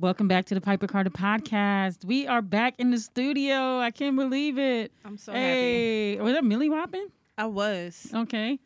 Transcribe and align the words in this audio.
Welcome 0.00 0.28
back 0.28 0.44
to 0.46 0.54
the 0.54 0.60
Piper 0.60 0.86
Carter 0.86 1.10
podcast. 1.10 2.04
We 2.04 2.26
are 2.28 2.40
back 2.40 2.74
in 2.78 2.90
the 2.92 2.98
studio. 2.98 3.78
I 3.80 3.90
can't 3.90 4.14
believe 4.14 4.56
it. 4.58 4.92
I'm 5.04 5.18
so 5.18 5.32
hey, 5.32 6.16
was 6.20 6.34
that 6.34 6.44
Millie 6.44 6.68
Roppin? 6.70 7.08
I 7.36 7.46
was. 7.46 8.06
Okay. 8.14 8.60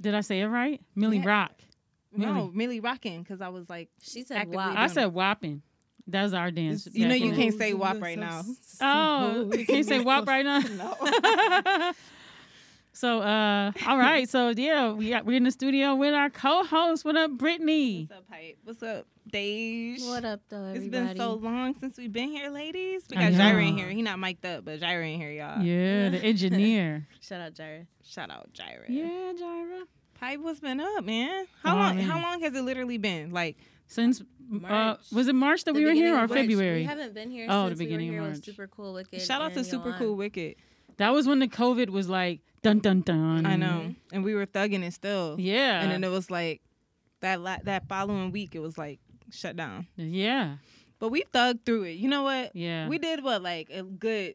Did 0.00 0.14
I 0.14 0.20
say 0.20 0.40
it 0.40 0.46
right? 0.46 0.80
Millie 0.94 1.18
Yeah. 1.18 1.26
Rock. 1.28 1.52
No, 2.12 2.32
Millie. 2.32 2.50
Millie 2.54 2.80
rocking 2.80 3.22
because 3.22 3.40
I 3.40 3.48
was 3.48 3.68
like, 3.68 3.88
She 4.02 4.22
said 4.22 4.36
Actively 4.38 4.58
I 4.58 4.84
it. 4.84 4.90
said 4.90 5.06
Whopping. 5.06 5.62
That's 6.06 6.32
our 6.32 6.50
dance. 6.50 6.88
you 6.92 7.06
know 7.08 7.14
you 7.14 7.34
can't 7.34 7.54
say 7.58 7.74
WAP 7.74 8.00
right 8.00 8.18
now. 8.18 8.42
Oh, 8.80 9.50
you 9.52 9.66
can't 9.66 9.84
say 9.84 10.00
WAP 10.00 10.26
right 10.26 10.44
now? 10.44 10.60
No. 10.60 11.92
so, 12.98 13.20
uh, 13.20 13.70
all 13.86 13.96
right. 13.96 14.28
So, 14.28 14.48
yeah, 14.50 14.90
we 14.92 15.10
got, 15.10 15.24
we're 15.24 15.36
in 15.36 15.44
the 15.44 15.50
studio 15.52 15.94
with 15.94 16.14
our 16.14 16.30
co 16.30 16.64
host. 16.64 17.04
What 17.04 17.16
up, 17.16 17.30
Brittany? 17.32 18.08
What's 18.08 18.18
up, 18.18 18.28
Pipe? 18.28 18.58
What's 18.64 18.82
up, 18.82 19.06
Dej? 19.32 20.08
What 20.08 20.24
up, 20.24 20.40
though, 20.48 20.64
everybody? 20.64 20.86
It's 20.86 20.88
been 20.88 21.16
so 21.16 21.34
long 21.34 21.74
since 21.78 21.96
we've 21.96 22.12
been 22.12 22.30
here, 22.30 22.50
ladies. 22.50 23.02
We 23.10 23.16
I 23.16 23.30
got 23.30 23.40
Jaira 23.40 23.68
in 23.68 23.76
here. 23.76 23.88
He 23.88 24.02
not 24.02 24.18
mic'd 24.18 24.44
up, 24.44 24.64
but 24.64 24.80
Jaira 24.80 25.12
in 25.14 25.20
here, 25.20 25.30
y'all. 25.30 25.62
Yeah, 25.62 26.08
the 26.08 26.18
engineer. 26.24 27.06
Shout 27.20 27.40
out, 27.40 27.54
Jared. 27.54 27.86
Shout 28.04 28.30
out 28.30 28.52
Jaira. 28.52 28.84
yeah, 28.88 29.32
Jaira. 29.40 29.82
Pipe, 30.18 30.40
what's 30.40 30.58
been 30.58 30.80
up, 30.80 31.04
man? 31.04 31.46
How 31.62 31.74
Oh, 31.76 31.78
long? 31.78 31.96
man. 31.96 32.04
How 32.04 32.20
long 32.20 32.40
has 32.42 32.52
it 32.54 32.62
literally 32.62 32.98
been? 32.98 33.30
Like, 33.30 33.56
Since, 33.86 34.22
uh, 34.66 34.96
was 35.12 35.28
it 35.28 35.34
March 35.36 35.62
that 35.64 35.74
The 35.74 35.78
we 35.80 35.86
were 35.86 35.92
here 35.92 36.14
or 36.14 36.26
March. 36.26 36.32
February? 36.32 36.78
We 36.80 36.84
haven't 36.84 37.14
been 37.14 37.30
here 37.30 37.46
Oh, 37.48 37.64
the 37.64 37.68
since 37.70 37.78
beginning 37.78 38.08
we 38.10 38.16
of 38.16 38.22
were 38.22 38.26
here 38.26 38.30
with 38.32 38.38
March. 38.38 38.44
Super 38.56 38.66
Cool 38.66 38.94
Wicked. 38.94 39.22
shout 39.22 39.40
out 39.40 39.54
to 39.54 39.62
Super 39.62 39.90
Yolan. 39.92 39.98
Cool 39.98 40.16
Wicked. 40.16 40.56
That 40.98 41.12
was 41.12 41.26
when 41.26 41.38
the 41.38 41.48
COVID 41.48 41.90
was 41.90 42.08
like 42.08 42.40
dun 42.62 42.78
dun 42.80 43.00
dun. 43.02 43.46
I 43.46 43.56
know, 43.56 43.94
and 44.12 44.22
we 44.24 44.34
were 44.34 44.46
thugging 44.46 44.82
it 44.84 44.92
still. 44.92 45.36
Yeah. 45.38 45.80
And 45.80 45.90
then 45.90 46.04
it 46.04 46.10
was 46.10 46.30
like 46.30 46.60
that. 47.20 47.40
La- 47.40 47.58
that 47.64 47.88
following 47.88 48.30
week, 48.32 48.54
it 48.54 48.60
was 48.60 48.76
like 48.76 49.00
shut 49.30 49.56
down. 49.56 49.86
yeah. 49.96 50.56
But 51.00 51.10
we 51.10 51.22
thugged 51.32 51.64
through 51.64 51.84
it. 51.84 51.92
You 51.98 52.08
know 52.08 52.24
what? 52.24 52.54
Yeah. 52.56 52.88
We 52.88 52.98
did 52.98 53.22
what, 53.22 53.40
like 53.42 53.70
a 53.70 53.84
good 53.84 54.34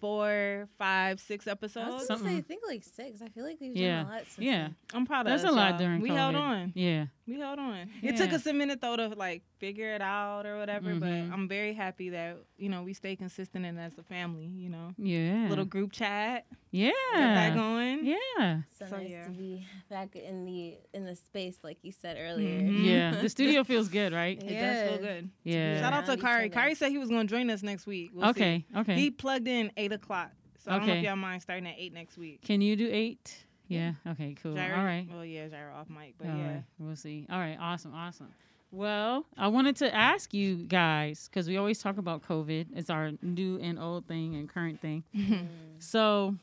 four, 0.00 0.68
five, 0.78 1.18
six 1.18 1.46
I 1.48 1.52
episodes. 1.52 1.86
was 1.92 2.06
gonna 2.06 2.18
Something. 2.18 2.28
say, 2.34 2.38
I 2.38 2.42
think 2.42 2.62
like 2.66 2.84
six. 2.84 3.22
I 3.22 3.28
feel 3.28 3.44
like 3.44 3.56
we've 3.60 3.74
Yeah. 3.74 4.02
done 4.02 4.06
a 4.06 4.10
lot 4.16 4.20
since 4.26 4.38
Yeah. 4.44 4.52
then. 4.62 4.76
I'm 4.92 5.06
proud 5.06 5.20
of 5.26 5.32
That's 5.32 5.44
us. 5.44 5.50
a 5.50 5.52
lot 5.54 5.70
y'all. 5.70 5.78
during 5.78 6.00
We 6.02 6.10
COVID. 6.10 6.16
held 6.16 6.34
on. 6.34 6.72
Yeah. 6.74 7.06
We 7.26 7.38
held 7.40 7.58
on. 7.58 7.88
It 8.02 8.16
took 8.18 8.32
us 8.34 8.44
a 8.46 8.52
minute 8.52 8.80
though 8.82 8.96
to 8.96 9.08
like 9.08 9.42
figure 9.58 9.94
it 9.94 10.02
out 10.02 10.44
or 10.44 10.58
whatever. 10.58 10.90
Mhm. 10.90 11.00
But 11.00 11.08
I'm 11.34 11.48
very 11.48 11.72
happy 11.72 12.10
that 12.10 12.36
you 12.58 12.68
know 12.68 12.82
we 12.82 12.92
stay 12.92 13.16
consistent 13.16 13.64
and 13.64 13.80
as 13.80 13.96
a 13.96 14.02
family. 14.02 14.44
You 14.46 14.68
know, 14.68 14.92
Yeah. 14.98 15.46
little 15.48 15.64
group 15.64 15.92
chat. 15.92 16.44
Yeah. 16.70 16.90
Get 17.14 17.34
that 17.34 17.54
going. 17.54 18.04
Yeah. 18.04 18.62
So, 18.78 18.86
So, 18.86 18.96
nice 18.98 19.08
yeah. 19.10 19.24
to 19.24 19.30
be 19.30 19.66
back 19.88 20.14
in 20.16 20.44
the 20.44 20.76
in 20.92 21.04
the 21.06 21.14
space, 21.16 21.58
like 21.62 21.78
you 21.82 21.92
said 21.92 22.16
earlier. 22.20 22.60
Mhm. 22.60 22.84
Yeah. 22.84 23.12
The 23.22 23.28
studio 23.30 23.64
feels 23.64 23.88
good, 23.88 24.12
right? 24.12 24.36
It 24.42 24.50
Yeah. 24.50 24.60
does 24.84 24.90
feel 24.90 24.98
good. 25.00 25.30
Yeah. 25.44 25.80
Shout 25.80 25.92
out 25.94 26.06
to 26.06 26.16
Kari. 26.18 26.50
Kari 26.50 26.74
said 26.74 26.90
he 26.90 26.98
was 26.98 27.08
going 27.08 27.26
to 27.26 27.30
join 27.34 27.48
us 27.48 27.62
next 27.62 27.86
week. 27.86 28.10
We'll 28.12 28.24
see. 28.34 28.40
Okay. 28.40 28.64
Okay. 28.76 28.94
He 28.96 29.10
plugged 29.10 29.48
in 29.48 29.72
eight 29.76 29.92
o'clock. 29.92 30.32
So 30.58 30.70
I 30.72 30.78
don't 30.78 30.86
know 30.88 30.94
if 30.94 31.04
y'all 31.04 31.16
mind 31.16 31.42
starting 31.42 31.66
at 31.66 31.74
eight 31.78 31.92
next 31.92 32.16
week. 32.16 32.40
Can 32.42 32.60
you 32.62 32.74
do 32.74 32.88
eight? 32.90 33.43
Yeah. 33.68 33.92
Okay. 34.08 34.34
Cool. 34.42 34.54
Jaira, 34.54 34.78
All 34.78 34.84
right. 34.84 35.06
Well, 35.12 35.24
yeah, 35.24 35.48
Jaira 35.48 35.74
off 35.74 35.88
mic, 35.88 36.14
but 36.18 36.28
All 36.28 36.36
yeah. 36.36 36.46
right. 36.52 36.64
We'll 36.78 36.96
see. 36.96 37.26
All 37.30 37.38
right. 37.38 37.56
Awesome. 37.60 37.94
Awesome. 37.94 38.28
Well, 38.70 39.24
I 39.38 39.48
wanted 39.48 39.76
to 39.76 39.94
ask 39.94 40.34
you 40.34 40.56
guys 40.66 41.28
because 41.28 41.48
we 41.48 41.56
always 41.56 41.78
talk 41.78 41.96
about 41.96 42.22
COVID. 42.22 42.66
It's 42.74 42.90
our 42.90 43.12
new 43.22 43.58
and 43.60 43.78
old 43.78 44.06
thing 44.08 44.34
and 44.34 44.48
current 44.48 44.80
thing. 44.80 45.04
Mm. 45.14 45.46
So, 45.78 46.34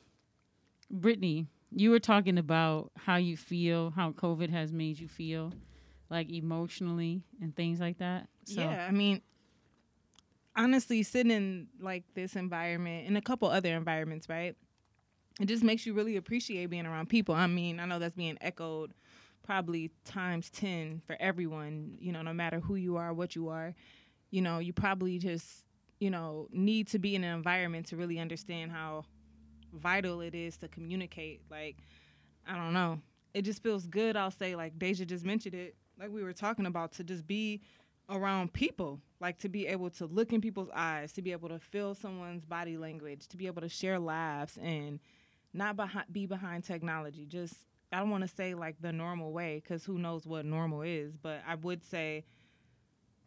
Brittany, 0.89 1.47
you 1.71 1.89
were 1.89 1.99
talking 1.99 2.37
about 2.37 2.91
how 2.97 3.15
you 3.17 3.35
feel, 3.37 3.91
how 3.91 4.11
COVID 4.11 4.49
has 4.49 4.71
made 4.71 4.99
you 4.99 5.07
feel, 5.07 5.51
like 6.09 6.29
emotionally 6.31 7.23
and 7.41 7.55
things 7.55 7.79
like 7.79 7.97
that. 7.99 8.27
So, 8.45 8.61
Yeah, 8.61 8.85
I 8.87 8.91
mean, 8.91 9.21
honestly, 10.55 11.03
sitting 11.03 11.31
in 11.31 11.67
like 11.79 12.03
this 12.13 12.35
environment 12.35 13.07
and 13.07 13.17
a 13.17 13.21
couple 13.21 13.49
other 13.49 13.75
environments, 13.75 14.27
right? 14.29 14.55
It 15.39 15.45
just 15.45 15.63
makes 15.63 15.85
you 15.85 15.93
really 15.93 16.17
appreciate 16.17 16.69
being 16.69 16.85
around 16.85 17.09
people. 17.09 17.33
I 17.33 17.47
mean, 17.47 17.79
I 17.79 17.85
know 17.85 17.99
that's 17.99 18.15
being 18.15 18.37
echoed 18.41 18.93
probably 19.43 19.91
times 20.05 20.49
10 20.51 21.01
for 21.05 21.15
everyone, 21.19 21.97
you 21.99 22.11
know, 22.11 22.21
no 22.21 22.33
matter 22.33 22.59
who 22.59 22.75
you 22.75 22.97
are, 22.97 23.13
what 23.13 23.35
you 23.35 23.49
are. 23.49 23.73
You 24.29 24.41
know, 24.41 24.59
you 24.59 24.71
probably 24.71 25.17
just, 25.17 25.65
you 25.99 26.09
know, 26.09 26.47
need 26.51 26.87
to 26.89 26.99
be 26.99 27.15
in 27.15 27.23
an 27.23 27.33
environment 27.33 27.87
to 27.87 27.97
really 27.97 28.19
understand 28.19 28.71
how 28.71 29.05
vital 29.73 30.21
it 30.21 30.35
is 30.35 30.57
to 30.57 30.67
communicate. 30.67 31.41
Like, 31.49 31.77
I 32.47 32.55
don't 32.55 32.73
know. 32.73 32.99
It 33.33 33.43
just 33.43 33.63
feels 33.63 33.87
good, 33.87 34.17
I'll 34.17 34.31
say, 34.31 34.55
like 34.55 34.77
Deja 34.77 35.05
just 35.05 35.25
mentioned 35.25 35.55
it, 35.55 35.75
like 35.97 36.11
we 36.11 36.23
were 36.23 36.33
talking 36.33 36.65
about, 36.65 36.91
to 36.93 37.03
just 37.03 37.25
be 37.25 37.61
around 38.09 38.51
people, 38.51 38.99
like 39.21 39.37
to 39.39 39.49
be 39.49 39.67
able 39.67 39.89
to 39.91 40.05
look 40.05 40.33
in 40.33 40.41
people's 40.41 40.69
eyes, 40.75 41.13
to 41.13 41.21
be 41.21 41.31
able 41.31 41.47
to 41.47 41.59
feel 41.59 41.95
someone's 41.95 42.43
body 42.43 42.77
language, 42.77 43.27
to 43.27 43.37
be 43.37 43.47
able 43.47 43.61
to 43.61 43.69
share 43.69 43.99
laughs 43.99 44.57
and 44.57 44.99
not 45.53 45.75
behind, 45.75 46.05
be 46.11 46.25
behind 46.25 46.63
technology. 46.63 47.25
Just, 47.25 47.53
I 47.91 47.99
don't 47.99 48.09
want 48.09 48.23
to 48.23 48.27
say 48.27 48.53
like 48.53 48.81
the 48.81 48.91
normal 48.91 49.31
way, 49.31 49.61
because 49.63 49.83
who 49.83 49.97
knows 49.97 50.25
what 50.25 50.45
normal 50.45 50.81
is, 50.81 51.15
but 51.17 51.41
I 51.47 51.55
would 51.55 51.83
say 51.83 52.25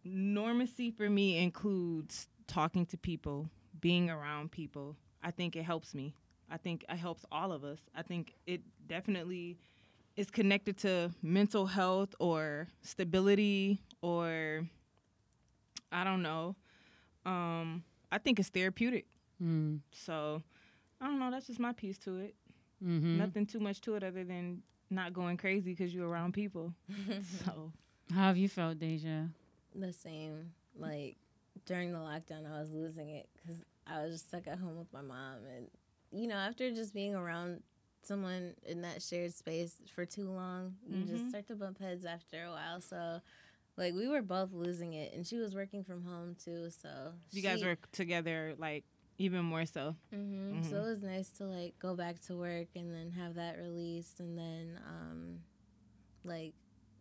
normacy 0.07 0.95
for 0.95 1.09
me 1.09 1.39
includes 1.39 2.29
talking 2.47 2.87
to 2.87 2.97
people, 2.97 3.49
being 3.81 4.11
around 4.11 4.51
people. 4.51 4.97
I 5.23 5.31
think 5.31 5.57
it 5.57 5.63
helps 5.63 5.95
me. 5.95 6.15
I 6.51 6.57
think 6.59 6.85
it 6.89 6.97
helps 6.97 7.25
all 7.33 7.53
of 7.53 7.65
us. 7.65 7.79
I 7.95 8.03
think 8.03 8.35
it 8.47 8.61
definitely 8.87 9.57
is 10.17 10.31
connected 10.31 10.77
to 10.79 11.11
mental 11.23 11.67
health 11.67 12.15
or 12.21 12.69
stability 12.83 13.81
or 14.03 14.69
I 15.91 16.05
don't 16.05 16.23
know. 16.23 16.55
Um, 17.25 17.83
I 18.13 18.19
think 18.19 18.39
it's 18.39 18.49
therapeutic. 18.51 19.07
mm, 19.43 19.81
So 19.93 20.43
I 21.01 21.07
don't 21.07 21.19
know. 21.19 21.31
That's 21.31 21.47
just 21.47 21.61
my 21.61 21.73
piece 21.73 21.99
to 21.99 22.17
it. 22.19 22.35
mhm. 22.83 23.17
Nothing 23.17 23.47
too 23.47 23.61
much 23.61 23.81
to 23.83 23.95
it 23.97 24.03
other 24.05 24.25
than 24.25 24.63
not 24.91 25.13
going 25.13 25.37
crazy 25.37 25.71
because 25.73 25.95
you're 25.95 26.09
around 26.09 26.33
people. 26.35 26.75
so 27.45 27.73
how 28.13 28.23
have 28.29 28.37
you 28.37 28.49
felt, 28.49 28.79
Deja? 28.79 29.25
the 29.75 29.93
same. 29.93 30.53
Like 30.79 31.17
during 31.67 31.93
the 31.93 31.99
lockdown, 31.99 32.47
I 32.53 32.61
was 32.61 32.71
losing 32.71 33.11
it 33.11 33.29
because 33.35 33.65
I 33.87 34.03
was 34.03 34.13
just 34.13 34.29
stuck 34.29 34.47
at 34.47 34.59
home 34.59 34.79
with 34.79 34.93
my 34.93 35.03
mom, 35.03 35.39
and 35.57 35.69
you 36.13 36.27
know, 36.29 36.37
after 36.37 36.71
just 36.71 36.95
being 36.95 37.15
around 37.15 37.63
someone 38.03 38.55
in 38.67 38.83
that 38.83 39.03
shared 39.03 39.33
space 39.35 39.77
for 39.95 40.05
too 40.05 40.29
long, 40.31 40.77
you 40.89 41.05
Mhm. 41.05 41.09
just 41.09 41.29
start 41.29 41.47
to 41.49 41.57
bump 41.57 41.79
heads 41.79 42.05
after 42.05 42.45
a 42.45 42.51
while. 42.51 42.81
So, 42.81 43.21
like, 43.77 43.95
we 43.95 44.07
were 44.09 44.23
both 44.23 44.53
losing 44.53 44.93
it, 44.93 45.13
and 45.15 45.27
she 45.27 45.39
was 45.39 45.55
working 45.55 45.83
from 45.83 46.05
home 46.05 46.35
too. 46.37 46.71
So 46.71 47.15
you 47.33 47.43
guys 47.43 47.63
were 47.65 47.77
together 47.93 48.55
like 48.59 48.85
even 49.19 49.45
more 49.45 49.67
so. 49.67 49.95
hmm 50.13 50.53
Mhm. 50.55 50.71
So 50.71 50.77
it 50.77 50.85
was 50.85 51.03
nice 51.03 51.31
to 51.39 51.45
like 51.45 51.79
go 51.79 51.95
back 51.95 52.21
to 52.27 52.37
work 52.37 52.69
and 52.77 52.93
then 52.93 53.11
have 53.13 53.35
that 53.35 53.59
released, 53.59 54.21
and 54.21 54.37
then 54.39 54.79
um, 54.87 55.39
like 56.25 56.55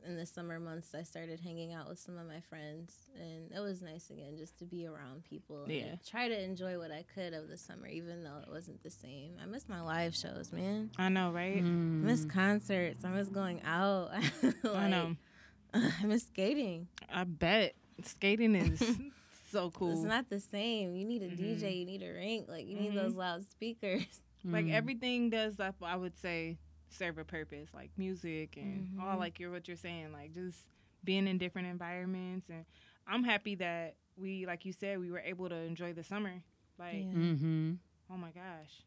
in 0.05 0.17
the 0.17 0.25
summer 0.25 0.59
months, 0.59 0.93
I 0.93 1.03
started 1.03 1.39
hanging 1.39 1.71
out 1.73 1.87
with 1.87 1.97
some 1.97 2.17
of 2.17 2.27
my 2.27 2.41
friends, 2.41 2.93
and 3.17 3.51
it 3.53 3.59
was 3.61 3.81
nice 3.81 4.09
again 4.09 4.35
just 4.37 4.59
to 4.59 4.65
be 4.65 4.85
around 4.85 5.23
people. 5.23 5.65
Yeah. 5.69 5.83
and 5.83 5.99
try 6.05 6.27
to 6.27 6.37
enjoy 6.43 6.77
what 6.77 6.91
I 6.91 7.05
could 7.15 7.33
of 7.33 7.47
the 7.47 7.55
summer, 7.57 7.87
even 7.87 8.21
though 8.23 8.39
it 8.45 8.49
wasn't 8.51 8.83
the 8.83 8.89
same. 8.89 9.35
I 9.41 9.45
miss 9.45 9.69
my 9.69 9.79
live 9.81 10.13
shows, 10.13 10.51
man. 10.51 10.89
I 10.97 11.07
know, 11.07 11.31
right? 11.31 11.59
I 11.63 11.67
Mm. 11.67 12.01
miss 12.03 12.25
concerts. 12.25 13.05
I 13.05 13.09
miss 13.11 13.29
going 13.29 13.61
out. 13.63 14.11
I 14.65 14.89
know. 14.89 15.15
I 15.73 16.05
miss 16.05 16.23
skating. 16.23 16.87
I 17.09 17.23
bet 17.23 17.73
skating 18.03 18.55
is 18.55 18.81
so 19.53 19.71
It's 19.91 20.03
not 20.03 20.29
the 20.29 20.39
same. 20.39 20.95
You 20.95 21.05
need 21.05 21.21
a 21.23 21.29
Mhm. 21.29 21.37
DJ. 21.37 21.79
You 21.79 21.85
need 21.85 22.03
a 22.03 22.11
rink. 22.13 22.47
Like 22.49 22.67
you 22.67 22.75
need 22.75 22.91
Mhm. 22.91 22.95
those 22.95 23.15
loudspeakers. 23.15 24.05
like 24.45 24.65
Mm. 24.65 24.71
everything 24.73 25.29
does 25.29 25.59
I 25.59 25.71
I 25.81 25.95
would 25.95 26.17
say 26.17 26.57
serve 26.89 27.17
a 27.17 27.23
purpose 27.23 27.69
like 27.73 27.89
music 27.97 28.57
and 28.57 28.87
all 28.99 29.15
Mhm. 29.15 29.19
like 29.19 29.39
you're 29.39 29.51
what 29.51 29.67
you're 29.67 29.77
saying 29.77 30.11
like 30.11 30.33
just 30.33 30.65
being 31.03 31.27
in 31.27 31.37
different 31.37 31.67
environments 31.67 32.49
and 32.49 32.65
I'm 33.07 33.23
happy 33.23 33.55
that 33.55 33.95
we 34.17 34.45
like 34.45 34.63
you 34.65 34.73
said 34.73 34.99
we 34.99 35.09
were 35.09 35.19
able 35.19 35.49
to 35.49 35.55
enjoy 35.55 35.93
the 35.93 36.03
summer 36.03 36.43
like 36.77 37.05
Yeah. 37.07 37.13
Mm-hmm. 37.17 37.73
oh 38.11 38.17
my 38.17 38.29
gosh 38.31 38.83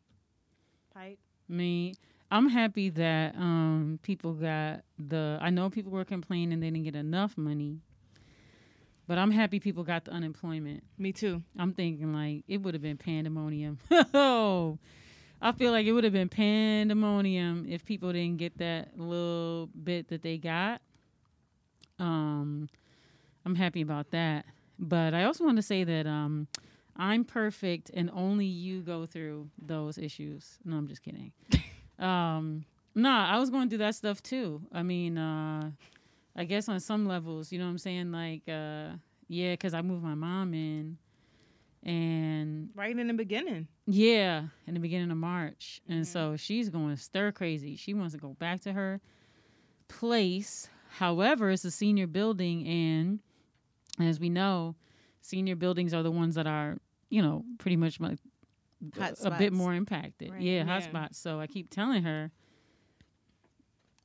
pipe 0.95 1.19
Me, 1.49 1.95
I'm 2.31 2.49
happy 2.49 2.91
that 2.91 3.35
um 3.37 3.99
people 4.03 4.35
got 4.35 4.83
the. 4.99 5.39
I 5.41 5.51
know 5.51 5.71
people 5.71 5.93
were 5.93 6.05
complaining 6.05 6.61
they 6.61 6.71
didn't 6.71 6.85
get 6.85 6.97
enough 6.97 7.37
money, 7.39 7.81
but 9.07 9.19
I'm 9.19 9.31
happy 9.31 9.61
people 9.61 9.85
got 9.85 10.05
the 10.05 10.13
unemployment. 10.13 10.83
me 10.99 11.13
too 11.13 11.43
I'm 11.59 11.73
thinking 11.73 12.13
like 12.13 12.45
it 12.49 12.59
would 12.59 12.75
have 12.75 12.83
been 12.83 12.99
pandemonium. 12.99 13.79
Oh, 14.15 14.79
I 15.41 15.53
feel 15.53 15.71
like 15.71 15.87
it 15.87 15.93
would 15.93 16.05
have 16.05 16.13
been 16.13 16.29
pandemonium 16.29 17.67
if 17.69 17.85
people 17.85 18.13
didn't 18.13 18.39
get 18.39 18.59
that 18.59 18.99
little 18.99 19.69
bit 19.85 20.09
that 20.09 20.23
they 20.23 20.39
got. 20.39 20.81
Um, 21.99 22.69
I'm 23.45 23.55
happy 23.55 23.83
about 23.83 24.11
that. 24.11 24.47
But 24.79 25.15
I 25.15 25.25
also 25.25 25.45
want 25.45 25.57
to 25.57 25.63
say 25.63 25.85
that 25.85 26.07
um, 26.07 26.49
I'm 26.97 27.25
perfect 27.25 27.91
and 27.95 28.11
only 28.13 28.47
you 28.47 28.81
go 28.81 29.07
through 29.07 29.49
those 29.61 29.99
issues. 29.99 30.59
No, 30.65 30.77
I'm 30.77 30.89
just 30.89 31.03
kidding. 31.03 31.33
um, 31.99 32.65
nah, 32.95 33.27
I 33.29 33.39
was 33.39 33.51
going 33.51 33.69
through 33.69 33.79
that 33.79 33.95
stuff 33.95 34.23
too. 34.23 34.63
I 34.73 34.83
mean, 34.83 35.17
uh, 35.19 35.71
I 36.37 36.45
guess 36.45 36.69
on 36.69 36.79
some 36.81 37.07
levels, 37.07 37.51
you 37.51 37.59
know 37.59 37.65
what 37.65 37.71
I'm 37.71 37.79
saying? 37.79 38.13
Like, 38.13 38.43
uh, 38.47 38.97
yeah, 39.29 39.53
because 39.53 39.73
I 39.75 39.83
moved 39.83 40.05
my 40.05 40.15
mom 40.15 40.53
in. 40.55 40.99
And 41.83 42.71
right 42.75 42.97
in 42.97 43.07
the 43.07 43.15
beginning. 43.15 43.69
Yeah, 43.87 44.45
in 44.67 44.75
the 44.75 44.81
beginning 44.81 45.11
of 45.11 45.17
March. 45.17 45.81
And 45.89 46.03
mm-hmm. 46.03 46.13
so 46.13 46.37
she's 46.37 46.69
going 46.69 46.97
stir 46.97 47.33
crazy. 47.33 47.77
She 47.77 47.95
wants 47.95 48.13
to 48.13 48.21
go 48.21 48.31
back 48.39 48.61
to 48.63 48.73
her 48.73 49.01
place. 49.89 50.69
However, 50.99 51.51
it's 51.51 51.65
a 51.65 51.71
senior 51.71 52.09
building. 52.09 52.67
And 52.67 53.21
as 54.01 54.19
we 54.19 54.29
know, 54.29 54.75
senior 55.21 55.57
buildings 55.57 55.95
are 55.95 56.03
the 56.03 56.11
ones 56.11 56.35
that 56.35 56.47
are, 56.47 56.79
you 57.09 57.23
know, 57.23 57.45
pretty 57.59 57.77
much 57.77 58.01
like 58.01 58.19
a 58.99 59.31
bit 59.39 59.53
more 59.53 59.73
impacted. 59.73 60.33
Right. 60.33 60.41
Yeah, 60.41 60.65
yeah, 60.65 60.81
hotspots. 60.81 61.15
So 61.15 61.41
I 61.41 61.47
keep 61.47 61.71
telling 61.71 62.03
her, 62.03 62.33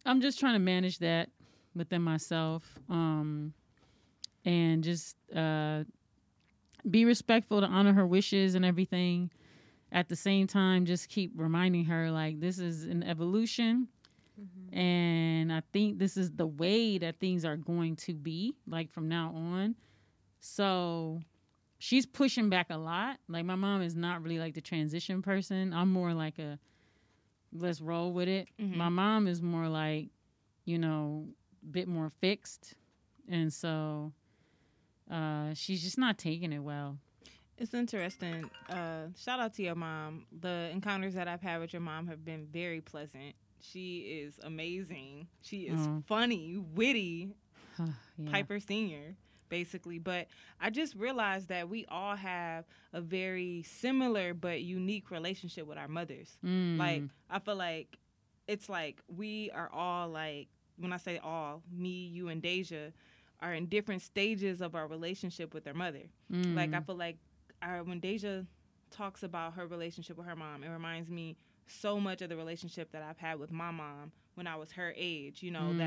I'm 0.05 0.21
just 0.21 0.39
trying 0.39 0.53
to 0.53 0.59
manage 0.59 0.99
that 0.99 1.29
within 1.75 2.01
myself. 2.01 2.63
Um, 2.89 3.53
and 4.45 4.83
just 4.83 5.17
uh, 5.35 5.83
be 6.89 7.05
respectful 7.05 7.61
to 7.61 7.67
honor 7.67 7.93
her 7.93 8.07
wishes 8.07 8.55
and 8.55 8.65
everything. 8.65 9.31
At 9.91 10.07
the 10.07 10.15
same 10.15 10.47
time, 10.47 10.85
just 10.85 11.09
keep 11.09 11.33
reminding 11.35 11.85
her 11.85 12.11
like 12.11 12.39
this 12.39 12.59
is 12.59 12.85
an 12.85 13.03
evolution. 13.03 13.89
Mm-hmm. 14.39 14.77
And 14.77 15.53
I 15.53 15.61
think 15.73 15.99
this 15.99 16.15
is 16.15 16.31
the 16.31 16.47
way 16.47 16.97
that 16.97 17.19
things 17.19 17.43
are 17.43 17.57
going 17.57 17.97
to 17.97 18.13
be, 18.13 18.55
like 18.65 18.89
from 18.89 19.09
now 19.09 19.33
on. 19.35 19.75
So 20.39 21.21
she's 21.77 22.05
pushing 22.05 22.49
back 22.49 22.67
a 22.69 22.77
lot. 22.77 23.17
Like 23.27 23.43
my 23.45 23.55
mom 23.55 23.81
is 23.81 23.95
not 23.95 24.23
really 24.23 24.39
like 24.39 24.53
the 24.53 24.61
transition 24.61 25.21
person. 25.21 25.73
I'm 25.73 25.91
more 25.91 26.13
like 26.13 26.39
a 26.39 26.57
let's 27.53 27.81
roll 27.81 28.13
with 28.13 28.29
it. 28.29 28.47
Mm-hmm. 28.59 28.77
My 28.77 28.89
mom 28.89 29.27
is 29.27 29.41
more 29.41 29.67
like, 29.67 30.07
you 30.63 30.77
know, 30.77 31.27
bit 31.69 31.87
more 31.87 32.09
fixed. 32.09 32.75
And 33.29 33.51
so 33.51 34.13
uh, 35.09 35.53
she's 35.53 35.83
just 35.83 35.97
not 35.97 36.17
taking 36.17 36.53
it 36.53 36.59
well. 36.59 36.97
It's 37.57 37.75
interesting. 37.75 38.49
Uh, 38.67 39.07
shout 39.15 39.39
out 39.39 39.53
to 39.55 39.63
your 39.63 39.75
mom. 39.75 40.25
The 40.39 40.69
encounters 40.71 41.13
that 41.13 41.27
I've 41.27 41.41
had 41.41 41.59
with 41.59 41.73
your 41.73 41.81
mom 41.81 42.07
have 42.07 42.25
been 42.25 42.47
very 42.51 42.81
pleasant. 42.81 43.35
She 43.61 43.99
is 43.99 44.39
amazing. 44.41 45.27
She 45.43 45.67
is 45.67 45.79
oh. 45.79 46.01
funny, 46.07 46.57
witty, 46.73 47.35
yeah. 47.79 48.31
Piper 48.31 48.59
Senior, 48.59 49.15
basically. 49.49 49.99
But 49.99 50.27
I 50.59 50.71
just 50.71 50.95
realized 50.95 51.49
that 51.49 51.69
we 51.69 51.85
all 51.85 52.15
have 52.15 52.65
a 52.93 53.01
very 53.01 53.63
similar 53.63 54.33
but 54.33 54.61
unique 54.61 55.11
relationship 55.11 55.67
with 55.67 55.77
our 55.77 55.87
mothers. 55.87 56.35
Mm. 56.43 56.79
Like, 56.79 57.03
I 57.29 57.37
feel 57.37 57.57
like 57.57 57.95
it's 58.47 58.69
like 58.69 59.01
we 59.07 59.51
are 59.51 59.69
all 59.71 60.09
like, 60.09 60.47
when 60.81 60.93
I 60.93 60.97
say 60.97 61.19
all, 61.23 61.61
me, 61.71 62.07
you, 62.07 62.29
and 62.29 62.41
Deja 62.41 62.91
are 63.39 63.53
in 63.53 63.65
different 63.67 64.01
stages 64.01 64.61
of 64.61 64.75
our 64.75 64.87
relationship 64.87 65.53
with 65.53 65.63
their 65.63 65.73
mother. 65.73 66.03
Mm. 66.31 66.55
Like 66.55 66.73
I 66.73 66.81
feel 66.81 66.95
like 66.95 67.17
our, 67.61 67.83
when 67.83 67.99
Deja 67.99 68.43
talks 68.91 69.23
about 69.23 69.53
her 69.53 69.65
relationship 69.65 70.17
with 70.17 70.27
her 70.27 70.35
mom, 70.35 70.63
it 70.63 70.69
reminds 70.69 71.09
me 71.09 71.37
so 71.67 71.99
much 71.99 72.21
of 72.21 72.29
the 72.29 72.35
relationship 72.35 72.91
that 72.91 73.01
I've 73.01 73.17
had 73.17 73.39
with 73.39 73.51
my 73.51 73.71
mom 73.71 74.11
when 74.35 74.47
I 74.47 74.55
was 74.55 74.71
her 74.73 74.93
age. 74.95 75.41
You 75.41 75.51
know 75.51 75.71
mm. 75.73 75.77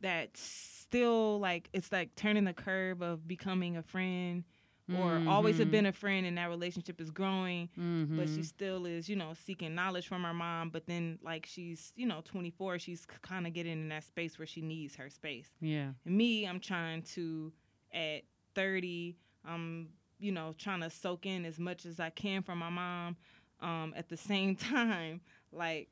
that 0.00 0.08
that 0.08 0.36
still 0.36 1.38
like 1.38 1.68
it's 1.72 1.92
like 1.92 2.14
turning 2.16 2.44
the 2.44 2.52
curve 2.52 3.02
of 3.02 3.26
becoming 3.26 3.76
a 3.76 3.82
friend 3.82 4.44
or 4.90 5.12
mm-hmm. 5.12 5.28
always 5.28 5.58
have 5.58 5.70
been 5.70 5.86
a 5.86 5.92
friend 5.92 6.26
and 6.26 6.36
that 6.36 6.48
relationship 6.48 7.00
is 7.00 7.10
growing 7.10 7.68
mm-hmm. 7.78 8.16
but 8.16 8.26
she 8.28 8.34
mm-hmm. 8.34 8.42
still 8.42 8.84
is 8.84 9.08
you 9.08 9.14
know 9.14 9.32
seeking 9.44 9.74
knowledge 9.74 10.08
from 10.08 10.24
her 10.24 10.34
mom 10.34 10.70
but 10.70 10.86
then 10.86 11.18
like 11.22 11.46
she's 11.46 11.92
you 11.94 12.06
know 12.06 12.20
24 12.24 12.78
she's 12.78 13.06
kind 13.22 13.46
of 13.46 13.52
getting 13.52 13.72
in 13.72 13.88
that 13.88 14.04
space 14.04 14.38
where 14.38 14.46
she 14.46 14.60
needs 14.60 14.96
her 14.96 15.08
space 15.08 15.50
yeah 15.60 15.90
and 16.04 16.16
me 16.16 16.44
i'm 16.44 16.58
trying 16.58 17.02
to 17.02 17.52
at 17.94 18.22
30 18.54 19.16
i'm 19.46 19.88
you 20.18 20.32
know 20.32 20.52
trying 20.58 20.80
to 20.80 20.90
soak 20.90 21.26
in 21.26 21.44
as 21.44 21.58
much 21.58 21.86
as 21.86 22.00
i 22.00 22.10
can 22.10 22.42
from 22.42 22.58
my 22.58 22.70
mom 22.70 23.16
um, 23.60 23.94
at 23.96 24.08
the 24.08 24.16
same 24.16 24.56
time 24.56 25.20
like 25.52 25.88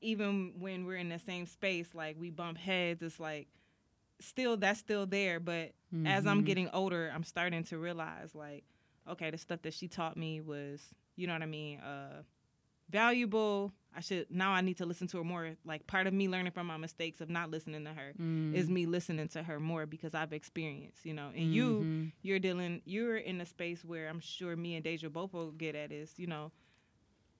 even 0.00 0.52
when 0.60 0.84
we're 0.84 0.96
in 0.96 1.08
the 1.08 1.18
same 1.18 1.44
space 1.44 1.88
like 1.92 2.16
we 2.18 2.30
bump 2.30 2.56
heads 2.56 3.02
it's 3.02 3.18
like 3.18 3.48
still 4.20 4.56
that's 4.56 4.80
still 4.80 5.06
there 5.06 5.38
but 5.40 5.72
mm-hmm. 5.94 6.06
as 6.06 6.26
i'm 6.26 6.38
mm-hmm. 6.38 6.46
getting 6.46 6.68
older 6.72 7.10
i'm 7.14 7.24
starting 7.24 7.62
to 7.64 7.78
realize 7.78 8.34
like 8.34 8.64
okay 9.08 9.30
the 9.30 9.38
stuff 9.38 9.62
that 9.62 9.72
she 9.72 9.88
taught 9.88 10.16
me 10.16 10.40
was 10.40 10.82
you 11.16 11.26
know 11.26 11.32
what 11.32 11.42
i 11.42 11.46
mean 11.46 11.78
uh 11.80 12.22
valuable 12.90 13.72
i 13.94 14.00
should 14.00 14.26
now 14.30 14.50
i 14.50 14.60
need 14.60 14.76
to 14.76 14.86
listen 14.86 15.06
to 15.06 15.18
her 15.18 15.24
more 15.24 15.50
like 15.64 15.86
part 15.86 16.06
of 16.06 16.12
me 16.14 16.28
learning 16.28 16.50
from 16.50 16.66
my 16.66 16.76
mistakes 16.76 17.20
of 17.20 17.28
not 17.28 17.50
listening 17.50 17.84
to 17.84 17.90
her 17.90 18.12
mm. 18.20 18.54
is 18.54 18.68
me 18.68 18.86
listening 18.86 19.28
to 19.28 19.42
her 19.42 19.60
more 19.60 19.86
because 19.86 20.14
i've 20.14 20.32
experienced 20.32 21.04
you 21.04 21.14
know 21.14 21.28
and 21.28 21.46
mm-hmm. 21.46 21.52
you 21.52 22.10
you're 22.22 22.38
dealing 22.38 22.80
you're 22.84 23.18
in 23.18 23.40
a 23.40 23.46
space 23.46 23.84
where 23.84 24.08
i'm 24.08 24.20
sure 24.20 24.56
me 24.56 24.74
and 24.74 24.84
deja 24.84 25.08
both 25.08 25.32
will 25.32 25.52
get 25.52 25.74
at 25.74 25.92
is 25.92 26.12
you 26.16 26.26
know 26.26 26.50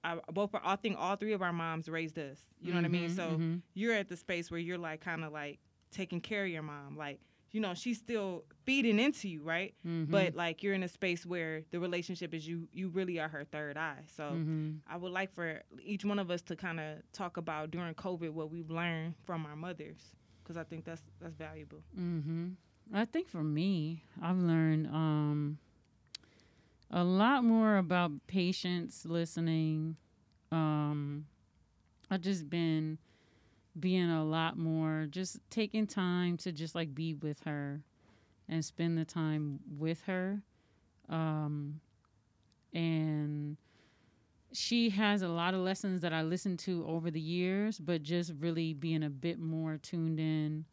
I, 0.01 0.17
both 0.31 0.51
I 0.63 0.77
think 0.77 0.95
all 0.97 1.17
three 1.17 1.33
of 1.33 1.41
our 1.41 1.51
moms 1.51 1.89
raised 1.89 2.17
us. 2.17 2.37
You 2.61 2.73
know 2.73 2.79
mm-hmm, 2.79 2.83
what 2.83 2.85
I 2.85 3.01
mean? 3.01 3.09
Mm-hmm, 3.09 3.15
so 3.15 3.27
mm-hmm. 3.31 3.55
you're 3.73 3.93
at 3.93 4.07
the 4.07 4.15
space 4.15 4.49
where 4.49 4.59
you're 4.59 4.77
like 4.77 5.01
kind 5.01 5.25
of 5.25 5.33
like 5.33 5.59
taking 5.91 6.21
care 6.21 6.43
of 6.43 6.49
your 6.49 6.61
mom. 6.61 6.97
Like, 6.97 7.19
you 7.51 7.61
know, 7.61 7.73
she's 7.73 7.97
still 7.97 8.43
feeding 8.65 8.99
into 8.99 9.27
you, 9.27 9.41
right? 9.41 9.73
Mm-hmm. 9.85 10.11
But 10.11 10.35
like 10.35 10.61
you're 10.61 10.73
in 10.73 10.83
a 10.83 10.87
space 10.87 11.25
where 11.25 11.63
the 11.71 11.79
relationship 11.79 12.33
is 12.33 12.47
you 12.47 12.67
you 12.71 12.89
really 12.89 13.19
are 13.19 13.27
her 13.27 13.43
third 13.43 13.77
eye. 13.77 14.03
So 14.15 14.23
mm-hmm. 14.23 14.71
I 14.87 14.97
would 14.97 15.11
like 15.11 15.33
for 15.33 15.61
each 15.83 16.05
one 16.05 16.19
of 16.19 16.29
us 16.29 16.41
to 16.43 16.55
kind 16.55 16.79
of 16.79 16.97
talk 17.11 17.37
about 17.37 17.71
during 17.71 17.93
COVID 17.95 18.31
what 18.31 18.51
we've 18.51 18.69
learned 18.69 19.15
from 19.25 19.45
our 19.45 19.55
mothers 19.55 20.15
because 20.43 20.57
I 20.57 20.63
think 20.63 20.85
that's 20.85 21.01
that's 21.21 21.35
valuable. 21.35 21.83
Mm-hmm. 21.97 22.49
I 22.93 23.05
think 23.05 23.29
for 23.29 23.43
me, 23.43 24.03
I've 24.21 24.37
learned 24.37 24.87
um, 24.87 25.59
a 26.89 27.03
lot 27.03 27.43
more 27.43 27.77
about 27.77 28.11
patience, 28.25 29.05
listening. 29.05 29.95
Um, 30.51 31.25
I've 32.09 32.21
just 32.21 32.49
been 32.49 32.97
being 33.79 34.09
a 34.09 34.23
lot 34.23 34.57
more 34.57 35.07
just 35.09 35.37
taking 35.49 35.87
time 35.87 36.37
to 36.37 36.51
just 36.51 36.75
like 36.75 36.93
be 36.93 37.13
with 37.13 37.43
her 37.43 37.81
and 38.47 38.63
spend 38.63 38.97
the 38.97 39.05
time 39.05 39.59
with 39.77 40.01
her 40.05 40.41
um 41.09 41.79
and 42.73 43.57
she 44.51 44.89
has 44.89 45.21
a 45.21 45.27
lot 45.27 45.53
of 45.53 45.59
lessons 45.59 46.01
that 46.01 46.13
I 46.13 46.23
listened 46.23 46.59
to 46.59 46.85
over 46.87 47.11
the 47.11 47.19
years, 47.19 47.79
but 47.79 48.01
just 48.01 48.33
really 48.39 48.73
being 48.73 49.03
a 49.03 49.09
bit 49.09 49.39
more 49.39 49.77
tuned 49.77 50.19
in 50.19 50.65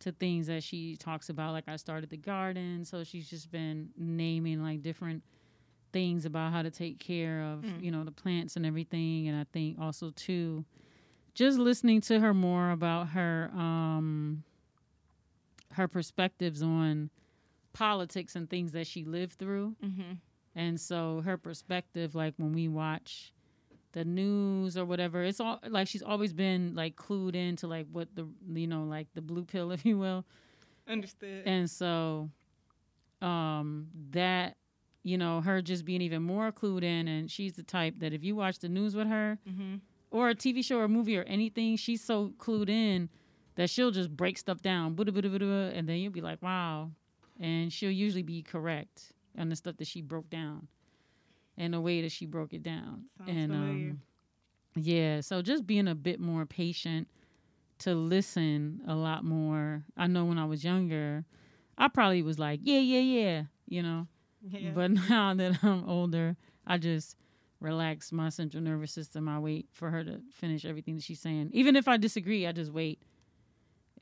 to 0.00 0.12
things 0.12 0.46
that 0.48 0.62
she 0.62 0.96
talks 0.96 1.28
about. 1.28 1.52
Like 1.52 1.68
I 1.68 1.76
started 1.76 2.10
the 2.10 2.18
garden, 2.18 2.84
so 2.84 3.04
she's 3.04 3.28
just 3.28 3.50
been 3.50 3.90
naming 3.96 4.62
like 4.62 4.82
different 4.82 5.22
things 5.92 6.26
about 6.26 6.52
how 6.52 6.62
to 6.62 6.70
take 6.70 6.98
care 6.98 7.42
of, 7.42 7.60
mm. 7.60 7.82
you 7.82 7.90
know, 7.90 8.04
the 8.04 8.10
plants 8.10 8.56
and 8.56 8.66
everything. 8.66 9.28
And 9.28 9.38
I 9.38 9.46
think 9.52 9.78
also 9.80 10.10
too, 10.10 10.64
just 11.36 11.58
listening 11.58 12.00
to 12.00 12.18
her 12.18 12.32
more 12.34 12.70
about 12.70 13.10
her 13.10 13.50
um 13.52 14.42
her 15.72 15.86
perspectives 15.86 16.62
on 16.62 17.10
politics 17.74 18.34
and 18.34 18.48
things 18.48 18.72
that 18.72 18.86
she 18.86 19.04
lived 19.04 19.34
through. 19.34 19.76
Mm-hmm. 19.84 20.12
And 20.54 20.80
so 20.80 21.20
her 21.26 21.36
perspective, 21.36 22.14
like 22.14 22.32
when 22.38 22.54
we 22.54 22.66
watch 22.66 23.34
the 23.92 24.06
news 24.06 24.78
or 24.78 24.86
whatever, 24.86 25.22
it's 25.22 25.38
all 25.38 25.60
like 25.68 25.86
she's 25.86 26.02
always 26.02 26.32
been 26.32 26.74
like 26.74 26.96
clued 26.96 27.36
into 27.36 27.66
like 27.66 27.86
what 27.92 28.08
the 28.16 28.26
you 28.54 28.66
know 28.66 28.84
like 28.84 29.08
the 29.14 29.20
blue 29.20 29.44
pill, 29.44 29.70
if 29.72 29.84
you 29.84 29.98
will. 29.98 30.24
Understood. 30.88 31.42
And 31.44 31.68
so, 31.68 32.30
um, 33.20 33.88
that 34.12 34.56
you 35.02 35.18
know 35.18 35.42
her 35.42 35.60
just 35.60 35.84
being 35.84 36.00
even 36.00 36.22
more 36.22 36.50
clued 36.50 36.82
in, 36.82 37.06
and 37.08 37.30
she's 37.30 37.52
the 37.52 37.62
type 37.62 37.96
that 37.98 38.14
if 38.14 38.24
you 38.24 38.34
watch 38.34 38.60
the 38.60 38.70
news 38.70 38.96
with 38.96 39.08
her, 39.08 39.38
mm-hmm 39.46 39.76
or 40.10 40.28
a 40.30 40.34
TV 40.34 40.64
show 40.64 40.78
or 40.78 40.84
a 40.84 40.88
movie 40.88 41.16
or 41.16 41.22
anything, 41.24 41.76
she's 41.76 42.02
so 42.02 42.32
clued 42.38 42.68
in 42.68 43.08
that 43.56 43.70
she'll 43.70 43.90
just 43.90 44.14
break 44.14 44.38
stuff 44.38 44.60
down, 44.60 44.94
and 44.98 45.88
then 45.88 45.96
you'll 45.96 46.12
be 46.12 46.20
like, 46.20 46.42
wow. 46.42 46.90
And 47.40 47.72
she'll 47.72 47.90
usually 47.90 48.22
be 48.22 48.42
correct 48.42 49.12
on 49.38 49.48
the 49.48 49.56
stuff 49.56 49.76
that 49.78 49.86
she 49.86 50.00
broke 50.00 50.30
down 50.30 50.68
and 51.58 51.74
the 51.74 51.80
way 51.80 52.02
that 52.02 52.12
she 52.12 52.26
broke 52.26 52.52
it 52.52 52.62
down. 52.62 53.04
Sounds 53.18 53.30
and 53.30 53.52
um, 53.52 54.00
yeah, 54.74 55.20
so 55.20 55.42
just 55.42 55.66
being 55.66 55.88
a 55.88 55.94
bit 55.94 56.20
more 56.20 56.46
patient 56.46 57.08
to 57.78 57.94
listen 57.94 58.80
a 58.86 58.94
lot 58.94 59.24
more. 59.24 59.84
I 59.96 60.06
know 60.06 60.24
when 60.24 60.38
I 60.38 60.44
was 60.44 60.64
younger, 60.64 61.24
I 61.76 61.88
probably 61.88 62.22
was 62.22 62.38
like, 62.38 62.60
yeah, 62.62 62.80
yeah, 62.80 63.00
yeah, 63.00 63.42
you 63.68 63.82
know. 63.82 64.06
Yeah. 64.48 64.70
But 64.74 64.90
now 65.08 65.34
that 65.34 65.62
I'm 65.62 65.88
older, 65.88 66.36
I 66.66 66.78
just 66.78 67.16
relax 67.60 68.12
my 68.12 68.28
central 68.28 68.62
nervous 68.62 68.92
system. 68.92 69.28
I 69.28 69.38
wait 69.38 69.66
for 69.72 69.90
her 69.90 70.04
to 70.04 70.20
finish 70.32 70.64
everything 70.64 70.96
that 70.96 71.04
she's 71.04 71.20
saying. 71.20 71.50
Even 71.52 71.76
if 71.76 71.88
I 71.88 71.96
disagree, 71.96 72.46
I 72.46 72.52
just 72.52 72.72
wait. 72.72 73.00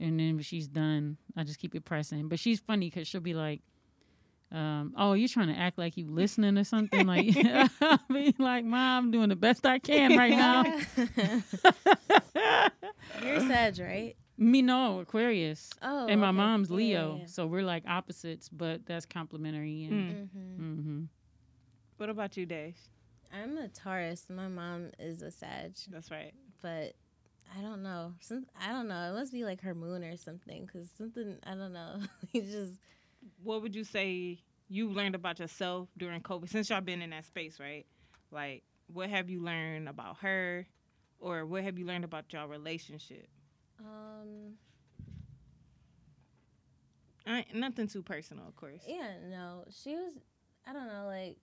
And 0.00 0.18
then 0.18 0.34
when 0.34 0.42
she's 0.42 0.66
done, 0.66 1.18
I 1.37 1.44
just 1.44 1.58
keep 1.61 1.75
it 1.75 1.84
pressing. 1.84 2.28
But 2.28 2.40
she's 2.40 2.61
funny 2.61 2.90
because 2.90 3.06
she'll 3.06 3.20
be 3.20 3.34
like, 3.34 3.61
um, 4.50 4.92
"Oh, 4.96 5.12
you're 5.14 5.28
trying 5.28 5.49
to 5.49 5.58
act 5.58 5.78
like 5.78 5.96
you 5.96 6.06
listening 6.11 6.58
or 6.58 6.64
something?" 6.64 7.06
Like, 7.06 7.37
I'll 7.80 7.99
be 8.12 8.34
like, 8.38 8.64
"Mom, 8.64 9.04
I'm 9.06 9.11
doing 9.12 9.28
the 9.28 9.37
best 9.37 9.64
I 9.66 9.78
can 9.78 10.16
right 10.16 10.37
now." 10.37 10.64
You're 13.23 13.40
Sag, 13.40 13.78
right? 13.78 14.16
Me 14.37 14.62
no 14.62 14.99
Aquarius, 15.00 15.70
Oh, 15.80 16.08
and 16.08 16.20
my 16.20 16.28
okay. 16.30 16.37
mom's 16.37 16.68
Leo, 16.70 17.18
yeah, 17.20 17.26
so 17.26 17.46
we're 17.46 17.62
like 17.62 17.84
opposites, 17.87 18.49
but 18.49 18.84
that's 18.84 19.06
complementary. 19.06 19.84
And 19.84 19.92
Mm. 19.92 20.28
yeah. 20.34 20.64
Mhm. 20.66 20.82
hmm 20.82 21.02
What 21.99 22.11
about 22.11 22.37
you, 22.37 22.44
Dash? 22.44 22.75
I'm 23.34 23.58
a 23.58 23.68
Taurus. 23.68 24.26
My 24.30 24.48
mom 24.48 24.90
is 24.98 25.22
a 25.22 25.30
Sag, 25.30 25.74
That's 25.90 26.10
right. 26.10 26.32
but 26.62 26.94
I 27.56 27.60
don't 27.62 27.82
know. 27.82 28.14
Some 28.20 28.46
I 28.60 28.68
don't 28.68 28.88
know. 28.88 29.10
It 29.10 29.14
must 29.18 29.32
be 29.32 29.44
like 29.44 29.60
her 29.62 29.74
moon 29.74 30.04
or 30.04 30.16
something. 30.16 30.66
Cause 30.72 30.90
something 30.96 31.38
I 31.44 31.54
don't 31.54 31.72
know. 31.72 32.00
It's 32.32 32.50
just 32.52 32.74
What 33.42 33.62
would 33.62 33.74
you 33.74 33.84
say 33.84 34.38
you 34.68 34.88
learned 34.88 35.14
about 35.14 35.38
yourself 35.40 35.88
during 35.96 36.20
COVID? 36.20 36.48
Since 36.48 36.70
y'all 36.70 36.80
been 36.80 37.02
in 37.02 37.10
that 37.10 37.24
space, 37.24 37.58
right? 37.60 37.86
Like, 38.30 38.62
what 38.92 39.10
have 39.10 39.28
you 39.30 39.40
learned 39.42 39.88
about 39.88 40.18
her, 40.18 40.66
or 41.20 41.44
what 41.46 41.62
have 41.64 41.78
you 41.78 41.86
learned 41.86 42.04
about 42.04 42.32
your 42.32 42.46
relationship? 42.46 43.28
um 43.80 44.54
I, 47.26 47.44
nothing 47.54 47.88
too 47.88 48.02
personal, 48.02 48.46
of 48.46 48.54
course. 48.56 48.82
yeah 48.86 49.14
no. 49.30 49.64
She 49.70 49.94
was 49.94 50.12
I 50.66 50.72
don't 50.72 50.86
know 50.88 51.06
like 51.06 51.36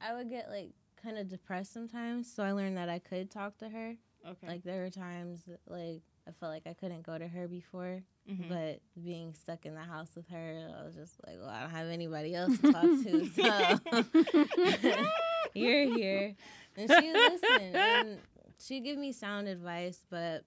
I 0.00 0.14
would 0.14 0.28
get 0.30 0.48
like 0.50 0.70
kind 1.04 1.18
of 1.18 1.28
depressed 1.28 1.72
sometimes. 1.72 2.32
So 2.32 2.42
I 2.42 2.52
learned 2.52 2.76
that 2.78 2.88
I 2.88 2.98
could 2.98 3.30
talk 3.30 3.58
to 3.58 3.68
her. 3.68 3.94
Okay. 4.26 4.46
Like 4.48 4.62
there 4.64 4.82
were 4.82 4.90
times 4.90 5.42
that, 5.46 5.60
like 5.66 6.02
I 6.26 6.30
felt 6.40 6.50
like 6.52 6.66
I 6.66 6.72
couldn't 6.72 7.02
go 7.04 7.18
to 7.18 7.28
her 7.28 7.46
before. 7.46 8.02
Mhm. 8.30 8.48
But 8.48 8.80
being 9.04 9.34
stuck 9.34 9.66
in 9.66 9.74
the 9.74 9.82
house 9.82 10.08
with 10.16 10.26
her, 10.30 10.70
I 10.80 10.84
was 10.84 10.94
just 10.94 11.14
like, 11.26 11.36
well, 11.38 11.50
I 11.50 11.60
don't 11.60 11.70
have 11.70 11.88
anybody 11.88 12.34
else 12.34 12.56
to 12.58 12.72
talk 12.72 12.82
to, 12.82 13.26
so 13.36 15.02
you're 15.54 15.94
here. 15.94 16.34
And 16.76 16.90
she 16.90 17.12
listened, 17.12 17.76
and 17.76 18.18
she 18.58 18.80
give 18.80 18.96
me 18.98 19.12
sound 19.12 19.46
advice, 19.46 20.04
but 20.10 20.44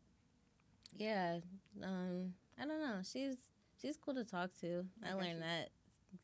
yeah, 0.98 1.38
um, 1.84 2.34
I 2.60 2.66
don't 2.66 2.82
know. 2.82 2.98
She's 3.04 3.36
she's 3.82 3.96
cool 3.98 4.16
to 4.16 4.24
talk 4.26 4.50
to. 4.62 4.84
I 5.08 5.14
learned 5.14 5.42
that, 5.44 5.70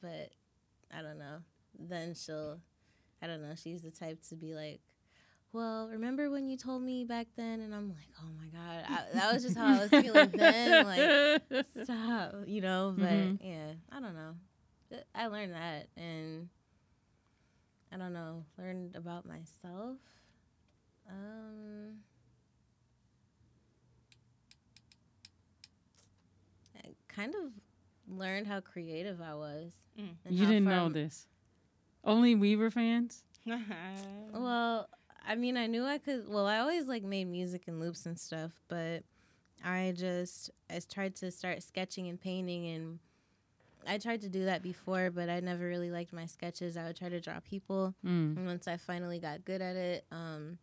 but 0.02 0.32
I 0.92 1.02
don't 1.04 1.20
know. 1.20 1.38
Then 1.80 2.16
she'll, 2.16 2.60
I 3.24 3.28
don't 3.28 3.42
know. 3.42 3.54
She's 3.56 3.82
the 3.84 3.92
type 3.92 4.20
to 4.30 4.36
be 4.36 4.54
like. 4.54 4.82
Well, 5.54 5.88
remember 5.88 6.32
when 6.32 6.48
you 6.50 6.58
told 6.58 6.82
me 6.82 7.04
back 7.06 7.28
then? 7.38 7.60
And 7.62 7.76
I'm 7.76 7.88
like, 7.90 8.08
oh 8.20 8.28
my 8.40 8.48
God. 8.48 8.86
I, 8.90 9.14
that 9.14 9.32
was 9.34 9.44
just 9.44 9.56
how 9.56 9.78
I 9.78 9.84
was 9.84 9.92
feeling 9.92 10.32
then. 10.36 10.84
Like, 10.84 11.66
stop, 11.84 12.34
you 12.48 12.60
know. 12.62 12.94
But 12.98 13.06
Mhm. 13.06 13.38
yeah, 13.40 13.74
I 13.92 14.00
don't 14.00 14.16
know. 14.16 14.34
I 15.14 15.28
learned 15.28 15.54
that, 15.54 15.88
and 15.96 16.50
I 17.92 17.98
don't 17.98 18.14
know, 18.14 18.46
learned 18.58 18.96
about 18.96 19.26
myself. 19.28 19.98
Um, 21.10 22.00
I 26.78 26.90
kind 27.08 27.34
of 27.36 27.52
learned 28.08 28.48
how 28.48 28.60
creative 28.60 29.22
I 29.22 29.36
was. 29.36 29.74
Mm. 30.00 30.16
You 30.30 30.46
didn't 30.48 30.66
know 30.66 30.90
this. 30.90 31.28
Only 32.04 32.36
Weaver 32.36 32.70
fans. 32.72 33.24
Well, 34.34 34.90
I 35.28 35.36
mean, 35.36 35.58
I 35.58 35.68
knew 35.68 35.86
I 35.86 35.98
could. 36.00 36.28
Well, 36.28 36.48
I 36.48 36.58
always 36.60 36.86
like 36.86 37.04
made 37.04 37.26
music 37.26 37.64
and 37.68 37.80
loops 37.80 38.06
and 38.06 38.20
stuff, 38.20 38.52
but 38.68 39.04
I 39.64 39.94
just 39.96 40.50
I 40.70 40.80
tried 40.80 41.16
to 41.18 41.30
start 41.32 41.62
sketching 41.64 42.08
and 42.08 42.20
painting, 42.20 42.66
and 42.68 43.00
I 43.88 43.98
tried 44.00 44.22
to 44.22 44.30
do 44.30 44.46
that 44.46 44.64
before, 44.64 45.12
but 45.12 45.30
I 45.30 45.40
never 45.40 45.66
really 45.68 45.92
liked 45.92 46.14
my 46.14 46.26
sketches. 46.26 46.76
I 46.78 46.86
would 46.88 46.96
try 46.96 47.10
to 47.10 47.20
draw 47.22 47.40
people, 47.42 47.94
Mm. 48.04 48.38
and 48.38 48.46
once 48.48 48.68
I 48.68 48.78
finally 48.78 49.20
got 49.20 49.46
good 49.46 49.62
at 49.62 49.76
it, 49.76 50.06
um, 50.12 50.58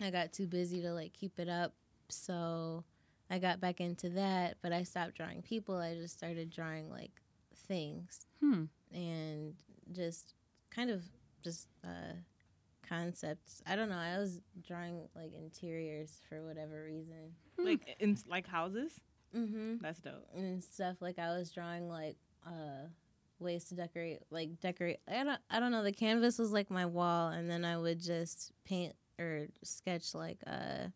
I 0.00 0.10
got 0.10 0.32
too 0.32 0.46
busy 0.46 0.82
to 0.82 0.92
like 0.92 1.12
keep 1.12 1.38
it 1.38 1.48
up, 1.48 1.72
so 2.08 2.82
I 3.30 3.38
got 3.38 3.60
back 3.60 3.80
into 3.80 4.08
that. 4.10 4.56
But 4.60 4.72
I 4.72 4.82
stopped 4.82 5.14
drawing 5.16 5.42
people. 5.42 5.76
I 5.76 5.94
just 5.94 6.16
started 6.18 6.50
drawing 6.50 6.90
like 6.90 7.12
things 7.68 8.26
Hmm. 8.40 8.64
and 8.92 9.54
just 9.92 10.34
kind 10.74 10.90
of 10.90 11.02
just 11.42 11.68
uh, 11.84 12.14
concepts. 12.88 13.62
I 13.66 13.76
don't 13.76 13.88
know. 13.88 13.98
I 13.98 14.18
was 14.18 14.40
drawing 14.66 15.08
like 15.14 15.32
interiors 15.34 16.20
for 16.28 16.42
whatever 16.42 16.84
reason. 16.84 17.34
like 17.58 17.96
in 18.00 18.16
like 18.28 18.46
houses. 18.46 19.00
Mm-hmm. 19.36 19.76
That's 19.80 20.00
dope. 20.00 20.26
And 20.34 20.62
stuff 20.62 20.96
like 21.00 21.18
I 21.18 21.36
was 21.36 21.50
drawing 21.50 21.88
like 21.88 22.16
uh, 22.46 22.88
ways 23.38 23.64
to 23.66 23.74
decorate, 23.74 24.20
like 24.30 24.60
decorate. 24.60 25.00
I 25.08 25.24
don't. 25.24 25.40
I 25.50 25.60
don't 25.60 25.72
know. 25.72 25.82
The 25.82 25.92
canvas 25.92 26.38
was 26.38 26.52
like 26.52 26.70
my 26.70 26.86
wall, 26.86 27.28
and 27.28 27.50
then 27.50 27.64
I 27.64 27.76
would 27.76 28.00
just 28.00 28.52
paint 28.64 28.94
or 29.18 29.46
sketch 29.62 30.14
like 30.14 30.38
uh, 30.46 30.88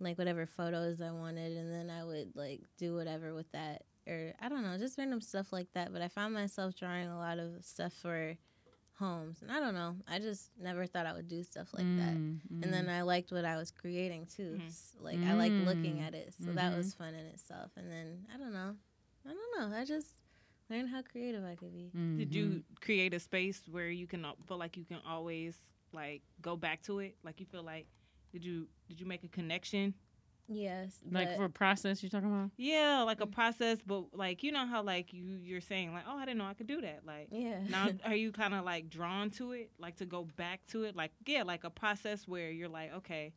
like 0.00 0.18
whatever 0.18 0.46
photos 0.46 1.00
I 1.00 1.10
wanted, 1.10 1.56
and 1.56 1.72
then 1.72 1.90
I 1.90 2.04
would 2.04 2.32
like 2.34 2.62
do 2.78 2.94
whatever 2.94 3.34
with 3.34 3.50
that. 3.52 3.82
Or 4.06 4.32
I 4.40 4.48
don't 4.48 4.62
know, 4.62 4.78
just 4.78 4.96
random 4.96 5.20
stuff 5.20 5.52
like 5.52 5.68
that. 5.74 5.92
But 5.92 6.00
I 6.00 6.08
found 6.08 6.32
myself 6.32 6.74
drawing 6.74 7.08
a 7.08 7.18
lot 7.18 7.38
of 7.38 7.64
stuff 7.64 7.92
for 7.92 8.36
homes, 8.98 9.42
and 9.42 9.50
I 9.50 9.60
don't 9.60 9.74
know. 9.74 9.96
I 10.08 10.18
just 10.18 10.50
never 10.60 10.86
thought 10.86 11.06
I 11.06 11.12
would 11.12 11.28
do 11.28 11.42
stuff 11.42 11.68
like 11.72 11.86
that. 11.96 12.14
Mm, 12.16 12.40
And 12.62 12.72
then 12.72 12.88
I 12.88 13.02
liked 13.02 13.30
what 13.32 13.44
I 13.44 13.56
was 13.56 13.70
creating 13.70 14.26
too. 14.26 14.58
Mhm. 14.60 14.66
S- 14.66 14.94
Like 15.00 15.18
I 15.20 15.34
like 15.34 15.52
looking 15.52 15.98
Mm. 15.98 16.06
at 16.06 16.14
it, 16.14 16.34
so 16.44 16.52
that 16.52 16.72
Mhm. 16.72 16.76
was 16.78 16.94
fun 16.94 17.14
in 17.14 17.26
itself. 17.26 17.70
And 17.76 17.90
then 17.90 18.26
I 18.34 18.36
don't 18.38 18.52
know, 18.52 18.76
I 19.24 19.28
don't 19.28 19.70
know. 19.70 19.76
I 19.76 19.84
just 19.84 20.08
learned 20.68 20.88
how 20.88 21.02
creative 21.02 21.44
I 21.44 21.54
could 21.54 21.72
be. 21.72 21.90
mm, 21.94 22.16
Did 22.16 22.30
mm-hmm. 22.30 22.38
you 22.38 22.64
create 22.80 23.14
a 23.14 23.20
space 23.20 23.62
where 23.68 23.90
you 23.90 24.06
can 24.06 24.26
feel 24.46 24.58
like 24.58 24.76
you 24.76 24.84
can 24.84 25.00
always 25.06 25.56
like 25.92 26.22
go 26.42 26.56
back 26.56 26.82
to 26.82 26.98
it? 26.98 27.16
Like 27.22 27.40
you 27.40 27.46
feel 27.46 27.62
like 27.62 27.86
did 28.32 28.44
you 28.44 28.68
did 28.88 29.00
you 29.00 29.06
make 29.06 29.22
a 29.24 29.28
connection? 29.28 29.94
Yes, 30.48 30.98
like 31.10 31.36
for 31.36 31.44
a 31.44 31.50
process 31.50 32.02
you're 32.02 32.08
talking 32.10 32.32
about? 32.32 32.50
Yeah, 32.56 33.02
like 33.02 33.20
a 33.20 33.26
Mm. 33.26 33.32
process, 33.32 33.78
but 33.86 34.14
like 34.16 34.42
you 34.42 34.50
know 34.50 34.66
how 34.66 34.82
like 34.82 35.12
you 35.12 35.38
you're 35.42 35.60
saying 35.60 35.92
like 35.92 36.04
oh 36.08 36.16
I 36.16 36.24
didn't 36.24 36.38
know 36.38 36.46
I 36.46 36.54
could 36.54 36.66
do 36.66 36.80
that. 36.80 37.04
Like 37.04 37.28
yeah. 37.30 37.60
now 37.68 37.90
are 38.04 38.14
you 38.14 38.32
kind 38.32 38.54
of 38.54 38.64
like 38.64 38.88
drawn 38.88 39.30
to 39.32 39.52
it, 39.52 39.70
like 39.78 39.96
to 39.96 40.06
go 40.06 40.24
back 40.36 40.60
to 40.68 40.84
it? 40.84 40.96
Like 40.96 41.12
yeah, 41.26 41.42
like 41.42 41.64
a 41.64 41.70
process 41.70 42.26
where 42.26 42.50
you're 42.50 42.68
like 42.68 42.92
okay, 42.94 43.34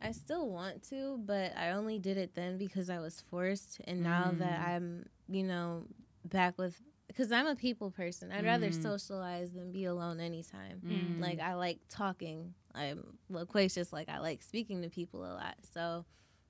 I 0.00 0.12
still 0.12 0.48
want 0.50 0.82
to, 0.90 1.18
but 1.24 1.56
I 1.56 1.70
only 1.70 1.98
did 1.98 2.18
it 2.18 2.34
then 2.34 2.58
because 2.58 2.90
I 2.90 2.98
was 2.98 3.20
forced. 3.30 3.80
And 3.84 4.02
now 4.02 4.32
that 4.32 4.60
Mm. 4.60 4.66
I'm, 4.66 5.06
you 5.28 5.44
know, 5.44 5.86
back 6.24 6.58
with, 6.58 6.76
because 7.06 7.30
I'm 7.30 7.46
a 7.46 7.54
people 7.54 7.90
person. 7.92 8.32
I'd 8.32 8.44
rather 8.44 8.70
Mm. 8.70 8.82
socialize 8.82 9.52
than 9.52 9.70
be 9.70 9.84
alone 9.84 10.18
anytime. 10.18 10.80
Mm. 10.84 11.20
Like 11.20 11.38
I 11.38 11.54
like 11.54 11.78
talking. 11.88 12.54
I'm 12.74 13.18
loquacious. 13.28 13.92
Like 13.92 14.08
I 14.08 14.18
like 14.18 14.42
speaking 14.42 14.82
to 14.82 14.88
people 14.88 15.24
a 15.24 15.32
lot. 15.34 15.56
So 15.74 16.04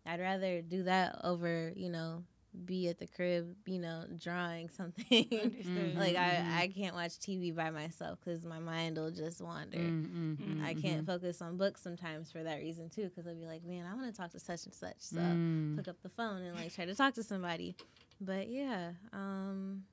I'd 0.07 0.21
rather 0.21 0.62
do 0.62 0.85
that 0.85 1.21
over, 1.25 1.73
you 1.75 1.88
know, 1.88 2.25
be 2.67 2.88
at 2.88 2.99
the 2.99 3.07
crib, 3.07 3.55
you 3.67 3.79
know, 3.79 4.05
drawing 4.23 4.69
something. 4.69 5.26
understood. 5.43 5.95
like. 5.97 6.17
I, 6.17 6.45
I 6.62 6.73
can't 6.75 6.95
watch 6.95 7.12
TV 7.19 7.55
by 7.55 7.71
myself 7.71 8.19
because 8.23 8.45
my 8.45 8.59
mind 8.59 8.99
will 8.99 9.11
just 9.11 9.41
wander. 9.41 9.79
Mm, 9.79 10.07
mm, 10.07 10.37
Mm. 10.37 10.64
I 10.64 10.75
can't 10.75 11.07
focus 11.07 11.41
on 11.41 11.57
books 11.57 11.81
sometimes 11.83 12.31
for 12.31 12.43
that 12.43 12.59
reason 12.59 12.88
too, 12.91 13.05
because 13.05 13.26
I'll 13.26 13.35
be 13.35 13.47
like, 13.47 13.64
man, 13.64 13.87
I 13.91 13.95
want 13.95 14.12
to 14.12 14.17
talk 14.21 14.33
to 14.33 14.38
such 14.41 14.64
and 14.64 14.75
such. 14.75 14.97
So 14.99 15.19
mm. 15.19 15.76
pick 15.76 15.88
up 15.88 16.02
the 16.02 16.09
phone 16.11 16.43
and 16.43 16.57
like 16.57 16.75
try 16.75 16.85
to 16.85 16.95
talk 16.95 17.14
to 17.14 17.23
somebody. 17.23 17.75
But 18.21 18.49
yeah, 18.49 18.91
um, 19.12 19.85
if- 19.85 19.92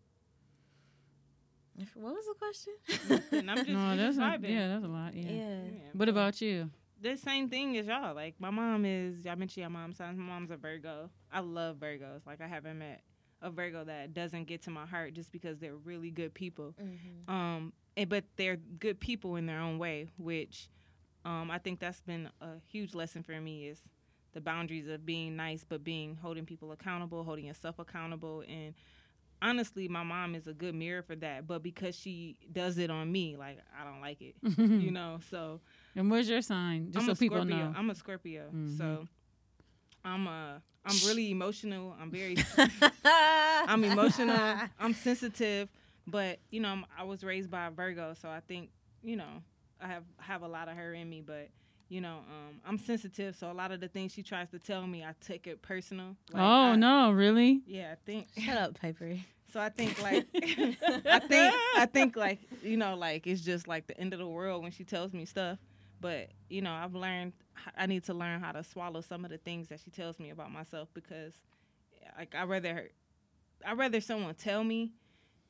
what 1.95 2.13
was 2.13 2.25
the 2.25 2.35
question? 2.35 3.21
and 3.39 3.51
I'm 3.51 3.57
just, 3.57 3.69
no, 3.69 3.97
that's 3.97 4.17
a, 4.17 4.47
yeah, 4.47 4.67
that's 4.67 4.85
a 4.85 4.87
lot. 4.87 5.13
Yeah. 5.13 5.31
yeah. 5.31 5.59
What 5.93 6.09
about 6.09 6.41
you? 6.41 6.69
the 7.01 7.17
same 7.17 7.49
thing 7.49 7.77
as 7.77 7.87
y'all. 7.87 8.13
Like 8.13 8.35
my 8.39 8.49
mom 8.49 8.85
is. 8.85 9.25
I 9.25 9.35
mentioned 9.35 9.61
your 9.61 9.69
mom's 9.69 9.97
son. 9.97 10.17
My 10.17 10.33
mom's 10.33 10.51
a 10.51 10.57
Virgo. 10.57 11.09
I 11.31 11.39
love 11.39 11.77
Virgos. 11.77 12.25
Like 12.25 12.41
I 12.41 12.47
haven't 12.47 12.79
met 12.79 13.01
a 13.41 13.49
Virgo 13.49 13.83
that 13.85 14.13
doesn't 14.13 14.45
get 14.45 14.63
to 14.63 14.69
my 14.69 14.85
heart 14.85 15.13
just 15.13 15.31
because 15.31 15.59
they're 15.59 15.75
really 15.75 16.11
good 16.11 16.33
people. 16.33 16.75
Mm-hmm. 16.81 17.33
Um, 17.33 17.73
and, 17.95 18.09
but 18.09 18.25
they're 18.35 18.57
good 18.57 18.99
people 18.99 19.37
in 19.37 19.45
their 19.45 19.59
own 19.59 19.79
way, 19.79 20.09
which 20.17 20.69
um, 21.25 21.49
I 21.49 21.57
think 21.57 21.79
that's 21.79 22.01
been 22.01 22.29
a 22.41 22.59
huge 22.67 22.93
lesson 22.93 23.23
for 23.23 23.39
me 23.39 23.67
is 23.67 23.81
the 24.33 24.41
boundaries 24.41 24.87
of 24.87 25.05
being 25.05 25.35
nice, 25.35 25.63
but 25.67 25.83
being 25.83 26.17
holding 26.21 26.45
people 26.45 26.71
accountable, 26.71 27.23
holding 27.23 27.45
yourself 27.45 27.79
accountable, 27.79 28.43
and 28.47 28.73
honestly, 29.41 29.87
my 29.87 30.03
mom 30.03 30.35
is 30.35 30.47
a 30.47 30.53
good 30.53 30.75
mirror 30.75 31.01
for 31.01 31.15
that. 31.17 31.47
But 31.47 31.63
because 31.63 31.95
she 31.95 32.37
does 32.51 32.77
it 32.77 32.89
on 32.89 33.11
me, 33.11 33.35
like 33.37 33.59
I 33.79 33.83
don't 33.83 34.01
like 34.01 34.21
it, 34.21 34.35
you 34.57 34.91
know. 34.91 35.19
So 35.29 35.61
and 35.95 36.09
what's 36.11 36.27
your 36.29 36.41
sign? 36.41 36.87
Just 36.91 36.97
I'm 36.97 37.05
so 37.05 37.11
a 37.11 37.15
people 37.15 37.37
Scorpio. 37.37 37.55
know. 37.57 37.73
I'm 37.75 37.89
a 37.89 37.95
Scorpio, 37.95 38.49
Mhm. 38.53 38.77
so 38.77 39.07
I'm 40.03 40.27
uh 40.27 40.59
I'm 40.85 40.97
really 41.05 41.29
emotional. 41.31 41.95
I'm 41.99 42.09
very 42.11 42.37
I'm 43.05 43.83
emotional. 43.83 44.55
I'm 44.79 44.93
sensitive, 44.93 45.69
but 46.07 46.39
you 46.51 46.59
know 46.61 46.69
I'm, 46.69 46.85
I 46.97 47.03
was 47.03 47.23
raised 47.23 47.51
by 47.51 47.67
a 47.67 47.71
Virgo, 47.71 48.13
so 48.21 48.29
I 48.29 48.39
think 48.41 48.69
you 49.03 49.15
know 49.17 49.43
I 49.81 49.87
have 49.87 50.03
have 50.17 50.41
a 50.43 50.47
lot 50.47 50.67
of 50.69 50.77
her 50.77 50.93
in 50.93 51.09
me, 51.09 51.21
but 51.25 51.49
you 51.89 52.01
know, 52.01 52.17
um, 52.29 52.61
I'm 52.65 52.77
sensitive, 52.77 53.35
so 53.35 53.51
a 53.51 53.53
lot 53.53 53.71
of 53.71 53.79
the 53.81 53.87
things 53.87 54.13
she 54.13 54.23
tries 54.23 54.49
to 54.51 54.59
tell 54.59 54.85
me, 54.87 55.03
I 55.03 55.13
take 55.21 55.47
it 55.47 55.61
personal. 55.61 56.15
Like, 56.31 56.41
oh 56.43 56.71
I- 56.71 56.75
no, 56.75 57.11
really? 57.11 57.61
Yeah, 57.65 57.91
I 57.93 57.95
think. 58.05 58.27
Shut 58.37 58.57
up, 58.57 58.79
Piper. 58.79 59.15
So 59.51 59.59
I 59.59 59.69
think 59.69 59.99
like 60.03 60.27
I 61.07 61.17
think 61.17 61.55
I 61.75 61.87
think 61.91 62.15
like 62.15 62.37
you 62.61 62.77
know 62.77 62.93
like 62.95 63.25
it's 63.25 63.41
just 63.41 63.67
like 63.67 63.87
the 63.87 63.99
end 63.99 64.13
of 64.13 64.19
the 64.19 64.27
world 64.27 64.61
when 64.61 64.71
she 64.71 64.83
tells 64.83 65.11
me 65.11 65.25
stuff. 65.25 65.57
But 65.99 66.29
you 66.51 66.61
know 66.61 66.71
I've 66.71 66.93
learned 66.93 67.33
I 67.75 67.87
need 67.87 68.03
to 68.03 68.13
learn 68.13 68.41
how 68.41 68.51
to 68.51 68.63
swallow 68.63 69.01
some 69.01 69.25
of 69.25 69.31
the 69.31 69.39
things 69.39 69.69
that 69.69 69.79
she 69.83 69.89
tells 69.89 70.19
me 70.19 70.29
about 70.29 70.51
myself 70.51 70.89
because 70.93 71.33
like 72.15 72.35
I 72.35 72.43
rather 72.43 72.89
I 73.65 73.73
rather 73.73 73.99
someone 74.01 74.35
tell 74.35 74.63
me 74.63 74.91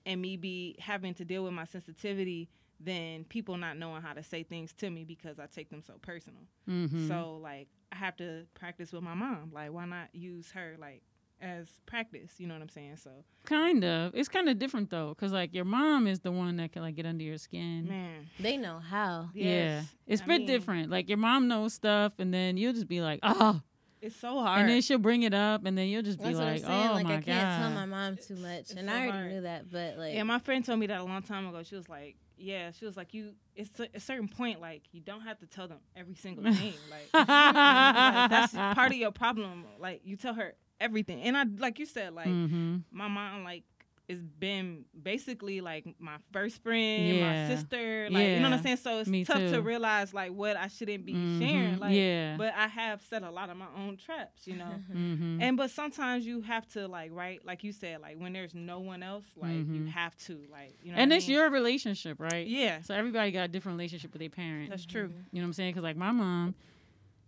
and 0.06 0.22
me 0.22 0.38
be 0.38 0.78
having 0.80 1.14
to 1.16 1.26
deal 1.26 1.44
with 1.44 1.52
my 1.52 1.66
sensitivity 1.66 2.48
than 2.80 3.26
people 3.26 3.58
not 3.58 3.78
knowing 3.78 4.02
how 4.02 4.14
to 4.14 4.24
say 4.24 4.44
things 4.44 4.72
to 4.74 4.90
me 4.90 5.04
because 5.04 5.38
I 5.40 5.48
take 5.48 5.70
them 5.70 5.82
so 5.86 5.94
personal. 6.02 6.42
Mm-hmm. 6.70 7.08
So 7.08 7.40
like 7.42 7.68
I 7.92 7.96
have 7.98 8.16
to 8.18 8.46
practice 8.54 8.92
with 8.94 9.04
my 9.04 9.14
mom. 9.14 9.52
Like 9.54 9.72
why 9.74 9.86
not 9.86 10.08
use 10.14 10.52
her 10.52 10.76
like 10.80 11.02
as 11.42 11.68
practice? 11.86 12.32
You 12.38 12.48
know 12.48 12.54
what 12.54 12.62
I'm 12.64 12.70
saying? 12.70 12.98
So 12.98 13.12
kind 13.46 13.84
of. 13.84 14.14
It's 14.16 14.30
kind 14.30 14.48
of 14.48 14.60
different 14.60 14.90
though, 14.90 15.14
cause 15.16 15.32
like 15.34 15.54
your 15.54 15.66
mom 15.66 16.08
is 16.08 16.22
the 16.22 16.32
one 16.32 16.56
that 16.58 16.72
can 16.72 16.82
like 16.82 16.96
get 16.96 17.06
under 17.06 17.24
your 17.24 17.38
skin. 17.38 17.88
man, 17.88 18.28
They 18.40 18.56
know 18.58 18.80
how. 18.80 19.30
Yeah, 19.34 19.84
it's 20.08 20.22
I 20.22 20.26
bit 20.26 20.38
mean, 20.40 20.48
different. 20.48 20.90
Like 20.90 21.10
your 21.10 21.18
mom 21.18 21.48
knows 21.50 21.74
stuff, 21.74 22.14
and 22.20 22.34
then 22.34 22.56
you'll 22.58 22.74
just 22.74 22.88
be 22.88 23.02
like, 23.02 23.20
oh, 23.24 23.62
It's 24.02 24.16
so 24.16 24.40
hard. 24.40 24.62
and 24.62 24.70
then 24.70 24.82
she'll 24.82 24.98
bring 25.00 25.24
it 25.24 25.34
up, 25.34 25.66
and 25.66 25.78
then 25.78 25.88
you'll 25.90 26.02
just 26.04 26.20
be 26.20 26.34
like, 26.34 26.62
what 26.64 26.72
I'm 26.72 26.90
oh 26.92 26.94
like 26.94 27.06
my 27.06 27.16
I 27.18 27.22
can't 27.22 27.62
tell 27.62 27.72
my 27.72 27.86
mom 27.86 28.16
too 28.26 28.36
much, 28.38 28.60
It's 28.60 28.72
and 28.74 28.88
so 28.88 28.94
I 28.94 28.98
already 29.00 29.12
hard. 29.12 29.32
knew 29.32 29.42
that. 29.42 29.70
But 29.70 29.98
like, 29.98 30.14
yeah, 30.14 30.24
my 30.24 30.40
friend 30.40 30.64
told 30.64 30.80
me 30.80 30.88
that 30.88 31.02
a 31.02 31.04
long 31.04 31.22
time 31.24 31.46
ago. 31.48 31.62
She 31.64 31.76
was 31.76 31.90
like, 31.90 32.16
"Yeah," 32.40 32.72
she 32.72 32.86
was 32.86 32.98
like, 32.98 33.14
"You." 33.14 33.34
It's 33.56 33.80
a, 33.80 33.88
a 33.94 34.00
certain 34.00 34.28
point, 34.28 34.62
like 34.62 34.84
you 34.92 35.02
don't 35.02 35.22
have 35.22 35.40
to 35.40 35.46
tell 35.46 35.68
them 35.68 35.80
every 35.96 36.16
single 36.16 36.44
thing. 36.54 36.74
Like, 36.90 37.14
like, 37.14 38.30
that's 38.30 38.54
part 38.54 38.92
of 38.92 38.98
your 38.98 39.12
problem. 39.12 39.66
Like 39.80 40.02
you 40.04 40.16
tell 40.16 40.34
her 40.34 40.54
everything, 40.80 41.22
and 41.22 41.38
I 41.38 41.44
like 41.58 41.80
you 41.80 41.86
said, 41.86 42.14
like 42.14 42.28
mm-hmm. 42.28 42.78
my 42.92 43.08
mom, 43.08 43.44
like 43.44 43.64
it's 44.10 44.22
been 44.22 44.86
basically 45.02 45.62
like 45.62 45.86
my 46.00 46.18
first 46.34 46.64
friend, 46.64 47.16
Yeah. 47.18 47.48
my 47.50 47.56
sister. 47.56 48.10
Like 48.10 48.28
you 48.28 48.36
know 48.40 48.50
what 48.50 48.58
I'm 48.58 48.64
saying. 48.64 48.78
So 48.78 48.98
it's 49.00 49.08
Me 49.08 49.24
tough 49.24 49.38
too. 49.38 49.52
to 49.52 49.62
realize 49.62 50.14
like 50.16 50.32
what 50.34 50.58
I 50.58 50.68
shouldn't 50.68 51.06
be 51.06 51.14
Mhm. 51.14 51.40
sharing. 51.40 51.80
Like, 51.80 51.96
yeah. 51.96 52.36
but 52.36 52.54
I 52.56 52.68
have 52.68 53.02
set 53.04 53.22
a 53.22 53.30
lot 53.30 53.50
of 53.52 53.58
my 53.58 53.68
own 53.78 53.98
traps. 53.98 54.48
You 54.48 54.56
know. 54.58 54.74
mm-hmm. 54.92 55.42
And 55.42 55.56
but 55.56 55.70
sometimes 55.70 56.26
you 56.26 56.42
have 56.42 56.68
to 56.74 56.88
like 56.88 57.12
right, 57.14 57.40
like 57.46 57.64
you 57.64 57.72
said, 57.72 58.02
like 58.02 58.18
when 58.18 58.34
there's 58.34 58.56
no 58.56 58.80
one 58.80 59.04
else, 59.04 59.26
like 59.38 59.52
you 59.52 59.64
Mhm. 59.84 59.88
have 59.90 60.18
to 60.26 60.42
like 60.52 60.74
you 60.84 60.92
know. 60.92 60.98
and 60.98 61.12
what 61.12 61.14
I 61.14 61.18
it's 61.18 61.28
mean? 61.28 61.38
your 61.38 61.50
relationship, 61.52 62.20
right? 62.20 62.48
yeah, 62.48 62.82
So 62.82 62.96
everybody 62.96 63.32
got 63.32 63.44
a 63.46 63.48
different 63.48 63.78
relationship 63.78 64.12
with 64.12 64.22
their 64.22 64.30
parents. 64.30 64.72
that's 64.72 64.86
true. 64.88 65.14
You 65.32 65.40
know 65.40 65.42
what 65.42 65.50
I'm 65.50 65.54
saying? 65.54 65.72
Because 65.74 65.84
like 65.84 65.98
my 65.98 66.12
mom, 66.12 66.56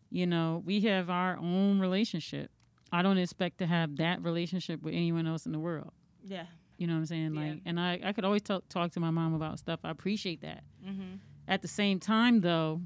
you 0.10 0.26
know, 0.26 0.64
we 0.66 0.82
have 0.82 1.10
our 1.12 1.38
own 1.38 1.80
relationship. 1.80 2.50
I 2.92 3.04
don't 3.04 3.20
expect 3.20 3.60
to 3.60 3.68
have 3.68 3.98
that 3.98 4.22
relationship 4.24 4.82
with 4.82 4.96
anyone 4.96 5.28
else 5.28 5.46
in 5.46 5.52
the 5.52 5.60
world. 5.60 5.92
Yeah. 6.26 6.46
You 6.82 6.88
know 6.88 6.94
what 6.94 7.00
I'm 7.02 7.06
saying? 7.06 7.36
Yeah. 7.36 7.42
Like, 7.42 7.60
and 7.68 7.80
I, 7.80 8.00
I 8.04 8.12
could 8.12 8.26
always 8.26 8.42
talk 8.42 8.68
talk 8.68 8.92
to 8.94 9.00
my 9.00 9.12
mom 9.12 9.36
about 9.36 9.60
stuff. 9.60 9.82
I 9.84 9.92
appreciate 9.92 10.42
that. 10.42 10.64
Mm-hmm. 10.84 11.18
At 11.48 11.62
the 11.62 11.68
same 11.68 12.00
time, 12.00 12.42
though, 12.42 12.82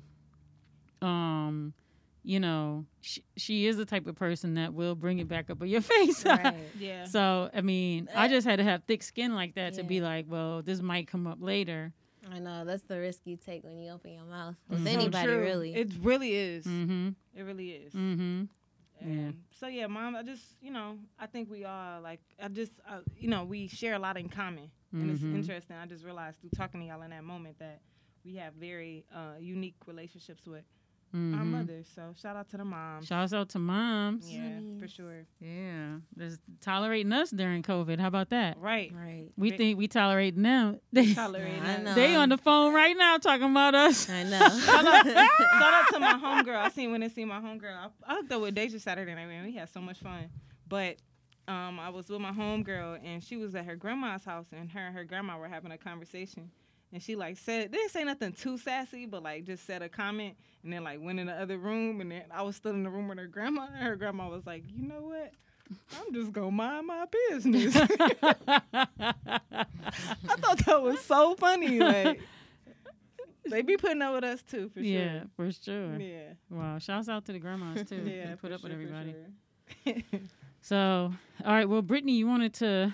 um, 1.02 1.74
you 2.22 2.42
know, 2.42 2.86
she, 3.00 3.24
she 3.38 3.68
is 3.68 3.78
the 3.78 3.86
type 3.86 4.06
of 4.06 4.16
person 4.18 4.56
that 4.56 4.74
will 4.74 4.96
bring 4.96 5.20
it 5.20 5.30
back 5.30 5.50
up 5.50 5.62
in 5.62 5.70
your 5.70 5.80
face. 5.94 6.26
right. 6.26 6.56
Yeah. 6.78 7.06
so 7.16 7.50
I 7.54 7.62
mean, 7.62 8.10
I 8.14 8.28
just 8.28 8.46
had 8.46 8.58
to 8.58 8.66
have 8.66 8.84
thick 8.84 9.02
skin 9.02 9.34
like 9.34 9.56
that 9.56 9.76
to 9.76 9.84
be 9.84 10.02
like, 10.02 10.26
well, 10.28 10.62
this 10.62 10.82
might 10.82 11.08
come 11.08 11.26
up 11.26 11.38
later. 11.40 11.94
I 12.30 12.40
know 12.40 12.66
that's 12.66 12.84
the 12.84 13.00
risk 13.00 13.22
you 13.24 13.38
take 13.38 13.64
when 13.64 13.80
you 13.80 13.92
open 13.92 14.12
your 14.12 14.26
mouth 14.26 14.56
with 14.68 14.84
Mhm. 14.84 14.88
Anybody, 14.94 15.26
true. 15.28 15.40
really. 15.40 15.74
It 15.74 15.92
really 16.02 16.36
is. 16.36 16.66
Mm-hmm. 16.66 17.10
It 17.34 17.44
really 17.44 17.70
is. 17.70 17.94
Mm-hmm. 17.94 18.44
And 19.02 19.36
So 19.52 19.68
yeah, 19.68 19.88
mom. 19.88 20.16
I 20.16 20.24
just 20.24 20.44
you 20.62 20.72
know 20.72 20.98
I 21.20 21.26
think 21.28 21.50
we 21.50 21.66
all 21.66 22.02
like 22.02 22.22
I 22.42 22.48
just 22.48 22.74
uh, 22.90 23.00
you 23.18 23.28
know 23.30 23.44
we 23.44 23.68
share 23.68 23.94
a 23.96 24.00
lot 24.00 24.18
in 24.18 24.30
common, 24.30 24.70
and 25.00 25.10
it's 25.10 25.24
Mhm. 25.24 25.36
interesting. 25.36 25.76
I 25.76 25.86
just 25.86 26.04
realized 26.06 26.40
through 26.42 26.52
talking 26.56 26.82
to 26.82 26.88
y'all 26.88 27.02
in 27.02 27.12
that 27.12 27.24
moment 27.24 27.60
that 27.60 27.82
we 28.24 28.36
have 28.36 28.54
very 28.54 29.06
uh, 29.14 29.36
unique 29.40 29.76
relationships 29.86 30.46
with 30.48 30.64
our 31.16 31.22
Mm-hmm. 31.22 31.52
mothers. 31.52 31.88
So 31.96 32.14
shout 32.22 32.36
out 32.36 32.50
to 32.50 32.58
the 32.58 32.66
moms. 32.66 33.08
Shout 33.08 33.32
out 33.32 33.48
to 33.50 33.60
moms. 33.60 34.30
yeah, 34.30 34.60
for 34.80 34.88
sure. 34.88 35.26
Yeah, 35.40 35.98
just 36.18 36.42
tolerating 36.60 37.14
us 37.14 37.30
during 37.32 37.64
COVID. 37.64 38.00
How 38.02 38.08
about 38.08 38.30
that? 38.32 38.58
Right. 38.60 38.92
right. 38.94 39.30
We 39.38 39.52
Ve- 39.52 39.58
think 39.58 39.78
we 39.78 39.88
tolerating 39.88 40.44
them. 40.44 40.80
They, 40.92 41.14
Tolerating 41.14 41.62
I 41.64 41.78
know. 41.78 41.94
they 41.96 42.16
on 42.16 42.30
the 42.30 42.38
phone 42.38 42.74
right 42.74 42.96
now 42.98 43.18
talking 43.18 43.50
about 43.50 43.76
us. 43.76 44.10
I 44.10 44.24
know. 44.24 44.40
Shout 44.60 44.86
out, 44.86 45.06
shout 45.06 45.74
out 45.74 45.86
to 45.94 46.00
my 46.00 46.14
homegirl. 46.14 46.58
I 46.58 46.70
seen 46.70 46.92
when 46.92 47.02
I 47.04 47.08
seen 47.08 47.28
my 47.30 47.40
homegirl. 47.40 47.76
I, 47.78 47.88
I 48.12 48.16
hooked 48.16 48.32
up 48.34 48.42
with 48.42 48.54
Deja 48.56 48.78
Saturday 48.80 49.16
night, 49.16 49.28
man. 49.28 49.46
We 49.46 49.54
had 49.54 49.70
so 49.70 49.80
much 49.82 50.00
fun. 50.00 50.30
But 50.68 50.98
um, 51.48 51.80
I 51.80 51.90
was 51.90 52.10
with 52.10 52.20
my 52.22 52.32
homegirl, 52.32 53.00
and 53.06 53.24
she 53.24 53.38
was 53.38 53.56
at 53.56 53.66
her 53.66 53.76
grandma's 53.76 54.26
house, 54.26 54.48
and 54.52 54.70
her 54.72 54.80
and 54.80 54.96
her 54.96 55.04
grandma 55.06 55.38
were 55.38 55.48
having 55.48 55.72
a 55.72 55.78
conversation. 55.78 56.50
And 56.96 57.04
she 57.04 57.18
like 57.18 57.38
said, 57.38 57.74
didn't 57.74 57.90
say 57.92 58.06
nothing 58.06 58.32
too 58.32 58.58
sassy, 58.58 59.06
but 59.06 59.22
like 59.22 59.44
just 59.44 59.66
said 59.66 59.82
a 59.82 59.90
comment, 59.90 60.38
and 60.64 60.72
then 60.72 60.86
like 60.86 61.02
went 61.02 61.20
in 61.20 61.28
the 61.28 61.34
other 61.34 61.58
room, 61.58 62.00
and 62.00 62.10
then 62.10 62.24
I 62.32 62.42
was 62.42 62.56
still 62.56 62.72
in 62.72 62.84
the 62.84 62.90
room 62.90 63.10
with 63.10 63.18
her 63.18 63.28
grandma, 63.28 63.68
and 63.68 63.84
her 63.84 63.98
grandma 63.98 64.30
was 64.30 64.46
like, 64.46 64.64
you 64.74 64.88
know 64.88 65.02
what? 65.02 65.34
I'm 66.00 66.14
just 66.14 66.32
gonna 66.32 66.52
mind 66.52 66.88
my 66.88 67.06
business. 67.30 67.76
I 67.76 67.90
thought 70.38 70.66
that 70.66 70.82
was 70.82 71.02
so 71.02 71.36
funny. 71.36 71.82
Like 71.82 72.22
they 73.50 73.62
be 73.62 73.76
putting 73.76 74.02
up 74.02 74.14
with 74.14 74.24
us 74.24 74.42
too, 74.44 74.70
for 74.70 74.80
sure. 74.80 74.88
yeah, 74.88 75.24
for 75.36 75.52
sure. 75.52 76.00
Yeah. 76.00 76.32
Wow, 76.50 76.80
shouts 76.80 77.10
out 77.10 77.26
to 77.26 77.34
the 77.34 77.40
grandmas 77.40 77.90
too. 77.90 78.04
Yeah. 78.06 78.30
They 78.30 78.36
put 78.38 78.54
up 78.54 78.64
with 78.64 78.72
sure, 78.72 78.80
for 78.80 78.88
everybody. 78.88 79.16
sure. 79.84 80.22
So, 80.62 81.14
all 81.46 81.54
right. 81.54 81.70
Well, 81.70 81.84
Brittany, 81.84 82.14
you 82.14 82.26
wanted 82.26 82.56
to. 82.56 82.92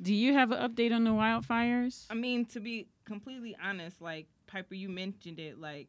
Do 0.00 0.14
you 0.14 0.32
have 0.32 0.52
an 0.52 0.58
update 0.66 0.90
on 0.90 1.04
the 1.04 1.10
wildfires? 1.10 2.06
I 2.08 2.14
mean, 2.14 2.46
to 2.46 2.60
be 2.60 2.86
completely 3.10 3.56
honest, 3.60 4.00
like 4.00 4.28
Piper, 4.46 4.76
you 4.76 4.88
mentioned 4.88 5.40
it, 5.40 5.60
like 5.60 5.88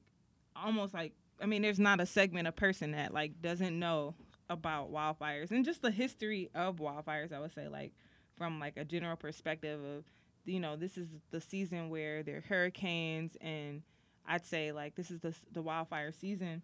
almost 0.56 0.92
like 0.94 1.14
I 1.40 1.46
mean, 1.46 1.62
there's 1.62 1.80
not 1.80 2.00
a 2.00 2.06
segment 2.06 2.48
of 2.48 2.56
person 2.56 2.92
that 2.92 3.14
like 3.14 3.42
doesn't 3.42 3.78
know 3.78 4.16
about 4.50 4.92
wildfires 4.92 5.52
and 5.52 5.64
just 5.64 5.84
the 5.84 5.92
history 5.92 6.50
of 6.56 6.78
wildfires. 6.78 7.32
I 7.32 7.40
would 7.40 7.54
say, 7.54 7.68
like 7.68 7.94
from 8.38 8.60
like 8.60 8.76
a 8.78 8.84
general 8.84 9.16
perspective 9.16 9.80
of, 9.84 10.04
you 10.46 10.60
know, 10.60 10.76
this 10.76 10.98
is 10.98 11.10
the 11.30 11.40
season 11.40 11.90
where 11.92 12.24
there 12.24 12.38
are 12.38 12.42
hurricanes, 12.42 13.38
and 13.40 13.84
I'd 14.28 14.46
say 14.46 14.72
like 14.72 14.96
this 14.96 15.12
is 15.12 15.20
the 15.20 15.36
the 15.54 15.62
wildfire 15.62 16.12
season, 16.12 16.64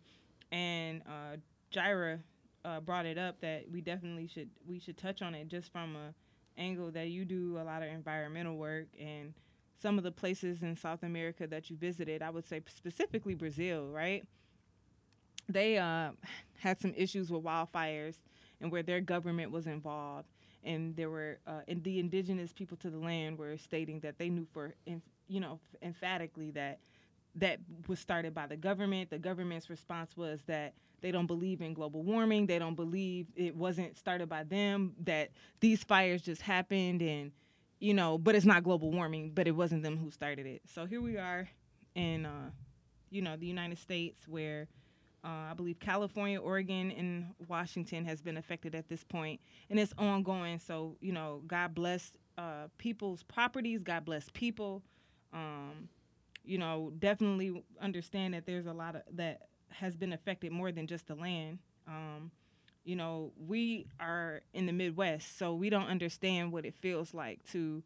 and 0.52 1.04
uh, 1.06 1.38
Gyra 1.72 2.20
uh, 2.66 2.80
brought 2.80 3.06
it 3.06 3.20
up 3.20 3.42
that 3.42 3.66
we 3.72 3.82
definitely 3.82 4.28
should 4.28 4.50
we 4.68 4.80
should 4.80 4.98
touch 4.98 5.22
on 5.22 5.36
it 5.36 5.50
just 5.50 5.72
from 5.72 5.96
a 5.96 6.16
angle 6.60 6.90
that 6.90 7.10
you 7.10 7.26
do 7.26 7.60
a 7.62 7.64
lot 7.64 7.84
of 7.84 7.90
environmental 7.90 8.58
work 8.58 8.88
and 9.00 9.36
some 9.80 9.98
of 9.98 10.04
the 10.04 10.12
places 10.12 10.64
in 10.64 10.76
South 10.76 11.04
America 11.04 11.48
that 11.48 11.70
you 11.70 11.76
visited, 11.78 12.22
I 12.22 12.30
would 12.30 12.48
say 12.48 12.62
specifically 12.68 13.36
Brazil, 13.36 13.88
right? 13.90 14.26
They 15.48 15.78
uh, 15.78 16.12
had 16.60 16.80
some 16.80 16.94
issues 16.98 17.32
with 17.32 17.44
wildfires 17.44 18.16
and 18.60 18.72
where 18.72 18.84
their 18.84 19.02
government 19.02 19.52
was 19.52 19.68
involved, 19.68 20.28
and 20.64 20.96
there 20.96 21.10
were 21.10 21.38
uh, 21.46 21.62
and 21.68 21.84
the 21.84 22.00
indigenous 22.00 22.52
people 22.52 22.76
to 22.78 22.90
the 22.90 22.98
land 22.98 23.38
were 23.38 23.56
stating 23.58 24.00
that 24.02 24.18
they 24.18 24.30
knew 24.30 24.48
for 24.52 24.74
you 24.86 25.40
know 25.40 25.60
emphatically 25.82 26.52
that 26.52 26.80
that 27.36 27.60
was 27.88 28.00
started 28.00 28.34
by 28.34 28.48
the 28.48 28.58
government. 28.58 29.10
The 29.10 29.20
government's 29.20 29.70
response 29.70 30.18
was 30.18 30.42
that 30.48 30.74
they 31.02 31.12
don't 31.12 31.28
believe 31.28 31.62
in 31.62 31.74
global 31.74 32.02
warming. 32.02 32.48
They 32.48 32.58
don't 32.58 32.76
believe 32.76 33.28
it 33.36 33.56
wasn't 33.56 33.96
started 33.96 34.28
by 34.28 34.44
them. 34.44 34.94
That 35.04 35.30
these 35.60 35.84
fires 35.84 36.24
just 36.24 36.42
happened 36.42 37.02
and 37.04 37.32
you 37.80 37.94
know, 37.94 38.18
but 38.18 38.36
it's 38.36 38.46
not 38.46 38.64
global 38.64 38.92
warming, 38.92 39.32
but 39.34 39.48
it 39.48 39.52
wasn't 39.52 39.84
them 39.84 39.98
who 39.98 40.12
started 40.12 40.46
it. 40.46 40.62
So 40.74 40.86
here 40.86 41.02
we 41.02 41.18
are 41.18 41.48
in, 41.96 42.26
uh, 42.26 42.50
you 43.10 43.22
know, 43.22 43.36
the 43.36 43.46
United 43.46 43.78
States 43.78 44.28
where 44.28 44.68
uh, 45.24 45.52
I 45.52 45.54
believe 45.56 45.80
California, 45.80 46.40
Oregon, 46.40 46.92
and 46.92 47.34
Washington 47.48 48.06
has 48.06 48.22
been 48.22 48.38
affected 48.38 48.76
at 48.76 48.88
this 48.88 49.04
point, 49.04 49.42
and 49.70 49.80
it's 49.80 49.94
ongoing. 49.98 50.60
So 50.60 50.96
you 51.02 51.12
know, 51.12 51.42
God 51.48 51.76
bless 51.76 52.12
uh, 52.38 52.68
people's 52.78 53.24
properties. 53.24 53.84
God 53.84 54.06
bless 54.06 54.30
people. 54.34 54.84
Um, 55.34 55.90
you 56.46 56.58
know, 56.58 56.94
definitely 56.98 57.64
understand 57.82 58.36
that 58.36 58.46
there's 58.46 58.68
a 58.68 58.74
lot 58.74 58.96
of 58.96 59.02
that 59.14 59.50
has 59.70 59.98
been 59.98 60.14
affected 60.14 60.52
more 60.52 60.72
than 60.72 60.88
just 60.88 61.08
the 61.08 61.16
land. 61.16 61.60
Um, 61.88 62.32
you 62.88 62.96
know, 62.96 63.34
we 63.38 63.86
are 64.00 64.42
in 64.54 64.66
the 64.66 64.72
Midwest, 64.72 65.38
so 65.38 65.54
we 65.54 65.70
don't 65.70 65.88
understand 65.88 66.54
what 66.54 66.66
it 66.66 66.74
feels 66.74 67.14
like 67.14 67.44
to 67.52 67.84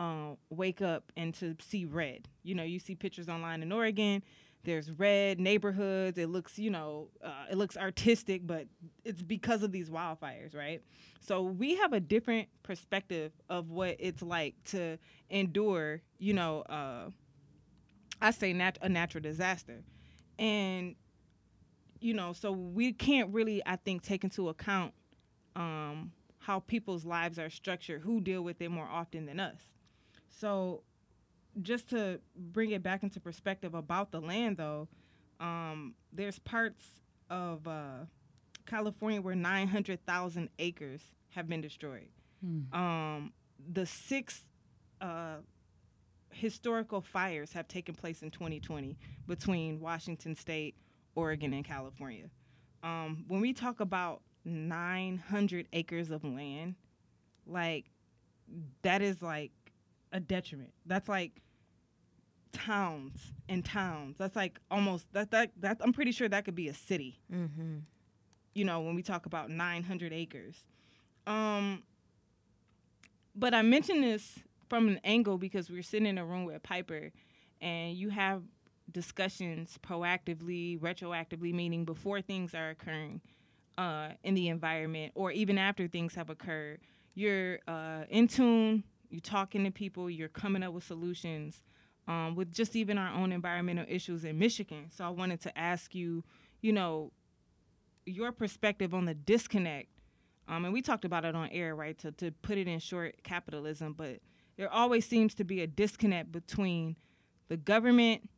um, 0.00 0.36
wake 0.50 0.82
up 0.82 1.12
and 1.16 1.32
to 1.34 1.54
see 1.60 1.84
red. 1.84 2.28
You 2.42 2.56
know, 2.56 2.64
you 2.64 2.80
see 2.80 2.96
pictures 2.96 3.28
online 3.28 3.62
in 3.62 3.70
Oregon. 3.70 4.24
There's 4.64 4.90
red 4.90 5.38
neighborhoods. 5.38 6.18
It 6.18 6.30
looks, 6.30 6.58
you 6.58 6.68
know, 6.68 7.10
uh, 7.24 7.46
it 7.48 7.58
looks 7.58 7.76
artistic, 7.76 8.44
but 8.44 8.66
it's 9.04 9.22
because 9.22 9.62
of 9.62 9.70
these 9.70 9.88
wildfires, 9.88 10.56
right? 10.56 10.82
So 11.20 11.42
we 11.42 11.76
have 11.76 11.92
a 11.92 12.00
different 12.00 12.48
perspective 12.64 13.30
of 13.48 13.70
what 13.70 13.96
it's 14.00 14.20
like 14.20 14.56
to 14.70 14.98
endure, 15.30 16.02
you 16.18 16.34
know, 16.34 16.62
uh, 16.62 17.10
I 18.20 18.32
say 18.32 18.52
nat- 18.52 18.78
a 18.82 18.88
natural 18.88 19.22
disaster, 19.22 19.84
and 20.40 20.96
you 22.00 22.14
know, 22.14 22.32
so 22.32 22.52
we 22.52 22.92
can't 22.92 23.32
really, 23.32 23.62
I 23.66 23.76
think, 23.76 24.02
take 24.02 24.24
into 24.24 24.48
account 24.48 24.92
um, 25.56 26.12
how 26.38 26.60
people's 26.60 27.04
lives 27.04 27.38
are 27.38 27.50
structured, 27.50 28.02
who 28.02 28.20
deal 28.20 28.42
with 28.42 28.60
it 28.60 28.70
more 28.70 28.88
often 28.90 29.26
than 29.26 29.38
us. 29.38 29.60
So, 30.28 30.82
just 31.62 31.90
to 31.90 32.20
bring 32.36 32.70
it 32.70 32.82
back 32.82 33.02
into 33.02 33.20
perspective 33.20 33.74
about 33.74 34.12
the 34.12 34.20
land, 34.20 34.56
though, 34.56 34.88
um, 35.40 35.94
there's 36.12 36.38
parts 36.38 36.84
of 37.28 37.66
uh, 37.66 38.04
California 38.66 39.20
where 39.20 39.34
900,000 39.34 40.48
acres 40.58 41.02
have 41.30 41.48
been 41.48 41.60
destroyed. 41.60 42.08
Hmm. 42.40 42.74
Um, 42.74 43.32
the 43.72 43.84
six 43.84 44.44
uh, 45.00 45.36
historical 46.30 47.00
fires 47.00 47.52
have 47.52 47.68
taken 47.68 47.94
place 47.94 48.22
in 48.22 48.30
2020 48.30 48.96
between 49.26 49.80
Washington 49.80 50.34
State, 50.34 50.74
Oregon, 51.14 51.52
and 51.52 51.64
California. 51.64 52.30
Um, 52.82 53.24
when 53.28 53.40
we 53.40 53.52
talk 53.52 53.80
about 53.80 54.22
900 54.44 55.68
acres 55.72 56.10
of 56.10 56.24
land, 56.24 56.74
like 57.46 57.86
that 58.82 59.02
is 59.02 59.22
like 59.22 59.52
a 60.12 60.20
detriment. 60.20 60.72
That's 60.86 61.08
like 61.08 61.42
towns 62.52 63.32
and 63.48 63.64
towns. 63.64 64.16
That's 64.18 64.36
like 64.36 64.58
almost 64.70 65.06
that 65.12 65.30
that 65.30 65.52
that 65.58 65.78
I'm 65.80 65.92
pretty 65.92 66.12
sure 66.12 66.28
that 66.28 66.44
could 66.44 66.54
be 66.54 66.68
a 66.68 66.74
city. 66.74 67.20
Mm-hmm. 67.32 67.78
You 68.54 68.64
know, 68.64 68.80
when 68.80 68.94
we 68.94 69.02
talk 69.02 69.26
about 69.26 69.50
900 69.50 70.12
acres. 70.12 70.64
Um 71.26 71.82
but 73.34 73.54
I 73.54 73.62
mention 73.62 74.00
this 74.00 74.40
from 74.68 74.88
an 74.88 75.00
angle 75.04 75.38
because 75.38 75.70
we 75.70 75.78
are 75.78 75.82
sitting 75.82 76.06
in 76.06 76.18
a 76.18 76.24
room 76.24 76.44
with 76.44 76.62
Piper 76.62 77.12
and 77.60 77.94
you 77.94 78.08
have 78.10 78.42
discussions 78.92 79.78
proactively, 79.82 80.78
retroactively, 80.78 81.52
meaning 81.52 81.84
before 81.84 82.20
things 82.20 82.54
are 82.54 82.70
occurring 82.70 83.20
uh, 83.78 84.10
in 84.22 84.34
the 84.34 84.48
environment 84.48 85.12
or 85.14 85.30
even 85.32 85.58
after 85.58 85.88
things 85.88 86.14
have 86.14 86.30
occurred. 86.30 86.80
You're 87.14 87.58
uh, 87.66 88.04
in 88.08 88.28
tune, 88.28 88.84
you're 89.08 89.20
talking 89.20 89.64
to 89.64 89.70
people, 89.70 90.10
you're 90.10 90.28
coming 90.28 90.62
up 90.62 90.72
with 90.72 90.84
solutions 90.84 91.62
um, 92.08 92.34
with 92.34 92.52
just 92.52 92.76
even 92.76 92.98
our 92.98 93.14
own 93.14 93.32
environmental 93.32 93.84
issues 93.88 94.24
in 94.24 94.38
Michigan. 94.38 94.86
So 94.90 95.04
I 95.04 95.10
wanted 95.10 95.40
to 95.42 95.58
ask 95.58 95.94
you, 95.94 96.24
you 96.60 96.72
know, 96.72 97.12
your 98.06 98.32
perspective 98.32 98.94
on 98.94 99.04
the 99.04 99.14
disconnect. 99.14 99.88
Um, 100.48 100.64
and 100.64 100.74
we 100.74 100.82
talked 100.82 101.04
about 101.04 101.24
it 101.24 101.34
on 101.34 101.48
air, 101.50 101.76
right? 101.76 101.96
To, 101.98 102.10
to 102.12 102.32
put 102.42 102.58
it 102.58 102.66
in 102.66 102.80
short, 102.80 103.22
capitalism, 103.22 103.92
but 103.92 104.18
there 104.56 104.70
always 104.70 105.06
seems 105.06 105.34
to 105.34 105.44
be 105.44 105.60
a 105.62 105.66
disconnect 105.66 106.32
between 106.32 106.96
the 107.48 107.56
government 107.56 108.28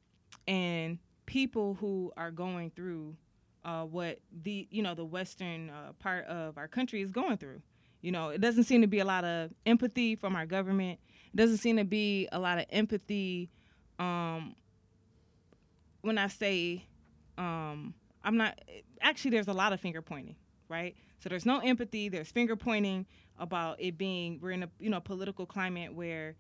and 0.47 0.99
people 1.27 1.75
who 1.75 2.13
are 2.17 2.31
going 2.31 2.71
through 2.71 3.17
uh, 3.65 3.85
what 3.85 4.19
the 4.43 4.67
you 4.71 4.83
know 4.83 4.95
the 4.95 5.05
western 5.05 5.71
uh, 5.71 5.93
part 5.99 6.25
of 6.27 6.59
our 6.59 6.69
country 6.69 7.03
is 7.03 7.11
going 7.11 7.37
through. 7.37 7.63
You 8.01 8.11
know, 8.11 8.31
it 8.31 8.41
doesn't 8.41 8.65
seem 8.65 8.81
to 8.81 8.89
be 8.89 8.99
a 8.99 9.05
lot 9.05 9.25
of 9.25 9.51
empathy 9.65 10.17
from 10.17 10.35
our 10.35 10.47
government. 10.47 10.99
It 11.33 11.37
doesn't 11.37 11.59
seem 11.59 11.77
to 11.77 11.85
be 11.85 12.29
a 12.33 12.39
lot 12.39 12.59
of 12.59 12.67
empathy. 12.71 13.49
Um, 13.99 14.57
when 16.01 16.19
I 16.19 16.27
say, 16.27 16.85
um, 17.39 17.95
I'm 18.25 18.37
not 18.37 18.61
actually. 19.01 19.31
There's 19.31 19.49
a 19.49 19.53
lot 19.53 19.73
of 19.73 19.81
finger 19.81 20.03
pointing, 20.03 20.37
right? 20.69 20.97
So 21.21 21.29
there's 21.29 21.47
no 21.47 21.61
empathy. 21.61 22.09
There's 22.09 22.31
finger 22.31 22.57
pointing 22.57 23.07
about 23.39 23.81
it 23.81 23.97
being 23.97 24.41
we're 24.43 24.51
in 24.51 24.65
a 24.65 24.69
you 24.81 24.91
know 24.91 25.01
political 25.01 25.47
climate 25.47 25.95
where 25.95 26.35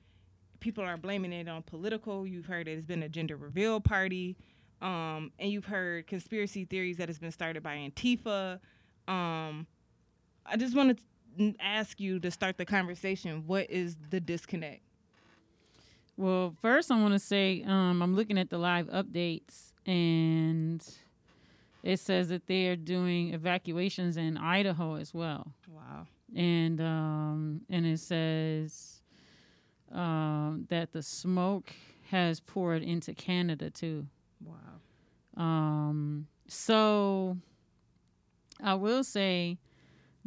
people 0.63 0.85
are 0.85 0.97
blaming 0.97 1.33
it 1.33 1.49
on 1.49 1.63
political. 1.63 2.27
You've 2.27 2.47
heard 2.47 2.69
it 2.69 2.77
has 2.77 2.85
been 2.85 3.03
a 3.03 3.09
gender 3.09 3.37
reveal 3.37 3.81
party, 3.81 4.37
um, 4.81 5.33
and 5.39 5.51
you've 5.51 5.67
heard 5.67 6.07
conspiracy 6.07 6.65
theories 6.65 6.97
that 6.97 7.09
has 7.09 7.19
been 7.19 7.33
started 7.33 7.63
by 7.63 7.77
Antifa. 7.77 8.61
Um, 9.07 9.67
I 10.47 10.57
just 10.57 10.75
wanted 10.75 11.01
to 11.39 11.55
ask 11.61 12.01
you 12.01 12.19
to 12.21 12.31
start 12.31 12.57
the 12.57 12.65
conversation. 12.65 13.45
What 13.47 13.71
is 13.71 13.97
the 14.09 14.21
disconnect? 14.21 14.81
Well, 16.17 16.55
first 16.63 16.91
I 16.91 17.01
want 17.01 17.15
to 17.15 17.19
say 17.19 17.65
um, 17.67 18.03
I'm 18.03 18.15
looking 18.15 18.39
at 18.39 18.51
the 18.51 18.59
live 18.59 18.87
updates 18.89 19.73
and 19.87 20.87
it 21.83 21.99
says 21.99 22.29
that 22.29 22.47
they 22.47 22.69
are 22.69 22.77
doing 22.77 23.35
evacuations 23.35 24.17
in 24.17 24.37
Idaho 24.37 24.97
as 24.97 25.13
well. 25.13 25.53
Wow. 25.69 26.07
And 26.35 26.81
um, 26.81 27.63
and 27.69 27.85
it 27.87 27.99
says 27.99 29.02
um, 29.93 30.67
that 30.69 30.93
the 30.93 31.03
smoke 31.03 31.73
has 32.11 32.41
poured 32.41 32.83
into 32.83 33.15
Canada 33.15 33.71
too. 33.71 34.07
Wow. 34.45 34.57
Um, 35.43 36.27
so 36.49 37.37
I 38.63 38.75
will 38.75 39.05
say 39.05 39.59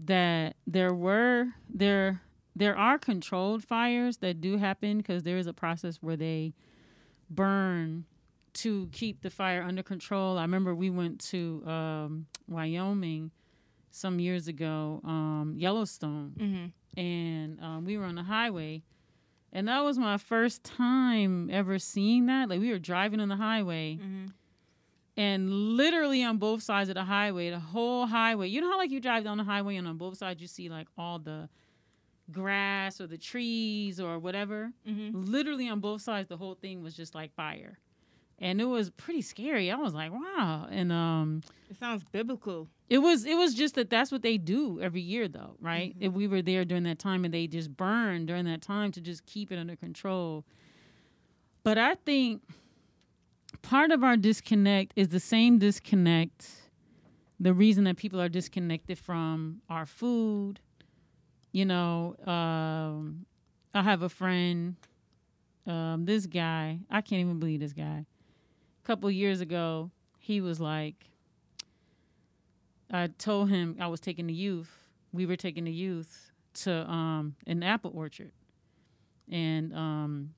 that 0.06 0.56
there 0.68 0.94
were 0.94 1.48
there 1.70 2.22
there 2.56 2.78
are 2.78 2.98
controlled 2.98 3.64
fires 3.64 4.18
that 4.18 4.40
do 4.42 4.58
happen 4.58 4.98
because 4.98 5.24
there 5.24 5.38
is 5.38 5.48
a 5.48 5.54
process 5.54 5.98
where 6.02 6.16
they 6.16 6.54
burn 7.30 8.06
to 8.54 8.88
keep 8.92 9.22
the 9.22 9.30
fire 9.30 9.62
under 9.62 9.84
control. 9.84 10.38
I 10.38 10.44
remember 10.44 10.74
we 10.74 10.90
went 10.90 11.20
to 11.32 11.62
um, 11.68 12.26
Wyoming 12.48 13.32
some 13.92 14.20
years 14.20 14.48
ago, 14.48 15.02
um, 15.04 15.54
Yellowstone, 15.58 16.34
Mm-hmm. 16.38 17.00
and 17.00 17.60
um, 17.62 17.86
we 17.86 17.98
were 17.98 18.06
on 18.06 18.16
the 18.16 18.24
highway, 18.24 18.84
and 19.56 19.68
that 19.68 19.84
was 19.84 19.98
my 19.98 20.18
first 20.18 20.64
time 20.64 21.50
ever 21.50 21.80
seeing 21.80 22.28
that. 22.28 22.50
Like 22.50 22.60
we 22.60 22.70
were 22.70 22.78
driving 22.80 23.20
on 23.20 23.30
the 23.30 23.36
highway, 23.38 23.98
Mm-hmm. 24.00 24.26
and 25.18 25.50
literally 25.52 26.24
on 26.24 26.38
both 26.38 26.62
sides 26.62 26.90
of 26.90 26.96
the 26.96 27.06
highway, 27.06 27.50
the 27.50 27.60
whole 27.60 28.06
highway. 28.06 28.48
You 28.50 28.62
know 28.62 28.70
how 28.70 28.78
like 28.78 28.92
you 28.92 29.00
drive 29.00 29.24
down 29.24 29.38
the 29.38 29.44
highway 29.44 29.78
and 29.78 29.88
on 29.88 29.98
both 29.98 30.18
sides 30.18 30.42
you 30.42 30.48
see 30.48 30.70
like 30.70 30.88
all 30.98 31.20
the 31.20 31.50
grass 32.32 33.00
or 33.00 33.08
the 33.08 33.18
trees 33.18 34.00
or 34.00 34.20
whatever. 34.20 34.72
Mm-hmm. 34.88 35.24
Literally 35.32 35.70
on 35.70 35.80
both 35.80 36.02
sides, 36.02 36.28
the 36.28 36.38
whole 36.38 36.56
thing 36.56 36.82
was 36.84 36.96
just 36.96 37.16
like 37.16 37.34
fire, 37.34 37.78
and 38.40 38.60
it 38.60 38.66
was 38.66 38.90
pretty 38.92 39.22
scary. 39.22 39.72
I 39.72 39.76
was 39.76 39.94
like, 39.94 40.12
wow, 40.12 40.68
and 40.70 40.92
um. 40.92 41.42
It 41.70 41.78
sounds 41.78 42.04
biblical. 42.12 42.68
It 42.90 43.00
was 43.00 43.26
it 43.26 43.36
was 43.36 43.54
just 43.56 43.76
that 43.76 43.90
that's 43.90 44.12
what 44.12 44.22
they 44.22 44.38
do 44.38 44.80
every 44.80 45.02
year 45.02 45.28
though, 45.28 45.56
right? 45.60 45.98
Mhm. 45.98 46.04
If 46.08 46.14
we 46.14 46.28
were 46.28 46.42
there 46.42 46.64
during 46.66 46.84
that 46.84 47.00
time 47.00 47.26
and 47.26 47.34
they 47.34 47.48
just 47.48 47.76
burn 47.76 48.26
during 48.28 48.46
that 48.46 48.62
time 48.62 48.92
to 48.94 49.02
just 49.02 49.26
keep 49.26 49.52
it 49.52 49.58
under 49.58 49.76
control. 49.76 50.46
But 51.64 51.78
I 51.80 51.96
think 51.96 52.44
part 53.64 53.92
of 53.92 54.04
our 54.04 54.18
disconnect 54.18 54.94
is 54.96 55.10
the 55.10 55.20
same 55.20 55.58
disconnect 55.58 56.48
the 57.40 57.54
reason 57.54 57.84
that 57.84 57.98
people 57.98 58.22
are 58.22 58.30
disconnected 58.30 58.98
from 58.98 59.62
our 59.70 59.86
food. 59.86 60.60
You 61.52 61.66
know, 61.66 62.16
um, 62.26 63.26
I 63.74 63.82
have 63.82 64.04
a 64.04 64.10
friend, 64.10 64.76
um, 65.68 66.06
this 66.06 66.26
guy, 66.28 66.80
I 66.90 67.02
can't 67.02 67.20
even 67.22 67.40
believe 67.40 67.60
this 67.60 67.74
guy. 67.74 68.06
A 68.86 68.88
couple 68.88 69.10
years 69.10 69.42
ago, 69.42 69.90
he 70.20 70.42
was 70.42 70.60
like, 70.60 71.10
I 72.92 73.08
told 73.08 73.50
him 73.50 73.78
I 73.80 73.88
was 73.88 74.00
taking 74.00 74.28
the 74.28 74.34
youth. 74.34 74.70
We 75.12 75.26
were 75.26 75.36
taking 75.36 75.64
the 75.64 75.72
youth 75.72 76.30
to 76.66 76.88
um, 76.88 77.36
an 77.48 77.64
apple 77.64 77.92
orchard, 77.96 78.32
and 79.28 79.74
um, 79.74 80.36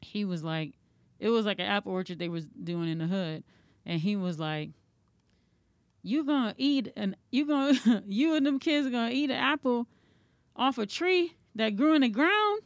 he 0.00 0.24
was 0.24 0.42
like, 0.42 0.72
it 1.18 1.28
was 1.28 1.44
like 1.44 1.58
an 1.58 1.66
apple 1.66 1.92
orchard 1.92 2.18
they 2.18 2.30
was 2.30 2.46
doing 2.46 2.88
in 2.88 2.96
the 2.96 3.06
hood, 3.06 3.44
and 3.84 4.00
he 4.00 4.16
was 4.16 4.38
like, 4.38 4.70
"You 6.02 6.24
gonna 6.24 6.54
eat 6.56 6.90
and 6.96 7.16
you 7.30 7.46
gonna 7.46 8.02
you 8.08 8.34
and 8.34 8.46
them 8.46 8.60
kids 8.60 8.86
are 8.86 8.90
gonna 8.90 9.10
eat 9.10 9.28
an 9.28 9.36
apple 9.36 9.86
off 10.56 10.78
a 10.78 10.86
tree 10.86 11.34
that 11.54 11.76
grew 11.76 11.92
in 11.92 12.00
the 12.00 12.08
ground." 12.08 12.62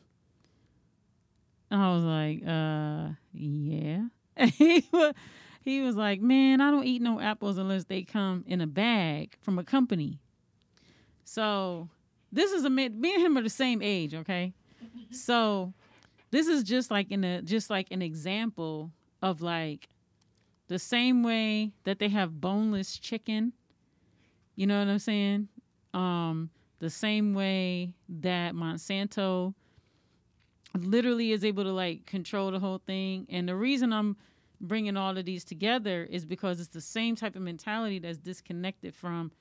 And 1.72 1.82
I 1.82 1.92
was 1.92 2.04
like, 2.04 2.42
"Uh, 2.46 3.14
yeah." 3.32 4.02
he 4.56 4.86
was 4.92 5.14
he 5.60 5.80
was 5.80 5.96
like, 5.96 6.20
"Man, 6.20 6.60
I 6.60 6.70
don't 6.70 6.84
eat 6.84 7.02
no 7.02 7.20
apples 7.20 7.58
unless 7.58 7.84
they 7.84 8.02
come 8.02 8.44
in 8.46 8.60
a 8.60 8.66
bag 8.66 9.36
from 9.40 9.58
a 9.58 9.64
company." 9.64 10.18
So 11.24 11.88
this 12.30 12.52
is 12.52 12.64
a. 12.64 12.70
Me 12.70 12.88
and 12.88 13.22
him 13.22 13.38
are 13.38 13.42
the 13.42 13.50
same 13.50 13.80
age, 13.82 14.14
okay? 14.14 14.52
So 15.10 15.72
this 16.30 16.46
is 16.46 16.62
just 16.62 16.90
like 16.90 17.10
in 17.10 17.24
a 17.24 17.42
just 17.42 17.70
like 17.70 17.88
an 17.90 18.02
example 18.02 18.90
of 19.20 19.40
like 19.40 19.88
the 20.68 20.78
same 20.78 21.22
way 21.22 21.72
that 21.84 21.98
they 21.98 22.08
have 22.08 22.40
boneless 22.40 22.98
chicken. 22.98 23.52
You 24.56 24.66
know 24.66 24.78
what 24.78 24.88
I'm 24.88 24.98
saying? 24.98 25.48
Um, 25.94 26.50
the 26.78 26.90
same 26.90 27.34
way 27.34 27.94
that 28.08 28.54
Monsanto 28.54 29.54
literally 30.74 31.32
is 31.32 31.44
able 31.44 31.64
to 31.64 31.72
like 31.72 32.06
control 32.06 32.50
the 32.50 32.58
whole 32.58 32.80
thing. 32.84 33.26
And 33.28 33.48
the 33.48 33.54
reason 33.54 33.92
I'm 33.92 34.16
bringing 34.62 34.96
all 34.96 35.18
of 35.18 35.24
these 35.24 35.44
together 35.44 36.06
is 36.08 36.24
because 36.24 36.60
it's 36.60 36.70
the 36.70 36.80
same 36.80 37.16
type 37.16 37.36
of 37.36 37.42
mentality 37.42 37.98
that's 37.98 38.18
disconnected 38.18 38.94
from 38.94 39.32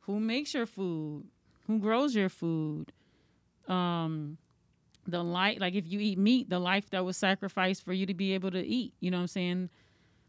who 0.00 0.20
makes 0.20 0.52
your 0.54 0.66
food, 0.66 1.24
who 1.66 1.78
grows 1.78 2.14
your 2.14 2.28
food, 2.28 2.92
um, 3.66 4.36
the 5.06 5.22
life 5.22 5.58
like 5.60 5.74
if 5.74 5.86
you 5.88 5.98
eat 5.98 6.16
meat 6.18 6.48
the 6.48 6.58
life 6.58 6.88
that 6.90 7.04
was 7.04 7.16
sacrificed 7.16 7.84
for 7.84 7.92
you 7.92 8.06
to 8.06 8.14
be 8.14 8.34
able 8.34 8.50
to 8.50 8.64
eat 8.64 8.94
you 9.00 9.10
know 9.10 9.16
what 9.16 9.22
i'm 9.22 9.26
saying? 9.26 9.70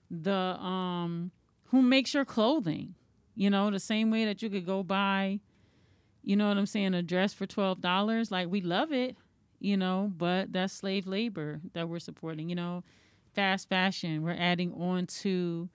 The 0.10 0.32
um 0.32 1.32
who 1.66 1.82
makes 1.82 2.14
your 2.14 2.26
clothing 2.26 2.96
you 3.36 3.50
know 3.50 3.70
the 3.70 3.80
same 3.80 4.12
way 4.12 4.26
that 4.26 4.42
you 4.42 4.50
could 4.50 4.66
go 4.66 4.84
buy 4.84 5.40
you 6.24 6.36
know 6.36 6.48
what 6.48 6.58
i'm 6.58 6.66
saying 6.66 6.94
a 6.94 7.02
dress 7.02 7.34
for 7.34 7.46
$12 7.46 8.32
like 8.32 8.48
we 8.48 8.62
love 8.62 8.92
it 8.92 9.16
you 9.60 9.78
know 9.78 10.12
but 10.18 10.52
that's 10.52 10.74
slave 10.74 11.08
labor 11.08 11.62
that 11.74 11.88
we're 11.88 12.00
supporting 12.00 12.50
you 12.50 12.56
know 12.56 12.84
fast 13.34 13.70
fashion. 13.70 14.24
We're 14.24 14.38
adding 14.38 14.74
on 14.74 15.08
to 15.08 15.70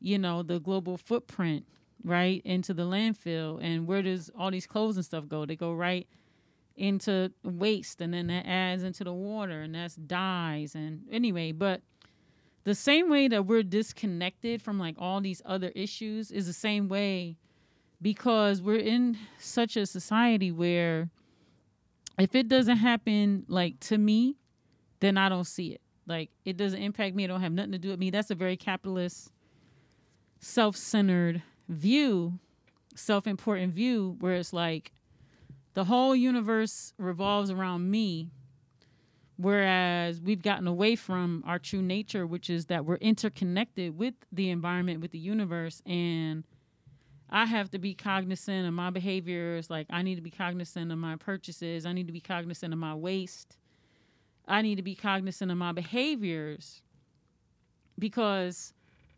you 0.00 0.18
know 0.18 0.42
the 0.42 0.60
global 0.60 0.96
footprint 0.96 1.66
right 2.04 2.42
into 2.44 2.74
the 2.74 2.84
landfill. 2.84 3.58
And 3.62 3.86
where 3.86 4.02
does 4.02 4.30
all 4.38 4.50
these 4.50 4.66
clothes 4.66 4.96
and 4.96 5.04
stuff 5.04 5.28
go? 5.28 5.44
They 5.44 5.56
go 5.56 5.72
right 5.72 6.06
into 6.76 7.32
waste 7.42 8.00
and 8.00 8.14
then 8.14 8.28
that 8.28 8.46
adds 8.46 8.84
into 8.84 9.02
the 9.02 9.12
water 9.12 9.62
and 9.62 9.74
that's 9.74 9.96
dyes 9.96 10.74
and 10.76 11.02
anyway. 11.10 11.50
But 11.50 11.82
the 12.64 12.74
same 12.74 13.10
way 13.10 13.28
that 13.28 13.46
we're 13.46 13.62
disconnected 13.62 14.62
from 14.62 14.78
like 14.78 14.94
all 14.98 15.20
these 15.20 15.42
other 15.44 15.72
issues 15.74 16.30
is 16.30 16.46
the 16.46 16.52
same 16.52 16.88
way 16.88 17.36
because 18.00 18.62
we're 18.62 18.78
in 18.78 19.18
such 19.38 19.76
a 19.76 19.86
society 19.86 20.52
where 20.52 21.10
if 22.18 22.34
it 22.34 22.48
doesn't 22.48 22.76
happen 22.76 23.44
like 23.48 23.80
to 23.80 23.98
me 23.98 24.36
then 25.00 25.16
i 25.16 25.28
don't 25.28 25.46
see 25.46 25.68
it 25.68 25.80
like 26.08 26.30
it 26.44 26.56
doesn't 26.56 26.80
impact 26.80 27.14
me. 27.14 27.24
It 27.24 27.28
don't 27.28 27.40
have 27.40 27.52
nothing 27.52 27.72
to 27.72 27.78
do 27.78 27.90
with 27.90 27.98
me. 27.98 28.10
That's 28.10 28.30
a 28.30 28.34
very 28.34 28.56
capitalist 28.56 29.30
self-centered 30.40 31.42
view 31.68 32.38
self-important 32.94 33.72
view 33.72 34.16
where 34.20 34.34
it's 34.34 34.52
like 34.52 34.92
the 35.74 35.84
whole 35.84 36.14
universe 36.14 36.92
revolves 36.98 37.50
around 37.50 37.90
me 37.90 38.30
whereas 39.36 40.20
we've 40.20 40.42
gotten 40.42 40.66
away 40.66 40.96
from 40.96 41.42
our 41.46 41.58
true 41.58 41.82
nature 41.82 42.26
which 42.26 42.50
is 42.50 42.66
that 42.66 42.84
we're 42.84 42.96
interconnected 42.96 43.96
with 43.96 44.14
the 44.32 44.50
environment 44.50 45.00
with 45.00 45.12
the 45.12 45.18
universe 45.18 45.80
and 45.86 46.44
i 47.30 47.44
have 47.44 47.70
to 47.70 47.78
be 47.78 47.94
cognizant 47.94 48.66
of 48.66 48.72
my 48.72 48.90
behaviors. 48.90 49.70
Like 49.70 49.86
i 49.90 50.02
need 50.02 50.16
to 50.16 50.22
be 50.22 50.30
cognizant 50.30 50.90
of 50.90 50.98
my 50.98 51.16
purchases. 51.16 51.86
I 51.86 51.92
need 51.92 52.06
to 52.06 52.12
be 52.12 52.20
cognizant 52.20 52.72
of 52.72 52.78
my 52.78 52.94
waste 52.94 53.58
i 54.48 54.62
need 54.62 54.76
to 54.76 54.82
be 54.82 54.94
cognizant 54.94 55.50
of 55.50 55.56
my 55.56 55.72
behaviors 55.72 56.82
because 57.98 58.72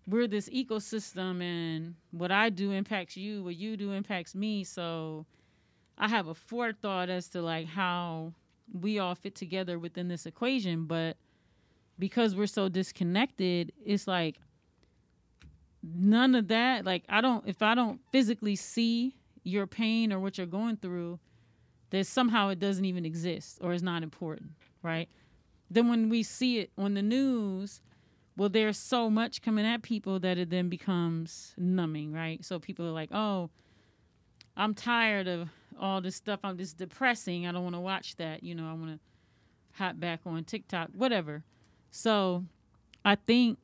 we're 0.07 0.27
this 0.27 0.49
ecosystem 0.49 1.43
and 1.43 1.95
what 2.11 2.31
i 2.31 2.51
do 2.51 2.73
impacts 2.73 3.16
you 3.16 3.43
what 3.43 3.57
you 3.57 3.77
do 3.77 3.93
impacts 3.93 4.35
me 4.35 4.64
so 4.64 5.25
I 6.01 6.09
have 6.09 6.29
a 6.29 6.35
forethought 6.35 7.11
as 7.11 7.29
to 7.29 7.43
like 7.43 7.66
how 7.66 8.33
we 8.73 8.99
all 8.99 9.14
fit 9.14 9.35
together 9.35 9.79
within 9.79 10.09
this 10.09 10.25
equation, 10.25 10.87
but 10.87 11.19
because 11.99 12.35
we're 12.35 12.47
so 12.47 12.71
disconnected, 12.71 13.73
it's 13.85 14.09
like 14.09 14.37
none 15.83 16.35
of 16.35 16.49
that. 16.49 16.87
Like 16.87 17.05
I 17.11 17.21
don't 17.21 17.47
if 17.47 17.61
I 17.61 17.75
don't 17.75 18.01
physically 18.11 18.57
see 18.57 19.14
your 19.45 19.66
pain 19.66 20.11
or 20.11 20.19
what 20.19 20.38
you're 20.38 20.47
going 20.47 20.79
through, 20.79 21.19
that 21.90 22.07
somehow 22.07 22.49
it 22.49 22.59
doesn't 22.59 22.87
even 22.87 23.05
exist 23.05 23.59
or 23.61 23.75
is 23.75 23.83
not 23.83 24.03
important, 24.03 24.53
right? 24.83 25.09
Then 25.70 25.88
when 25.88 26.09
we 26.09 26.22
see 26.22 26.59
it 26.59 26.70
on 26.76 26.94
the 26.94 27.02
news, 27.02 27.80
well, 28.37 28.48
there's 28.48 28.78
so 28.78 29.11
much 29.11 29.42
coming 29.42 29.66
at 29.66 29.83
people 29.83 30.18
that 30.20 30.38
it 30.38 30.50
then 30.50 30.68
becomes 30.68 31.54
numbing, 31.56 32.12
right? 32.12 32.44
So 32.44 32.59
people 32.59 32.87
are 32.87 32.92
like, 32.92 33.11
oh, 33.12 33.50
I'm 34.56 34.74
tired 34.74 35.28
of 35.28 35.48
all 35.78 36.00
this 36.00 36.16
stuff. 36.16 36.40
I'm 36.42 36.59
just 36.59 36.76
depressing. 36.76 37.46
I 37.46 37.52
don't 37.52 37.62
want 37.62 37.76
to 37.76 37.80
watch 37.80 38.16
that. 38.16 38.42
You 38.42 38.54
know, 38.54 38.68
I 38.68 38.72
want 38.72 38.92
to 38.92 38.98
hop 39.72 40.00
back 40.00 40.20
on 40.26 40.44
TikTok, 40.44 40.90
whatever. 40.94 41.42
So 41.90 42.44
I 43.04 43.14
think 43.14 43.59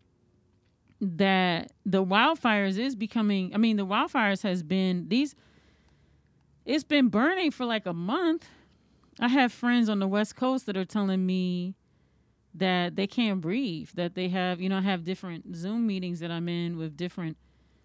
that 1.01 1.73
the 1.85 2.05
wildfires 2.05 2.79
is 2.79 2.97
becoming 2.97 3.55
I 3.55 3.59
mean 3.59 3.77
the 3.77 3.85
wildfires 3.85 4.43
has 4.43 4.63
been 4.63 5.09
these 5.09 5.35
it's 6.65 6.85
been 6.85 7.09
burning 7.09 7.51
for 7.51 7.65
like 7.65 7.87
a 7.87 7.93
month. 7.93 8.49
I 9.21 9.29
have 9.29 9.53
friends 9.53 9.89
on 9.89 10.01
the 10.01 10.09
west 10.09 10.37
coast 10.37 10.67
that 10.67 10.77
are 10.77 10.85
telling 10.85 11.25
me 11.25 11.77
that 12.57 12.97
they 12.97 13.07
can't 13.07 13.41
breathe, 13.41 13.91
that 13.95 14.15
they 14.15 14.29
have, 14.29 14.61
you 14.61 14.69
know, 14.69 14.79
I 14.79 14.83
have 14.83 15.05
different 15.05 15.55
Zoom 15.57 15.87
meetings 15.87 16.21
that 16.21 16.31
I'm 16.31 16.49
in 16.49 16.77
with 16.79 16.97
different 16.97 17.37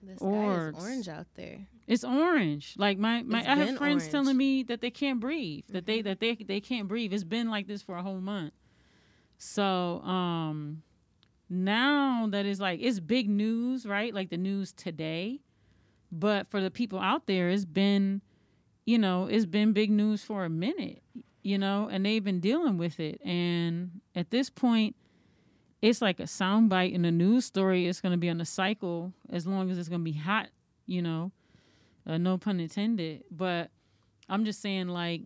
The 0.02 0.16
sky 0.16 0.26
Orbs. 0.26 0.78
is 0.78 0.84
orange 0.84 1.08
out 1.10 1.28
there. 1.36 1.68
It's 1.88 2.04
orange. 2.04 2.76
Like 2.78 2.98
my, 2.98 3.22
my 3.24 3.40
It's 3.40 3.48
I 3.48 3.56
have 3.56 3.78
friends 3.78 3.82
orange. 3.82 4.02
Mm-hmm. 4.04 4.12
telling 4.12 4.38
me 4.38 4.64
that 4.64 4.82
they 4.82 4.92
can't 4.92 5.20
breathe. 5.20 5.66
That 5.70 5.86
they 5.86 6.02
that 6.02 6.20
they 6.20 6.36
they 6.36 6.62
can't 6.62 6.88
breathe. 6.88 7.12
It's 7.14 7.24
been 7.26 7.50
like 7.50 7.68
this 7.68 7.82
for 7.82 7.98
a 7.98 8.02
whole 8.04 8.22
month. 8.22 8.54
So 9.38 10.02
um 10.04 10.84
now 11.50 12.28
that 12.30 12.46
is 12.46 12.62
like 12.62 12.80
it's 12.82 13.00
big 13.02 13.30
news, 13.30 13.86
right? 13.86 14.14
Like 14.14 14.30
the 14.30 14.38
news 14.38 14.72
today. 14.72 15.42
But 16.12 16.50
for 16.50 16.62
the 16.62 16.72
people 16.72 17.00
out 17.00 17.26
there, 17.26 17.50
it's 17.50 17.66
been, 17.66 18.22
you 18.86 18.98
know, 18.98 19.28
it's 19.28 19.46
been 19.46 19.72
big 19.74 19.90
news 19.92 20.24
for 20.24 20.44
a 20.46 20.50
minute, 20.50 21.02
you 21.44 21.58
know, 21.58 21.90
and 21.92 22.06
they've 22.06 22.24
been 22.24 22.40
dealing 22.40 22.78
with 22.78 23.00
it. 23.00 23.20
And 23.26 24.02
at 24.16 24.30
this 24.32 24.50
point, 24.50 24.96
it's 25.82 26.02
like 26.02 26.20
a 26.20 26.24
soundbite 26.24 26.94
in 26.94 27.06
a 27.06 27.12
news 27.12 27.46
story. 27.46 27.88
It's 27.88 28.02
going 28.02 28.12
to 28.12 28.18
be 28.18 28.30
on 28.30 28.38
the 28.38 28.46
cycle 28.46 29.14
as 29.30 29.48
long 29.48 29.70
as 29.72 29.78
it's 29.78 29.90
going 29.90 30.02
to 30.02 30.12
be 30.12 30.18
hot, 30.18 30.50
you 30.92 31.02
know 31.02 31.32
uh, 32.06 32.18
no 32.18 32.38
pun 32.38 32.60
intended 32.60 33.24
but 33.32 33.72
i'm 34.30 34.46
just 34.46 34.62
saying 34.62 34.88
like 34.88 35.22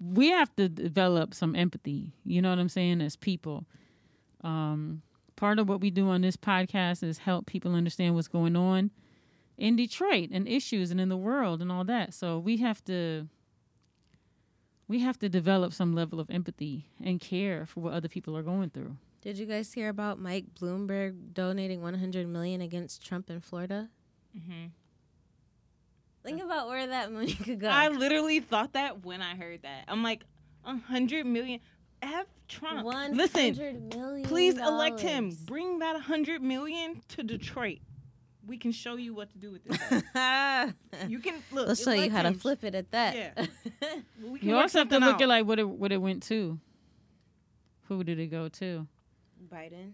we 0.00 0.28
have 0.28 0.54
to 0.56 0.68
develop 0.68 1.34
some 1.34 1.56
empathy 1.56 2.12
you 2.24 2.40
know 2.40 2.50
what 2.50 2.58
i'm 2.58 2.68
saying 2.68 3.00
as 3.00 3.16
people 3.16 3.64
um 4.44 5.02
part 5.36 5.58
of 5.58 5.68
what 5.68 5.80
we 5.80 5.90
do 5.90 6.08
on 6.08 6.20
this 6.20 6.36
podcast 6.36 7.02
is 7.02 7.18
help 7.18 7.46
people 7.46 7.74
understand 7.74 8.14
what's 8.14 8.28
going 8.28 8.56
on 8.56 8.90
in 9.56 9.74
detroit 9.74 10.28
and 10.32 10.46
issues 10.46 10.90
and 10.90 11.00
in 11.00 11.08
the 11.08 11.16
world 11.16 11.60
and 11.60 11.72
all 11.72 11.84
that 11.84 12.14
so 12.14 12.38
we 12.38 12.58
have 12.58 12.84
to 12.84 13.26
we 14.88 15.00
have 15.00 15.18
to 15.18 15.28
develop 15.28 15.72
some 15.72 15.94
level 15.94 16.18
of 16.18 16.30
empathy 16.30 16.86
and 17.04 17.20
care 17.20 17.66
for 17.66 17.80
what 17.80 17.92
other 17.92 18.08
people 18.08 18.36
are 18.36 18.42
going 18.42 18.70
through 18.70 18.96
Did 19.20 19.38
you 19.38 19.46
guys 19.46 19.72
hear 19.72 19.88
about 19.88 20.18
Mike 20.18 20.46
Bloomberg 20.60 21.34
donating 21.34 21.82
100 21.82 22.26
million 22.26 22.60
against 22.60 23.04
Trump 23.04 23.28
in 23.30 23.40
Florida? 23.40 23.88
Mm-hmm. 24.36 24.66
Think 26.24 26.42
about 26.42 26.68
where 26.68 26.86
that 26.86 27.12
money 27.12 27.34
could 27.34 27.60
go. 27.60 27.68
I 27.68 27.88
literally 27.88 28.40
thought 28.40 28.72
that 28.74 29.04
when 29.04 29.22
I 29.22 29.34
heard 29.34 29.62
that. 29.62 29.84
I'm 29.88 30.02
like, 30.02 30.22
hundred 30.64 31.26
million. 31.26 31.60
F 32.02 32.26
Trump. 32.48 32.84
One 32.84 33.16
Listen, 33.16 33.54
hundred 33.54 33.94
million. 33.94 34.24
please 34.28 34.56
elect 34.58 35.00
him. 35.00 35.32
Bring 35.46 35.78
that 35.80 36.00
hundred 36.02 36.42
million 36.42 37.02
to 37.08 37.22
Detroit. 37.22 37.78
We 38.48 38.56
can 38.56 38.72
show 38.72 38.96
you 38.96 39.14
what 39.14 39.30
to 39.30 39.38
do 39.38 39.52
with 39.52 39.62
this. 39.64 39.78
you 41.08 41.18
can 41.20 41.34
look. 41.52 41.66
We'll 41.66 41.74
show 41.76 41.92
you 41.92 41.98
elect 42.04 42.12
how 42.14 42.22
to 42.22 42.32
flip 42.34 42.64
it 42.64 42.74
at 42.74 42.90
that. 42.90 43.14
Yeah. 43.14 43.46
We 44.22 44.40
you 44.40 44.52
work 44.54 44.62
also 44.62 44.78
have 44.80 44.88
to 44.88 44.94
something 44.94 45.00
look 45.06 45.14
out. 45.16 45.22
at 45.22 45.28
like 45.28 45.46
what 45.46 45.58
it 45.60 45.68
what 45.68 45.92
it 45.92 45.98
went 45.98 46.22
to 46.24 46.58
who 47.88 48.02
did 48.02 48.18
it 48.18 48.26
go 48.28 48.48
to 48.48 48.86
Biden. 49.52 49.92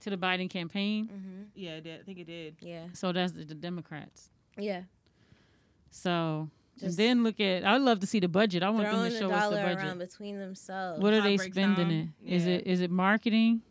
to 0.00 0.10
the 0.10 0.16
biden 0.16 0.50
campaign 0.50 1.06
Mm-hmm. 1.08 1.42
Yeah, 1.54 1.70
it 1.76 1.84
did. 1.84 2.00
I 2.00 2.02
think 2.04 2.18
it 2.18 2.26
did. 2.26 2.56
Yeah. 2.60 2.86
So 2.92 3.12
that's 3.12 3.32
the, 3.32 3.44
the 3.44 3.54
Democrats. 3.54 4.28
Yeah. 4.58 4.82
So 5.90 6.48
Just 6.78 6.84
and 6.84 6.96
then 6.96 7.24
look 7.24 7.40
at. 7.40 7.64
I 7.64 7.72
would 7.74 7.82
love 7.82 8.00
to 8.00 8.06
see 8.06 8.20
the 8.20 8.28
budget. 8.28 8.62
I 8.62 8.70
want 8.70 8.84
them 8.84 8.94
Throwing 8.94 9.10
to 9.10 9.14
the 9.14 9.20
show 9.20 9.30
us 9.30 9.50
the 9.50 9.56
budget. 9.56 9.78
around 9.78 9.98
between 9.98 10.38
themselves. 10.38 11.00
What 11.02 11.12
are 11.14 11.20
they 11.22 11.36
spending 11.38 11.74
down. 11.88 12.14
it? 12.24 12.34
Is 12.34 12.46
Yeah. 12.46 12.52
it 12.54 12.66
is 12.66 12.80
it 12.80 12.90
marketing? 12.90 13.62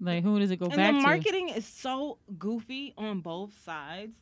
Like 0.00 0.22
who 0.22 0.38
does 0.38 0.50
it 0.50 0.56
go 0.56 0.66
and 0.66 0.76
back 0.76 0.92
the 0.92 0.98
to? 0.98 1.02
marketing 1.02 1.48
is 1.50 1.66
so 1.66 2.18
goofy 2.38 2.94
on 2.96 3.20
both 3.20 3.52
sides. 3.64 4.16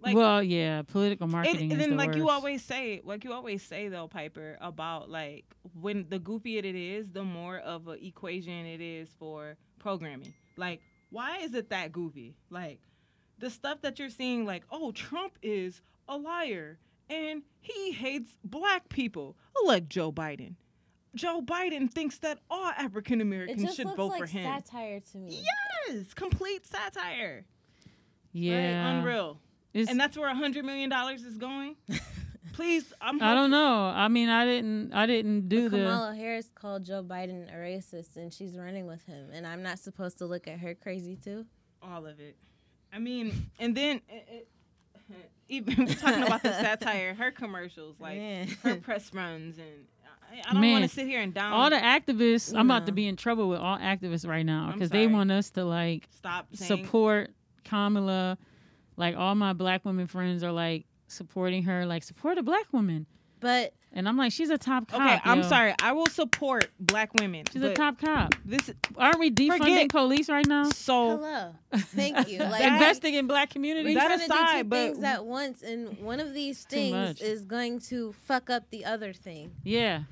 Like, 0.00 0.14
well, 0.14 0.42
yeah, 0.42 0.82
political 0.82 1.26
It, 1.26 1.32
marketing 1.32 1.72
and 1.72 1.80
then, 1.80 1.90
the 1.90 1.96
like 1.96 2.14
you 2.14 2.28
always 2.28 2.62
say, 2.62 3.00
like 3.04 3.24
you 3.24 3.32
always 3.32 3.62
say 3.64 3.88
though, 3.88 4.06
Piper, 4.06 4.56
about 4.60 5.10
like 5.10 5.44
when 5.80 6.06
the 6.08 6.20
goofier 6.20 6.64
it 6.64 6.76
is, 6.76 7.10
the 7.10 7.24
more 7.24 7.58
of 7.58 7.88
an 7.88 7.98
equation 8.00 8.64
it 8.64 8.80
is 8.80 9.08
for 9.18 9.56
programming. 9.80 10.32
Like, 10.56 10.80
why 11.10 11.38
is 11.38 11.54
it 11.54 11.70
that 11.70 11.90
goofy? 11.90 12.36
Like, 12.48 12.80
the 13.38 13.50
stuff 13.50 13.80
that 13.82 13.98
you're 13.98 14.10
seeing, 14.10 14.46
like, 14.46 14.62
oh, 14.70 14.92
Trump 14.92 15.36
is 15.42 15.82
a 16.08 16.16
liar 16.16 16.78
and 17.10 17.42
he 17.60 17.92
hates 17.92 18.36
black 18.44 18.88
people. 18.88 19.36
Elect 19.64 19.88
Joe 19.88 20.12
Biden. 20.12 20.54
Joe 21.18 21.42
Biden 21.42 21.90
thinks 21.90 22.18
that 22.18 22.38
all 22.50 22.66
African 22.66 23.20
Americans 23.20 23.74
should 23.74 23.86
looks 23.86 23.96
vote 23.96 24.06
like 24.08 24.20
for 24.20 24.26
him. 24.26 24.44
satire 24.44 25.00
to 25.12 25.18
me. 25.18 25.42
Yes, 25.88 26.14
complete 26.14 26.66
satire. 26.66 27.44
yeah, 28.32 28.84
right? 28.92 28.98
unreal. 28.98 29.40
It's- 29.74 29.90
And 29.90 30.00
that's 30.00 30.16
where 30.16 30.28
a 30.30 30.34
hundred 30.34 30.64
million 30.64 30.88
dollars 30.90 31.22
is 31.22 31.36
going. 31.36 31.76
Please, 32.54 32.92
I'm. 33.00 33.22
I 33.22 33.34
don't 33.34 33.50
know. 33.50 33.84
I 33.94 34.08
mean, 34.08 34.28
I 34.28 34.44
didn't. 34.44 34.92
I 34.92 35.06
didn't 35.06 35.48
do 35.48 35.68
But 35.70 35.76
the. 35.76 35.82
Kamala 35.84 36.14
Harris 36.16 36.50
called 36.54 36.84
Joe 36.84 37.04
Biden 37.04 37.52
a 37.54 37.56
racist, 37.56 38.16
and 38.16 38.32
she's 38.32 38.56
running 38.56 38.86
with 38.86 39.04
him. 39.04 39.28
And 39.32 39.46
I'm 39.46 39.62
not 39.62 39.78
supposed 39.78 40.18
to 40.18 40.26
look 40.26 40.48
at 40.48 40.58
her 40.58 40.74
crazy 40.74 41.14
too. 41.16 41.46
all 41.82 42.06
of 42.06 42.18
it. 42.18 42.36
I 42.92 42.98
mean, 42.98 43.50
and 43.60 43.76
then 43.76 44.00
it, 44.08 44.26
eh, 44.28 44.34
it, 44.36 44.48
eh, 45.12 45.14
even 45.50 45.86
talking 45.86 46.22
about 46.24 46.42
the 46.42 46.52
satire, 46.60 47.14
her 47.14 47.30
commercials, 47.30 48.00
like 48.00 48.16
Man. 48.16 48.48
her 48.64 48.76
press 48.76 49.12
runs, 49.14 49.58
and 49.58 49.86
I 50.30 50.52
don't 50.52 50.54
want 50.54 50.60
Man, 50.60 50.82
to 50.82 50.88
sit 50.88 51.06
here 51.06 51.20
and 51.20 51.32
down. 51.34 51.52
all 51.52 51.70
the 51.70 51.76
activists, 51.76 52.54
I'm 52.54 52.70
about 52.70 52.86
to 52.86 52.92
be 52.92 53.06
in 53.06 53.16
trouble 53.16 53.48
with 53.48 53.60
all 53.60 53.78
activists 53.78 54.26
right 54.26 54.44
now 54.44 54.70
because 54.72 54.90
they 54.90 55.06
want 55.06 55.30
us 55.30 55.50
to 55.50 55.64
like 55.64 56.08
stop 56.16 56.46
saying, 56.54 56.84
support 56.84 57.30
Kamala. 57.64 58.38
Like 58.96 59.16
all 59.16 59.34
my 59.34 59.52
black 59.52 59.84
women 59.84 60.06
friends 60.06 60.42
are 60.42 60.52
like 60.52 60.86
supporting 61.06 61.62
her, 61.64 61.86
like 61.86 62.02
support 62.02 62.38
a 62.38 62.42
black 62.42 62.72
woman. 62.72 63.06
But 63.40 63.72
And 63.92 64.06
I'm 64.08 64.16
like, 64.16 64.32
she's 64.32 64.50
a 64.50 64.58
top 64.58 64.88
cop. 64.88 65.00
Okay, 65.00 65.20
I'm 65.24 65.42
sorry. 65.42 65.74
I 65.82 65.92
will 65.92 66.06
support 66.06 66.68
black 66.78 67.14
women. 67.14 67.44
She's 67.52 67.62
a 67.62 67.72
top 67.74 67.98
cop. 68.00 68.34
This 68.44 68.70
Aren't 68.96 69.18
we 69.18 69.30
defunding 69.30 69.58
Forget- 69.58 69.88
police 69.88 70.28
right 70.28 70.46
now? 70.46 70.68
so 70.70 71.16
hello, 71.16 71.54
thank 71.74 72.28
you. 72.28 72.38
Like 72.48 72.62
Investing 72.64 73.14
in 73.14 73.26
black 73.26 73.48
we're 73.48 73.52
communities. 73.54 73.94
That 73.96 74.06
trying 74.06 74.18
to 74.20 74.26
do 74.26 74.32
aside, 74.32 74.58
two 74.62 74.68
but- 74.68 74.76
things 74.94 75.02
at 75.04 75.24
once, 75.24 75.62
and 75.62 75.98
one 75.98 76.20
of 76.20 76.34
these 76.34 76.64
things 76.64 77.20
is 77.20 77.44
going 77.44 77.80
to 77.80 78.12
fuck 78.24 78.50
up 78.50 78.68
the 78.70 78.84
other 78.84 79.12
thing. 79.12 79.52
yeah. 79.64 80.02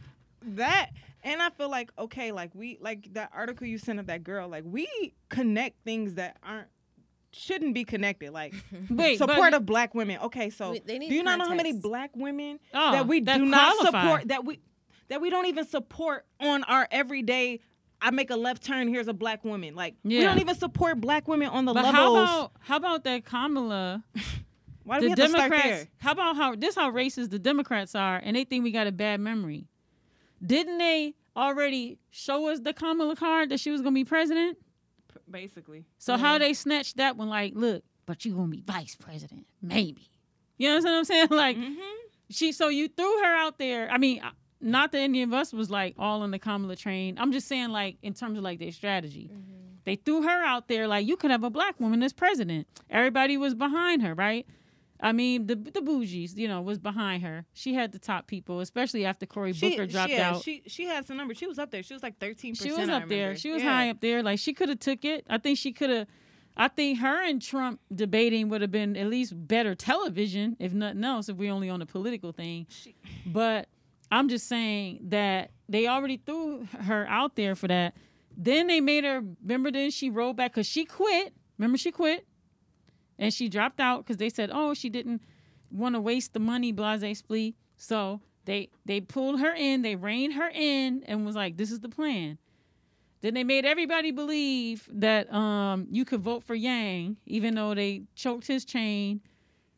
that 0.42 0.90
and 1.22 1.42
I 1.42 1.50
feel 1.50 1.68
like 1.70 1.90
okay, 1.98 2.30
like 2.32 2.54
we 2.54 2.78
like 2.80 3.12
that 3.14 3.30
article 3.34 3.66
you 3.66 3.78
sent 3.78 3.98
of 3.98 4.06
that 4.06 4.22
girl, 4.24 4.48
like 4.48 4.64
we 4.64 4.86
connect 5.28 5.82
things 5.84 6.14
that 6.14 6.36
aren't 6.42 6.68
shouldn't 7.37 7.75
be 7.75 7.85
connected. 7.85 8.33
Like 8.33 8.55
Wait, 8.90 9.18
support 9.18 9.53
of 9.55 9.66
black 9.66 9.94
women. 9.94 10.18
Okay, 10.22 10.51
so 10.51 10.72
We- 10.72 10.81
they 10.81 10.99
need 10.99 11.09
do 11.11 11.14
you 11.14 11.22
not 11.22 11.38
know 11.38 11.49
how 11.49 11.55
many 11.55 11.72
black 11.72 12.11
women 12.16 12.59
Oh, 12.75 12.92
that 12.92 13.07
we 13.07 13.20
that 13.20 13.38
do 13.38 13.44
not 13.44 13.77
support 13.85 14.29
that 14.29 14.44
we 14.44 14.61
that 15.09 15.20
we 15.20 15.31
don't 15.31 15.46
even 15.46 15.66
support 15.66 16.27
on 16.40 16.64
our 16.64 16.88
everyday 16.90 17.61
I 18.01 18.11
make 18.11 18.31
a 18.31 18.37
left 18.37 18.62
turn, 18.62 18.88
here's 18.88 19.09
a 19.09 19.14
black 19.14 19.42
woman. 19.44 19.75
Like 19.75 19.94
we 20.05 20.20
don't 20.20 20.38
even 20.38 20.55
support 20.55 21.01
black 21.01 21.27
women 21.29 21.49
on 21.49 21.64
the 21.64 21.72
But 21.72 21.85
levels. 21.85 21.94
how 21.96 22.12
about 22.14 22.53
how 22.61 22.77
about 22.77 23.05
that 23.05 23.25
Kamala? 23.25 24.05
Why 24.85 25.01
do 25.01 25.09
we 25.09 25.14
the 25.14 25.22
have 25.22 25.31
to 25.33 25.37
start 25.37 25.51
there? 25.51 25.88
How 25.99 26.12
about 26.12 26.37
how 26.37 26.55
this 26.55 26.75
how 26.77 26.90
racist 26.92 27.31
the 27.31 27.38
Democrats 27.38 27.94
are, 27.94 28.20
and 28.22 28.37
they 28.37 28.44
think 28.44 28.62
we 28.64 28.70
got 28.70 28.87
a 28.87 28.92
bad 28.92 29.20
memory. 29.20 29.66
Didn't 30.44 30.79
they 30.79 31.14
already 31.37 31.99
show 32.11 32.49
us 32.49 32.61
the 32.61 32.72
Kamala 32.72 33.16
card 33.16 33.49
that 33.49 33.59
she 33.61 33.70
was 33.70 33.81
gonna 33.83 33.94
be 33.94 34.05
president? 34.05 34.59
Basically. 35.31 35.85
So 35.98 36.16
how 36.16 36.38
they 36.38 36.55
snatched 36.55 36.96
that 36.98 37.16
one? 37.16 37.29
Like, 37.29 37.52
look, 37.55 37.83
but 38.07 38.24
you 38.24 38.35
gonna 38.35 38.48
be 38.48 38.62
vice 38.66 38.94
president, 38.96 39.46
maybe. 39.62 40.09
You 40.59 40.68
know 40.68 40.76
what 40.76 40.87
I'm 40.88 41.05
saying? 41.05 41.29
Like, 41.31 41.57
hmm 41.57 41.74
she. 42.31 42.52
So 42.52 42.68
you 42.68 42.88
threw 42.88 43.22
her 43.22 43.37
out 43.37 43.59
there. 43.59 43.88
I 43.90 43.98
mean, 43.98 44.20
not 44.61 44.92
that 44.92 44.98
any 44.98 45.22
of 45.22 45.33
us 45.33 45.52
was 45.52 45.70
like 45.70 45.94
all 45.98 46.22
on 46.22 46.31
the 46.31 46.38
Kamala 46.38 46.76
train. 46.76 47.18
I'm 47.18 47.31
just 47.33 47.46
saying, 47.46 47.70
like, 47.70 47.98
in 48.02 48.14
terms 48.14 48.38
of 48.38 48.44
like 48.44 48.59
their 48.59 48.72
strategy, 48.72 49.31
they 49.85 49.96
threw 49.96 50.22
her 50.22 50.44
out 50.44 50.66
there. 50.68 50.88
Like, 50.88 51.07
you 51.07 51.16
could 51.16 51.31
have 51.31 51.44
a 51.44 51.50
black 51.50 51.79
woman 51.79 52.02
as 52.02 52.12
president. 52.12 52.66
Everybody 52.90 53.37
was 53.37 53.55
behind 53.55 54.02
her, 54.02 54.14
right? 54.14 54.46
I 55.00 55.12
mean, 55.12 55.46
the 55.46 55.56
the 55.56 55.80
bougies, 55.80 56.37
you 56.37 56.48
know, 56.48 56.62
was 56.62 56.78
behind 56.78 57.22
her. 57.22 57.44
She 57.52 57.74
had 57.74 57.92
the 57.92 57.98
top 57.98 58.26
people, 58.26 58.61
especially 58.61 59.04
after 59.04 59.26
Cory 59.26 59.52
Booker 59.52 59.87
dropped 59.87 60.11
yeah, 60.11 60.30
out. 60.30 60.42
She 60.42 60.62
she 60.66 60.87
had 60.87 61.06
some 61.06 61.16
numbers. 61.16 61.37
She 61.38 61.46
was 61.46 61.59
up 61.59 61.70
there. 61.70 61.82
She 61.82 61.94
was 61.94 62.02
like 62.02 62.18
thirteen 62.18 62.54
She 62.54 62.72
was 62.72 62.88
up 62.88 63.09
there. 63.09 63.37
She 63.37 63.50
was 63.50 63.62
high 63.62 63.90
up 63.90 64.00
there. 64.00 64.22
Like 64.22 64.38
she 64.38 64.52
could 64.52 64.68
have 64.68 64.80
took 64.80 65.04
it. 65.04 65.26
I 65.28 65.38
think 65.38 65.59
she 65.59 65.72
could 65.72 65.90
have. 65.90 66.06
I 66.56 66.68
think 66.68 67.00
her 67.00 67.22
and 67.22 67.42
Trump 67.42 67.80
debating 67.94 68.48
would 68.48 68.62
have 68.62 68.70
been 68.70 68.96
at 68.96 69.09
least 69.09 69.35
better 69.37 69.74
television, 69.74 70.56
if 70.59 70.72
nothing 70.72 71.04
else, 71.04 71.28
if 71.28 71.37
we 71.37 71.50
only 71.50 71.68
on 71.68 71.80
the 71.80 71.87
political 71.87 72.32
thing. 72.32 72.66
She- 72.70 72.96
But 73.26 73.68
I'm 74.11 74.30
just 74.30 74.48
saying 74.48 75.00
that 75.09 75.50
they 75.68 75.87
already 75.87 76.16
threw 76.16 76.64
her 76.64 77.06
out 77.11 77.37
there 77.37 77.54
for 77.56 77.68
that. 77.68 77.94
Then 78.37 78.68
they 78.68 78.80
made 78.80 79.04
her. 79.04 79.22
Remember? 79.42 79.70
Then 79.70 79.90
she 79.90 80.09
rolled 80.09 80.37
back 80.37 80.52
because 80.52 80.66
she 80.66 80.87
quit. 80.87 81.35
Remember? 81.59 81.76
She 81.76 81.90
quit, 81.90 82.26
and 83.18 83.33
she 83.33 83.48
dropped 83.48 83.81
out 83.81 84.05
because 84.05 84.18
they 84.18 84.31
said, 84.31 84.50
"Oh, 84.52 84.74
she 84.74 84.88
didn't 84.88 85.22
want 85.70 85.94
to 85.94 86.00
waste 86.00 86.33
the 86.33 86.40
money." 86.40 86.72
Blase 86.72 87.22
splee. 87.22 87.55
So 87.76 88.20
they 88.44 88.70
they 88.85 89.00
pulled 89.00 89.40
her 89.40 89.55
in. 89.55 89.83
They 89.83 89.96
reined 89.96 90.35
her 90.35 90.50
in 90.52 91.02
and 91.07 91.24
was 91.24 91.37
like, 91.37 91.57
"This 91.57 91.70
is 91.70 91.81
the 91.81 91.88
plan." 91.88 92.38
Then 93.22 93.35
they 93.35 93.44
made 93.44 93.64
everybody 93.64 94.11
believe 94.11 94.88
that 94.92 95.33
um, 95.33 95.87
you 95.90 96.05
could 96.05 96.20
vote 96.20 96.44
for 96.44 96.55
Yang, 96.55 97.16
even 97.26 97.55
though 97.55 97.74
they 97.74 98.02
choked 98.14 98.46
his 98.46 98.64
chain. 98.64 99.20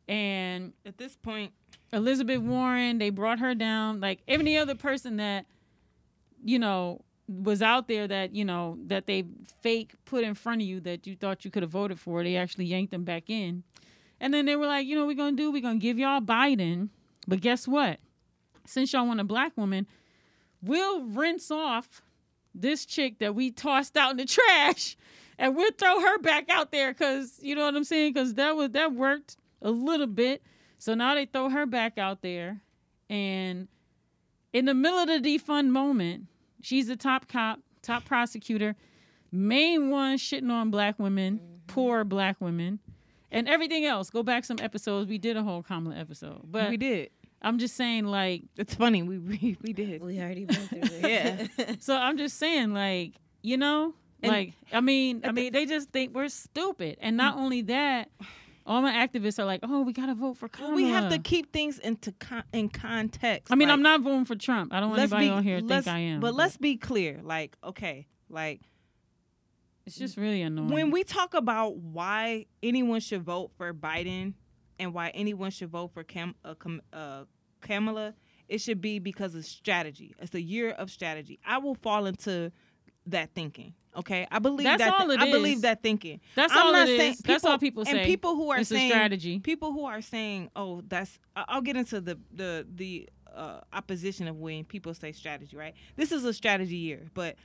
And 0.08 0.72
At 0.84 0.98
this 0.98 1.16
point, 1.16 1.52
Elizabeth 1.92 2.40
Warren, 2.40 2.98
they 2.98 3.10
brought 3.10 3.38
her 3.38 3.54
down. 3.54 4.00
Like 4.00 4.20
any 4.26 4.58
other 4.58 4.74
person 4.74 5.16
that, 5.18 5.46
you 6.44 6.58
know, 6.58 7.02
was 7.28 7.62
out 7.62 7.88
there 7.88 8.08
that, 8.08 8.34
you 8.34 8.44
know, 8.44 8.78
that 8.86 9.06
they 9.06 9.24
fake 9.62 9.92
put 10.04 10.24
in 10.24 10.34
front 10.34 10.62
of 10.62 10.68
you 10.68 10.80
that 10.80 11.06
you 11.06 11.14
thought 11.14 11.44
you 11.44 11.50
could 11.50 11.62
have 11.62 11.70
voted 11.70 12.00
for, 12.00 12.22
they 12.22 12.36
actually 12.36 12.64
yanked 12.64 12.90
them 12.90 13.04
back 13.04 13.28
in. 13.28 13.62
And 14.20 14.34
then 14.34 14.46
they 14.46 14.56
were 14.56 14.66
like, 14.66 14.86
you 14.86 14.96
know, 14.96 15.06
we're 15.06 15.14
to 15.14 15.32
do? 15.32 15.52
We're 15.52 15.62
to 15.62 15.78
give 15.78 15.98
y'all 15.98 16.20
Biden. 16.20 16.88
But 17.26 17.40
guess 17.40 17.68
what? 17.68 18.00
Since 18.66 18.92
y'all 18.92 19.06
want 19.06 19.20
a 19.20 19.24
black 19.24 19.56
woman, 19.56 19.86
we'll 20.62 21.02
rinse 21.02 21.50
off 21.50 22.02
this 22.54 22.84
chick 22.84 23.18
that 23.20 23.34
we 23.34 23.50
tossed 23.50 23.96
out 23.96 24.12
in 24.12 24.16
the 24.16 24.24
trash 24.24 24.96
and 25.38 25.54
we'll 25.54 25.72
throw 25.72 26.00
her 26.00 26.18
back 26.18 26.48
out 26.50 26.72
there 26.72 26.92
because, 26.92 27.38
you 27.42 27.54
know 27.54 27.64
what 27.64 27.76
I'm 27.76 27.84
saying? 27.84 28.14
Because 28.14 28.34
that 28.34 28.56
was, 28.56 28.70
that 28.70 28.92
worked 28.94 29.36
a 29.62 29.70
little 29.70 30.06
bit. 30.06 30.42
So 30.78 30.94
now 30.94 31.14
they 31.14 31.26
throw 31.26 31.50
her 31.50 31.66
back 31.66 31.98
out 31.98 32.22
there, 32.22 32.60
and 33.10 33.66
in 34.52 34.64
the 34.64 34.74
middle 34.74 34.98
of 34.98 35.08
the 35.08 35.20
defund 35.20 35.70
moment, 35.70 36.26
she's 36.68 36.86
the 36.86 36.96
top 36.96 37.28
cop, 37.28 37.60
top 37.82 38.04
prosecutor, 38.04 38.76
main 39.32 39.90
one 39.90 40.18
shitting 40.18 40.50
on 40.50 40.70
black 40.70 40.98
women, 40.98 41.38
mm-hmm. 41.38 41.54
poor 41.66 42.04
black 42.04 42.36
women, 42.40 42.78
and 43.32 43.48
everything 43.48 43.86
else. 43.86 44.10
Go 44.10 44.22
back 44.22 44.44
some 44.44 44.58
episodes. 44.60 45.08
We 45.08 45.18
did 45.18 45.36
a 45.36 45.42
whole 45.42 45.62
Kamala 45.62 45.96
episode, 45.96 46.42
but 46.44 46.68
we 46.68 46.76
did. 46.76 47.10
I'm 47.40 47.58
just 47.58 47.76
saying, 47.76 48.04
like, 48.04 48.42
It's 48.56 48.74
funny. 48.74 49.02
We 49.02 49.18
we, 49.18 49.56
we 49.62 49.72
did. 49.72 50.02
We 50.02 50.20
already 50.20 50.44
been 50.44 50.56
through 50.56 50.80
this. 50.80 51.02
Yeah. 51.58 51.74
so 51.80 51.96
I'm 51.96 52.18
just 52.18 52.36
saying, 52.36 52.74
like, 52.74 53.12
you 53.42 53.56
know, 53.56 53.94
And- 54.22 54.32
like, 54.32 54.52
I 54.72 54.80
mean, 54.80 55.22
I 55.24 55.32
mean, 55.32 55.52
they 55.52 55.64
just 55.64 55.90
think 55.90 56.14
we're 56.14 56.28
stupid, 56.28 56.98
and 57.00 57.16
not 57.16 57.36
mm. 57.36 57.40
only 57.40 57.62
that. 57.62 58.10
All 58.68 58.82
my 58.82 58.92
activists 58.92 59.38
are 59.38 59.44
like, 59.46 59.60
"Oh, 59.62 59.80
we 59.80 59.92
gotta 59.94 60.14
vote 60.14 60.36
for 60.36 60.48
Kamala." 60.48 60.74
We 60.74 60.84
have 60.90 61.10
to 61.10 61.18
keep 61.18 61.52
things 61.52 61.78
into 61.78 62.12
con- 62.12 62.44
in 62.52 62.68
context. 62.68 63.50
I 63.50 63.56
mean, 63.56 63.68
like, 63.68 63.74
I'm 63.74 63.82
not 63.82 64.02
voting 64.02 64.26
for 64.26 64.36
Trump. 64.36 64.72
I 64.74 64.80
don't 64.80 64.90
want 64.90 65.00
anybody 65.00 65.26
be- 65.26 65.30
on 65.32 65.42
here 65.42 65.60
to 65.60 65.66
think 65.66 65.86
I 65.88 65.98
am. 66.00 66.20
But 66.20 66.34
let's 66.34 66.56
be 66.58 66.76
clear. 66.76 67.20
Like, 67.22 67.56
okay, 67.64 68.06
like 68.28 68.60
It's 69.86 69.96
just 69.96 70.16
really 70.18 70.42
annoying. 70.42 70.68
when 70.68 70.90
we 70.90 71.02
talk 71.02 71.32
about 71.34 71.78
why 71.78 72.44
anyone 72.62 73.00
should 73.00 73.22
vote 73.22 73.52
for 73.56 73.72
Biden 73.72 74.34
and 74.78 74.92
why 74.92 75.08
anyone 75.10 75.50
should 75.50 75.70
vote 75.70 75.92
for 75.94 76.04
Cam- 76.04 76.34
uh, 76.44 76.54
Cam- 76.54 76.82
uh, 76.92 77.24
Kamala, 77.62 78.14
it 78.48 78.58
should 78.60 78.80
be 78.82 78.98
because 78.98 79.34
of 79.34 79.44
strategy. 79.46 80.14
It's 80.20 80.34
a 80.34 80.40
year 80.42 80.70
of 80.72 80.90
strategy. 80.90 81.38
I 81.44 81.56
will 81.58 81.74
fall 81.74 82.04
into 82.06 82.52
that 83.10 83.34
thinking. 83.34 83.74
Okay, 83.96 84.26
I 84.30 84.38
believe 84.38 84.64
That's 84.64 84.82
that. 84.82 85.00
all 85.00 85.10
it 85.10 85.18
I 85.18 85.30
believe 85.30 85.62
that 85.62 85.82
thinking. 85.82 86.20
That's 86.36 86.52
I'm 86.52 86.66
all 86.66 86.72
not 86.72 86.88
it 86.88 86.98
saying 86.98 87.12
is. 87.14 87.18
That's 87.18 87.44
all 87.44 87.58
people 87.58 87.82
and 87.82 87.90
say. 87.90 88.04
people 88.06 88.36
who 88.36 88.50
are 88.50 88.58
it's 88.60 88.68
saying 88.68 88.90
strategy. 88.90 89.40
people 89.40 89.72
who 89.72 89.86
are 89.86 90.00
saying, 90.02 90.50
"Oh, 90.54 90.82
that's," 90.86 91.18
I'll 91.34 91.62
get 91.62 91.76
into 91.76 92.00
the 92.00 92.18
the 92.32 92.66
the 92.72 93.08
uh, 93.34 93.60
opposition 93.72 94.28
of 94.28 94.36
when 94.36 94.64
people 94.64 94.94
say 94.94 95.10
strategy. 95.12 95.56
Right? 95.56 95.74
This 95.96 96.12
is 96.12 96.24
a 96.24 96.32
strategy 96.32 96.76
year, 96.76 97.08
but 97.14 97.36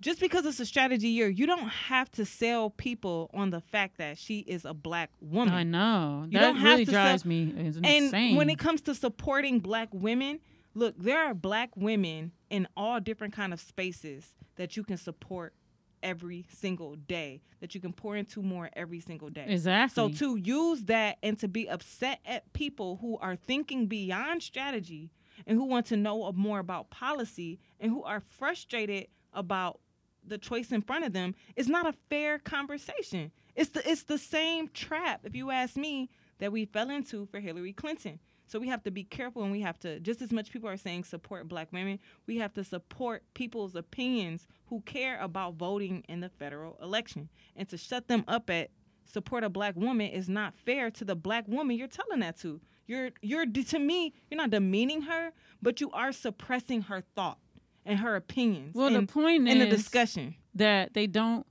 just 0.00 0.18
because 0.20 0.44
it's 0.44 0.58
a 0.60 0.66
strategy 0.66 1.08
year, 1.08 1.28
you 1.28 1.46
don't 1.46 1.68
have 1.68 2.10
to 2.10 2.24
sell 2.26 2.70
people 2.70 3.30
on 3.32 3.50
the 3.50 3.60
fact 3.60 3.98
that 3.98 4.18
she 4.18 4.40
is 4.40 4.64
a 4.64 4.74
black 4.74 5.10
woman. 5.20 5.54
I 5.54 5.62
know 5.62 6.24
You 6.28 6.32
that 6.32 6.40
don't 6.40 6.56
have 6.56 6.70
really 6.72 6.84
to 6.86 6.90
drives 6.90 7.22
sell- 7.22 7.28
me. 7.28 7.54
It's 7.56 7.76
and 7.76 7.86
insane. 7.86 8.36
when 8.36 8.50
it 8.50 8.58
comes 8.58 8.80
to 8.82 8.94
supporting 8.96 9.60
black 9.60 9.88
women, 9.92 10.40
look, 10.74 10.94
there 10.98 11.20
are 11.24 11.32
black 11.34 11.70
women 11.76 12.32
in 12.52 12.68
all 12.76 13.00
different 13.00 13.32
kind 13.32 13.52
of 13.52 13.60
spaces 13.60 14.34
that 14.56 14.76
you 14.76 14.84
can 14.84 14.98
support 14.98 15.54
every 16.02 16.44
single 16.52 16.96
day, 16.96 17.40
that 17.60 17.74
you 17.74 17.80
can 17.80 17.94
pour 17.94 18.14
into 18.14 18.42
more 18.42 18.68
every 18.74 19.00
single 19.00 19.30
day. 19.30 19.46
exactly. 19.48 20.12
So 20.12 20.18
to 20.18 20.36
use 20.36 20.82
that 20.84 21.16
and 21.22 21.38
to 21.38 21.48
be 21.48 21.68
upset 21.68 22.20
at 22.26 22.52
people 22.52 22.98
who 23.00 23.16
are 23.18 23.36
thinking 23.36 23.86
beyond 23.86 24.42
strategy 24.42 25.10
and 25.46 25.56
who 25.56 25.64
want 25.64 25.86
to 25.86 25.96
know 25.96 26.30
more 26.32 26.58
about 26.58 26.90
policy 26.90 27.58
and 27.80 27.90
who 27.90 28.02
are 28.02 28.20
frustrated 28.20 29.06
about 29.32 29.80
the 30.22 30.36
choice 30.36 30.72
in 30.72 30.82
front 30.82 31.04
of 31.04 31.14
them 31.14 31.34
is 31.56 31.68
not 31.68 31.86
a 31.86 31.94
fair 32.10 32.38
conversation. 32.38 33.32
It's 33.56 33.70
the 33.70 33.88
it's 33.90 34.04
the 34.04 34.18
same 34.18 34.68
trap, 34.68 35.22
if 35.24 35.34
you 35.34 35.50
ask 35.50 35.76
me, 35.76 36.10
that 36.38 36.52
we 36.52 36.66
fell 36.66 36.90
into 36.90 37.26
for 37.26 37.40
Hillary 37.40 37.72
Clinton. 37.72 38.18
So 38.52 38.58
we 38.58 38.68
have 38.68 38.82
to 38.82 38.90
be 38.90 39.04
careful 39.04 39.42
and 39.44 39.50
we 39.50 39.62
have 39.62 39.80
to 39.80 39.98
just 39.98 40.20
as 40.20 40.30
much 40.30 40.52
people 40.52 40.68
are 40.68 40.76
saying 40.76 41.04
support 41.04 41.48
black 41.48 41.72
women, 41.72 41.98
we 42.26 42.36
have 42.36 42.52
to 42.52 42.62
support 42.62 43.22
people's 43.32 43.74
opinions 43.74 44.46
who 44.66 44.82
care 44.82 45.18
about 45.20 45.54
voting 45.54 46.04
in 46.06 46.20
the 46.20 46.28
federal 46.28 46.76
election. 46.82 47.30
And 47.56 47.66
to 47.70 47.78
shut 47.78 48.08
them 48.08 48.24
up 48.28 48.50
at 48.50 48.68
support 49.10 49.42
a 49.42 49.48
black 49.48 49.74
woman 49.74 50.08
is 50.08 50.28
not 50.28 50.52
fair 50.66 50.90
to 50.90 51.02
the 51.02 51.16
black 51.16 51.48
woman 51.48 51.78
you're 51.78 51.88
telling 51.88 52.20
that 52.20 52.38
to. 52.40 52.60
You're 52.86 53.12
you're 53.22 53.46
to 53.46 53.78
me, 53.78 54.12
you're 54.30 54.36
not 54.36 54.50
demeaning 54.50 55.00
her, 55.00 55.32
but 55.62 55.80
you 55.80 55.90
are 55.92 56.12
suppressing 56.12 56.82
her 56.82 57.02
thought 57.16 57.38
and 57.86 58.00
her 58.00 58.16
opinions. 58.16 58.74
well, 58.74 58.88
in, 58.88 59.06
the 59.06 59.06
point 59.06 59.48
in 59.48 59.60
the 59.60 59.66
discussion. 59.66 60.34
that 60.54 60.92
they 60.92 61.06
don't. 61.06 61.46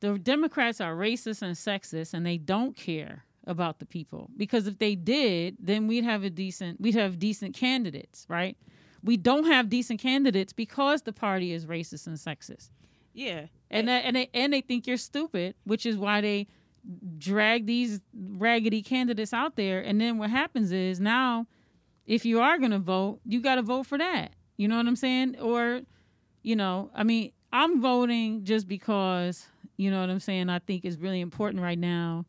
The 0.00 0.18
Democrats 0.18 0.80
are 0.80 0.94
racist 0.94 1.42
and 1.42 1.54
sexist, 1.54 2.14
and 2.14 2.24
they 2.24 2.38
don't 2.38 2.74
care 2.74 3.23
about 3.46 3.78
the 3.78 3.86
people. 3.86 4.30
Because 4.36 4.66
if 4.66 4.78
they 4.78 4.94
did, 4.94 5.56
then 5.60 5.86
we'd 5.86 6.04
have 6.04 6.24
a 6.24 6.30
decent, 6.30 6.80
we'd 6.80 6.94
have 6.94 7.18
decent 7.18 7.54
candidates, 7.54 8.26
right? 8.28 8.56
we 9.04 9.18
don't 9.18 9.44
have 9.44 9.68
decent 9.68 10.00
candidates 10.00 10.52
because 10.52 11.02
the 11.02 11.12
party 11.12 11.52
is 11.52 11.66
racist 11.66 12.06
and 12.06 12.16
sexist. 12.16 12.70
Yeah. 13.12 13.46
And 13.70 13.86
that, 13.86 14.04
and 14.04 14.16
they 14.16 14.30
and 14.32 14.52
they 14.52 14.62
think 14.62 14.86
you're 14.86 14.96
stupid, 14.96 15.54
which 15.64 15.84
is 15.84 15.96
why 15.96 16.20
they 16.20 16.48
drag 17.18 17.66
these 17.66 18.00
raggedy 18.14 18.82
candidates 18.82 19.32
out 19.32 19.56
there. 19.56 19.80
And 19.80 20.00
then 20.00 20.18
what 20.18 20.30
happens 20.30 20.72
is 20.72 21.00
now, 21.00 21.46
if 22.06 22.24
you 22.24 22.40
are 22.40 22.58
gonna 22.58 22.78
vote, 22.78 23.20
you 23.26 23.40
got 23.40 23.56
to 23.56 23.62
vote 23.62 23.86
for 23.86 23.98
that. 23.98 24.32
You 24.56 24.68
know 24.68 24.76
what 24.76 24.86
I'm 24.86 24.96
saying? 24.96 25.38
Or, 25.38 25.82
you 26.42 26.56
know, 26.56 26.90
I 26.94 27.04
mean, 27.04 27.32
I'm 27.52 27.80
voting 27.80 28.44
just 28.44 28.66
because 28.66 29.46
you 29.76 29.90
know 29.90 30.00
what 30.00 30.10
I'm 30.10 30.20
saying. 30.20 30.48
I 30.48 30.60
think 30.60 30.84
it's 30.84 30.96
really 30.96 31.20
important 31.20 31.62
right 31.62 31.78
now 31.78 32.24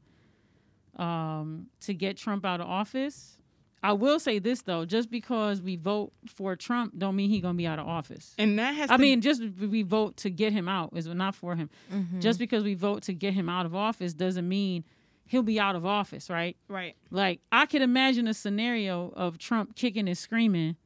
um, 0.95 1.67
to 1.81 1.93
get 1.93 2.17
Trump 2.17 2.45
out 2.45 2.61
of 2.61 2.67
office. 2.67 3.37
I 3.83 3.93
will 3.93 4.19
say 4.19 4.39
this 4.39 4.63
though, 4.63 4.83
just 4.85 5.11
because 5.11 5.61
we 5.61 5.75
vote 5.75 6.11
for 6.27 6.55
Trump, 6.55 6.97
don't 6.97 7.15
mean 7.15 7.29
he's 7.29 7.41
gonna 7.41 7.53
be 7.53 7.67
out 7.67 7.77
of 7.77 7.87
office. 7.87 8.33
And 8.37 8.57
that 8.57 8.73
has 8.73 8.89
I 8.89 8.97
mean, 8.97 9.21
just 9.21 9.43
we 9.59 9.83
vote 9.83 10.17
to 10.17 10.31
get 10.31 10.53
him 10.53 10.67
out 10.67 10.91
is 10.95 11.05
not 11.05 11.35
for 11.35 11.55
him. 11.55 11.69
Mm-hmm. 11.93 12.19
Just 12.19 12.39
because 12.39 12.63
we 12.63 12.73
vote 12.73 13.03
to 13.03 13.13
get 13.13 13.35
him 13.35 13.47
out 13.47 13.67
of 13.67 13.75
office 13.75 14.13
doesn't 14.13 14.47
mean 14.47 14.85
he'll 15.27 15.43
be 15.43 15.59
out 15.59 15.75
of 15.75 15.85
office, 15.85 16.29
right? 16.31 16.57
right. 16.67 16.95
Like 17.11 17.41
I 17.51 17.67
could 17.67 17.83
imagine 17.83 18.27
a 18.27 18.33
scenario 18.33 19.13
of 19.15 19.37
Trump 19.37 19.75
kicking 19.75 20.07
and 20.07 20.17
screaming 20.17 20.77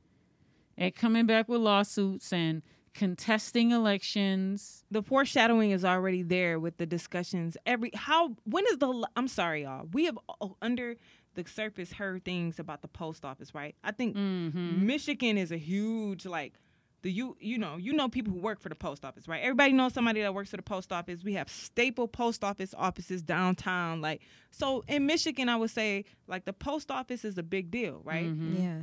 and 0.78 0.94
coming 0.94 1.26
back 1.26 1.48
with 1.48 1.62
lawsuits 1.62 2.34
and 2.34 2.62
contesting 2.94 3.72
elections. 3.72 4.84
The 4.92 5.02
foreshadowing 5.02 5.72
is 5.72 5.84
already 5.86 6.22
there 6.24 6.60
with 6.60 6.78
the 6.78 6.86
discussions. 6.86 7.58
Every 7.66 7.92
how 7.94 8.36
when 8.46 8.66
is 8.72 8.78
the 8.78 9.08
I'm 9.16 9.28
sorry 9.28 9.64
y'all. 9.64 9.88
We 9.94 10.06
have 10.06 10.18
uh, 10.42 10.48
under 10.62 10.96
the 11.36 11.46
surface 11.48 11.94
heard 11.94 12.26
things 12.26 12.60
about 12.60 12.82
the 12.82 12.88
post 12.88 13.24
office, 13.24 13.54
right? 13.54 13.76
I 13.84 13.92
think 13.92 14.16
Mm-hmm. 14.16 14.86
Michigan 14.86 15.38
is 15.38 15.52
a 15.52 15.58
huge 15.58 16.26
like 16.26 16.54
the 17.02 17.10
you 17.12 17.38
you 17.40 17.58
know 17.58 17.78
you 17.78 17.94
know 17.94 18.10
people 18.10 18.34
who 18.34 18.40
work 18.40 18.60
for 18.60 18.68
the 18.68 18.76
post 18.76 19.06
office, 19.06 19.26
right? 19.28 19.42
Everybody 19.42 19.72
knows 19.72 19.94
somebody 19.94 20.22
that 20.22 20.34
works 20.34 20.50
for 20.50 20.58
the 20.58 20.64
post 20.64 20.92
office. 20.92 21.24
We 21.24 21.34
have 21.36 21.50
staple 21.50 22.08
post 22.10 22.44
office 22.44 22.74
offices 22.78 23.22
downtown, 23.22 24.02
like 24.02 24.22
so 24.52 24.84
in 24.88 25.06
Michigan. 25.06 25.48
I 25.48 25.56
would 25.56 25.70
say 25.70 26.04
like 26.28 26.44
the 26.46 26.52
post 26.54 26.92
office 26.92 27.24
is 27.24 27.38
a 27.38 27.44
big 27.44 27.72
deal, 27.72 28.02
right? 28.04 28.28
Mhm. 28.28 28.60
Yeah. 28.60 28.80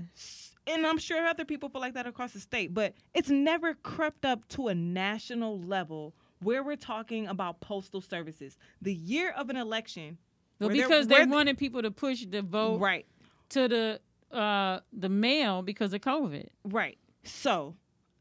And 0.66 0.86
I'm 0.86 0.98
sure 0.98 1.24
other 1.26 1.44
people 1.44 1.68
feel 1.68 1.80
like 1.80 1.94
that 1.94 2.06
across 2.06 2.32
the 2.32 2.40
state, 2.40 2.74
but 2.74 2.94
it's 3.14 3.28
never 3.28 3.74
crept 3.74 4.24
up 4.24 4.46
to 4.48 4.68
a 4.68 4.74
national 4.74 5.60
level 5.60 6.14
where 6.42 6.62
we're 6.62 6.76
talking 6.76 7.26
about 7.28 7.60
postal 7.60 8.00
services. 8.00 8.58
The 8.82 8.94
year 8.94 9.30
of 9.32 9.48
an 9.50 9.56
election, 9.56 10.18
But 10.58 10.72
because 10.72 11.06
they 11.06 11.24
wanted 11.24 11.58
people 11.58 11.82
to 11.82 11.90
push 11.90 12.24
the 12.26 12.42
vote 12.42 12.80
right, 12.80 13.06
to 13.50 13.68
the 13.68 14.00
uh 14.36 14.80
the 14.92 15.08
mail 15.08 15.62
because 15.62 15.92
of 15.92 16.00
COVID. 16.00 16.46
right. 16.64 16.98
So, 17.24 17.74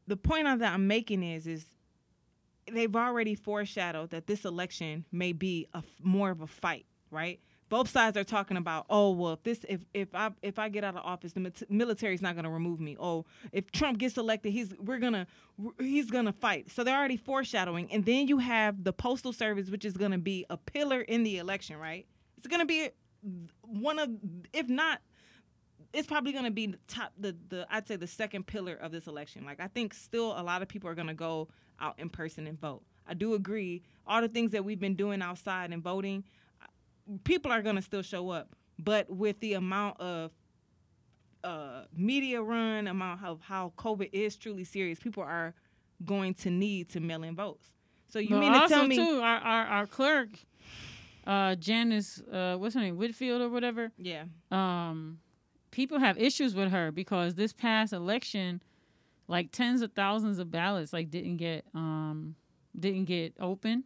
the 0.06 0.16
point 0.16 0.46
that 0.58 0.72
I'm 0.72 0.86
making 0.88 1.22
is, 1.22 1.46
is 1.46 1.64
they've 2.72 2.94
already 2.94 3.34
foreshadowed 3.36 4.10
that 4.10 4.26
this 4.26 4.44
election 4.44 5.04
may 5.12 5.32
be 5.32 5.66
a 5.74 5.82
more 6.02 6.30
of 6.30 6.40
a 6.40 6.46
fight, 6.46 6.86
right? 7.10 7.40
Both 7.68 7.90
sides 7.90 8.16
are 8.16 8.24
talking 8.24 8.56
about, 8.56 8.86
oh 8.88 9.10
well, 9.10 9.32
if 9.32 9.42
this 9.42 9.64
if 9.68 9.80
if 9.92 10.14
I 10.14 10.30
if 10.42 10.58
I 10.58 10.68
get 10.68 10.84
out 10.84 10.96
of 10.96 11.04
office, 11.04 11.32
the 11.32 11.52
military's 11.68 12.22
not 12.22 12.34
going 12.34 12.44
to 12.44 12.50
remove 12.50 12.80
me. 12.80 12.96
Oh, 12.98 13.24
if 13.52 13.72
Trump 13.72 13.98
gets 13.98 14.16
elected, 14.16 14.52
he's 14.52 14.72
we're 14.78 14.98
gonna 14.98 15.26
he's 15.80 16.10
gonna 16.10 16.32
fight. 16.32 16.70
So 16.70 16.84
they're 16.84 16.96
already 16.96 17.16
foreshadowing, 17.16 17.90
and 17.92 18.04
then 18.04 18.28
you 18.28 18.38
have 18.38 18.84
the 18.84 18.92
postal 18.92 19.32
service, 19.32 19.68
which 19.68 19.84
is 19.84 19.96
going 19.96 20.12
to 20.12 20.18
be 20.18 20.46
a 20.48 20.56
pillar 20.56 21.00
in 21.00 21.24
the 21.24 21.38
election, 21.38 21.76
right? 21.76 22.06
It's 22.38 22.46
going 22.46 22.60
to 22.60 22.66
be 22.66 22.90
one 23.62 23.98
of, 23.98 24.10
if 24.52 24.68
not, 24.68 25.00
it's 25.92 26.06
probably 26.06 26.32
going 26.32 26.44
to 26.44 26.50
be 26.50 26.66
the 26.66 26.78
top 26.88 27.12
the 27.18 27.34
the 27.48 27.66
I'd 27.70 27.88
say 27.88 27.96
the 27.96 28.06
second 28.06 28.46
pillar 28.46 28.74
of 28.74 28.92
this 28.92 29.06
election. 29.06 29.44
Like 29.44 29.60
I 29.60 29.68
think 29.68 29.94
still 29.94 30.38
a 30.38 30.42
lot 30.42 30.62
of 30.62 30.68
people 30.68 30.90
are 30.90 30.94
going 30.94 31.08
to 31.08 31.14
go 31.14 31.48
out 31.80 31.98
in 31.98 32.10
person 32.10 32.46
and 32.46 32.60
vote. 32.60 32.82
I 33.08 33.14
do 33.14 33.34
agree. 33.34 33.82
All 34.06 34.20
the 34.20 34.28
things 34.28 34.50
that 34.52 34.64
we've 34.64 34.80
been 34.80 34.94
doing 34.94 35.22
outside 35.22 35.72
and 35.72 35.82
voting, 35.82 36.24
people 37.24 37.50
are 37.52 37.62
going 37.62 37.76
to 37.76 37.82
still 37.82 38.02
show 38.02 38.30
up. 38.30 38.54
But 38.78 39.08
with 39.10 39.40
the 39.40 39.54
amount 39.54 40.00
of 40.00 40.32
uh, 41.44 41.82
media 41.96 42.42
run, 42.42 42.86
amount 42.86 43.24
of 43.24 43.40
how 43.40 43.72
COVID 43.78 44.10
is 44.12 44.36
truly 44.36 44.64
serious, 44.64 44.98
people 44.98 45.22
are 45.22 45.54
going 46.04 46.34
to 46.34 46.50
need 46.50 46.90
to 46.90 47.00
mail 47.00 47.22
in 47.22 47.34
votes. 47.34 47.72
So 48.08 48.18
you 48.18 48.30
But 48.30 48.40
mean 48.40 48.52
to 48.52 48.68
tell 48.68 48.86
me? 48.86 48.96
too, 48.96 49.20
our, 49.20 49.38
our 49.38 49.66
our 49.66 49.86
clerk, 49.86 50.28
uh, 51.26 51.54
Janice, 51.56 52.20
uh, 52.32 52.56
what's 52.56 52.74
her 52.74 52.80
name, 52.80 52.96
Whitfield 52.96 53.40
or 53.42 53.48
whatever. 53.48 53.92
Yeah. 53.98 54.24
Um, 54.50 55.18
people 55.70 55.98
have 55.98 56.18
issues 56.18 56.54
with 56.54 56.70
her 56.70 56.92
because 56.92 57.34
this 57.34 57.52
past 57.52 57.92
election, 57.92 58.62
like 59.26 59.50
tens 59.52 59.82
of 59.82 59.92
thousands 59.92 60.38
of 60.38 60.50
ballots, 60.50 60.92
like 60.92 61.10
didn't 61.10 61.38
get 61.38 61.64
um 61.74 62.36
didn't 62.78 63.06
get 63.06 63.34
open, 63.40 63.84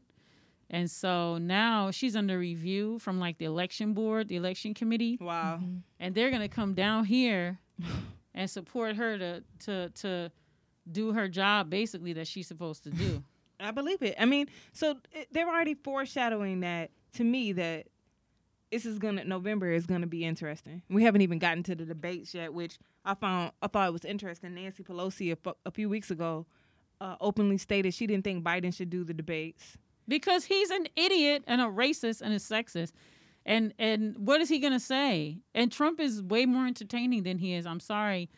and 0.71 0.91
so 0.91 1.37
now 1.39 1.91
she's 1.91 2.15
under 2.17 2.39
review 2.39 2.99
from 3.01 3.19
like 3.19 3.39
the 3.39 3.45
election 3.45 3.93
board, 3.93 4.29
the 4.29 4.37
election 4.37 4.73
committee, 4.75 5.19
Wow. 5.21 5.61
and 5.99 6.15
they're 6.15 6.31
gonna 6.31 6.49
come 6.49 6.75
down 6.75 7.05
here 7.05 7.59
and 8.35 8.49
support 8.49 8.97
her 8.97 9.19
to 9.19 9.43
to 9.67 9.89
to 9.91 10.31
do 10.91 11.13
her 11.13 11.29
job 11.29 11.69
basically 11.71 12.13
that 12.15 12.27
she's 12.27 12.47
supposed 12.47 12.85
to 12.85 12.91
do. 12.91 13.23
I 13.61 13.73
believe 13.73 14.01
it. 14.03 14.15
I 14.19 14.25
mean, 14.25 14.47
so 14.73 14.97
it, 15.13 15.29
they're 15.33 15.47
already 15.49 15.75
foreshadowing 15.75 16.61
that 16.61 16.91
to 17.15 17.25
me 17.25 17.53
that 17.53 17.89
this 18.71 18.87
is 18.87 18.99
gonna 18.99 19.25
November 19.25 19.71
is 19.73 19.85
gonna 19.87 20.07
be 20.07 20.25
interesting. 20.25 20.83
We 20.89 21.03
haven't 21.05 21.21
even 21.23 21.39
gotten 21.39 21.63
to 21.65 21.75
the 21.75 21.85
debates 21.85 22.33
yet, 22.33 22.55
which 22.55 22.79
I 23.05 23.15
found 23.15 23.53
I 23.61 23.67
thought 23.67 23.89
it 23.89 23.93
was 23.93 24.05
interesting. 24.05 24.55
Nancy 24.55 24.83
Pelosi 24.83 25.37
a, 25.45 25.55
a 25.67 25.71
few 25.71 25.89
weeks 25.89 26.11
ago 26.11 26.47
uh, 27.01 27.17
openly 27.21 27.59
stated 27.59 27.93
she 27.93 28.07
didn't 28.07 28.25
think 28.25 28.45
Biden 28.45 28.75
should 28.75 28.89
do 28.91 29.05
the 29.05 29.13
debates. 29.15 29.77
Because 30.11 30.45
he's 30.45 30.71
an 30.71 30.89
idiot 30.97 31.45
and 31.47 31.61
a 31.61 31.65
racist 31.65 32.21
and 32.21 32.35
a 32.35 32.37
sexist. 32.37 32.93
And 33.47 33.73
and 33.79 34.19
what 34.19 34.43
is 34.43 34.51
he 34.51 34.59
gonna 34.59 34.81
say? 34.81 35.39
And 35.55 35.73
Trump 35.73 35.99
is 36.01 36.23
way 36.23 36.45
more 36.45 36.67
entertaining 36.67 37.23
than 37.23 37.39
he 37.39 37.55
is. 37.55 37.65
I'm 37.65 37.81
sorry 37.81 38.29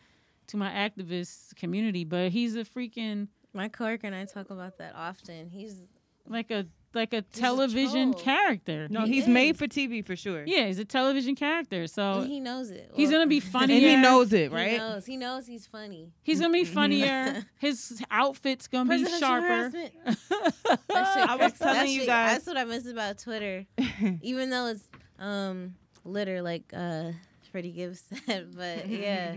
to 0.47 0.57
my 0.57 0.69
activist 0.69 1.55
community, 1.55 2.05
but 2.05 2.31
he's 2.31 2.55
a 2.55 2.63
freaking 2.63 3.27
My 3.53 3.67
coworker 3.67 4.07
and 4.07 4.15
I 4.15 4.23
talk 4.25 4.49
about 4.49 4.77
that 4.77 4.93
often. 4.95 5.49
He's 5.49 5.81
like 6.27 6.51
a 6.51 6.67
like 6.93 7.13
a 7.13 7.17
a 7.17 7.21
television 7.21 8.11
troll. 8.13 8.23
character. 8.23 8.87
No, 8.89 9.05
He 9.05 9.13
he's 9.13 9.23
is. 9.23 9.29
made 9.29 9.57
for 9.57 9.67
TV 9.67 10.05
for 10.05 10.15
sure. 10.15 10.43
Yeah, 10.45 10.67
he's 10.67 10.79
a 10.79 10.85
television 10.85 11.35
character. 11.35 11.81
and 11.81 11.89
So 11.89 12.21
he 12.23 12.39
knows 12.39 12.69
it. 12.71 12.91
he's 12.93 13.09
gonna 13.11 13.27
be 13.27 13.37
and 13.37 13.43
funnier. 13.43 13.79
he 13.89 13.95
knows 13.97 14.31
it, 14.33 14.49
He 14.51 14.55
right? 14.55 14.77
knows. 14.77 15.05
He 15.05 15.17
knows 15.17 15.47
he's 15.47 15.65
funny. 15.67 16.11
He's 16.23 16.39
gonna 16.39 16.53
be 16.53 16.65
funnier. 16.65 17.43
His 17.59 18.03
outfit's 18.11 18.67
gonna 18.67 18.89
be 18.89 19.05
sharper. 19.19 19.47
harassment. 19.47 19.93
I 20.95 21.37
was 21.39 21.53
telling 21.53 21.91
you 21.91 22.05
guys- 22.05 22.31
That's 22.33 22.47
what 22.47 22.57
I 22.57 22.63
miss 22.65 22.87
about 22.87 23.17
Twitter. 23.19 23.65
Even 24.21 24.49
though 24.49 24.67
it's 24.67 24.83
um 25.19 25.75
litter, 26.03 26.41
like 26.41 26.63
uh 26.73 27.11
Freddie 27.51 27.71
Gibbs 27.71 28.03
said, 28.25 28.55
but 28.55 28.87
yeah, 28.89 29.35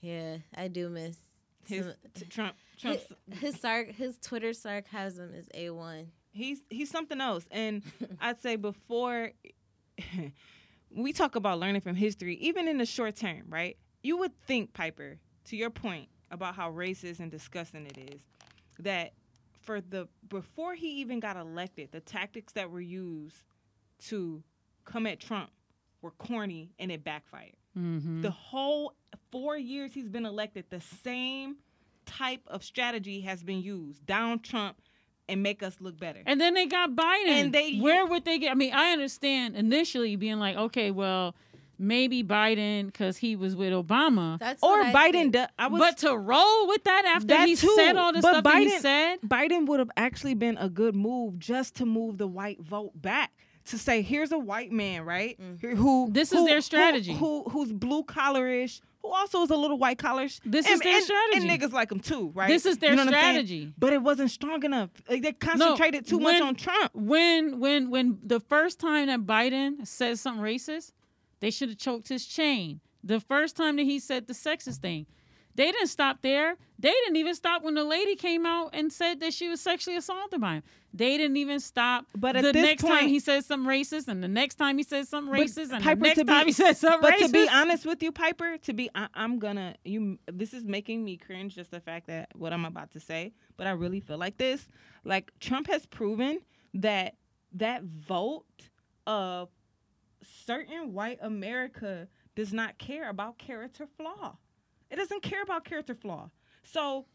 yeah, 0.00 0.36
I 0.56 0.68
do 0.68 0.88
miss 0.88 1.16
His 1.66 1.84
some- 1.86 1.94
t- 2.14 2.24
Trump 2.26 2.56
Trump's 2.78 3.04
his, 3.40 3.56
sarc- 3.56 3.94
his 3.94 4.18
Twitter 4.18 4.52
sarcasm 4.52 5.32
is 5.34 5.48
a 5.54 5.70
one. 5.70 6.08
He's 6.34 6.60
he's 6.68 6.90
something 6.90 7.20
else. 7.20 7.46
And 7.50 7.82
I'd 8.20 8.40
say 8.40 8.56
before 8.56 9.30
we 10.94 11.12
talk 11.12 11.36
about 11.36 11.58
learning 11.58 11.80
from 11.80 11.94
history, 11.96 12.36
even 12.36 12.68
in 12.68 12.78
the 12.78 12.86
short 12.86 13.16
term, 13.16 13.44
right? 13.48 13.76
You 14.02 14.18
would 14.18 14.38
think, 14.46 14.74
Piper, 14.74 15.18
to 15.46 15.56
your 15.56 15.70
point 15.70 16.08
about 16.30 16.54
how 16.54 16.70
racist 16.70 17.20
and 17.20 17.30
disgusting 17.30 17.86
it 17.86 17.96
is, 18.12 18.20
that 18.80 19.12
for 19.62 19.80
the 19.80 20.08
before 20.28 20.74
he 20.74 21.00
even 21.00 21.20
got 21.20 21.36
elected, 21.36 21.90
the 21.92 22.00
tactics 22.00 22.52
that 22.52 22.70
were 22.70 22.80
used 22.80 23.42
to 24.06 24.42
come 24.84 25.06
at 25.06 25.20
Trump 25.20 25.50
were 26.02 26.10
corny 26.10 26.70
and 26.78 26.92
it 26.92 27.02
backfired. 27.02 27.56
hmm 27.72 28.20
The 28.20 28.30
whole 28.30 28.92
four 29.30 29.56
years 29.56 29.94
he's 29.94 30.08
been 30.08 30.26
elected, 30.26 30.66
the 30.68 30.82
same 31.02 31.56
type 32.04 32.42
of 32.46 32.62
strategy 32.62 33.22
has 33.22 33.42
been 33.42 33.62
used 33.62 34.04
down 34.04 34.40
Trump 34.40 34.76
and 35.28 35.42
make 35.42 35.62
us 35.62 35.76
look 35.80 35.98
better. 35.98 36.20
And 36.26 36.40
then 36.40 36.54
they 36.54 36.66
got 36.66 36.90
Biden. 36.90 37.28
And 37.28 37.52
they- 37.52 37.78
where 37.78 38.06
would 38.06 38.24
they 38.24 38.38
get? 38.38 38.50
I 38.52 38.54
mean, 38.54 38.72
I 38.74 38.92
understand 38.92 39.56
initially 39.56 40.16
being 40.16 40.38
like, 40.38 40.56
okay, 40.56 40.90
well, 40.90 41.34
maybe 41.78 42.22
Biden 42.22 42.86
because 42.86 43.16
he 43.16 43.34
was 43.34 43.56
with 43.56 43.72
Obama. 43.72 44.38
That's 44.38 44.62
or 44.62 44.78
what 44.78 44.86
I 44.86 44.92
Biden, 44.92 45.12
think. 45.12 45.32
do, 45.32 45.44
I 45.58 45.66
was, 45.68 45.80
but 45.80 45.98
to 45.98 46.16
roll 46.16 46.68
with 46.68 46.84
that 46.84 47.04
after 47.06 47.26
That 47.28 47.48
he 47.48 47.56
too. 47.56 47.72
said 47.76 47.96
all 47.96 48.12
the 48.12 48.20
But 48.20 48.30
stuff 48.32 48.44
that 48.44 48.58
he 48.62 48.68
Biden- 48.70 48.80
said, 48.80 49.20
Biden 49.22 49.66
would 49.66 49.80
have 49.80 49.90
actually 49.96 50.34
been 50.34 50.56
a 50.58 50.68
good 50.68 50.94
move 50.94 51.38
just 51.38 51.74
to 51.76 51.86
move 51.86 52.18
the 52.18 52.28
white 52.28 52.60
vote 52.60 52.92
back. 53.00 53.32
To 53.68 53.78
say 53.78 54.02
here's 54.02 54.30
a 54.30 54.38
white 54.38 54.72
man, 54.72 55.02
right? 55.06 55.40
Here- 55.60 55.74
Who 55.74 56.08
This 56.12 56.32
is 56.32 56.38
who- 56.40 56.44
their 56.46 56.56
who- 56.56 56.60
strategy. 56.62 57.14
Who, 57.14 57.44
who's 57.44 57.72
blue 57.72 58.04
collarish? 58.04 58.82
Who 59.04 59.12
also 59.12 59.42
is 59.42 59.50
a 59.50 59.56
little 59.56 59.76
white 59.76 59.98
collarish? 59.98 60.40
This 60.46 60.64
and, 60.64 60.76
is 60.76 60.80
their 60.80 60.94
and- 60.96 61.04
strategy. 61.04 61.46
And 61.46 61.50
niggas 61.60 61.72
like 61.72 61.92
him 61.92 62.00
too, 62.00 62.32
right? 62.34 62.48
This 62.48 62.64
is 62.64 62.78
their 62.78 62.90
You 62.90 62.96
know 62.96 63.04
what 63.04 63.14
I'm 63.14 63.20
saying? 63.20 63.34
strategy. 63.34 63.72
But 63.76 63.92
it 63.92 64.02
wasn't 64.02 64.30
strong 64.30 64.64
enough. 64.64 64.88
Like, 65.06 65.20
they 65.20 65.32
concentrated 65.32 66.06
too 66.06 66.18
much 66.20 66.40
on 66.40 66.54
Trump. 66.54 66.90
when 66.94 67.60
when 67.60 67.90
when 67.90 68.18
the 68.22 68.40
first 68.40 68.80
time 68.80 69.08
that 69.08 69.20
Biden 69.26 69.86
said 69.86 70.18
something 70.18 70.42
racist, 70.42 70.92
they 71.40 71.50
should 71.50 71.68
have 71.68 71.76
choked 71.78 72.08
his 72.08 72.24
chain. 72.24 72.80
The 73.02 73.20
first 73.20 73.56
time 73.56 73.76
that 73.76 73.82
he 73.82 73.98
said 73.98 74.26
the 74.26 74.32
sexist 74.32 74.78
thing, 74.78 75.04
They 75.56 75.70
didn't 75.70 75.88
stop 75.88 76.22
there. 76.22 76.56
They 76.78 76.90
didn't 76.90 77.16
even 77.16 77.34
stop 77.34 77.62
when 77.62 77.74
the 77.74 77.84
lady 77.84 78.16
came 78.16 78.44
out 78.44 78.70
and 78.72 78.92
said 78.92 79.20
that 79.20 79.32
she 79.32 79.48
was 79.48 79.60
sexually 79.60 79.96
assaulted 79.96 80.40
by 80.40 80.54
him. 80.54 80.62
They 80.92 81.16
didn't 81.16 81.36
even 81.36 81.60
stop. 81.60 82.06
But 82.16 82.36
at 82.36 82.42
the 82.42 82.52
this 82.52 82.62
next 82.64 82.82
time 82.82 83.08
he 83.08 83.20
said 83.20 83.44
something 83.44 83.68
racist, 83.68 84.08
and 84.08 84.22
the 84.22 84.28
next 84.28 84.56
time 84.56 84.76
he 84.78 84.84
said 84.84 85.06
something 85.08 85.32
But 85.32 85.40
racist, 85.40 85.72
and 85.72 85.82
Piper, 85.82 86.00
the 86.00 86.06
next 86.06 86.18
to 86.18 86.24
be- 86.24 86.32
time 86.32 86.46
he 86.46 86.52
said 86.52 86.76
something 86.76 87.00
But 87.00 87.14
racist. 87.14 87.26
to 87.26 87.32
be 87.32 87.48
honest 87.48 87.86
with 87.86 88.02
you, 88.02 88.12
Piper, 88.12 88.58
to 88.58 88.72
be 88.72 88.90
I, 88.94 89.08
I'm 89.14 89.38
gonna 89.38 89.74
you. 89.84 90.18
This 90.32 90.52
is 90.54 90.64
making 90.64 91.04
me 91.04 91.16
cringe 91.16 91.54
just 91.54 91.70
the 91.70 91.80
fact 91.80 92.06
that 92.08 92.28
what 92.34 92.52
I'm 92.52 92.64
about 92.64 92.90
to 92.92 93.00
say. 93.00 93.32
But 93.56 93.66
I 93.66 93.70
really 93.70 94.00
feel 94.00 94.18
like 94.18 94.36
this. 94.36 94.68
Like 95.04 95.32
Trump 95.40 95.68
has 95.68 95.86
proven 95.86 96.40
that 96.74 97.14
that 97.54 97.82
vote 97.84 98.44
of 99.06 99.48
certain 100.46 100.92
white 100.92 101.18
America 101.22 102.08
does 102.34 102.52
not 102.52 102.78
care 102.78 103.08
about 103.08 103.38
character 103.38 103.86
flaw. 103.96 104.36
It 104.94 104.98
doesn't 104.98 105.22
care 105.22 105.42
about 105.42 105.64
character 105.64 105.94
flaw. 105.94 106.30
So 106.62 107.06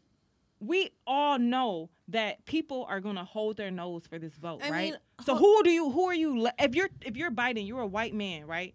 we 0.60 0.90
all 1.06 1.38
know 1.38 1.88
that 2.08 2.44
people 2.44 2.84
are 2.90 3.00
gonna 3.00 3.24
hold 3.24 3.56
their 3.56 3.70
nose 3.70 4.06
for 4.06 4.18
this 4.18 4.34
vote, 4.36 4.60
I 4.62 4.70
right? 4.70 4.82
mean, 4.92 4.96
so 5.24 5.34
ho- 5.34 5.38
who 5.40 5.62
do 5.62 5.70
you 5.70 5.90
who 5.90 6.04
are 6.04 6.14
you 6.14 6.46
if 6.58 6.74
you're 6.74 6.90
if 7.00 7.16
you're 7.16 7.30
Biden, 7.30 7.66
you're 7.66 7.80
a 7.80 7.86
white 7.86 8.12
man, 8.14 8.46
right? 8.46 8.74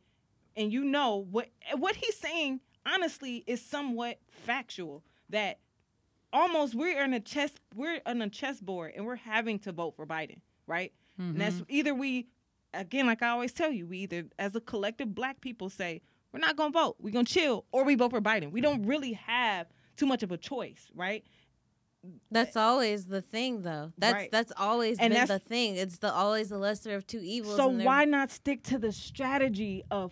And 0.58 0.74
you 0.74 0.84
know 0.84 1.18
what 1.30 1.50
what 1.78 1.96
he's 1.96 2.18
saying 2.18 2.62
honestly 2.84 3.44
is 3.46 3.62
somewhat 3.62 4.18
factual 4.28 5.04
that 5.30 5.60
almost 6.34 6.74
we're 6.76 7.02
in 7.04 7.14
a 7.14 7.20
chess 7.20 7.52
we're 7.76 8.02
on 8.08 8.22
a 8.24 8.30
chessboard 8.30 8.94
and 8.96 9.06
we're 9.06 9.16
having 9.18 9.60
to 9.60 9.72
vote 9.72 9.96
for 9.96 10.06
Biden, 10.08 10.40
right? 10.68 10.92
And 11.18 11.40
that's 11.40 11.56
Mm-hmm. 11.58 11.64
either 11.70 11.94
we 11.94 12.28
again 12.74 13.06
like 13.06 13.22
I 13.22 13.30
always 13.30 13.54
tell 13.54 13.72
you, 13.72 13.86
we 13.86 14.00
either 14.00 14.26
as 14.40 14.56
a 14.56 14.62
collective 14.62 15.14
black 15.14 15.40
people 15.42 15.70
say 15.70 16.02
we're 16.36 16.40
not 16.46 16.58
to 16.58 16.70
vote. 16.72 16.98
We're 17.00 17.12
to 17.26 17.32
chill 17.32 17.66
or 17.72 17.84
we 17.86 17.96
vote 17.96 18.12
for 18.12 18.22
Biden. 18.22 18.52
We 18.52 18.62
don't 18.62 18.84
really 18.86 19.14
have 19.14 19.68
too 19.96 20.06
much 20.06 20.22
of 20.24 20.32
a 20.32 20.38
choice, 20.38 20.88
right? 20.94 21.24
That's 22.30 22.56
always 22.56 23.06
the 23.06 23.22
thing, 23.22 23.62
though. 23.64 23.92
That's 23.98 24.14
Right. 24.14 24.32
that's 24.32 24.52
always 24.58 25.00
And 25.00 25.12
been 25.12 25.22
that's- 25.22 25.42
the 25.42 25.48
thing. 25.48 25.76
It's 25.76 25.98
the 25.98 26.14
always 26.14 26.50
the 26.50 26.58
lesser 26.58 26.94
of 26.94 27.08
two 27.08 27.22
evils. 27.24 27.56
So 27.56 27.68
why 27.68 28.06
not 28.06 28.30
stick 28.32 28.62
to 28.64 28.78
the 28.78 28.92
strategy 28.92 29.84
of 29.90 30.12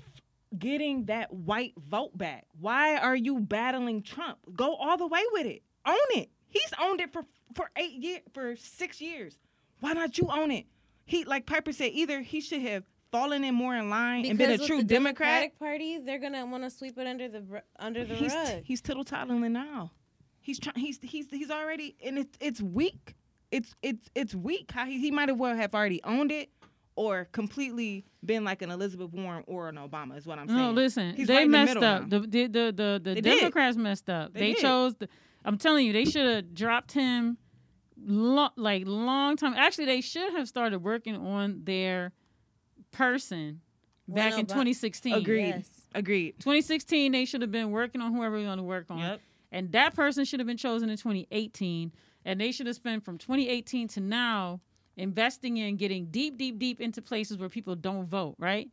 getting 0.57 1.05
that 1.05 1.32
white 1.34 1.74
vote 1.78 2.17
back? 2.17 2.45
Why 2.59 2.97
are 2.97 3.15
you 3.15 3.39
battling 3.39 4.01
Trump? 4.01 4.39
Go 4.55 4.76
all 4.76 4.97
the 4.97 5.07
way 5.07 5.21
with 5.34 5.45
it. 5.45 5.61
Own 5.86 5.95
it. 6.15 6.30
He's 6.47 6.74
owned 6.80 7.01
it 7.01 7.11
for 7.11 7.26
for 7.53 7.69
8 7.76 7.91
years 7.93 8.21
for 8.34 8.55
6 8.55 8.99
years. 9.01 9.38
Why 9.82 9.93
not 9.93 10.17
you 10.17 10.28
own 10.32 10.49
it? 10.49 10.65
He 11.05 11.26
like 11.26 11.45
Piper 11.45 11.74
said 11.74 11.91
either 11.93 12.21
he 12.21 12.41
should 12.41 12.61
have 12.61 12.86
fallen 13.14 13.43
in 13.45 13.53
more 13.55 13.76
in 13.76 13.89
line 13.89 14.26
and 14.26 14.38
been 14.38 14.49
a 14.51 14.57
true 14.57 14.80
the 14.80 14.84
Democrat. 14.84 15.30
Democratic 15.53 15.59
Party, 15.59 15.99
they're 15.99 16.20
gonna 16.20 16.45
want 16.45 16.64
to 16.64 16.70
sweep 16.70 16.97
it 16.97 17.07
under 17.07 17.30
the 17.30 17.61
under 17.80 18.03
the 18.03 18.16
He's 18.16 18.34
rug. 18.34 18.64
he's 18.66 18.82
tittle 18.82 19.03
toddling 19.05 19.53
now. 19.53 19.91
He's 20.41 20.59
trying. 20.59 20.76
He's 20.76 20.99
he's 21.01 21.28
he's 21.30 21.49
already 21.51 21.95
and 22.05 22.18
it's 22.18 22.36
it's 22.41 22.61
weak. 22.61 23.16
It's 23.51 23.74
it's 23.82 24.09
it's 24.16 24.34
weak. 24.36 24.72
How 24.72 24.86
he, 24.86 24.99
he 24.99 25.11
might 25.11 25.30
have 25.30 25.38
well 25.38 25.55
have 25.55 25.74
already 25.74 26.01
owned 26.03 26.32
it, 26.32 26.49
or 26.95 27.26
completely 27.32 28.03
been 28.26 28.43
like 28.43 28.61
an 28.64 28.72
Elizabeth 28.72 29.14
Warren 29.14 29.43
or 29.47 29.70
an 29.70 29.76
Obama. 29.76 30.18
Is 30.18 30.26
what 30.26 30.39
I'm 30.39 30.47
saying. 30.47 30.59
No, 30.59 30.72
listen, 30.72 31.16
He's 31.16 31.28
they 31.28 31.36
right 31.36 31.45
in 31.45 31.51
the 31.51 31.57
messed 31.66 31.78
up. 31.78 32.09
The, 32.09 32.20
the 32.20 32.47
the 32.47 32.47
the 32.47 33.01
the 33.03 33.14
They 33.14 33.22
did. 33.22 33.39
Democrats 33.39 33.78
messed 33.78 34.09
up. 34.09 34.34
They 34.34 34.53
They, 34.53 34.53
chose. 34.55 34.95
The, 34.95 35.07
I'm 35.45 35.57
telling 35.57 35.86
you, 35.86 35.93
they 35.93 36.05
should 36.05 36.26
have 36.26 36.53
dropped 36.53 36.93
him, 36.93 37.38
lo- 38.05 38.49
like 38.57 38.84
long 38.86 39.36
time. 39.38 39.53
Actually, 39.55 39.86
they 39.86 40.01
should 40.01 40.34
have 40.34 40.47
started 40.47 40.80
working 40.80 41.16
on 41.16 41.61
their 41.64 42.11
person 42.94 43.60
When 44.06 44.16
back 44.16 44.39
in 44.39 44.46
2016. 44.46 45.14
Agreed. 45.14 45.48
Yes. 45.48 45.70
Agreed. 45.94 46.36
2016, 46.39 47.12
they 47.12 47.26
should 47.26 47.41
have 47.41 47.52
been 47.52 47.72
working 47.72 48.00
on 48.00 48.14
whoever 48.14 48.39
they 48.39 48.48
want 48.48 48.60
to 48.60 48.64
work 48.64 48.86
on. 48.89 49.00
Yep. 49.00 49.22
And 49.52 49.72
that 49.74 49.94
person 49.94 50.24
should 50.24 50.39
have 50.39 50.48
been 50.48 50.58
chosen 50.58 50.89
in 50.89 50.98
2018. 50.98 51.91
And 52.26 52.39
they 52.39 52.52
should 52.54 52.68
have 52.68 52.76
spent 52.78 53.04
from 53.04 53.18
2018 53.18 53.89
to 53.89 54.00
now 54.00 54.62
investing 54.96 55.58
in 55.58 55.76
getting 55.76 56.06
deep, 56.06 56.38
deep, 56.38 56.58
deep 56.58 56.80
into 56.80 57.02
places 57.02 57.38
where 57.38 57.50
people 57.50 57.76
don't 57.76 58.06
vote, 58.06 58.36
right? 58.39 58.70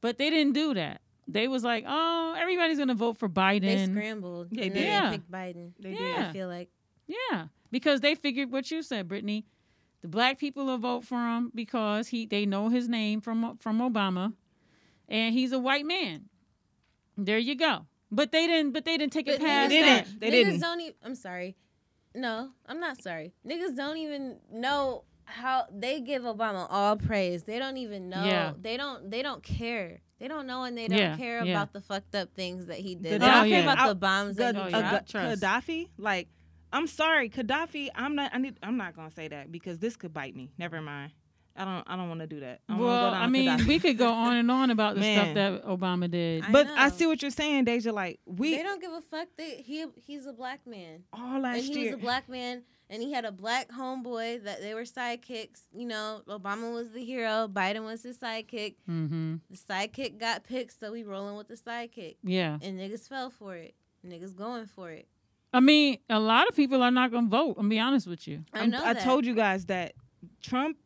But 0.00 0.16
they 0.16 0.30
didn't 0.30 0.54
do 0.54 0.74
that. 0.74 1.00
They 1.26 1.48
was 1.48 1.64
like, 1.64 1.84
oh, 1.86 2.34
everybody's 2.38 2.78
gonna 2.78 2.94
vote 2.94 3.18
for 3.18 3.28
Biden. 3.28 3.62
They 3.62 3.86
scrambled. 3.86 4.50
They 4.50 4.68
did. 4.68 4.74
then 4.74 4.86
Yeah. 4.86 5.10
They 5.10 5.16
picked 5.16 5.30
Biden. 5.30 5.72
They 5.78 5.92
Yeah. 5.92 6.26
I 6.28 6.32
feel 6.32 6.48
like 6.48 6.68
Yeah, 7.06 7.46
because 7.70 8.00
they 8.00 8.14
figured 8.14 8.50
what 8.50 8.70
you 8.70 8.82
said, 8.82 9.08
Brittany. 9.08 9.44
The 10.04 10.08
black 10.08 10.38
people 10.38 10.66
will 10.66 10.76
vote 10.76 11.02
for 11.06 11.16
him 11.16 11.50
because 11.54 12.08
he 12.08 12.26
they 12.26 12.44
know 12.44 12.68
his 12.68 12.90
name 12.90 13.22
from 13.22 13.56
from 13.56 13.78
Obama, 13.78 14.34
and 15.08 15.32
he's 15.34 15.50
a 15.50 15.58
white 15.58 15.86
man. 15.86 16.26
There 17.16 17.38
you 17.38 17.54
go. 17.56 17.86
But 18.12 18.30
they 18.30 18.46
didn't. 18.46 18.72
But 18.72 18.84
they 18.84 18.98
didn't 18.98 19.14
take 19.14 19.26
it 19.28 19.40
But 19.40 19.46
past. 19.46 19.70
They 19.70 19.80
that. 19.80 20.04
didn't. 20.04 20.20
They 20.20 20.30
niggas 20.30 20.44
didn't. 20.44 20.60
don't 20.60 20.80
even. 20.82 20.94
I'm 21.02 21.14
sorry. 21.14 21.56
No, 22.14 22.50
I'm 22.66 22.80
not 22.80 23.02
sorry. 23.02 23.32
Niggas 23.48 23.74
don't 23.76 23.96
even 23.96 24.36
know 24.52 25.04
how 25.24 25.64
they 25.72 26.00
give 26.02 26.22
Obama 26.24 26.66
all 26.68 26.96
praise. 26.98 27.44
They 27.44 27.58
don't 27.58 27.78
even 27.78 28.10
know. 28.10 28.24
Yeah. 28.26 28.52
They 28.60 28.76
don't. 28.76 29.10
They 29.10 29.22
don't 29.22 29.42
care. 29.42 30.02
They 30.20 30.28
don't 30.28 30.46
know, 30.46 30.64
and 30.64 30.76
they 30.76 30.86
don't 30.86 30.98
Yeah, 30.98 31.16
care 31.16 31.42
yeah. 31.42 31.52
about 31.52 31.72
the 31.72 31.80
fucked 31.80 32.14
up 32.14 32.28
things 32.34 32.66
that 32.66 32.76
he 32.78 32.94
did. 32.94 33.04
Gaddafi- 33.04 33.10
They 33.20 33.26
don't 33.26 33.36
Oh, 33.46 33.48
care 33.48 33.64
yeah. 33.64 33.72
about 33.72 33.88
the 33.88 33.94
bombs 33.94 34.36
that 34.36 34.54
Gad- 34.54 34.60
Oh, 34.62 34.64
he 34.66 34.70
dropped. 34.70 35.12
Gaddafi, 35.14 35.88
like, 35.96 36.28
I'm 36.74 36.86
sorry, 36.86 37.30
Gaddafi. 37.30 37.88
I'm 37.94 38.14
not. 38.14 38.34
I 38.34 38.38
need. 38.38 38.58
I'm 38.62 38.76
not 38.76 38.94
gonna 38.96 39.10
say 39.10 39.28
that 39.28 39.50
because 39.52 39.78
this 39.78 39.96
could 39.96 40.12
bite 40.12 40.34
me. 40.36 40.50
Never 40.58 40.80
mind. 40.82 41.12
I 41.56 41.64
don't. 41.64 41.84
I 41.86 41.96
don't 41.96 42.08
want 42.08 42.20
to 42.20 42.26
do 42.26 42.40
that. 42.40 42.60
I 42.68 42.76
Well, 42.76 43.10
go 43.12 43.16
I 43.16 43.26
mean, 43.28 43.48
Gaddafi. 43.48 43.66
we 43.66 43.78
could 43.78 43.96
go 43.96 44.12
on 44.12 44.36
and 44.36 44.50
on 44.50 44.70
about 44.70 44.96
the 44.96 45.02
stuff 45.02 45.34
that 45.34 45.64
Obama 45.64 46.10
did. 46.10 46.42
I 46.44 46.50
But 46.50 46.66
I 46.68 46.88
see 46.90 47.06
what 47.06 47.22
you're 47.22 47.30
saying, 47.30 47.64
Deja. 47.64 47.92
Like 47.92 48.18
we 48.26 48.56
they 48.56 48.62
don't 48.62 48.80
give 48.80 48.92
a 48.92 49.00
fuck. 49.00 49.28
They, 49.38 49.62
he 49.62 49.86
he's 49.96 50.26
a 50.26 50.32
black 50.32 50.66
man. 50.66 51.04
all 51.12 51.40
last 51.40 51.58
and 51.58 51.64
he 51.66 51.74
year. 51.80 51.92
was 51.92 51.94
a 51.94 52.02
black 52.02 52.28
man 52.28 52.64
and 52.90 53.02
he 53.02 53.12
had 53.12 53.24
a 53.24 53.32
black 53.32 53.70
homeboy 53.70 54.42
that 54.44 54.60
they 54.60 54.74
were 54.74 54.82
sidekicks 54.82 55.62
you 55.74 55.86
know 55.86 56.20
obama 56.28 56.72
was 56.72 56.90
the 56.92 57.02
hero 57.02 57.48
biden 57.50 57.82
was 57.84 58.02
his 58.02 58.18
sidekick 58.18 58.74
mm-hmm. 58.88 59.36
the 59.50 59.56
sidekick 59.56 60.18
got 60.18 60.44
picked 60.44 60.78
so 60.78 60.92
we 60.92 61.02
rolling 61.02 61.36
with 61.36 61.48
the 61.48 61.54
sidekick 61.56 62.16
Yeah. 62.22 62.58
and 62.60 62.78
niggas 62.78 63.08
fell 63.08 63.30
for 63.30 63.54
it 63.56 63.74
niggas 64.06 64.34
going 64.36 64.66
for 64.66 64.90
it 64.90 65.08
I 65.54 65.60
mean, 65.60 65.98
a 66.10 66.18
lot 66.18 66.48
of 66.48 66.56
people 66.56 66.82
are 66.82 66.90
not 66.90 67.12
gonna 67.12 67.28
vote. 67.28 67.56
I'm 67.58 67.68
be 67.68 67.78
honest 67.78 68.06
with 68.06 68.26
you. 68.28 68.44
i 68.52 68.58
I'm- 68.60 68.70
know 68.70 68.82
I 68.84 68.92
that. 68.94 69.04
told 69.04 69.24
you 69.24 69.34
guys 69.34 69.66
that 69.66 69.92
Trump 70.42 70.76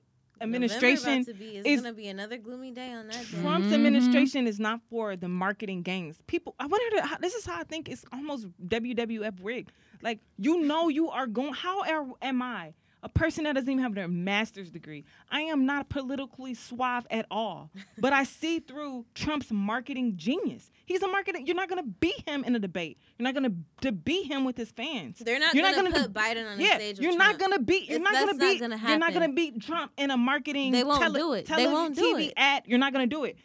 administration 0.40 1.22
about 1.22 1.26
to 1.26 1.34
be, 1.34 1.56
is- 1.56 1.80
gonna 1.80 1.94
be 1.94 2.06
another 2.08 2.36
gloomy 2.36 2.70
day 2.70 2.92
on 2.92 3.06
that 3.08 3.26
day. 3.30 3.40
Trump's 3.40 3.68
Mhm. 3.68 3.74
administration 3.74 4.46
is 4.46 4.60
not 4.60 4.80
for 4.90 5.16
the 5.16 5.26
marketing 5.28 5.82
gains. 5.82 6.22
People, 6.26 6.54
I 6.60 6.66
wonder. 6.66 7.00
How, 7.02 7.16
this 7.18 7.34
is 7.34 7.44
how 7.46 7.58
I 7.58 7.64
think 7.64 7.88
it's 7.88 8.04
almost 8.12 8.46
WWF 8.68 9.34
rigged. 9.42 9.72
Like 10.02 10.20
you 10.38 10.60
know, 10.62 10.88
you 10.88 11.08
are 11.10 11.26
going. 11.26 11.54
How 11.54 11.82
are, 11.82 12.06
am 12.22 12.42
I 12.42 12.74
a 13.03 13.09
person 13.09 13.44
that 13.44 13.55
doesn't 13.55 13.70
even 13.70 13.82
have 13.82 13.94
their 13.94 14.09
master's 14.09 14.70
degree? 14.70 15.05
I 15.30 15.42
am 15.42 15.66
not 15.66 15.88
politically 15.88 16.55
suave 16.55 17.07
at 17.11 17.26
all. 17.30 17.70
but 17.99 18.12
I 18.12 18.24
see 18.24 18.59
through 18.61 19.07
Trump's 19.14 19.51
marketing 19.51 20.14
genius. 20.16 20.70
He's 20.84 21.03
a 21.03 21.09
marketing. 21.09 21.46
You're 21.46 21.57
not 21.57 21.68
gonna 21.68 21.82
beat 21.84 22.28
him 22.28 22.44
in 22.44 22.57
a 22.57 22.59
debate. 22.59 22.99
You're 23.18 23.24
not 23.24 23.34
gonna 23.34 23.53
to 23.82 23.92
beat 23.92 24.26
him 24.26 24.44
with 24.44 24.57
his 24.57 24.70
fans. 24.70 25.18
they're 25.18 25.38
not 25.38 25.55
You're 25.55 25.64
gonna, 25.64 25.82
not 25.82 25.92
gonna 25.92 26.05
put 26.09 26.14
biden 26.14 26.51
on 26.51 26.59
the 26.59 26.64
yeah, 26.64 26.76
stage 26.76 26.96
with 26.96 27.05
you're 27.05 27.16
not 27.16 27.38
gonna 27.38 27.59
beat. 27.59 27.88
You're 27.88 28.01
It's- 28.01 28.12
not 28.12 28.26
gonna 28.26 28.38
beat. 28.38 28.61
gonna 28.61 28.76
You're 28.88 28.99
not 28.99 29.12
gonna 29.12 29.32
beat 29.32 29.61
Trump 29.62 29.92
in 29.96 30.11
a 30.11 30.16
marketing. 30.16 30.72
They 30.72 30.84
won't 30.84 31.01
tele- 31.03 31.18
do 31.18 31.32
it. 31.34 31.46
They 31.46 31.66
won't 31.66 31.94
do 31.94 32.14
TV 32.16 32.28
it. 32.28 32.34
ad. 32.36 32.62
You're 32.66 32.78
not 32.78 32.92
gonna 32.92 33.07
do 33.07 33.24
it. 33.24 33.36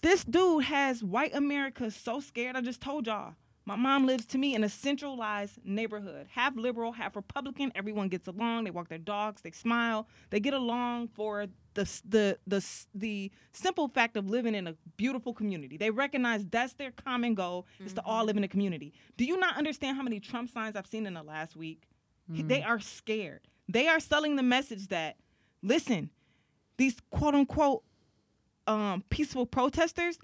This 0.00 0.24
dude 0.24 0.64
has 0.64 1.04
white 1.04 1.34
America 1.34 1.90
so 1.90 2.18
scared. 2.18 2.56
I 2.56 2.60
just 2.60 2.80
told 2.80 3.06
y'all. 3.06 3.34
My 3.64 3.76
mom 3.76 4.06
lives 4.06 4.26
to 4.26 4.38
me 4.38 4.54
in 4.56 4.64
a 4.64 4.68
centralized 4.68 5.58
neighborhood, 5.64 6.26
half 6.30 6.56
liberal, 6.56 6.90
half 6.92 7.14
Republican. 7.14 7.70
Everyone 7.76 8.08
gets 8.08 8.26
along. 8.26 8.64
They 8.64 8.70
walk 8.72 8.88
their 8.88 8.98
dogs. 8.98 9.42
They 9.42 9.52
smile. 9.52 10.08
They 10.30 10.40
get 10.40 10.52
along 10.54 11.08
for 11.08 11.46
the 11.74 11.84
the 12.08 12.38
the 12.46 12.64
the 12.94 13.30
simple 13.52 13.86
fact 13.88 14.16
of 14.16 14.28
living 14.28 14.54
in 14.56 14.66
a 14.66 14.74
beautiful 14.96 15.32
community. 15.32 15.76
They 15.76 15.90
recognize 15.90 16.44
that's 16.46 16.72
their 16.74 16.90
common 16.90 17.34
goal 17.34 17.66
is 17.84 17.92
to 17.94 18.02
all 18.04 18.24
live 18.24 18.36
in 18.36 18.42
a 18.44 18.48
community. 18.48 18.92
Do 19.16 19.24
you 19.24 19.38
not 19.38 19.56
understand 19.56 19.96
how 19.96 20.02
many 20.02 20.18
Trump 20.18 20.50
signs 20.50 20.74
I've 20.74 20.86
seen 20.88 21.06
in 21.06 21.14
the 21.14 21.22
last 21.22 21.54
week? 21.56 21.84
He- 22.32 22.42
They 22.42 22.62
are 22.62 22.80
scared. 22.80 23.40
They 23.68 23.86
are 23.86 24.00
selling 24.00 24.34
the 24.36 24.42
message 24.42 24.88
that 24.88 25.16
listen, 25.62 26.10
these 26.78 26.96
quote 27.10 27.34
unquote 27.36 27.84
um, 28.66 29.04
peaceful 29.08 29.46
protesters, 29.46 30.18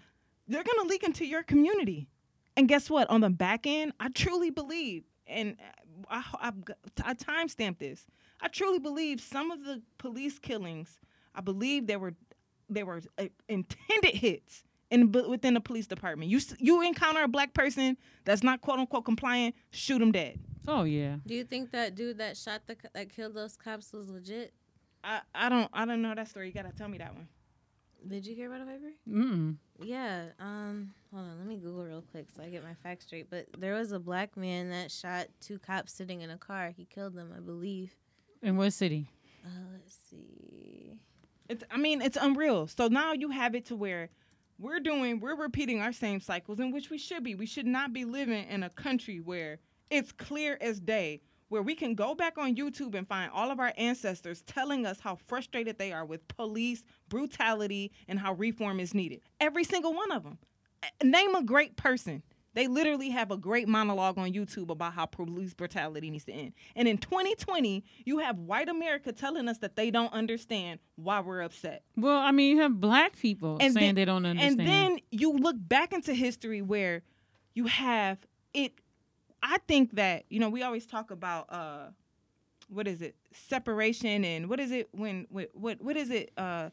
they're 0.48 0.64
going 0.64 0.78
to 0.82 0.88
leak 0.88 1.02
into 1.04 1.24
your 1.24 1.42
community. 1.44 2.08
And 2.58 2.66
guess 2.66 2.90
what? 2.90 3.08
On 3.08 3.20
the 3.20 3.30
back 3.30 3.68
end, 3.68 3.92
I 4.00 4.08
truly 4.08 4.50
believe, 4.50 5.04
and 5.28 5.56
I, 6.10 6.24
I, 6.34 6.52
I 7.04 7.14
timestamped 7.14 7.78
this. 7.78 8.04
I 8.40 8.48
truly 8.48 8.80
believe 8.80 9.20
some 9.20 9.52
of 9.52 9.64
the 9.64 9.80
police 9.98 10.40
killings. 10.40 10.98
I 11.36 11.40
believe 11.40 11.86
they 11.86 11.96
were 11.96 12.14
they 12.68 12.82
were 12.82 13.00
uh, 13.16 13.26
intended 13.48 14.14
hits 14.14 14.64
in 14.90 15.12
within 15.12 15.54
the 15.54 15.60
police 15.60 15.86
department. 15.86 16.32
You 16.32 16.40
you 16.58 16.82
encounter 16.82 17.22
a 17.22 17.28
black 17.28 17.54
person 17.54 17.96
that's 18.24 18.42
not 18.42 18.60
quote 18.60 18.80
unquote 18.80 19.04
compliant, 19.04 19.54
shoot 19.70 20.00
them 20.00 20.10
dead. 20.10 20.40
Oh 20.66 20.82
yeah. 20.82 21.16
do 21.24 21.34
you 21.34 21.44
think 21.44 21.70
that 21.70 21.94
dude 21.94 22.18
that 22.18 22.36
shot 22.36 22.62
the 22.66 22.76
that 22.92 23.08
killed 23.08 23.34
those 23.34 23.56
cops 23.56 23.92
was 23.92 24.10
legit 24.10 24.52
I, 25.04 25.20
I 25.34 25.48
don't 25.48 25.70
I 25.72 25.84
don't 25.84 26.02
know 26.02 26.14
that 26.14 26.28
story. 26.28 26.48
You 26.48 26.52
gotta 26.52 26.72
tell 26.76 26.88
me 26.88 26.98
that 26.98 27.14
one. 27.14 27.28
Did 28.06 28.26
you 28.26 28.34
hear 28.34 28.48
about 28.48 28.62
a 28.62 28.64
Piper? 28.64 28.92
Mm. 29.10 29.56
Yeah. 29.82 30.26
Um. 30.38 30.94
Hold 31.12 31.26
on. 31.26 31.38
Let 31.38 31.46
me 31.46 31.56
Google 31.56 31.84
real 31.84 32.04
quick. 32.10 32.26
so 32.34 32.42
I 32.42 32.48
get 32.48 32.62
my 32.62 32.74
facts 32.74 33.06
straight. 33.06 33.28
But 33.30 33.46
there 33.58 33.74
was 33.74 33.92
a 33.92 33.98
black 33.98 34.36
man 34.36 34.70
that 34.70 34.90
shot 34.90 35.28
two 35.40 35.58
cops 35.58 35.92
sitting 35.92 36.20
in 36.20 36.30
a 36.30 36.38
car. 36.38 36.72
He 36.76 36.84
killed 36.84 37.14
them, 37.14 37.32
I 37.36 37.40
believe. 37.40 37.94
In 38.42 38.56
what 38.56 38.72
city? 38.72 39.10
Uh, 39.44 39.48
let's 39.72 39.96
see. 40.10 40.92
It's 41.48 41.64
I 41.70 41.76
mean, 41.76 42.02
it's 42.02 42.16
unreal. 42.20 42.66
So 42.66 42.88
now 42.88 43.12
you 43.12 43.30
have 43.30 43.54
it 43.54 43.66
to 43.66 43.76
where 43.76 44.10
we're 44.58 44.80
doing 44.80 45.20
we're 45.20 45.36
repeating 45.36 45.80
our 45.80 45.92
same 45.92 46.20
cycles 46.20 46.60
in 46.60 46.72
which 46.72 46.90
we 46.90 46.98
should 46.98 47.24
be. 47.24 47.34
We 47.34 47.46
should 47.46 47.66
not 47.66 47.92
be 47.92 48.04
living 48.04 48.46
in 48.48 48.62
a 48.62 48.70
country 48.70 49.20
where 49.20 49.58
it's 49.90 50.12
clear 50.12 50.58
as 50.60 50.78
day 50.80 51.22
where 51.48 51.62
we 51.62 51.74
can 51.74 51.94
go 51.94 52.14
back 52.14 52.36
on 52.38 52.54
YouTube 52.54 52.94
and 52.94 53.06
find 53.08 53.30
all 53.32 53.50
of 53.50 53.58
our 53.58 53.72
ancestors 53.76 54.42
telling 54.42 54.84
us 54.86 55.00
how 55.00 55.16
frustrated 55.26 55.78
they 55.78 55.92
are 55.92 56.04
with 56.04 56.26
police 56.28 56.82
brutality 57.08 57.90
and 58.06 58.18
how 58.18 58.34
reform 58.34 58.80
is 58.80 58.94
needed. 58.94 59.20
Every 59.40 59.64
single 59.64 59.94
one 59.94 60.12
of 60.12 60.22
them. 60.24 60.38
Name 61.02 61.34
a 61.34 61.42
great 61.42 61.76
person. 61.76 62.22
They 62.54 62.66
literally 62.66 63.10
have 63.10 63.30
a 63.30 63.36
great 63.36 63.68
monologue 63.68 64.18
on 64.18 64.32
YouTube 64.32 64.70
about 64.70 64.94
how 64.94 65.06
police 65.06 65.54
brutality 65.54 66.10
needs 66.10 66.24
to 66.24 66.32
end. 66.32 66.54
And 66.74 66.88
in 66.88 66.98
2020, 66.98 67.84
you 68.04 68.18
have 68.18 68.38
white 68.38 68.68
America 68.68 69.12
telling 69.12 69.48
us 69.48 69.58
that 69.58 69.76
they 69.76 69.90
don't 69.90 70.12
understand 70.12 70.80
why 70.96 71.20
we're 71.20 71.42
upset. 71.42 71.82
Well, 71.96 72.18
I 72.18 72.32
mean, 72.32 72.56
you 72.56 72.62
have 72.62 72.80
black 72.80 73.16
people 73.18 73.58
And 73.60 73.74
saying 73.74 73.86
then- 73.88 73.94
they 73.94 74.04
don't 74.04 74.24
understand. 74.26 74.60
And 74.60 74.68
then 74.68 74.98
you 75.10 75.32
look 75.34 75.56
back 75.58 75.92
into 75.92 76.14
history 76.14 76.62
where 76.62 77.02
you 77.54 77.66
have 77.66 78.18
it. 78.54 78.72
I 79.42 79.58
think 79.66 79.92
that 79.96 80.24
you 80.28 80.40
know 80.40 80.48
we 80.50 80.62
always 80.62 80.86
talk 80.86 81.10
about 81.10 81.46
uh, 81.52 81.86
what 82.68 82.86
is 82.88 83.02
it 83.02 83.14
separation 83.32 84.24
and 84.24 84.48
what 84.48 84.60
is 84.60 84.70
it 84.72 84.88
when 84.92 85.26
what 85.30 85.50
what, 85.54 85.80
what 85.80 85.96
is 85.96 86.10
it 86.10 86.32
uh, 86.36 86.70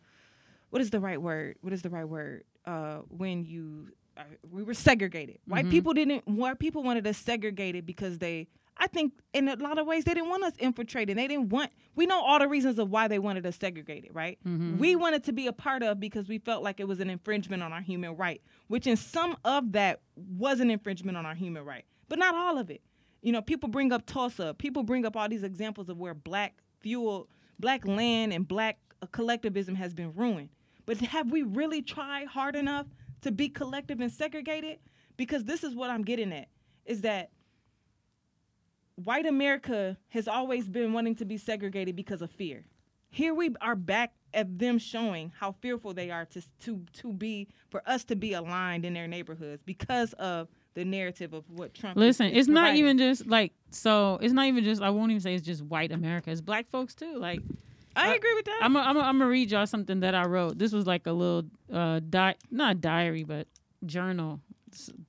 what 0.70 0.82
is 0.82 0.90
the 0.90 1.00
right 1.00 1.22
word? 1.22 1.58
What 1.62 1.74
is 1.74 1.82
the 1.82 1.90
right 1.90 2.08
word 2.08 2.44
uh, 2.66 2.98
when 3.10 3.46
you 3.46 3.90
uh, 4.18 4.24
we 4.52 4.64
were 4.64 4.74
segregated? 4.74 5.40
White 5.48 5.66
Mhm. 5.66 5.72
people 5.72 5.94
didn't. 5.94 6.28
White 6.28 6.60
people 6.60 6.84
wanted 6.84 7.06
us 7.08 7.18
segregated 7.18 7.86
because 7.86 8.18
they. 8.20 8.48
I 8.78 8.88
think 8.88 9.14
in 9.34 9.48
a 9.48 9.56
lot 9.56 9.78
of 9.78 9.88
ways 9.88 10.04
they 10.04 10.14
didn't 10.14 10.28
want 10.30 10.44
us 10.44 10.52
infiltrated. 10.60 11.18
They 11.18 11.28
didn't 11.30 11.48
want. 11.48 11.72
We 11.96 12.06
know 12.06 12.22
all 12.22 12.40
the 12.40 12.48
reasons 12.50 12.78
of 12.78 12.90
why 12.90 13.08
they 13.08 13.20
wanted 13.20 13.46
us 13.46 13.56
segregated, 13.56 14.14
right? 14.14 14.38
Mhm. 14.46 14.78
We 14.80 14.98
wanted 14.98 15.24
to 15.26 15.32
be 15.32 15.48
a 15.48 15.54
part 15.54 15.82
of 15.82 15.98
because 16.02 16.28
we 16.28 16.40
felt 16.40 16.62
like 16.62 16.82
it 16.82 16.88
was 16.88 17.00
an 17.00 17.10
infringement 17.10 17.64
on 17.64 17.72
our 17.72 17.80
human 17.80 18.18
right, 18.18 18.42
which 18.68 18.86
in 18.86 18.98
some 18.98 19.38
of 19.46 19.72
that 19.72 20.02
was 20.18 20.60
an 20.60 20.70
infringement 20.70 21.18
on 21.18 21.26
our 21.26 21.36
human 21.36 21.64
right, 21.64 21.86
but 22.10 22.20
not 22.20 22.36
all 22.36 22.58
of 22.58 22.70
it. 22.70 22.82
You 23.22 23.32
know, 23.32 23.42
people 23.42 23.70
bring 23.70 23.92
up 23.92 24.06
Tulsa. 24.06 24.54
People 24.58 24.84
bring 24.84 25.06
up 25.06 25.16
all 25.16 25.28
these 25.28 25.44
examples 25.44 25.90
of 25.90 25.98
where 25.98 26.14
black 26.14 26.62
fuel, 26.80 27.28
black 27.60 27.86
land, 27.88 28.34
and 28.34 28.48
black 28.48 28.78
uh, 29.02 29.08
collectivism 29.12 29.76
has 29.76 29.94
been 29.94 30.14
ruined. 30.14 30.50
But 30.86 30.98
have 30.98 31.32
we 31.32 31.42
really 31.42 31.82
tried 31.82 32.28
hard 32.28 32.56
enough 32.56 32.86
to 33.22 33.32
be 33.32 33.50
collective 33.50 34.00
and 34.00 34.12
segregated? 34.12 34.80
Because 35.18 35.46
this 35.46 35.64
is 35.64 35.74
what 35.74 35.90
I'm 35.90 36.04
getting 36.04 36.32
at: 36.34 36.50
is 36.86 37.02
that 37.02 37.32
white 38.96 39.26
America 39.26 39.98
has 40.10 40.28
always 40.28 40.70
been 40.70 40.94
wanting 40.94 41.16
to 41.16 41.26
be 41.26 41.38
segregated 41.38 41.96
because 41.96 42.22
of 42.22 42.32
fear. 42.32 42.66
Here 43.10 43.34
we 43.34 43.56
are 43.62 43.76
back 43.76 44.14
at 44.34 44.60
them 44.60 44.78
showing 44.78 45.32
how 45.40 45.54
fearful 45.54 45.94
they 45.94 46.12
are 46.12 46.26
to 46.26 46.42
to 46.66 46.86
to 46.94 47.14
be 47.14 47.48
for 47.70 47.82
us 47.88 48.04
to 48.06 48.16
be 48.16 48.34
aligned 48.34 48.86
in 48.86 48.94
their 48.94 49.08
neighborhoods 49.08 49.64
because 49.64 50.14
of 50.14 50.50
the 50.76 50.86
narrative 50.86 51.34
of 51.34 51.50
what 51.50 51.74
Trump. 51.74 51.98
Listen, 51.98 52.28
is 52.28 52.42
it's 52.42 52.48
not 52.48 52.76
even 52.76 52.98
just 52.98 53.26
like 53.28 53.54
so. 53.72 54.20
It's 54.22 54.34
not 54.34 54.46
even 54.46 54.64
just. 54.64 54.82
I 54.82 54.92
won't 54.92 55.12
even 55.12 55.22
say 55.22 55.34
it's 55.34 55.46
just 55.46 55.64
white 55.64 55.92
America. 55.92 56.30
It's 56.32 56.42
black 56.42 56.70
folks 56.70 56.94
too. 56.94 57.18
Like 57.18 57.40
I 57.96 58.12
I- 58.12 58.16
agree 58.16 58.34
with 58.36 58.46
that. 58.46 58.60
I'm 58.62 58.74
gonna 58.74 58.88
I'm 58.88 59.22
I'm 59.22 59.24
read 59.24 59.52
y'all 59.52 59.66
something 59.66 60.02
that 60.02 60.14
I 60.14 60.26
wrote. 60.26 60.60
This 60.60 60.72
was 60.72 60.86
like 60.86 61.08
a 61.08 61.12
little 61.12 61.50
uh 61.74 62.00
di- 62.08 62.36
not 62.52 62.80
diary 62.82 63.24
but 63.24 63.48
journal 63.86 64.40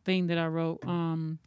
thing 0.04 0.28
that 0.28 0.38
I 0.38 0.46
wrote. 0.46 0.84
Um, 0.86 1.38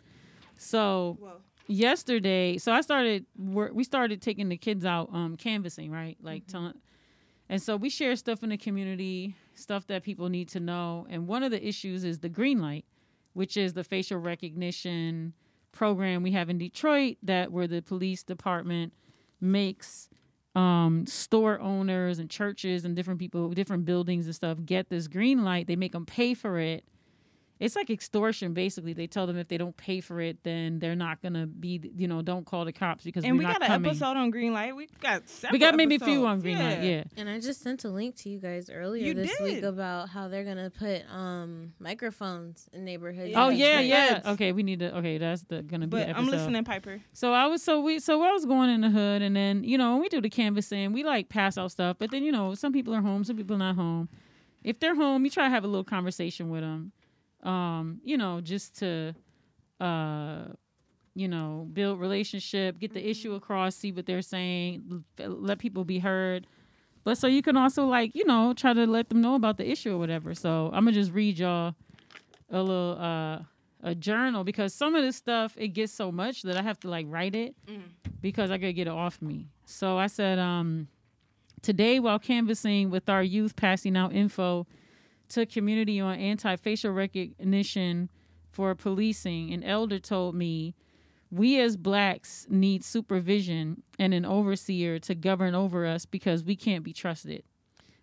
so 0.57 1.17
well, 1.19 1.41
yesterday, 1.67 2.57
so 2.57 2.71
I 2.71 2.81
started 2.81 3.25
work. 3.37 3.71
We 3.73 3.83
started 3.83 4.21
taking 4.21 4.49
the 4.49 4.57
kids 4.57 4.85
out 4.85 5.09
um 5.13 5.37
canvassing, 5.37 5.91
right? 5.91 6.17
Like 6.21 6.45
telling. 6.47 6.73
And 7.51 7.59
so 7.59 7.75
we 7.75 7.89
share 7.89 8.15
stuff 8.15 8.43
in 8.43 8.49
the 8.49 8.57
community, 8.57 9.35
stuff 9.55 9.87
that 9.87 10.03
people 10.03 10.29
need 10.29 10.49
to 10.49 10.59
know. 10.59 11.07
And 11.09 11.27
one 11.27 11.41
of 11.41 11.49
the 11.49 11.67
issues 11.67 12.03
is 12.03 12.19
the 12.19 12.29
green 12.29 12.59
light, 12.61 12.85
which 13.33 13.57
is 13.57 13.73
the 13.73 13.83
facial 13.83 14.17
recognition 14.17 15.33
program 15.71 16.23
we 16.23 16.31
have 16.31 16.49
in 16.49 16.57
Detroit 16.57 17.17
that 17.23 17.51
where 17.51 17.67
the 17.67 17.81
police 17.81 18.23
department 18.23 18.93
makes 19.39 20.09
um, 20.55 21.05
store 21.05 21.59
owners 21.59 22.19
and 22.19 22.29
churches 22.29 22.85
and 22.85 22.95
different 22.95 23.19
people, 23.19 23.49
different 23.49 23.85
buildings 23.85 24.25
and 24.25 24.35
stuff 24.35 24.57
get 24.65 24.89
this 24.89 25.07
green 25.07 25.43
light. 25.43 25.67
They 25.67 25.75
make 25.75 25.91
them 25.91 26.05
pay 26.05 26.33
for 26.33 26.59
it. 26.59 26.83
It's 27.59 27.75
like 27.75 27.89
extortion, 27.89 28.53
basically. 28.53 28.93
They 28.93 29.05
tell 29.07 29.27
them 29.27 29.37
if 29.37 29.49
they 29.49 29.57
don't 29.57 29.75
pay 29.75 29.99
for 29.99 30.21
it, 30.21 30.43
then 30.43 30.79
they're 30.79 30.95
not 30.95 31.21
gonna 31.21 31.45
be, 31.45 31.91
you 31.97 32.07
know, 32.07 32.21
don't 32.21 32.45
call 32.45 32.63
the 32.63 32.71
cops 32.71 33.03
because 33.03 33.25
and 33.25 33.33
we're 33.33 33.39
we 33.39 33.43
not 33.43 33.59
got 33.59 33.63
an 33.63 33.67
coming. 33.67 33.89
episode 33.91 34.15
on 34.15 34.29
green 34.31 34.53
light. 34.53 34.73
We 34.73 34.87
got 35.01 35.27
several 35.27 35.55
we 35.55 35.59
got 35.59 35.75
maybe 35.75 35.95
a 35.95 35.99
few 35.99 36.25
on 36.25 36.37
episodes. 36.37 36.43
green 36.43 36.59
light, 36.59 36.83
yeah. 36.83 37.03
And 37.17 37.29
I 37.29 37.41
just 37.41 37.61
sent 37.61 37.83
a 37.83 37.89
link 37.89 38.15
to 38.17 38.29
you 38.29 38.39
guys 38.39 38.69
earlier 38.69 39.07
You 39.07 39.13
this 39.13 39.37
week 39.41 39.63
about 39.63 40.07
how 40.07 40.29
they're 40.29 40.45
gonna 40.45 40.69
put 40.69 41.03
um 41.11 41.73
microphones 41.79 42.69
in 42.71 42.85
neighborhoods. 42.85 43.33
Oh 43.35 43.49
Yeah, 43.49 43.81
yeah, 43.81 44.21
yeah. 44.23 44.31
Okay, 44.31 44.53
we 44.53 44.63
need 44.63 44.79
to. 44.79 44.95
Okay, 44.99 45.17
that's 45.17 45.43
the 45.43 45.61
gonna 45.61 45.87
be. 45.87 45.97
But 45.97 46.07
the 46.07 46.17
I'm 46.17 46.27
listening, 46.27 46.63
Piper. 46.63 47.01
So 47.11 47.33
I 47.33 47.47
was 47.47 47.61
so 47.61 47.81
we 47.81 47.99
so 47.99 48.21
I 48.23 48.31
was 48.31 48.45
going 48.45 48.69
in 48.69 48.81
the 48.81 48.89
hood, 48.89 49.21
and 49.21 49.35
then 49.35 49.65
you 49.65 49.77
know 49.77 49.91
when 49.93 50.01
we 50.01 50.07
do 50.09 50.21
the 50.21 50.29
canvassing, 50.29 50.93
we 50.93 51.03
like 51.03 51.27
pass 51.27 51.57
out 51.57 51.71
stuff. 51.71 51.97
But 51.99 52.11
then 52.11 52.23
you 52.23 52.31
know 52.31 52.55
some 52.55 52.71
people 52.71 52.95
are 52.95 53.01
home, 53.01 53.25
some 53.25 53.35
people 53.35 53.55
are 53.57 53.59
not 53.59 53.75
home. 53.75 54.07
If 54.63 54.79
they're 54.79 54.95
home, 54.95 55.23
you 55.25 55.29
try 55.31 55.45
to 55.45 55.49
have 55.49 55.63
a 55.63 55.67
little 55.67 55.83
conversation 55.83 56.49
with 56.49 56.61
them. 56.61 56.91
Um, 57.43 58.01
you 58.03 58.17
know, 58.17 58.41
just 58.41 58.77
to, 58.79 59.15
uh, 59.79 60.45
you 61.15 61.27
know, 61.27 61.67
build 61.71 61.99
relationship, 61.99 62.79
get 62.79 62.93
the 62.93 63.09
issue 63.09 63.33
across, 63.33 63.75
see 63.75 63.91
what 63.91 64.05
they're 64.05 64.21
saying, 64.21 65.03
let 65.17 65.59
people 65.59 65.85
be 65.85 65.99
heard. 65.99 66.47
But 67.03 67.17
so 67.17 67.27
you 67.27 67.41
can 67.41 67.57
also 67.57 67.85
like 67.85 68.13
you 68.13 68.25
know 68.25 68.53
try 68.53 68.73
to 68.73 68.85
let 68.85 69.09
them 69.09 69.21
know 69.21 69.35
about 69.35 69.57
the 69.57 69.69
issue 69.69 69.93
or 69.93 69.97
whatever. 69.97 70.35
So 70.35 70.67
I'm 70.73 70.83
gonna 70.85 70.91
just 70.91 71.11
read 71.11 71.39
y'all 71.39 71.73
a 72.51 72.61
little 72.61 72.97
uh 72.99 73.39
a 73.81 73.95
journal 73.95 74.43
because 74.43 74.73
some 74.73 74.93
of 74.93 75.03
this 75.03 75.15
stuff 75.15 75.55
it 75.57 75.69
gets 75.69 75.93
so 75.93 76.11
much 76.11 76.41
that 76.43 76.57
I 76.57 76.61
have 76.61 76.79
to 76.81 76.89
like 76.89 77.05
write 77.09 77.33
it 77.35 77.55
because 78.21 78.51
I 78.51 78.57
gotta 78.57 78.73
get 78.73 78.87
it 78.87 78.93
off 78.93 79.21
me. 79.21 79.47
So 79.65 79.97
I 79.97 80.07
said, 80.07 80.37
um, 80.39 80.87
today 81.61 81.99
while 81.99 82.19
canvassing 82.19 82.89
with 82.89 83.07
our 83.09 83.23
youth, 83.23 83.55
passing 83.55 83.95
out 83.95 84.13
info 84.13 84.67
to 85.29 85.45
community 85.45 85.99
on 85.99 86.15
anti-facial 86.15 86.91
recognition 86.91 88.09
for 88.51 88.73
policing, 88.75 89.53
an 89.53 89.63
elder 89.63 89.99
told 89.99 90.35
me 90.35 90.75
we 91.31 91.59
as 91.59 91.77
blacks 91.77 92.47
need 92.49 92.83
supervision 92.83 93.83
and 93.99 94.13
an 94.13 94.25
overseer 94.25 94.99
to 94.99 95.15
govern 95.15 95.53
over 95.53 95.85
us 95.85 96.05
because 96.05 96.43
we 96.43 96.55
can't 96.55 96.83
be 96.83 96.93
trusted. 96.93 97.43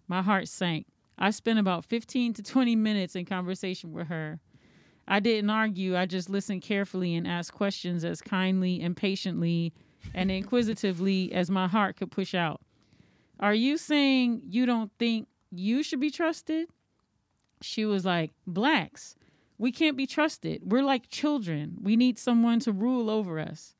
My 0.06 0.22
heart 0.22 0.48
sank. 0.48 0.86
I 1.18 1.30
spent 1.30 1.58
about 1.58 1.84
15 1.84 2.34
to 2.34 2.42
20 2.42 2.76
minutes 2.76 3.16
in 3.16 3.24
conversation 3.24 3.92
with 3.92 4.08
her. 4.08 4.38
I 5.08 5.20
didn't 5.20 5.50
argue, 5.50 5.96
I 5.96 6.06
just 6.06 6.28
listened 6.28 6.62
carefully 6.62 7.14
and 7.14 7.26
asked 7.26 7.52
questions 7.52 8.04
as 8.04 8.20
kindly 8.20 8.80
and 8.80 8.96
patiently 8.96 9.72
and 10.14 10.30
inquisitively 10.30 11.32
as 11.32 11.50
my 11.50 11.68
heart 11.68 11.96
could 11.96 12.10
push 12.10 12.34
out. 12.34 12.60
Are 13.40 13.54
you 13.54 13.78
saying 13.78 14.42
you 14.48 14.66
don't 14.66 14.90
think 14.98 15.28
you 15.50 15.82
should 15.82 16.00
be 16.00 16.10
trusted? 16.10 16.68
She 17.66 17.84
was 17.84 18.04
like, 18.04 18.32
Blacks, 18.46 19.16
we 19.58 19.72
can't 19.72 19.96
be 19.96 20.06
trusted. 20.06 20.62
We're 20.64 20.82
like 20.84 21.08
children. 21.08 21.78
We 21.82 21.96
need 21.96 22.18
someone 22.18 22.60
to 22.60 22.72
rule 22.72 23.10
over 23.10 23.38
us. 23.38 23.74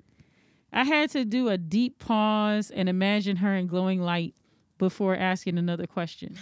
I 0.73 0.85
had 0.85 1.11
to 1.11 1.25
do 1.25 1.49
a 1.49 1.57
deep 1.57 1.99
pause 1.99 2.71
and 2.71 2.89
imagine 2.89 3.37
her 3.37 3.55
in 3.55 3.67
glowing 3.67 4.01
light 4.01 4.35
before 4.79 5.17
asking 5.17 5.57
another 5.57 5.87
question. 5.87 6.37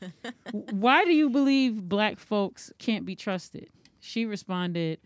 Why 0.52 1.04
do 1.04 1.12
you 1.12 1.30
believe 1.30 1.88
black 1.88 2.18
folks 2.18 2.72
can't 2.78 3.06
be 3.06 3.16
trusted? 3.16 3.70
She 4.00 4.26
responded, 4.26 4.98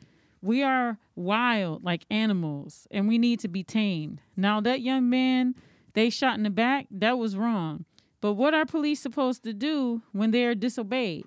We 0.43 0.63
are 0.63 0.99
wild 1.15 1.85
like 1.85 2.05
animals 2.11 2.89
and 2.91 3.07
we 3.07 3.19
need 3.19 3.41
to 3.41 3.49
be 3.49 3.63
tamed. 3.63 4.21
Now, 4.37 4.61
that 4.61 4.81
young 4.81 5.09
man 5.09 5.55
they 5.95 6.11
shot 6.11 6.37
in 6.37 6.43
the 6.43 6.51
back, 6.51 6.87
that 6.91 7.19
was 7.19 7.37
wrong. 7.37 7.85
But 8.21 8.35
what 8.35 8.55
are 8.55 8.67
police 8.67 9.01
supposed 9.01 9.45
to 9.45 9.53
do 9.53 10.03
when 10.13 10.33
they 10.33 10.45
are 10.45 10.55
disobeyed? 10.55 11.25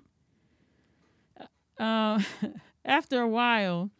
Uh, 1.78 2.20
after 2.84 3.20
a 3.20 3.28
while, 3.28 3.90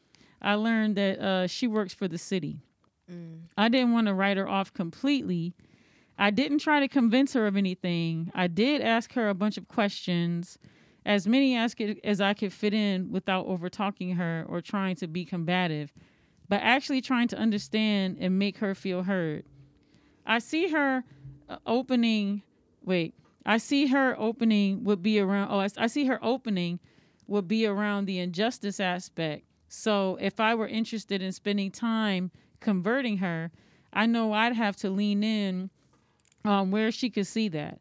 I 0.40 0.54
learned 0.54 0.96
that 0.96 1.18
uh, 1.18 1.46
she 1.46 1.66
works 1.66 1.94
for 1.94 2.08
the 2.08 2.18
city. 2.18 2.60
I 3.56 3.68
didn't 3.68 3.92
want 3.92 4.06
to 4.06 4.14
write 4.14 4.36
her 4.36 4.48
off 4.48 4.72
completely. 4.72 5.54
I 6.18 6.30
didn't 6.30 6.58
try 6.58 6.80
to 6.80 6.88
convince 6.88 7.32
her 7.32 7.46
of 7.46 7.56
anything. 7.56 8.30
I 8.34 8.48
did 8.48 8.82
ask 8.82 9.12
her 9.14 9.28
a 9.28 9.34
bunch 9.34 9.56
of 9.56 9.68
questions, 9.68 10.58
as 11.06 11.26
many 11.26 11.56
as, 11.56 11.74
could, 11.74 12.00
as 12.04 12.20
I 12.20 12.34
could 12.34 12.52
fit 12.52 12.74
in 12.74 13.10
without 13.10 13.46
over 13.46 13.70
talking 13.70 14.16
her 14.16 14.44
or 14.48 14.60
trying 14.60 14.96
to 14.96 15.06
be 15.06 15.24
combative, 15.24 15.92
but 16.48 16.60
actually 16.62 17.00
trying 17.00 17.28
to 17.28 17.38
understand 17.38 18.18
and 18.20 18.38
make 18.38 18.58
her 18.58 18.74
feel 18.74 19.04
heard. 19.04 19.44
I 20.26 20.40
see 20.40 20.68
her 20.68 21.04
uh, 21.48 21.56
opening, 21.66 22.42
wait, 22.84 23.14
I 23.46 23.56
see 23.56 23.86
her 23.86 24.14
opening 24.18 24.84
would 24.84 25.02
be 25.02 25.18
around, 25.18 25.50
oh, 25.50 25.60
I, 25.60 25.68
I 25.78 25.86
see 25.86 26.04
her 26.06 26.18
opening 26.22 26.80
would 27.28 27.46
be 27.46 27.66
around 27.66 28.06
the 28.06 28.18
injustice 28.18 28.80
aspect 28.80 29.44
So 29.68 30.16
if 30.20 30.40
I 30.40 30.54
were 30.54 30.66
interested 30.66 31.22
in 31.22 31.32
spending 31.32 31.70
time 31.70 32.30
converting 32.60 33.18
her, 33.18 33.50
I 33.92 34.06
know 34.06 34.32
I'd 34.32 34.54
have 34.54 34.76
to 34.76 34.90
lean 34.90 35.22
in 35.22 35.70
on 36.44 36.70
where 36.70 36.90
she 36.90 37.10
could 37.10 37.26
see 37.26 37.48
that. 37.48 37.80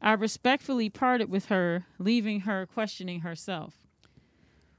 I 0.00 0.12
respectfully 0.12 0.88
parted 0.88 1.30
with 1.30 1.46
her, 1.46 1.86
leaving 1.98 2.40
her 2.40 2.66
questioning 2.66 3.20
herself. 3.20 3.74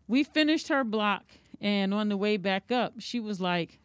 We 0.08 0.24
finished 0.24 0.70
her 0.70 0.84
block, 0.84 1.26
and 1.60 1.94
on 1.94 2.10
the 2.10 2.18
way 2.18 2.38
back 2.38 2.72
up, 2.72 2.94
she 3.00 3.20
was 3.20 3.42
like, 3.42 3.80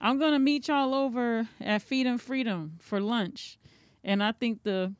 I'm 0.00 0.18
going 0.18 0.32
to 0.32 0.38
meet 0.38 0.68
y'all 0.68 0.94
over 0.94 1.48
at 1.60 1.82
Feed 1.82 2.06
and 2.06 2.20
Freedom 2.20 2.78
for 2.80 3.00
lunch. 3.00 3.58
And 4.04 4.22
I 4.22 4.32
think 4.32 4.62
the 4.62 4.94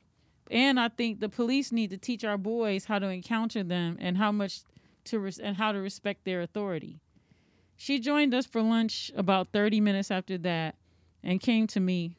and 0.51 0.79
I 0.79 0.89
think 0.89 1.21
the 1.21 1.29
police 1.29 1.73
need 1.73 1.91
to 1.91 1.99
teach 1.99 2.25
our 2.25 2.39
boys 2.39 2.87
how 2.87 2.99
to 2.99 3.09
encounter 3.09 3.63
them 3.63 3.97
and 4.01 4.17
how 4.17 4.33
much 4.33 4.63
to 5.05 5.19
res- 5.19 5.39
and 5.39 5.57
how 5.57 5.73
to 5.73 5.79
respect 5.79 6.25
their 6.25 6.41
authority. 6.41 7.01
She 7.77 8.01
joined 8.01 8.35
us 8.35 8.47
for 8.47 8.61
lunch 8.63 9.13
about 9.17 9.49
30 9.53 9.81
minutes 9.81 10.11
after 10.11 10.37
that 10.39 10.77
and 11.23 11.41
came 11.41 11.67
to 11.69 11.81
me. 11.81 12.17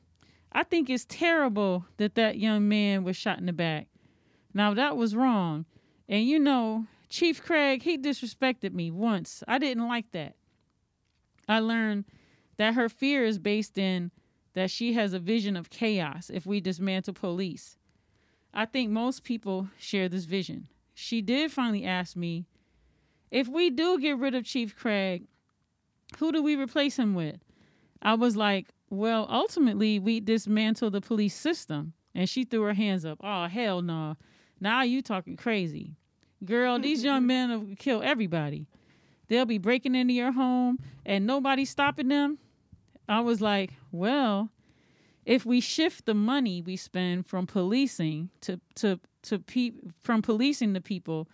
I 0.52 0.64
think 0.64 0.90
it's 0.90 1.06
terrible 1.06 1.86
that 1.98 2.16
that 2.16 2.38
young 2.38 2.68
man 2.68 3.04
was 3.04 3.18
shot 3.18 3.40
in 3.40 3.46
the 3.46 3.54
back. 3.54 3.88
Now 4.54 4.74
that 4.74 4.98
was 4.98 5.16
wrong. 5.16 5.66
And 6.08 6.26
you 6.26 6.40
know, 6.40 6.86
Chief 7.10 7.44
Craig, 7.44 7.84
he 7.84 7.98
disrespected 7.98 8.74
me 8.74 8.92
once. 8.92 9.44
I 9.48 9.58
didn't 9.58 9.88
like 9.88 10.12
that. 10.12 10.36
I 11.48 11.60
learned 11.60 12.06
that 12.58 12.76
her 12.76 12.90
fear 12.90 13.26
is 13.26 13.40
based 13.40 13.78
in 13.78 14.12
that 14.54 14.72
she 14.72 14.94
has 14.94 15.14
a 15.14 15.20
vision 15.20 15.56
of 15.56 15.70
chaos 15.70 16.30
if 16.30 16.46
we 16.46 16.62
dismantle 16.62 17.14
police. 17.14 17.79
I 18.60 18.66
think 18.66 18.91
most 18.91 19.24
people 19.24 19.70
share 19.80 20.10
this 20.10 20.26
vision. 20.26 20.68
She 20.93 21.22
did 21.22 21.49
finally 21.49 21.86
ask 21.86 22.18
me 22.18 22.45
if 23.32 23.47
we 23.47 23.70
do 23.70 23.97
get 23.97 24.18
rid 24.18 24.36
of 24.36 24.43
Chief 24.43 24.76
Craig, 24.76 25.24
who 26.18 26.34
do 26.34 26.43
we 26.43 26.57
replace 26.57 26.99
him 26.99 27.16
with? 27.16 27.38
I 28.01 28.16
was 28.16 28.36
like, 28.36 28.68
well, 28.89 29.26
ultimately, 29.30 29.97
we 29.97 30.20
dismantle 30.20 30.89
the 30.89 30.99
police 30.99 31.36
system. 31.36 31.93
And 32.14 32.28
she 32.28 32.43
threw 32.43 32.64
her 32.64 32.74
hands 32.74 33.05
up. 33.05 33.20
Oh, 33.24 33.47
hell 33.47 33.82
no. 33.82 34.18
Now 34.60 34.84
you 34.84 35.01
talking 35.01 35.38
crazy. 35.38 35.95
Girl, 36.43 36.78
these 36.82 37.01
young 37.01 37.26
men 37.26 37.49
will 37.51 37.76
kill 37.78 38.01
everybody. 38.03 38.68
They'll 39.30 39.45
be 39.45 39.57
breaking 39.57 39.95
into 39.95 40.14
your 40.14 40.34
home 40.34 40.80
and 41.05 41.26
nobody 41.26 41.64
stopping 41.64 42.10
them. 42.10 42.39
I 43.07 43.22
was 43.22 43.39
like, 43.39 43.72
well, 43.93 44.49
if 45.30 45.46
we 45.46 45.62
shift 45.62 46.08
the 46.08 46.14
money 46.16 46.60
we 46.60 46.76
spend 46.76 47.28
from 47.28 47.46
policing 47.46 48.32
to 48.42 48.60
to 48.74 49.00
to 49.22 49.38
pe- 49.38 49.74
from 50.02 50.24
policing 50.24 50.74
the 50.74 50.82
people 50.82 51.30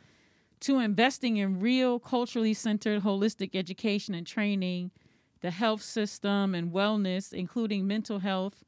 to 0.59 0.79
investing 0.79 1.37
in 1.37 1.61
real 1.61 1.97
culturally 1.97 2.53
centered 2.53 3.03
holistic 3.03 3.55
education 3.55 4.13
and 4.13 4.27
training 4.27 4.91
the 5.39 5.51
health 5.51 5.81
system 5.81 6.53
and 6.53 6.73
wellness, 6.73 7.31
including 7.31 7.87
mental 7.87 8.19
health 8.19 8.65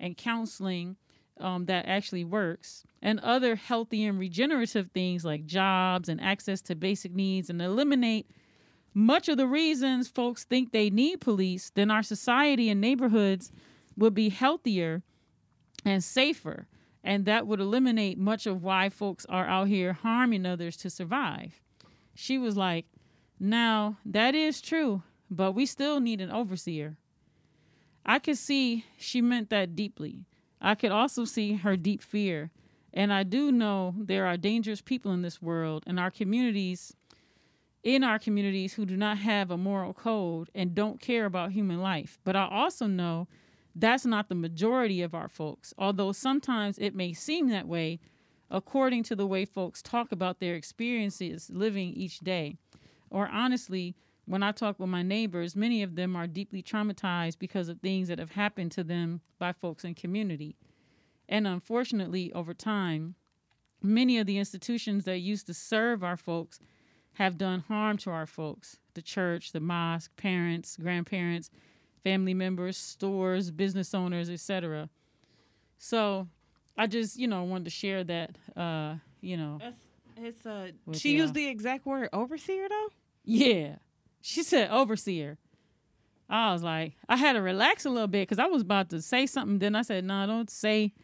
and 0.00 0.16
counseling 0.16 0.96
um, 1.38 1.66
that 1.66 1.86
actually 1.86 2.24
works, 2.24 2.84
and 3.02 3.20
other 3.20 3.56
healthy 3.56 4.04
and 4.04 4.18
regenerative 4.18 4.90
things 4.92 5.24
like 5.24 5.44
jobs 5.44 6.08
and 6.08 6.20
access 6.20 6.62
to 6.62 6.74
basic 6.74 7.12
needs, 7.12 7.50
and 7.50 7.60
eliminate 7.60 8.26
much 8.94 9.28
of 9.28 9.36
the 9.36 9.46
reasons 9.46 10.08
folks 10.08 10.44
think 10.44 10.70
they 10.72 10.88
need 10.88 11.20
police, 11.20 11.70
then 11.74 11.90
our 11.90 12.02
society 12.02 12.70
and 12.70 12.80
neighborhoods 12.80 13.50
would 14.02 14.14
be 14.14 14.28
healthier 14.28 15.02
and 15.84 16.04
safer. 16.04 16.66
And 17.02 17.24
that 17.24 17.46
would 17.46 17.58
eliminate 17.60 18.18
much 18.18 18.46
of 18.46 18.62
why 18.62 18.88
folks 18.88 19.26
are 19.26 19.46
out 19.46 19.68
here 19.68 19.92
harming 19.94 20.46
others 20.46 20.76
to 20.78 20.90
survive. 20.90 21.60
She 22.14 22.38
was 22.38 22.56
like, 22.56 22.86
Now, 23.40 23.96
that 24.04 24.34
is 24.34 24.60
true 24.60 25.02
but 25.32 25.52
we 25.52 25.64
still 25.64 25.98
need 25.98 26.20
an 26.20 26.30
overseer. 26.30 26.98
I 28.04 28.18
could 28.18 28.36
see 28.36 28.84
she 28.98 29.22
meant 29.22 29.48
that 29.48 29.74
deeply. 29.74 30.26
I 30.60 30.74
could 30.74 30.92
also 30.92 31.24
see 31.24 31.54
her 31.54 31.76
deep 31.76 32.02
fear. 32.02 32.50
And 32.92 33.10
I 33.12 33.22
do 33.22 33.50
know 33.50 33.94
there 33.96 34.26
are 34.26 34.36
dangerous 34.36 34.82
people 34.82 35.12
in 35.12 35.22
this 35.22 35.40
world, 35.40 35.84
and 35.86 35.98
our 35.98 36.10
communities, 36.10 36.94
in 37.82 38.04
our 38.04 38.18
communities, 38.18 38.74
who 38.74 38.84
do 38.84 38.96
not 38.96 39.16
have 39.18 39.50
a 39.50 39.56
moral 39.56 39.94
code 39.94 40.50
and 40.54 40.74
don't 40.74 41.00
care 41.00 41.24
about 41.24 41.52
human 41.52 41.80
life. 41.80 42.18
But 42.24 42.36
I 42.36 42.46
also 42.50 42.86
know 42.86 43.26
that's 43.74 44.04
not 44.04 44.28
the 44.28 44.34
majority 44.34 45.02
of 45.02 45.14
our 45.14 45.28
folks, 45.28 45.72
although 45.78 46.12
sometimes 46.12 46.78
it 46.78 46.94
may 46.94 47.12
seem 47.12 47.48
that 47.48 47.66
way 47.66 48.00
according 48.50 49.02
to 49.02 49.16
the 49.16 49.26
way 49.26 49.44
folks 49.46 49.80
talk 49.80 50.12
about 50.12 50.38
their 50.38 50.54
experiences 50.54 51.50
living 51.50 51.94
each 51.94 52.20
day. 52.20 52.56
Or 53.10 53.28
honestly, 53.28 53.96
when 54.26 54.42
I 54.42 54.52
talk 54.52 54.78
with 54.78 54.90
my 54.90 55.02
neighbors, 55.02 55.56
many 55.56 55.82
of 55.82 55.96
them 55.96 56.14
are 56.14 56.26
deeply 56.26 56.62
traumatized 56.62 57.38
because 57.38 57.68
of 57.68 57.80
things 57.80 58.08
that 58.08 58.18
have 58.18 58.32
happened 58.32 58.72
to 58.72 58.84
them 58.84 59.22
by 59.38 59.52
folks 59.52 59.84
in 59.84 59.94
community. 59.94 60.56
And 61.28 61.46
unfortunately, 61.46 62.30
over 62.32 62.52
time, 62.52 63.14
many 63.82 64.18
of 64.18 64.26
the 64.26 64.38
institutions 64.38 65.04
that 65.04 65.18
used 65.18 65.46
to 65.46 65.54
serve 65.54 66.04
our 66.04 66.16
folks 66.16 66.60
have 67.14 67.38
done 67.38 67.64
harm 67.68 67.96
to 67.98 68.10
our 68.10 68.26
folks 68.26 68.76
the 68.94 69.02
church, 69.02 69.52
the 69.52 69.60
mosque, 69.60 70.14
parents, 70.16 70.76
grandparents, 70.76 71.50
family 72.02 72.34
members, 72.34 72.76
stores, 72.76 73.50
business 73.50 73.94
owners, 73.94 74.28
etc. 74.30 74.88
So 75.78 76.28
I 76.76 76.86
just, 76.86 77.18
you 77.18 77.28
know, 77.28 77.44
wanted 77.44 77.64
to 77.64 77.70
share 77.70 78.04
that, 78.04 78.36
uh, 78.56 78.96
you 79.20 79.36
know. 79.36 79.58
It's, 79.62 79.84
it's 80.16 80.46
uh, 80.46 80.70
she 80.92 81.16
used 81.16 81.34
the 81.34 81.46
exact 81.48 81.86
word 81.86 82.08
overseer, 82.12 82.68
though? 82.68 82.88
Yeah. 83.24 83.76
She 84.20 84.42
said 84.42 84.70
overseer. 84.70 85.38
I 86.28 86.52
was 86.52 86.62
like, 86.62 86.94
I 87.08 87.16
had 87.16 87.34
to 87.34 87.42
relax 87.42 87.84
a 87.84 87.90
little 87.90 88.08
bit 88.08 88.28
because 88.28 88.38
I 88.38 88.46
was 88.46 88.62
about 88.62 88.88
to 88.90 89.02
say 89.02 89.26
something. 89.26 89.58
Then 89.58 89.76
I 89.76 89.82
said, 89.82 90.04
no, 90.04 90.14
nah, 90.14 90.26
don't 90.26 90.50
say 90.50 90.94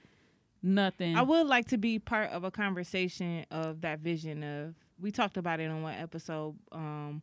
nothing. 0.62 1.16
I 1.16 1.22
would 1.22 1.46
like 1.46 1.68
to 1.68 1.76
be 1.76 1.98
part 1.98 2.30
of 2.30 2.44
a 2.44 2.50
conversation 2.50 3.44
of 3.50 3.82
that 3.82 4.00
vision 4.00 4.42
of. 4.42 4.74
We 5.00 5.12
talked 5.12 5.36
about 5.36 5.60
it 5.60 5.70
on 5.70 5.82
one 5.82 5.94
episode. 5.94 6.56
Um, 6.72 7.22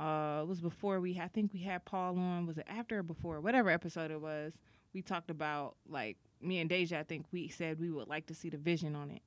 uh, 0.00 0.40
it 0.42 0.48
was 0.48 0.60
before 0.60 1.00
we. 1.00 1.20
I 1.20 1.28
think 1.28 1.52
we 1.52 1.60
had 1.60 1.84
Paul 1.84 2.18
on. 2.18 2.46
Was 2.46 2.58
it 2.58 2.66
after 2.68 3.00
or 3.00 3.02
before? 3.02 3.40
Whatever 3.40 3.70
episode 3.70 4.10
it 4.10 4.20
was. 4.20 4.54
We 4.92 5.02
talked 5.02 5.30
about 5.30 5.76
like 5.88 6.16
me 6.40 6.58
and 6.58 6.68
Deja. 6.68 6.98
I 6.98 7.02
think 7.04 7.26
we 7.30 7.48
said 7.48 7.78
we 7.78 7.90
would 7.90 8.08
like 8.08 8.26
to 8.26 8.34
see 8.34 8.48
the 8.48 8.56
vision 8.56 8.96
on 8.96 9.10
it. 9.10 9.22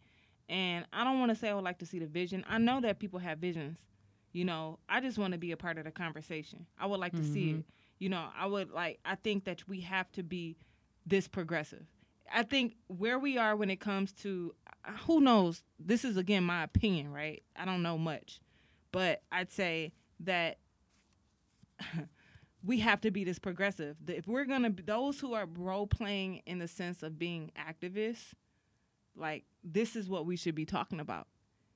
And 0.50 0.86
I 0.92 1.04
don't 1.04 1.20
want 1.20 1.30
to 1.32 1.36
say 1.36 1.50
I 1.50 1.54
would 1.54 1.64
like 1.64 1.80
to 1.80 1.86
see 1.86 2.00
the 2.00 2.08
vision. 2.08 2.44
I 2.50 2.58
know 2.58 2.82
that 2.82 3.00
people 3.00 3.20
have 3.20 3.38
visions 3.38 3.78
you 4.34 4.46
know, 4.46 4.80
I 4.90 5.00
just 5.00 5.18
want 5.18 5.34
to 5.34 5.38
be 5.38 5.52
a 5.52 5.58
part 5.58 5.78
of 5.78 5.86
the 5.86 5.92
conversation. 5.92 6.66
I 6.78 6.88
would 6.88 7.00
like 7.00 7.14
to 7.14 7.20
mm-hmm. 7.20 7.34
see 7.34 7.52
it. 7.52 7.66
You 8.00 8.10
know, 8.10 8.26
I 8.38 8.48
would 8.48 8.72
like, 8.72 9.00
I 9.06 9.16
think 9.16 9.46
that 9.46 9.68
we 9.68 9.82
have 9.82 10.12
to 10.14 10.24
be 10.24 10.58
this 11.06 11.28
progressive. 11.28 11.86
I 12.34 12.44
think 12.44 12.76
where 12.88 13.20
we 13.20 13.38
are 13.38 13.56
when 13.56 13.70
it 13.70 13.80
comes 13.80 14.12
to, 14.14 14.54
uh, 14.86 14.92
who 15.06 15.22
knows, 15.22 15.64
this 15.80 16.04
is 16.04 16.18
again 16.18 16.44
my 16.44 16.64
opinion, 16.64 17.14
right? 17.14 17.44
I 17.56 17.66
don't 17.66 17.84
know 17.84 17.98
much. 17.98 18.42
But 18.92 19.22
I'd 19.32 19.52
say 19.52 19.94
that 20.22 20.58
we 22.64 22.80
have 22.80 23.02
to 23.02 23.12
be 23.12 23.24
this 23.24 23.40
progressive. 23.40 23.98
If 24.08 24.28
we're 24.28 24.46
to, 24.64 24.84
those 24.84 25.20
who 25.20 25.34
are 25.34 25.46
role 25.58 25.88
playing 25.88 26.42
in 26.46 26.60
the 26.60 26.68
sense 26.68 27.04
of 27.04 27.20
being 27.20 27.52
activists, 27.58 28.34
like 29.16 29.44
this 29.64 29.96
is 29.96 30.10
what 30.10 30.26
we 30.26 30.36
should 30.36 30.56
be 30.56 30.66
talking 30.66 31.00
about. 31.00 31.28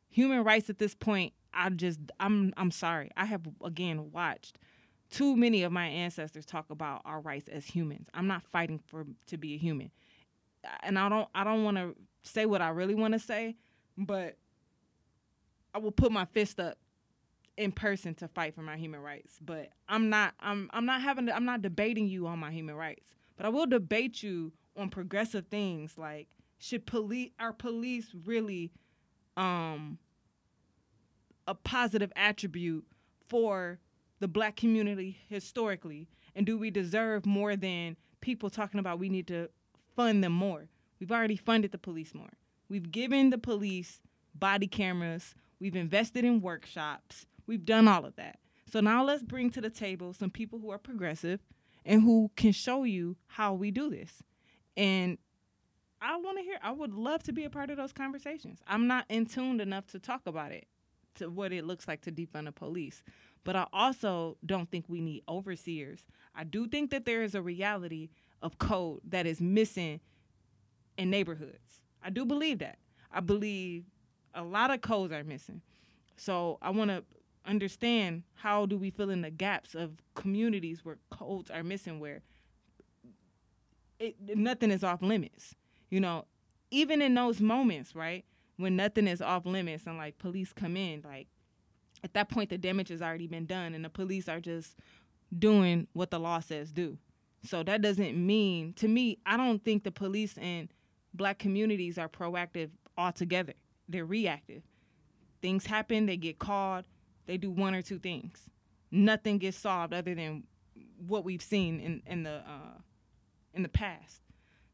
Human 0.09 0.43
rights 0.43 0.69
at 0.69 0.79
this 0.79 0.95
point 0.95 1.33
I 1.57 1.69
just 1.69 1.99
I'm 2.19 2.53
I'm 2.55 2.71
sorry. 2.71 3.11
I 3.17 3.25
have 3.25 3.41
again 3.63 4.11
watched 4.11 4.59
too 5.09 5.35
many 5.35 5.63
of 5.63 5.71
my 5.71 5.87
ancestors 5.87 6.45
talk 6.45 6.69
about 6.69 7.01
our 7.03 7.19
rights 7.19 7.47
as 7.47 7.65
humans. 7.65 8.07
I'm 8.13 8.27
not 8.27 8.43
fighting 8.43 8.79
for 8.87 9.05
to 9.27 9.37
be 9.37 9.55
a 9.55 9.57
human. 9.57 9.91
And 10.83 10.99
I 10.99 11.09
don't 11.09 11.27
I 11.33 11.43
don't 11.43 11.63
want 11.63 11.77
to 11.77 11.95
say 12.21 12.45
what 12.45 12.61
I 12.61 12.69
really 12.69 12.95
want 12.95 13.13
to 13.13 13.19
say, 13.19 13.55
but 13.97 14.37
I 15.73 15.79
will 15.79 15.91
put 15.91 16.11
my 16.11 16.25
fist 16.25 16.59
up 16.59 16.77
in 17.57 17.71
person 17.71 18.13
to 18.15 18.27
fight 18.27 18.55
for 18.55 18.61
my 18.61 18.77
human 18.77 19.01
rights. 19.01 19.39
But 19.43 19.69
I'm 19.89 20.09
not 20.09 20.33
I'm 20.39 20.69
I'm 20.73 20.85
not 20.85 21.01
having 21.01 21.25
to, 21.27 21.35
I'm 21.35 21.45
not 21.45 21.61
debating 21.61 22.07
you 22.07 22.27
on 22.27 22.39
my 22.39 22.51
human 22.51 22.75
rights. 22.75 23.15
But 23.35 23.45
I 23.45 23.49
will 23.49 23.67
debate 23.67 24.23
you 24.23 24.53
on 24.77 24.89
progressive 24.89 25.47
things 25.47 25.97
like 25.97 26.27
should 26.59 26.85
police 26.85 27.31
our 27.39 27.53
police 27.53 28.07
really 28.25 28.71
um 29.35 29.97
a 31.47 31.55
positive 31.55 32.11
attribute 32.15 32.85
for 33.27 33.79
the 34.19 34.27
black 34.27 34.55
community 34.55 35.17
historically? 35.29 36.07
And 36.35 36.45
do 36.45 36.57
we 36.57 36.69
deserve 36.69 37.25
more 37.25 37.55
than 37.55 37.95
people 38.21 38.49
talking 38.49 38.79
about 38.79 38.99
we 38.99 39.09
need 39.09 39.27
to 39.27 39.49
fund 39.95 40.23
them 40.23 40.33
more? 40.33 40.67
We've 40.99 41.11
already 41.11 41.35
funded 41.35 41.71
the 41.71 41.77
police 41.77 42.13
more. 42.13 42.33
We've 42.69 42.91
given 42.91 43.29
the 43.29 43.37
police 43.37 44.01
body 44.35 44.67
cameras. 44.67 45.35
We've 45.59 45.75
invested 45.75 46.25
in 46.25 46.41
workshops. 46.41 47.25
We've 47.47 47.65
done 47.65 47.87
all 47.87 48.05
of 48.05 48.15
that. 48.17 48.39
So 48.71 48.81
now 48.81 49.03
let's 49.03 49.23
bring 49.23 49.49
to 49.51 49.61
the 49.61 49.69
table 49.69 50.13
some 50.13 50.29
people 50.29 50.59
who 50.59 50.69
are 50.69 50.77
progressive 50.77 51.39
and 51.85 52.03
who 52.03 52.29
can 52.35 52.51
show 52.51 52.83
you 52.83 53.15
how 53.27 53.53
we 53.53 53.71
do 53.71 53.89
this. 53.89 54.21
And 54.75 55.17
I 56.01 56.17
want 56.17 56.37
to 56.37 56.43
hear, 56.43 56.59
I 56.61 56.71
would 56.71 56.93
love 56.93 57.23
to 57.23 57.31
be 57.31 57.45
a 57.45 57.49
part 57.49 57.69
of 57.69 57.77
those 57.77 57.93
conversations. 57.93 58.59
I'm 58.67 58.87
not 58.87 59.05
in 59.09 59.25
tuned 59.25 59.61
enough 59.61 59.87
to 59.87 59.99
talk 59.99 60.21
about 60.25 60.51
it 60.51 60.67
to 61.15 61.29
what 61.29 61.51
it 61.51 61.65
looks 61.65 61.87
like 61.87 62.01
to 62.01 62.11
defund 62.11 62.45
the 62.45 62.51
police. 62.51 63.01
But 63.43 63.55
I 63.55 63.65
also 63.71 64.37
don't 64.45 64.69
think 64.69 64.85
we 64.87 65.01
need 65.01 65.23
overseers. 65.27 66.05
I 66.35 66.43
do 66.43 66.67
think 66.67 66.91
that 66.91 67.05
there 67.05 67.23
is 67.23 67.33
a 67.33 67.41
reality 67.41 68.09
of 68.41 68.59
code 68.59 68.99
that 69.07 69.25
is 69.25 69.41
missing 69.41 70.01
in 70.97 71.09
neighborhoods. 71.09 71.81
I 72.03 72.09
do 72.09 72.25
believe 72.25 72.59
that. 72.59 72.77
I 73.11 73.21
believe 73.21 73.85
a 74.35 74.43
lot 74.43 74.69
of 74.69 74.81
codes 74.81 75.13
are 75.13 75.23
missing. 75.23 75.61
So 76.17 76.57
I 76.61 76.69
want 76.71 76.91
to 76.91 77.03
understand 77.47 78.23
how 78.35 78.65
do 78.65 78.77
we 78.77 78.91
fill 78.91 79.09
in 79.09 79.21
the 79.21 79.31
gaps 79.31 79.73
of 79.73 80.01
communities 80.15 80.83
where 80.83 80.97
codes 81.09 81.49
are 81.49 81.63
missing 81.63 81.99
where 81.99 82.21
it, 83.99 84.15
nothing 84.35 84.69
is 84.69 84.83
off 84.83 85.01
limits. 85.01 85.55
You 85.89 85.99
know, 85.99 86.25
even 86.69 87.01
in 87.01 87.15
those 87.15 87.39
moments, 87.39 87.95
right, 87.95 88.25
when 88.57 88.75
nothing 88.75 89.07
is 89.07 89.21
off 89.21 89.45
limits 89.45 89.87
and 89.87 89.97
like 89.97 90.17
police 90.17 90.53
come 90.53 90.75
in, 90.75 91.01
like 91.03 91.27
at 92.03 92.13
that 92.13 92.29
point 92.29 92.49
the 92.49 92.57
damage 92.57 92.89
has 92.89 93.01
already 93.01 93.27
been 93.27 93.45
done 93.45 93.73
and 93.73 93.83
the 93.83 93.89
police 93.89 94.27
are 94.27 94.39
just 94.39 94.75
doing 95.37 95.87
what 95.93 96.11
the 96.11 96.19
law 96.19 96.39
says 96.39 96.71
do. 96.71 96.97
So 97.43 97.63
that 97.63 97.81
doesn't 97.81 98.17
mean 98.17 98.73
to 98.73 98.87
me, 98.87 99.19
I 99.25 99.37
don't 99.37 99.63
think 99.63 99.83
the 99.83 99.91
police 99.91 100.37
and 100.37 100.69
black 101.13 101.39
communities 101.39 101.97
are 101.97 102.09
proactive 102.09 102.69
altogether. 102.97 103.53
They're 103.87 104.05
reactive. 104.05 104.63
Things 105.41 105.65
happen, 105.65 106.07
they 106.07 106.17
get 106.17 106.39
called, 106.39 106.85
they 107.27 107.37
do 107.37 107.51
one 107.51 107.75
or 107.75 107.81
two 107.81 107.99
things. 107.99 108.49
Nothing 108.89 109.37
gets 109.37 109.57
solved 109.57 109.93
other 109.93 110.15
than 110.15 110.43
what 111.05 111.23
we've 111.23 111.41
seen 111.41 111.79
in, 111.79 112.01
in 112.05 112.23
the 112.23 112.37
uh, 112.37 112.79
in 113.53 113.63
the 113.63 113.69
past. 113.69 114.21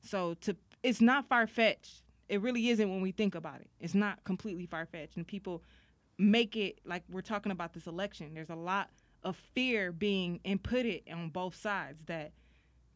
So 0.02 0.36
to 0.42 0.56
it's 0.84 1.02
not 1.02 1.28
far 1.28 1.48
fetched. 1.48 2.04
It 2.30 2.42
really 2.42 2.70
isn't 2.70 2.90
when 2.90 3.02
we 3.02 3.12
think 3.12 3.36
about 3.36 3.62
it. 3.62 3.70
It's 3.80 3.96
not 3.96 4.24
completely 4.24 4.66
far 4.66 4.86
fetched, 4.86 5.18
and 5.18 5.28
people 5.28 5.64
make 6.18 6.56
it 6.56 6.80
like 6.86 7.04
we're 7.10 7.22
talking 7.22 7.52
about 7.52 7.74
this 7.74 7.88
election. 7.88 8.34
There's 8.34 8.50
a 8.50 8.56
lot 8.56 8.90
of 9.24 9.36
fear 9.54 9.92
being 9.92 10.40
inputted 10.46 11.12
on 11.12 11.30
both 11.30 11.56
sides 11.56 12.00
that 12.08 12.32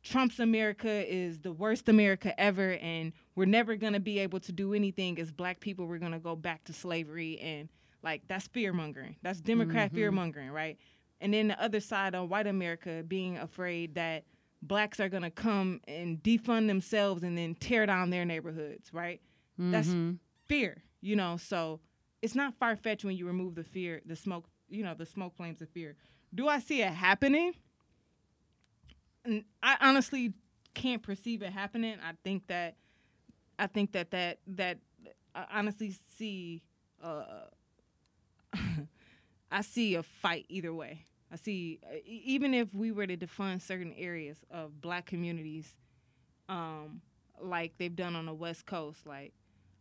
Trump's 0.03 0.39
America 0.39 0.89
is 0.89 1.39
the 1.39 1.51
worst 1.51 1.89
America 1.89 2.39
ever, 2.39 2.73
and 2.73 3.11
we're 3.35 3.45
never 3.45 3.75
gonna 3.75 3.99
be 3.99 4.19
able 4.19 4.39
to 4.41 4.51
do 4.51 4.73
anything 4.73 5.19
as 5.19 5.31
black 5.31 5.59
people. 5.59 5.85
We're 5.85 5.97
gonna 5.97 6.19
go 6.19 6.35
back 6.35 6.63
to 6.65 6.73
slavery, 6.73 7.39
and 7.39 7.69
like 8.03 8.21
that's 8.27 8.47
fear 8.47 8.73
mongering. 8.73 9.15
That's 9.21 9.41
Democrat 9.41 9.91
Mhm. 9.91 9.95
fear 9.95 10.11
mongering, 10.11 10.51
right? 10.51 10.77
And 11.19 11.33
then 11.33 11.47
the 11.47 11.61
other 11.61 11.79
side 11.79 12.13
on 12.15 12.29
white 12.29 12.47
America 12.47 13.03
being 13.07 13.37
afraid 13.37 13.95
that 13.95 14.23
blacks 14.61 14.99
are 14.99 15.09
gonna 15.09 15.31
come 15.31 15.81
and 15.87 16.21
defund 16.21 16.67
themselves 16.67 17.23
and 17.23 17.37
then 17.37 17.55
tear 17.55 17.85
down 17.85 18.09
their 18.09 18.25
neighborhoods, 18.25 18.93
right? 18.93 19.21
That's 19.57 19.89
Mhm. 19.89 20.19
fear, 20.45 20.83
you 21.01 21.15
know. 21.15 21.37
So 21.37 21.79
it's 22.21 22.35
not 22.35 22.53
far 22.55 22.75
fetched 22.75 23.03
when 23.05 23.15
you 23.17 23.25
remove 23.25 23.55
the 23.55 23.63
fear, 23.63 24.01
the 24.05 24.15
smoke, 24.15 24.47
you 24.69 24.83
know, 24.83 24.93
the 24.93 25.05
smoke 25.05 25.35
flames 25.35 25.61
of 25.61 25.69
fear. 25.69 25.95
Do 26.33 26.47
I 26.47 26.59
see 26.59 26.81
it 26.81 26.91
happening? 26.93 27.53
I 29.61 29.77
honestly 29.81 30.33
can't 30.73 31.01
perceive 31.03 31.41
it 31.41 31.51
happening. 31.51 31.97
I 32.03 32.13
think 32.23 32.47
that, 32.47 32.75
I 33.59 33.67
think 33.67 33.91
that 33.93 34.11
that 34.11 34.39
that 34.47 34.77
I 35.35 35.45
honestly 35.51 35.95
see, 36.17 36.61
uh, 37.03 37.47
I 39.51 39.61
see 39.61 39.95
a 39.95 40.03
fight 40.03 40.45
either 40.49 40.73
way. 40.73 41.03
I 41.31 41.35
see 41.35 41.79
uh, 41.83 41.97
even 42.05 42.53
if 42.53 42.73
we 42.73 42.91
were 42.91 43.05
to 43.07 43.17
defund 43.17 43.61
certain 43.61 43.93
areas 43.97 44.37
of 44.51 44.81
black 44.81 45.05
communities, 45.05 45.75
um, 46.49 47.01
like 47.41 47.73
they've 47.77 47.95
done 47.95 48.15
on 48.15 48.25
the 48.25 48.33
West 48.33 48.65
Coast, 48.65 49.05
like 49.05 49.33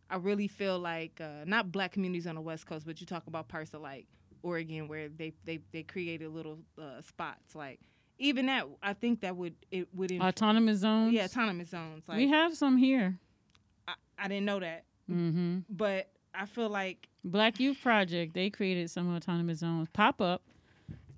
I 0.09 0.17
really 0.17 0.47
feel 0.47 0.79
like 0.79 1.19
uh, 1.21 1.43
not 1.45 1.71
black 1.71 1.91
communities 1.91 2.27
on 2.27 2.35
the 2.35 2.41
West 2.41 2.65
Coast, 2.65 2.85
but 2.85 2.99
you 3.01 3.07
talk 3.07 3.27
about 3.27 3.47
parts 3.47 3.73
of 3.73 3.81
like 3.81 4.05
Oregon 4.43 4.87
where 4.87 5.09
they 5.09 5.33
they 5.45 5.59
they 5.71 5.83
created 5.83 6.29
little 6.31 6.59
uh, 6.81 7.01
spots. 7.01 7.55
Like 7.55 7.79
even 8.19 8.45
that, 8.47 8.65
I 8.83 8.93
think 8.93 9.21
that 9.21 9.35
would 9.35 9.55
it 9.71 9.87
would 9.93 10.11
inf- 10.11 10.23
autonomous 10.23 10.79
zones. 10.79 11.13
yeah 11.13 11.25
autonomous 11.25 11.69
zones. 11.69 12.03
Like 12.07 12.17
we 12.17 12.29
have 12.29 12.55
some 12.55 12.77
here. 12.77 13.17
I, 13.87 13.93
I 14.19 14.27
didn't 14.27 14.45
know 14.45 14.59
that, 14.59 14.83
hmm 15.07 15.59
but 15.69 16.09
I 16.37 16.45
feel 16.45 16.69
like 16.69 17.07
Black 17.23 17.59
Youth 17.59 17.81
Project, 17.81 18.33
they 18.33 18.49
created 18.49 18.89
some 18.89 19.15
autonomous 19.15 19.59
zones, 19.59 19.87
pop 19.91 20.21
up 20.21 20.43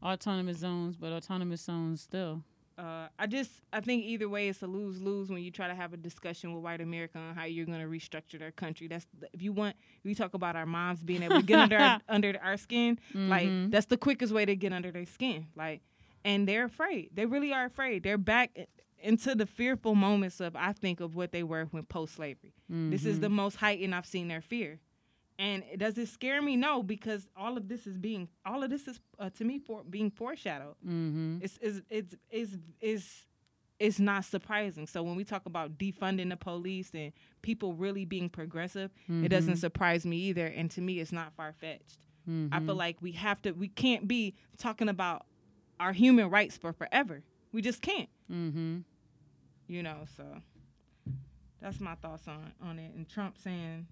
autonomous 0.02 0.58
zones, 0.58 0.96
but 0.96 1.12
autonomous 1.12 1.62
zones 1.62 2.02
still. 2.02 2.44
uh, 2.78 3.08
I 3.20 3.28
just 3.28 3.52
I 3.74 3.82
think 3.82 4.06
either 4.06 4.30
way 4.30 4.48
it's 4.48 4.62
a 4.64 4.68
lose 4.68 5.02
lose 5.02 5.30
when 5.30 5.44
you 5.44 5.52
try 5.52 5.68
to 5.68 5.76
have 5.76 5.92
a 5.94 5.98
discussion 5.98 6.54
with 6.54 6.64
white 6.64 6.80
America 6.80 7.18
on 7.20 7.36
how 7.36 7.44
you're 7.44 7.66
going 7.66 7.82
to 7.82 7.86
restructure 7.88 8.40
their 8.40 8.52
country. 8.52 8.88
That's 8.88 9.06
if 9.34 9.42
you 9.42 9.52
want 9.52 9.76
we 10.06 10.16
talk 10.16 10.34
about 10.34 10.56
our 10.56 10.66
moms 10.66 11.04
being 11.04 11.22
able 11.24 11.36
to 11.36 11.42
get 11.44 11.60
under 11.60 11.78
our, 11.78 12.00
under 12.10 12.40
our 12.42 12.56
skin. 12.56 12.98
Like 13.14 13.48
Mhm. 13.50 13.72
that's 13.72 13.88
the 13.88 13.98
quickest 13.98 14.32
way 14.34 14.46
to 14.46 14.56
get 14.56 14.72
under 14.72 14.92
their 14.92 15.06
skin. 15.06 15.48
Like, 15.58 15.82
and 16.24 16.48
they're 16.48 16.66
afraid. 16.66 17.10
They 17.14 17.26
really 17.26 17.52
are 17.52 17.66
afraid. 17.66 18.04
They're 18.04 18.18
back 18.18 18.52
into 19.02 19.36
the 19.36 19.46
fearful 19.46 19.96
moments 19.96 20.40
of 20.40 20.56
I 20.56 20.72
think 20.72 21.02
of 21.02 21.16
what 21.16 21.34
they 21.34 21.44
were 21.44 21.66
when 21.72 21.84
post 21.84 22.16
slavery. 22.16 22.54
This 22.70 23.06
is 23.06 23.18
Mhm. 23.18 23.22
the 23.22 23.30
most 23.30 23.56
heightened 23.58 23.94
I've 23.94 24.06
seen 24.06 24.30
their 24.30 24.42
fear. 24.42 24.80
And 25.40 25.64
does 25.78 25.98
it 25.98 26.10
scare 26.10 26.42
me? 26.42 26.58
No, 26.58 26.84
because 26.84 27.28
all 27.36 27.56
of 27.56 27.70
this 27.70 27.88
is 27.88 27.98
being 27.98 28.28
all 28.46 28.62
of 28.62 28.70
this 28.70 28.88
is 28.90 29.00
uh, 29.18 29.30
to 29.38 29.46
me 29.46 29.58
for 29.58 29.84
being 29.90 30.12
foreshadowed. 30.12 30.76
Mhm. 30.86 31.42
It's 31.42 31.58
is 31.60 31.82
it's 31.90 32.14
is 32.30 32.58
is 32.82 33.26
it's 33.80 34.00
not 34.02 34.26
surprising. 34.26 34.86
So 34.86 35.02
when 35.02 35.16
we 35.16 35.24
talk 35.24 35.46
about 35.46 35.78
defunding 35.78 36.28
the 36.30 36.36
police 36.36 36.92
and 36.94 37.14
people 37.42 37.74
really 37.74 38.04
being 38.04 38.28
progressive, 38.30 38.92
it 39.08 39.30
doesn't 39.30 39.56
surprise 39.56 40.06
me 40.06 40.18
either. 40.18 40.48
And 40.48 40.70
to 40.72 40.82
me, 40.82 41.00
it's 41.00 41.14
not 41.14 41.32
far 41.38 41.54
fetched. 41.54 42.00
I 42.28 42.32
Mhm. 42.32 42.66
feel 42.66 42.76
like 42.76 43.02
we 43.02 43.14
have 43.14 43.42
to. 43.44 43.54
We 43.54 43.70
can't 43.70 44.10
be 44.10 44.36
talking 44.58 44.90
about 44.90 45.26
our 45.80 45.94
human 45.94 46.30
rights 46.30 46.58
for 46.58 46.74
forever. 46.74 47.24
We 47.54 47.62
just 47.62 47.82
can't. 47.82 48.10
Mhm. 48.30 48.84
You 49.70 49.84
know. 49.84 50.04
So 50.18 50.26
that's 51.62 51.80
my 51.80 51.96
thoughts 51.96 52.28
on 52.28 52.52
on 52.62 52.78
it. 52.78 52.94
And 52.94 53.08
Trump 53.08 53.38
saying 53.38 53.88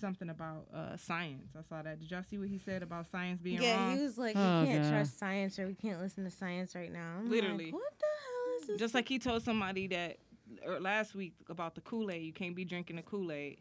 something 0.00 0.28
about 0.30 0.66
uh, 0.74 0.96
science. 0.96 1.52
I 1.58 1.62
saw 1.68 1.82
that. 1.82 1.98
Did 2.00 2.10
y'all 2.10 2.22
see 2.22 2.38
what 2.38 2.48
he 2.48 2.58
said 2.58 2.82
about 2.82 3.06
science 3.10 3.40
being 3.40 3.60
yeah, 3.62 3.76
wrong? 3.88 3.96
he 3.96 4.02
was 4.02 4.18
like, 4.18 4.36
Oh, 4.36 4.60
"You 4.62 4.66
can't 4.68 4.82
God. 4.84 4.90
trust 4.90 5.18
science, 5.18 5.58
or 5.58 5.66
we 5.66 5.74
can't 5.74 6.00
listen 6.00 6.24
to 6.24 6.30
science 6.30 6.74
right 6.74 6.92
now." 6.92 7.16
I'm 7.18 7.30
Literally. 7.30 7.66
like, 7.66 7.74
what 7.74 7.92
the 7.98 8.06
hell 8.06 8.60
is 8.60 8.66
this? 8.68 8.78
Just 8.80 8.94
like 8.94 9.08
he 9.08 9.18
told 9.18 9.42
somebody 9.42 9.86
that 9.88 10.18
er, 10.66 10.80
last 10.80 11.14
week 11.14 11.34
about 11.48 11.74
the 11.74 11.80
Kool 11.80 12.10
Aid. 12.10 12.22
You 12.22 12.32
can't 12.32 12.54
be 12.56 12.64
drinking 12.64 12.96
the 12.96 13.02
Kool 13.02 13.30
Aid. 13.32 13.58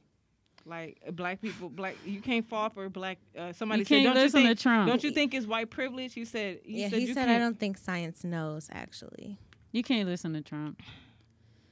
Like 0.68 0.98
black 1.12 1.42
people, 1.42 1.70
black 1.70 1.96
you 2.06 2.22
can't 2.22 2.48
fall 2.50 2.70
for 2.70 2.90
black. 2.90 3.20
Uh, 3.38 3.54
somebody 3.54 3.80
You 3.82 3.86
said, 3.86 3.94
can't 3.96 4.06
"Don't 4.06 4.16
you 4.16 4.22
listen 4.24 4.44
think? 4.44 4.58
to 4.58 4.64
Trump. 4.64 4.90
Don't 4.90 5.04
you 5.04 5.12
think 5.12 5.34
it's 5.36 5.46
white 5.46 5.70
privilege?" 5.70 6.18
You 6.18 6.26
said. 6.26 6.60
He 6.64 6.82
yeah, 6.82 6.90
said 6.90 7.00
he 7.00 7.06
you 7.08 7.14
said, 7.14 7.24
"I 7.24 7.34
can't- 7.34 7.42
don't 7.42 7.60
think 7.60 7.78
science 7.78 8.24
knows." 8.24 8.68
Actually, 8.72 9.38
You 9.72 9.84
can't 9.84 10.08
listen 10.10 10.34
to 10.34 10.42
Trump. 10.42 10.82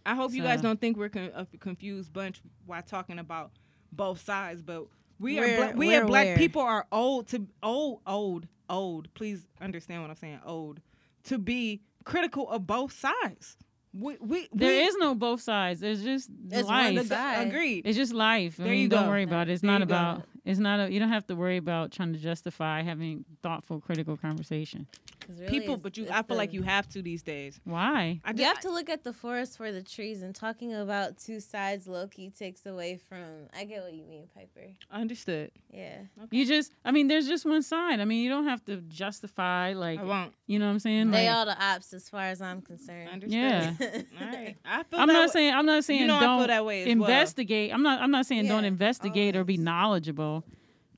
I 0.05 0.15
hope 0.15 0.33
you 0.33 0.43
guys 0.43 0.61
don't 0.61 0.79
think 0.81 0.97
we're 0.97 1.07
con- 1.09 1.31
a 1.33 1.45
confused 1.59 2.11
bunch 2.11 2.41
while 2.65 2.81
talking 2.83 3.19
about 3.19 3.51
both 3.95 4.21
sides, 4.23 4.61
but 4.61 4.85
we 5.19 5.37
are 5.39 5.41
We're- 5.41 5.57
bla- 5.57 5.75
we 5.77 5.87
we're 5.87 6.05
black 6.05 6.25
aware. 6.25 6.37
people 6.37 6.61
are 6.61 6.85
old 6.91 7.27
to 7.29 7.47
old 7.61 8.01
old 8.07 8.47
old. 8.69 9.13
Please 9.13 9.45
understand 9.61 10.01
what 10.01 10.09
I'm 10.09 10.15
saying. 10.17 10.39
Old 10.45 10.79
to 11.25 11.37
be 11.37 11.81
critical 12.03 12.49
of 12.49 12.65
both 12.67 12.91
sides. 12.93 13.57
We 13.93 14.17
we 14.19 14.47
There 14.51 14.69
we, 14.71 14.79
is 14.87 14.95
no 14.97 15.13
both 15.15 15.41
sides. 15.41 15.79
There's 15.79 16.03
just 16.03 16.29
It's 16.49 16.67
one 16.67 16.95
life. 16.95 17.07
side. 17.07 17.47
agreed. 17.47 17.85
It's 17.85 17.95
just 17.97 18.11
life. 18.13 18.59
I 18.59 18.63
There 18.63 18.71
mean, 18.73 18.81
you 18.81 18.87
don't 18.89 19.03
go. 19.05 19.09
worry 19.09 19.23
about 19.23 19.47
it. 19.49 19.53
It's 19.53 19.61
There 19.61 19.71
not 19.71 19.81
about. 19.83 20.25
It's 20.45 20.59
not 20.59 20.79
a. 20.81 20.91
You 20.91 20.99
don't 20.99 21.09
have 21.09 21.25
to 21.27 21.35
worry 21.35 21.55
about 21.57 21.91
trying 21.91 22.11
to 22.13 22.19
justify 22.19 22.81
having 22.81 23.23
thoughtful, 23.41 23.79
critical 23.79 24.17
conversation. 24.17 24.87
really 25.29 25.47
People, 25.47 25.77
but 25.77 25.95
you 25.95 26.05
I 26.11 26.21
feel 26.21 26.35
like 26.35 26.51
you 26.51 26.63
have 26.63 26.85
to 26.89 27.01
these 27.01 27.23
days. 27.23 27.61
Why? 27.63 28.19
I 28.25 28.31
You 28.31 28.43
have 28.43 28.59
to 28.59 28.69
look 28.69 28.89
at 28.89 29.05
the 29.05 29.13
forest 29.13 29.55
for 29.55 29.71
the 29.71 29.81
trees, 29.81 30.21
and 30.21 30.35
talking 30.35 30.73
about 30.73 31.17
two 31.17 31.39
sides, 31.39 31.87
Loki 31.87 32.29
takes 32.29 32.65
away 32.65 32.97
from. 33.07 33.23
I 33.57 33.63
get 33.63 33.83
what 33.83 33.93
you 33.93 34.03
mean, 34.03 34.27
Piper. 34.35 34.67
I 34.91 34.99
understood. 34.99 35.51
Yeah, 35.73 35.99
You 36.29 36.45
just. 36.45 36.73
I 36.83 36.91
mean, 36.91 37.07
there's 37.07 37.27
just 37.27 37.45
one 37.45 37.61
side. 37.63 38.01
I 38.01 38.05
mean, 38.05 38.21
you 38.21 38.29
don't 38.29 38.45
have 38.47 38.65
to 38.65 38.77
justify 38.77 39.71
like. 39.73 39.99
I 39.99 40.03
won't. 40.03 40.33
You 40.45 40.59
know 40.59 40.65
what 40.65 40.71
I'm 40.73 40.79
saying? 40.79 41.11
they 41.11 41.27
Like, 41.29 41.37
all 41.37 41.45
the 41.45 41.63
ops 41.63 41.93
as 41.93 42.09
far 42.09 42.23
as 42.23 42.41
I'm 42.41 42.57
I 42.57 42.61
concerned. 42.67 43.09
understood. 43.13 43.31
Yeah. 43.39 43.73
All 44.19 44.27
right. 44.27 44.55
I 44.65 44.83
feel 44.83 44.99
I'm 44.99 45.07
that 45.07 45.13
not 45.13 45.21
way- 45.21 45.27
saying. 45.31 45.53
I'm 45.53 45.65
not 45.65 45.83
saying 45.85 46.01
you 46.01 46.07
know 46.07 46.17
I 46.17 46.19
feel 46.19 46.37
don't 46.39 46.47
that 46.47 46.65
way 46.65 46.81
as 46.81 46.87
investigate. 46.89 47.73
I'm 47.73 47.81
not. 47.81 48.01
I'm 48.01 48.11
not 48.11 48.25
saying 48.25 48.47
don't 48.47 48.63
Yeah, 48.63 48.67
investigate 48.67 49.37
or 49.37 49.45
be 49.45 49.55
knowledgeable. 49.57 50.32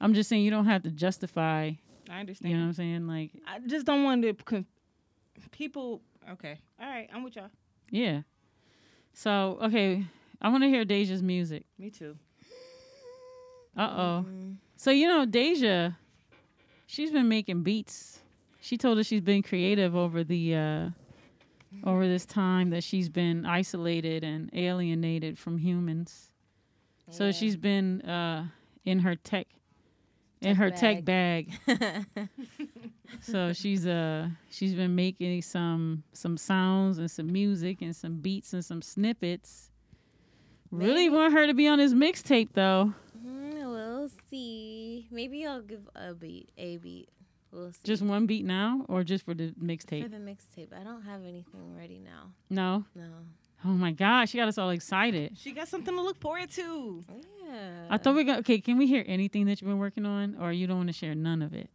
I'm 0.02 0.14
just 0.14 0.30
saying 0.30 0.44
you 0.44 0.52
don't 0.52 0.66
have 0.66 0.84
to 0.84 0.92
justify. 0.92 1.72
I 2.10 2.20
understand. 2.20 2.52
You 2.52 2.58
know 2.58 2.64
what 2.64 2.68
I'm 2.70 2.74
saying? 2.74 3.08
Like, 3.08 3.32
I 3.48 3.60
just 3.66 3.86
don't 3.86 4.04
want 4.04 4.22
to 4.24 4.34
con- 4.34 4.66
people. 5.52 6.02
Okay. 6.32 6.60
All 6.80 6.88
right. 6.88 7.10
I'm 7.14 7.24
with 7.24 7.36
y'all. 7.36 7.50
yeah. 7.90 8.22
So 9.14 9.58
okay, 9.64 10.04
I 10.42 10.50
want 10.50 10.64
to 10.64 10.70
hear 10.70 10.84
Deja's 10.84 11.24
music. 11.24 11.66
Me 11.80 11.90
too. 11.90 12.18
Uh 13.78 13.90
oh. 13.90 14.26
Mm. 14.28 14.56
So 14.76 14.92
you 14.92 15.08
know, 15.08 15.26
Deja, 15.26 15.92
she's 16.86 17.12
been 17.12 17.30
making 17.30 17.64
beats. 17.64 18.20
She 18.60 18.78
told 18.78 18.98
us 18.98 19.06
she's 19.06 19.22
been 19.22 19.42
creative 19.42 19.96
over 19.96 20.24
the 20.24 20.56
uh 20.56 20.90
over 21.86 22.08
this 22.08 22.26
time 22.26 22.70
that 22.72 22.84
she's 22.84 23.08
been 23.10 23.46
isolated 23.46 24.24
and 24.24 24.50
alienated 24.54 25.38
from 25.38 25.58
humans. 25.58 26.32
So 27.10 27.32
she's 27.32 27.56
been 27.56 28.02
uh 28.02 28.48
in 28.84 29.00
her 29.00 29.16
tech 29.16 29.48
in 30.46 30.56
her 30.56 30.70
tech 30.70 31.04
bag. 31.04 31.52
bag. 31.66 32.08
so 33.22 33.54
she's 33.54 33.86
uh 33.86 34.30
she's 34.50 34.74
been 34.74 34.96
making 34.96 35.42
some 35.42 36.04
some 36.14 36.38
sounds 36.38 36.98
and 36.98 37.10
some 37.10 37.32
music 37.32 37.82
and 37.82 37.96
some 37.96 38.18
beats 38.18 38.54
and 38.54 38.64
some 38.64 38.82
snippets. 38.82 39.72
Really 40.72 41.10
want 41.10 41.34
her 41.34 41.48
to 41.48 41.54
be 41.54 41.68
on 41.68 41.80
this 41.80 41.94
mixtape 41.94 42.50
though. 42.54 42.94
Mm, 43.26 43.72
we'll 43.72 44.10
see. 44.30 45.08
Maybe 45.12 45.46
I'll 45.46 45.62
give 45.62 45.88
a 45.96 46.14
beat, 46.14 46.50
a 46.58 46.78
beat. 46.78 47.10
We'll 47.52 47.72
see. 47.72 47.80
Just 47.84 48.02
one 48.02 48.26
beat 48.26 48.44
now, 48.44 48.86
or 48.90 49.04
just 49.04 49.24
for 49.24 49.34
the 49.34 49.52
mixtape? 49.52 50.04
for 50.04 50.10
the 50.10 50.18
mixtape. 50.18 50.74
I 50.78 50.84
don't 50.84 51.04
have 51.04 51.22
anything 51.22 51.76
ready 51.78 52.00
now. 52.00 52.32
No. 52.50 52.84
No. 52.94 53.06
Oh 53.66 53.70
my 53.70 53.92
gosh, 53.92 54.30
she 54.30 54.38
got 54.38 54.48
us 54.48 54.58
all 54.60 54.70
excited. 54.70 55.36
She 55.38 55.52
got 55.52 55.68
something 55.68 55.96
to 55.96 56.02
look 56.02 56.20
forward 56.22 56.50
to. 56.52 57.04
Yeah. 57.44 57.88
I 57.90 57.98
thought 57.98 58.16
we 58.16 58.24
got 58.24 58.40
okay. 58.40 58.60
Can 58.60 58.78
we 58.78 58.86
hear 58.86 59.04
anything 59.08 59.46
that 59.48 59.60
you've 59.60 59.68
been 59.70 59.80
working 59.80 60.06
on, 60.06 60.36
or 60.40 60.52
you 60.52 60.68
don't 60.68 60.78
want 60.78 60.90
to 60.90 60.94
share 60.94 61.16
none 61.16 61.42
of 61.42 61.54
it? 61.54 61.70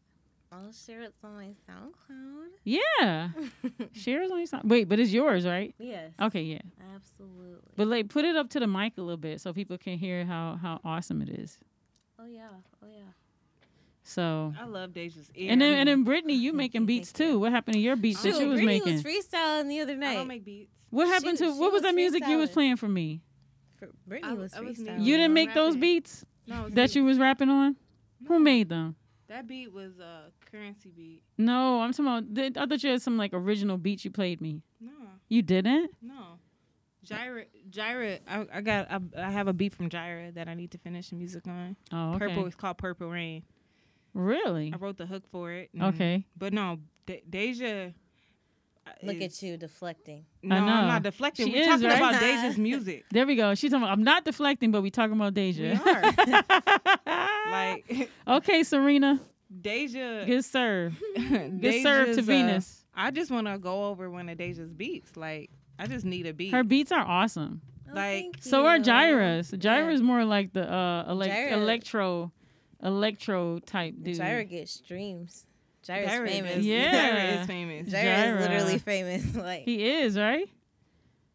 I'll 0.52 0.72
share 0.72 1.02
it 1.02 1.14
on 1.24 1.34
my 1.36 1.48
SoundCloud. 1.68 2.48
Yeah, 2.64 3.28
share 3.92 4.22
it 4.22 4.30
on 4.30 4.38
your 4.38 4.46
side. 4.46 4.62
Wait, 4.64 4.88
but 4.88 4.98
it's 4.98 5.12
yours, 5.12 5.46
right? 5.46 5.74
yes. 5.78 6.12
Okay, 6.20 6.42
yeah. 6.42 6.58
Absolutely. 6.94 7.56
But 7.76 7.86
like, 7.88 8.08
put 8.08 8.24
it 8.24 8.36
up 8.36 8.50
to 8.50 8.60
the 8.60 8.66
mic 8.66 8.98
a 8.98 9.00
little 9.00 9.16
bit 9.16 9.40
so 9.40 9.52
people 9.52 9.78
can 9.78 9.96
hear 9.98 10.24
how 10.24 10.58
how 10.60 10.80
awesome 10.84 11.22
it 11.22 11.28
is. 11.30 11.58
oh 12.18 12.26
yeah. 12.26 12.48
Oh 12.82 12.86
yeah. 12.88 13.02
So, 14.10 14.52
I 14.60 14.64
love 14.64 14.92
Deja's 14.92 15.30
ear. 15.36 15.52
and 15.52 15.60
then 15.60 15.74
and 15.74 15.88
then 15.88 16.02
Brittany, 16.02 16.34
you 16.34 16.52
making 16.52 16.84
beats 16.92 17.12
too. 17.12 17.38
What 17.38 17.52
happened 17.52 17.74
to 17.74 17.80
your 17.80 17.94
beats 17.94 18.22
that 18.22 18.32
Shoot, 18.34 18.40
you 18.40 18.48
was 18.48 18.60
Brittany 18.60 18.80
making? 18.80 18.92
was 18.94 19.02
freestyling 19.04 19.68
the 19.68 19.80
other 19.80 19.94
night. 19.94 20.10
I 20.10 20.14
don't 20.16 20.26
make 20.26 20.44
beats. 20.44 20.70
what 20.90 21.06
happened 21.06 21.38
She- 21.38 21.44
to 21.44 21.52
she 21.52 21.58
what 21.60 21.70
was 21.72 21.74
was 21.74 21.82
that 21.82 21.94
music 21.94 22.26
you 22.26 22.38
was 22.38 22.50
playing 22.50 22.76
for 22.76 22.88
me? 22.88 23.22
Fr- 23.78 23.84
Brittany 24.08 24.32
I- 24.32 24.34
was 24.34 24.52
freestyling. 24.52 25.04
You 25.04 25.16
didn't 25.16 25.32
make 25.34 25.54
those 25.54 25.76
beats 25.76 26.24
No, 26.48 26.68
that 26.70 26.90
me. 26.94 27.00
you 27.00 27.04
was 27.04 27.18
rapping 27.18 27.50
on. 27.50 27.76
Who 28.26 28.40
made 28.40 28.68
them? 28.68 28.96
That 29.28 29.46
beat 29.46 29.72
was 29.72 30.00
a 30.00 30.32
currency 30.50 30.90
beat. 30.90 31.22
No, 31.38 31.80
I'm 31.80 31.92
talking 31.92 32.28
about. 32.34 32.58
I 32.60 32.66
thought 32.66 32.82
you 32.82 32.90
had 32.90 33.00
some 33.02 33.16
like 33.16 33.32
original 33.32 33.76
beats 33.78 34.04
you 34.04 34.10
played 34.10 34.40
me. 34.40 34.62
No, 34.80 34.90
You 35.28 35.42
didn't? 35.42 35.92
no. 36.02 36.38
Gyra, 37.06 37.44
Gyra, 37.70 38.18
I, 38.28 38.46
I 38.52 38.60
got, 38.60 38.90
I, 38.90 38.98
I 39.16 39.30
have 39.30 39.48
a 39.48 39.52
beat 39.54 39.72
from 39.74 39.88
Gyra 39.88 40.34
that 40.34 40.48
I 40.48 40.54
need 40.54 40.72
to 40.72 40.78
finish 40.78 41.08
the 41.08 41.16
music 41.16 41.46
on. 41.46 41.74
Oh, 41.92 42.10
okay. 42.10 42.26
Purple, 42.26 42.46
it's 42.46 42.54
called 42.56 42.76
Purple 42.76 43.08
Rain. 43.08 43.42
Really? 44.14 44.72
I 44.74 44.76
wrote 44.76 44.96
the 44.96 45.06
hook 45.06 45.24
for 45.30 45.52
it. 45.52 45.70
and- 45.74 45.82
Okay. 45.94 46.24
But 46.36 46.52
no, 46.52 46.78
De- 47.06 47.22
Deja. 47.28 47.92
uh, 48.86 48.90
Look 49.02 49.16
is- 49.16 49.36
at 49.40 49.42
you 49.46 49.56
deflecting. 49.56 50.24
No, 50.42 50.56
know. 50.64 50.72
I'm 50.72 50.88
not 50.88 51.02
deflecting. 51.02 51.46
She 51.46 51.52
We're 51.52 51.60
is, 51.62 51.66
talking 51.68 51.86
right? 51.86 51.96
about 51.98 52.20
Deja's 52.20 52.58
music. 52.58 53.04
There 53.10 53.26
we 53.26 53.36
go. 53.36 53.54
She's 53.54 53.70
talking. 53.70 53.84
About, 53.84 53.92
I'm 53.92 54.02
not 54.04 54.24
deflecting, 54.24 54.70
but 54.72 54.82
we 54.82 54.90
talking 54.90 55.14
about 55.16 55.34
We 55.34 55.52
Deja. 55.52 55.78
are. 55.80 56.90
like 57.50 58.10
okay, 58.28 58.62
Serena, 58.62 59.20
Deja. 59.60 60.24
good 60.24 60.44
serve. 60.44 61.00
Good 61.16 61.82
serve 61.82 62.14
to 62.16 62.20
uh, 62.20 62.24
Venus. 62.24 62.84
I 62.94 63.10
just 63.10 63.30
want 63.30 63.46
to 63.46 63.58
go 63.58 63.86
over 63.86 64.10
one 64.10 64.28
of 64.28 64.38
Deja's 64.38 64.72
beats. 64.72 65.16
Like 65.16 65.50
I 65.78 65.86
just 65.86 66.04
need 66.04 66.26
a 66.26 66.32
beat. 66.32 66.52
Her 66.52 66.64
beats 66.64 66.92
are 66.92 67.04
awesome. 67.06 67.62
Oh, 67.88 67.94
Like, 67.94 68.22
thank 68.22 68.42
So 68.42 68.66
are 68.66 68.76
you. 68.76 68.82
Gyra's. 68.84 69.52
Yeah. 69.52 69.58
Gyra's 69.58 70.02
more 70.02 70.24
like 70.24 70.52
the 70.52 70.70
uh 70.70 71.12
elec- 71.12 71.28
Gyra- 71.30 71.52
electro, 71.52 72.32
electro 72.82 73.58
type 73.58 73.94
dude. 74.02 74.18
Gyra 74.18 74.48
gets 74.48 74.72
streams. 74.72 75.46
Gyra's 75.86 76.10
Gyra 76.10 76.28
famous. 76.28 76.56
is- 76.58 76.66
Yeah. 76.66 76.92
Gyra 77.36 77.40
is 77.40 77.46
famous. 77.46 77.88
Gyra 77.88 78.04
Gyra. 78.04 78.34
is 78.36 78.40
literally 78.48 78.78
famous. 78.78 79.34
like 79.36 79.62
he, 79.64 79.76
He 79.78 79.90
is 79.90 80.18
right. 80.18 80.48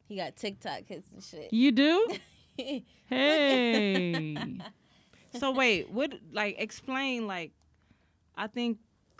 He 0.07 0.15
got 0.17 0.35
TikTok 0.35 0.81
hits 0.87 1.11
and 1.11 1.23
shit. 1.23 1.51
You 1.53 1.71
do. 1.71 2.07
Hey. 3.09 4.35
So 5.39 5.51
wait, 5.51 5.89
what? 5.91 6.13
Like 6.31 6.55
explain 6.59 7.27
like, 7.27 7.51
I 8.37 8.47
think 8.47 8.77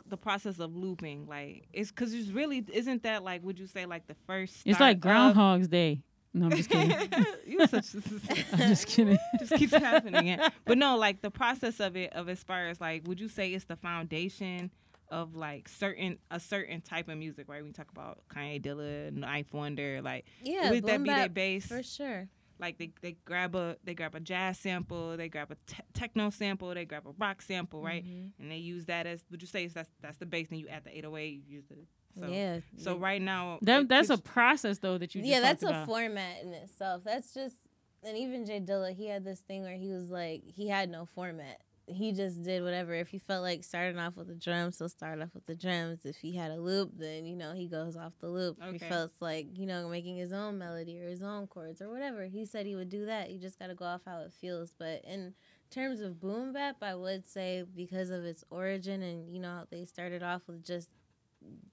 the 0.07 0.15
process 0.15 0.59
of 0.59 0.73
looping 0.73 1.27
like 1.27 1.67
it's 1.73 1.89
because 1.91 2.13
it's 2.13 2.29
really 2.29 2.63
isn't 2.71 3.03
that 3.03 3.21
like 3.23 3.43
would 3.43 3.59
you 3.59 3.67
say 3.67 3.85
like 3.85 4.07
the 4.07 4.15
first? 4.25 4.61
It's 4.63 4.79
like 4.79 5.01
Groundhog's 5.01 5.67
Day. 5.67 6.03
No, 6.35 6.47
I'm 6.47 6.51
just 6.51 6.69
kidding. 6.69 6.91
of- 7.13 7.25
you 7.47 7.65
such. 7.65 7.95
I'm 8.51 8.59
just 8.59 8.87
kidding. 8.87 9.17
just 9.39 9.53
keeps 9.55 9.73
happening. 9.73 10.27
Yeah. 10.27 10.49
But 10.65 10.77
no, 10.77 10.97
like 10.97 11.21
the 11.21 11.31
process 11.31 11.79
of 11.79 11.95
it, 11.95 12.11
of 12.13 12.27
as 12.27 12.43
far 12.43 12.67
as 12.67 12.81
like, 12.81 13.07
would 13.07 13.19
you 13.21 13.29
say 13.29 13.53
it's 13.53 13.65
the 13.65 13.77
foundation 13.77 14.69
of 15.09 15.35
like 15.35 15.69
certain 15.69 16.17
a 16.31 16.39
certain 16.39 16.81
type 16.81 17.07
of 17.07 17.17
music, 17.17 17.47
right? 17.47 17.63
We 17.63 17.71
talk 17.71 17.89
about 17.91 18.19
Kanye 18.29 18.61
Dilla, 18.61 19.11
9th 19.11 19.53
Wonder, 19.53 20.01
like 20.01 20.25
Yeah, 20.43 20.71
would 20.71 20.83
that 20.85 21.03
be 21.03 21.09
their 21.09 21.23
bap 21.27 21.33
base? 21.33 21.65
for 21.67 21.81
sure. 21.83 22.27
Like 22.59 22.77
they, 22.77 22.91
they 23.01 23.17
grab 23.25 23.53
a 23.55 23.75
they 23.83 23.93
grab 23.93 24.15
a 24.15 24.19
jazz 24.19 24.57
sample, 24.59 25.17
they 25.17 25.27
grab 25.29 25.51
a 25.51 25.55
te- 25.67 25.83
techno 25.93 26.29
sample, 26.29 26.73
they 26.73 26.85
grab 26.85 27.05
a 27.05 27.11
rock 27.17 27.41
sample, 27.41 27.81
right? 27.83 28.05
Mhm. 28.05 28.31
And 28.39 28.51
they 28.51 28.57
use 28.57 28.85
that 28.85 29.05
as 29.05 29.25
would 29.29 29.41
you 29.41 29.47
say 29.47 29.67
that's 29.67 29.89
that's 30.01 30.17
the 30.17 30.25
base? 30.25 30.47
Then 30.49 30.59
you 30.59 30.67
add 30.69 30.83
the 30.85 30.97
808, 30.97 31.25
you 31.47 31.55
use 31.55 31.65
the 31.69 31.75
so 32.19 32.27
yeah. 32.27 32.59
so 32.77 32.93
the- 32.93 32.99
right 32.99 33.21
now 33.21 33.59
That 33.61 33.81
it 33.81 33.89
that's 33.89 34.09
a 34.09 34.17
process 34.17 34.77
though 34.79 34.97
that 34.97 35.13
you 35.15 35.21
just 35.21 35.29
yeah, 35.29 35.41
that's 35.41 35.61
talked 35.63 35.73
a 35.73 35.75
about. 35.79 35.87
format 35.87 36.43
in 36.43 36.53
itself. 36.53 37.03
That's 37.03 37.33
just 37.33 37.57
and 38.03 38.15
even 38.17 38.45
J 38.45 38.61
Dilla, 38.61 38.93
he 38.95 39.07
had 39.07 39.25
this 39.25 39.39
thing 39.41 39.63
where 39.63 39.75
he 39.75 39.89
was 39.89 40.09
like 40.09 40.43
he 40.45 40.69
had 40.69 40.89
no 40.89 41.05
format. 41.05 41.59
He 41.87 42.13
just 42.13 42.41
did 42.41 42.63
whatever. 42.63 42.93
If 42.93 43.09
he 43.09 43.19
felt 43.19 43.43
like 43.43 43.63
starting 43.63 43.99
off 43.99 44.15
with 44.15 44.27
the 44.27 44.33
drums, 44.35 44.79
he'll 44.79 44.89
start 44.89 45.21
off 45.21 45.29
with 45.35 45.45
the 45.45 45.55
drums. 45.55 46.03
If 46.05 46.17
he 46.17 46.33
had 46.35 46.49
a 46.51 46.59
loop, 46.59 46.91
then 46.97 47.25
you 47.25 47.35
know 47.35 47.53
he 47.53 47.67
goes 47.67 47.95
off 47.95 48.13
the 48.19 48.27
loop. 48.29 48.57
If 48.59 48.71
he 48.71 48.79
felt 48.89 49.11
like 49.19 49.47
you 49.57 49.65
know 49.67 49.87
making 49.87 50.17
his 50.17 50.33
own 50.33 50.57
melody 50.57 50.99
or 50.99 51.07
his 51.07 51.21
own 51.21 51.45
chords 51.47 51.81
or 51.81 51.89
whatever, 51.89 52.25
he 52.25 52.45
said 52.45 52.65
he 52.65 52.75
would 52.75 52.89
do 52.89 53.05
that. 53.05 53.29
You 53.29 53.39
just 53.39 53.59
got 53.59 53.67
to 53.67 53.75
go 53.75 53.85
off 53.85 54.01
how 54.05 54.21
it 54.21 54.31
feels. 54.33 54.73
But 54.77 55.03
in 55.05 55.35
terms 55.69 55.99
of 55.99 56.19
boom 56.19 56.53
bap, 56.53 56.77
I 56.81 56.95
would 56.95 57.27
say 57.29 57.63
because 57.75 58.09
of 58.09 58.23
its 58.25 58.43
origin 58.49 59.03
and 59.03 59.29
you 59.29 59.39
know 59.39 59.65
they 59.69 59.85
started 59.85 60.23
off 60.23 60.41
with 60.47 60.63
just 60.65 60.89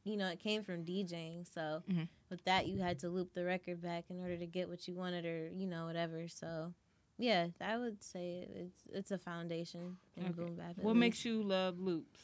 you 0.04 0.16
know 0.18 0.28
it 0.28 0.40
came 0.40 0.62
from 0.62 0.84
DJing, 0.84 1.46
so 1.50 1.82
Mhm. 1.88 2.08
with 2.28 2.44
that 2.44 2.66
you 2.66 2.80
had 2.80 2.98
to 2.98 3.08
loop 3.08 3.32
the 3.32 3.44
record 3.46 3.80
back 3.80 4.04
in 4.10 4.20
order 4.20 4.36
to 4.36 4.46
get 4.46 4.68
what 4.68 4.86
you 4.86 4.94
wanted 4.94 5.24
or 5.24 5.48
you 5.54 5.66
know 5.66 5.86
whatever 5.86 6.28
so 6.28 6.74
yeah 7.18 7.46
i 7.60 7.76
would 7.76 8.02
say 8.02 8.46
it's 8.54 8.88
it's 8.92 9.10
a 9.10 9.18
foundation 9.18 9.96
in 10.16 10.24
Okay. 10.24 10.32
boom 10.32 10.56
bap 10.56 10.72
what 10.76 10.86
least. 10.92 10.96
makes 10.96 11.24
you 11.24 11.42
love 11.42 11.78
loops? 11.78 12.18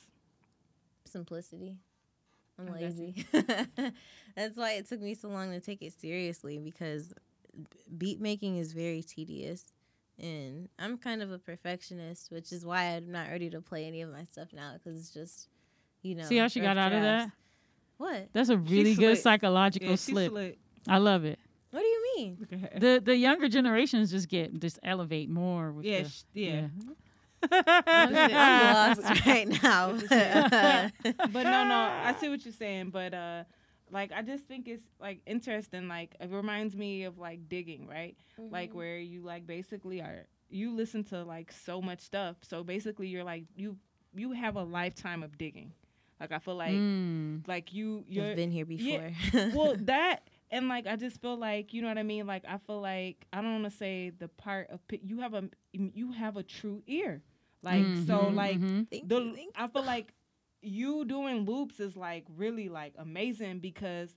simplicity 1.04 1.76
i'm 2.58 2.68
I'm 2.68 2.74
lazy 2.74 3.14
that's 4.36 4.56
why 4.56 4.72
it 4.72 4.88
took 4.88 5.00
me 5.00 5.14
so 5.14 5.28
long 5.28 5.50
to 5.52 5.60
take 5.60 5.82
it 5.82 5.92
seriously 5.98 6.58
because 6.58 7.12
beat 7.96 8.20
making 8.20 8.56
is 8.58 8.72
very 8.72 9.02
tedious 9.02 9.72
and 10.18 10.68
i'm 10.78 10.98
kind 10.98 11.22
of 11.22 11.30
a 11.30 11.38
perfectionist 11.38 12.30
which 12.30 12.52
is 12.52 12.66
why 12.66 12.84
i'm 12.96 13.10
not 13.10 13.28
ready 13.28 13.48
to 13.50 13.60
play 13.60 13.86
any 13.86 14.02
of 14.02 14.10
my 14.10 14.24
stuff 14.24 14.48
now 14.52 14.72
because 14.74 14.98
it's 14.98 15.10
just 15.14 15.48
you 16.02 16.14
know 16.14 16.24
See 16.24 16.36
how 16.36 16.48
she 16.48 16.60
got 16.60 16.76
rough 16.76 16.86
out 16.86 16.92
of 16.92 17.02
that? 17.02 17.30
what 17.96 18.28
That's 18.32 18.48
a 18.50 18.56
really 18.58 18.94
good 18.94 19.14
slick. 19.16 19.22
psychological 19.22 19.90
Yeah, 19.90 19.96
slip. 19.96 20.30
slick. 20.30 20.58
I 20.88 20.98
love 20.98 21.24
it. 21.24 21.38
What 22.18 22.24
mean 22.24 22.36
Look 22.40 22.52
at 22.52 22.72
her. 22.74 22.78
The 22.80 23.00
the 23.04 23.16
younger 23.16 23.48
generations 23.48 24.10
just 24.10 24.28
get 24.28 24.58
just 24.60 24.78
elevate 24.82 25.28
more 25.30 25.72
with 25.72 25.84
yeah, 25.86 26.02
the, 26.02 26.08
sh- 26.08 26.22
yeah. 26.34 26.66
i'm 27.52 28.12
lost 28.98 29.00
right 29.26 29.48
now 29.62 29.92
but 30.12 31.42
no, 31.44 31.64
no, 31.64 31.90
I 32.04 32.14
see 32.18 32.28
what 32.28 32.44
you're 32.44 32.52
saying. 32.52 32.90
But 32.90 33.14
uh, 33.14 33.44
like, 33.90 34.10
I 34.12 34.22
just 34.22 34.44
think 34.44 34.66
it's 34.68 34.84
like 35.00 35.20
interesting. 35.26 35.88
Like, 35.88 36.16
it 36.20 36.30
reminds 36.30 36.74
me 36.76 37.04
of 37.04 37.18
like 37.18 37.48
digging, 37.48 37.86
right? 37.86 38.16
Like 38.38 38.70
Mm-hmm. 38.70 38.78
where 38.78 38.98
you 38.98 39.22
like 39.22 39.46
basically 39.46 40.00
are 40.00 40.26
you 40.50 40.74
listen 40.74 41.04
to 41.04 41.22
like 41.24 41.52
so 41.52 41.80
much 41.80 42.00
stuff. 42.00 42.36
So 42.42 42.64
basically, 42.64 43.08
you're 43.08 43.24
like 43.24 43.44
you 43.56 43.76
you 44.14 44.32
have 44.32 44.56
a 44.56 44.62
lifetime 44.62 45.22
of 45.22 45.38
digging. 45.38 45.72
Like 46.20 46.32
I 46.32 46.38
feel 46.40 46.56
like 46.56 46.72
Mm. 46.72 47.46
like 47.46 47.72
you 47.72 48.04
you're 48.08 48.26
I've 48.30 48.36
been 48.36 48.50
here 48.50 48.66
before. 48.66 49.12
yeah, 49.32 49.54
well 49.54 49.76
that 49.82 50.28
and 50.50 50.68
like 50.68 50.86
I 50.86 50.96
just 50.96 51.20
feel 51.20 51.36
like 51.36 51.72
you 51.72 51.82
know 51.82 51.88
what 51.88 51.98
I 51.98 52.02
mean. 52.02 52.26
Like 52.26 52.44
I 52.48 52.58
feel 52.58 52.80
like 52.80 53.26
I 53.32 53.40
don't 53.40 53.52
want 53.62 53.64
to 53.64 53.70
say 53.76 54.10
the 54.10 54.28
part 54.28 54.68
of 54.70 54.80
you 55.04 55.20
have 55.20 55.34
a 55.34 55.44
you 55.72 56.12
have 56.12 56.36
a 56.36 56.42
true 56.42 56.82
ear. 56.86 57.22
Like 57.62 57.96
so 57.96 58.28
Mhm, 58.28 58.30
like 58.30 58.62
mhm. 58.62 58.86
the 59.02 59.20
you, 59.20 59.50
I 59.56 59.68
feel 59.68 59.84
like 59.84 60.14
you 60.62 61.04
doing 61.04 61.44
loops 61.44 61.80
is 61.80 61.96
like 61.96 62.24
really 62.36 62.68
like 62.68 62.94
amazing 62.98 63.60
because 63.60 64.14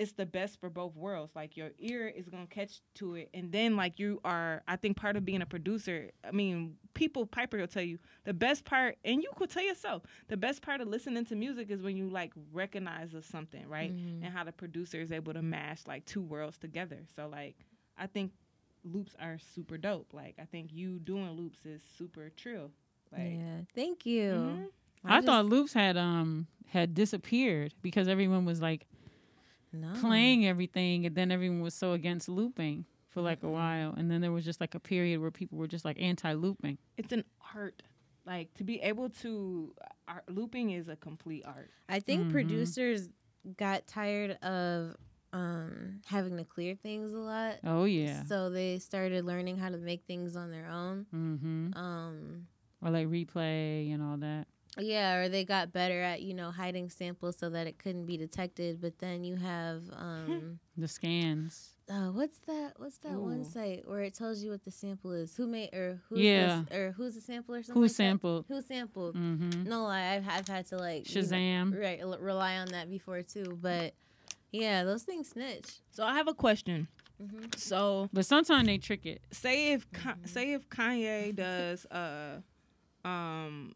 it's 0.00 0.12
the 0.12 0.24
best 0.26 0.58
for 0.58 0.70
both 0.70 0.96
worlds. 0.96 1.32
Like 1.36 1.56
your 1.56 1.70
ear 1.78 2.08
is 2.08 2.28
gonna 2.28 2.46
catch 2.46 2.80
to 2.94 3.14
it, 3.16 3.28
and 3.34 3.52
then 3.52 3.76
like 3.76 3.98
you 3.98 4.20
are. 4.24 4.62
I 4.66 4.76
think 4.76 4.96
part 4.96 5.16
of 5.16 5.24
being 5.24 5.42
a 5.42 5.46
producer. 5.46 6.10
I 6.26 6.30
mean, 6.32 6.76
people 6.94 7.26
Piper 7.26 7.58
will 7.58 7.66
tell 7.68 7.82
you 7.82 7.98
the 8.24 8.32
best 8.32 8.64
part, 8.64 8.96
and 9.04 9.22
you 9.22 9.30
could 9.36 9.50
tell 9.50 9.62
yourself 9.62 10.02
the 10.28 10.36
best 10.36 10.62
part 10.62 10.80
of 10.80 10.88
listening 10.88 11.26
to 11.26 11.36
music 11.36 11.70
is 11.70 11.82
when 11.82 11.96
you 11.96 12.08
like 12.08 12.32
recognize 12.52 13.12
of 13.14 13.24
something, 13.24 13.68
right? 13.68 13.92
Mhm. 13.94 14.24
And 14.24 14.32
how 14.32 14.42
the 14.42 14.52
producer 14.52 15.00
is 15.00 15.12
able 15.12 15.34
to 15.34 15.42
mash 15.42 15.86
like 15.86 16.06
two 16.06 16.22
worlds 16.22 16.56
together. 16.58 17.00
So 17.14 17.28
like, 17.28 17.56
I 17.98 18.06
think 18.06 18.32
loops 18.84 19.14
are 19.20 19.38
super 19.54 19.76
dope. 19.76 20.14
Like 20.14 20.36
I 20.40 20.46
think 20.46 20.72
you 20.72 20.98
doing 20.98 21.30
loops 21.32 21.66
is 21.66 21.82
super 21.98 22.30
trill. 22.30 22.70
Like, 23.12 23.36
yeah, 23.38 23.60
thank 23.74 24.06
you. 24.06 24.30
mhm. 24.32 24.66
I, 25.04 25.20
thought 25.22 25.46
loops 25.46 25.72
had 25.74 25.96
um 25.96 26.46
had 26.68 26.94
disappeared 26.94 27.74
because 27.82 28.08
everyone 28.08 28.44
was 28.44 28.60
like 28.62 28.86
no. 29.72 29.92
playing 30.00 30.46
everything, 30.46 31.06
and 31.06 31.14
then 31.14 31.30
everyone 31.30 31.60
was 31.60 31.74
so 31.74 31.92
against 31.92 32.28
looping 32.28 32.84
for 33.08 33.20
like 33.20 33.42
a 33.42 33.48
while, 33.48 33.92
and 33.96 34.10
then 34.10 34.20
there 34.20 34.32
was 34.32 34.44
just 34.44 34.60
like 34.60 34.74
a 34.74 34.80
period 34.80 35.20
where 35.20 35.30
people 35.30 35.58
were 35.58 35.66
just 35.66 35.84
like 35.84 36.00
anti-looping. 36.00 36.78
it's 36.96 37.12
an 37.12 37.24
art. 37.54 37.82
like 38.26 38.52
to 38.54 38.64
be 38.64 38.80
able 38.82 39.08
to 39.08 39.74
art, 40.06 40.24
looping 40.28 40.70
is 40.70 40.88
a 40.88 40.94
complete 40.96 41.42
art. 41.46 41.70
I 41.88 42.00
think 42.00 42.26
Mhm. 42.26 42.30
producers 42.32 43.08
got 43.56 43.86
tired 43.86 44.32
of 44.42 44.94
um 45.32 46.00
having 46.06 46.36
to 46.36 46.44
clear 46.44 46.74
things 46.74 47.12
a 47.12 47.18
lot. 47.18 47.58
Oh 47.64 47.84
yeah. 47.84 48.22
So 48.24 48.50
they 48.50 48.78
started 48.78 49.24
learning 49.24 49.56
how 49.58 49.70
to 49.70 49.78
make 49.78 50.04
things 50.06 50.36
on 50.36 50.50
their 50.50 50.66
own. 50.68 51.06
Mm-hmm. 51.14 51.74
Um 51.78 52.46
Or 52.82 52.90
like 52.90 53.06
replay 53.08 53.92
and 53.94 54.02
all 54.02 54.16
that. 54.18 54.46
Yeah, 54.78 55.16
or 55.16 55.28
they 55.28 55.44
got 55.44 55.72
better 55.72 56.00
at, 56.00 56.22
you 56.22 56.32
know, 56.34 56.50
hiding 56.50 56.90
samples 56.90 57.36
so 57.38 57.50
that 57.50 57.66
it 57.66 57.78
couldn't 57.78 58.06
be 58.06 58.16
detected. 58.16 58.80
But 58.80 58.98
then 58.98 59.24
you 59.24 59.36
have 59.36 59.82
um 59.96 60.60
The 60.76 60.88
scans. 60.88 61.70
uh, 61.90 62.10
what's 62.12 62.38
that 62.46 62.74
what's 62.76 62.98
that 62.98 63.18
one 63.18 63.44
site 63.44 63.86
where 63.86 64.00
it 64.02 64.14
tells 64.14 64.42
you 64.42 64.50
what 64.50 64.64
the 64.64 64.70
sample 64.70 65.12
is? 65.12 65.36
Who 65.36 65.46
made 65.46 65.74
or 65.74 66.00
who's 66.08 66.20
Yeah. 66.20 66.62
this, 66.68 66.76
or 66.78 66.92
who's 66.92 67.14
the 67.16 67.20
sample 67.20 67.54
or 67.56 67.62
something? 67.62 67.74
Who 67.74 67.82
like 67.82 67.90
that? 67.90 67.94
sampled? 67.96 68.44
Who 68.48 68.62
sampled? 68.62 69.16
Mm-hmm. 69.16 69.64
No 69.68 69.82
lie, 69.84 70.14
I've 70.14 70.28
I've 70.28 70.48
had 70.48 70.66
to 70.66 70.76
like 70.78 71.08
you 71.14 71.20
know, 71.22 71.26
Shazam. 71.28 71.78
right 71.80 72.00
l- 72.00 72.18
rely 72.20 72.56
on 72.58 72.68
that 72.68 72.88
before 72.88 73.22
too. 73.22 73.58
But 73.60 73.92
yeah, 74.52 74.84
those 74.84 75.02
things 75.02 75.28
snitch. 75.28 75.66
So 75.90 76.04
I 76.04 76.14
have 76.14 76.28
a 76.28 76.34
question. 76.34 76.88
hmm 77.20 77.44
So 77.56 78.08
But 78.12 78.24
sometimes 78.24 78.66
they 78.66 78.78
trick 78.78 79.04
it. 79.04 79.20
say 79.32 79.72
if 79.72 79.90
Ka- 79.92 80.14
Mhm. 80.22 80.28
say 80.28 80.52
if 80.52 80.68
Kanye 80.70 81.34
does 81.34 81.84
uh 81.86 82.40
um 83.04 83.74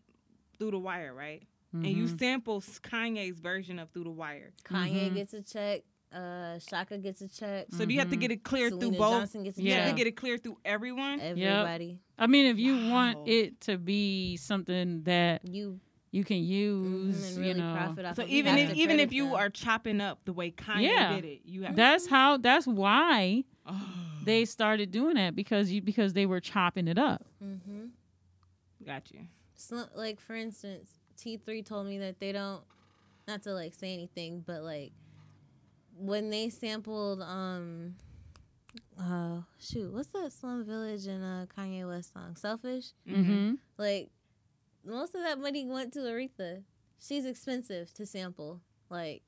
through 0.65 0.71
the 0.71 0.79
wire, 0.79 1.13
right? 1.13 1.43
And 1.75 1.87
you 1.87 2.05
Mhm. 2.05 2.19
sample 2.19 2.61
Kanye's 2.61 3.41
version 3.41 3.79
of 3.79 3.91
through 3.91 4.05
the 4.05 4.11
wire. 4.11 4.53
Kanye 4.65 5.11
Mhm. 5.11 5.15
gets 5.15 5.35
a 5.35 5.43
check. 5.43 5.83
Uh, 6.13 6.59
Chaka 6.61 6.97
gets 6.99 7.21
a 7.21 7.29
check. 7.29 7.67
So 7.73 7.85
do 7.85 7.93
you 7.93 7.99
have 7.99 8.09
to 8.11 8.17
Mhm. 8.17 8.21
get 8.21 8.31
it 8.31 8.45
clear 8.45 8.69
Selena 8.69 8.81
through 8.93 8.99
both? 8.99 9.11
Johnson 9.21 9.43
gets 9.43 9.59
a 9.59 9.63
You 9.63 9.73
have 9.75 9.89
to 9.91 9.93
get 9.97 10.07
it 10.07 10.13
clear 10.17 10.39
through 10.39 10.59
everyone. 10.65 11.19
Everybody, 11.21 11.99
I 12.17 12.29
mean, 12.29 12.47
if 12.47 12.59
you 12.59 12.77
Wow. 12.77 12.89
want 12.91 13.29
it 13.29 13.61
to 13.63 13.77
be 13.77 14.37
something 14.37 15.03
that 15.03 15.45
you 15.47 15.81
you 16.13 16.23
can 16.23 16.45
use, 16.45 17.27
and 17.27 17.37
really 17.39 17.49
you 17.49 17.55
know, 17.55 17.73
profit 17.73 18.05
off. 18.07 18.15
So 18.15 18.23
of 18.23 18.29
even 18.29 18.57
if 18.57 18.77
even 18.77 19.01
if 19.01 19.13
you 19.13 19.25
them. 19.25 19.35
are 19.35 19.51
chopping 19.51 20.01
up 20.01 20.25
the 20.25 20.33
way 20.33 20.53
Kanye 20.53 20.83
Yeah. 20.83 21.17
did 21.17 21.25
it, 21.25 21.41
you 21.45 21.63
have 21.65 21.75
that's 21.75 22.07
how. 22.07 22.37
That's 22.37 22.69
why 22.69 23.43
Oh, 23.67 23.89
they 24.23 24.45
started 24.45 24.93
doing 24.93 25.15
that 25.17 25.35
because 25.35 25.73
you 25.73 25.83
because 25.83 26.13
they 26.13 26.25
were 26.27 26.39
chopping 26.41 26.87
it 26.87 26.99
up. 26.99 27.27
Mhm. 27.43 27.91
got 28.87 29.11
you. 29.11 29.27
So, 29.57 29.85
like 29.95 30.21
for 30.21 30.35
instance, 30.35 30.91
T 31.17 31.37
three 31.37 31.63
told 31.63 31.87
me 31.87 31.99
that 31.99 32.19
they 32.21 32.33
don't, 32.33 32.63
not 33.29 33.43
to 33.45 33.53
like 33.53 33.75
say 33.75 33.93
anything, 33.95 34.43
but 34.47 34.63
like 34.63 34.93
when 35.97 36.31
they 36.31 36.49
sampled 36.49 37.23
um, 37.23 37.95
uh, 39.01 39.41
shoot, 39.61 39.93
what's 39.93 40.09
that 40.09 40.33
Slum 40.33 40.65
Village 40.65 41.07
and 41.07 41.23
uh 41.23 41.47
Kanye 41.57 41.87
West 41.89 42.13
song, 42.13 42.37
Selfish? 42.37 42.87
Mm-hmm. 43.09 43.55
Like 43.79 44.11
most 44.85 45.15
of 45.15 45.23
that 45.23 45.39
money 45.39 45.65
went 45.65 45.93
to 45.95 46.01
Aretha. 46.01 46.63
She's 47.01 47.25
expensive 47.27 47.93
to 47.95 48.07
sample. 48.07 48.61
Like 48.91 49.23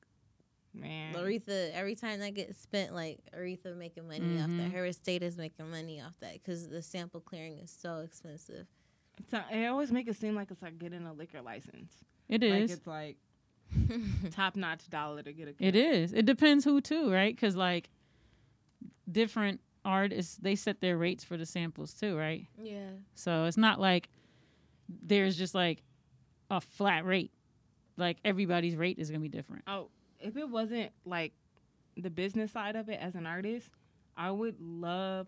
Man. 0.73 1.15
Aretha, 1.15 1.71
every 1.73 1.95
time 1.95 2.19
that 2.19 2.35
gets 2.35 2.59
spent, 2.59 2.93
like 2.93 3.19
Aretha 3.35 3.75
making 3.75 4.07
money 4.07 4.39
off 4.39 4.47
that. 4.47 4.69
Mhm. 4.69 4.71
Her 4.73 4.85
estate 4.85 5.23
is 5.23 5.37
making 5.37 5.71
money 5.71 5.99
off 6.01 6.13
that 6.19 6.33
because 6.33 6.67
the 6.67 6.81
sample 6.83 7.19
clearing 7.21 7.57
is 7.57 7.71
so 7.71 7.99
expensive. 7.99 8.67
It's 9.19 9.31
not- 9.31 9.51
it 9.51 9.65
always 9.65 9.91
make 9.91 10.07
it 10.07 10.15
seem 10.15 10.35
like 10.35 10.51
it's 10.51 10.61
like 10.61 10.77
getting 10.77 11.05
a 11.05 11.13
liquor 11.13 11.41
license. 11.41 11.91
It 12.29 12.43
is. 12.43 12.51
Like 12.51 12.77
it's 12.77 12.87
like 12.87 13.17
top 14.31 14.55
notch 14.55 14.89
dollar 14.89 15.23
to 15.23 15.33
get 15.33 15.47
a. 15.47 15.53
It 15.65 15.75
is. 15.75 16.13
It 16.13 16.25
depends 16.25 16.63
who 16.63 16.81
too, 16.81 17.11
right? 17.11 17.35
Because 17.35 17.55
like 17.55 17.89
different 19.09 19.61
artists, 19.85 20.35
they 20.37 20.55
set 20.55 20.81
their 20.81 20.97
rates 20.97 21.23
for 21.23 21.37
the 21.37 21.45
samples 21.45 21.93
too, 21.93 22.17
right? 22.17 22.45
yeah. 22.61 22.89
So 23.15 23.45
it's 23.45 23.57
not 23.57 23.79
like 23.79 24.09
there's 25.01 25.37
just 25.37 25.55
like 25.55 25.81
a 26.49 26.61
flat 26.61 27.05
rate. 27.05 27.31
Like 27.97 28.17
everybody's 28.23 28.75
rate 28.75 28.99
is 28.99 29.09
gonna 29.09 29.21
be 29.21 29.29
different. 29.29 29.63
Oh, 29.67 29.89
if 30.19 30.37
it 30.37 30.49
wasn't 30.49 30.91
like 31.05 31.33
the 31.95 32.09
business 32.09 32.51
side 32.51 32.75
of 32.75 32.89
it 32.89 32.99
as 33.01 33.15
an 33.15 33.25
artist, 33.25 33.69
I 34.15 34.31
would 34.31 34.59
love 34.59 35.27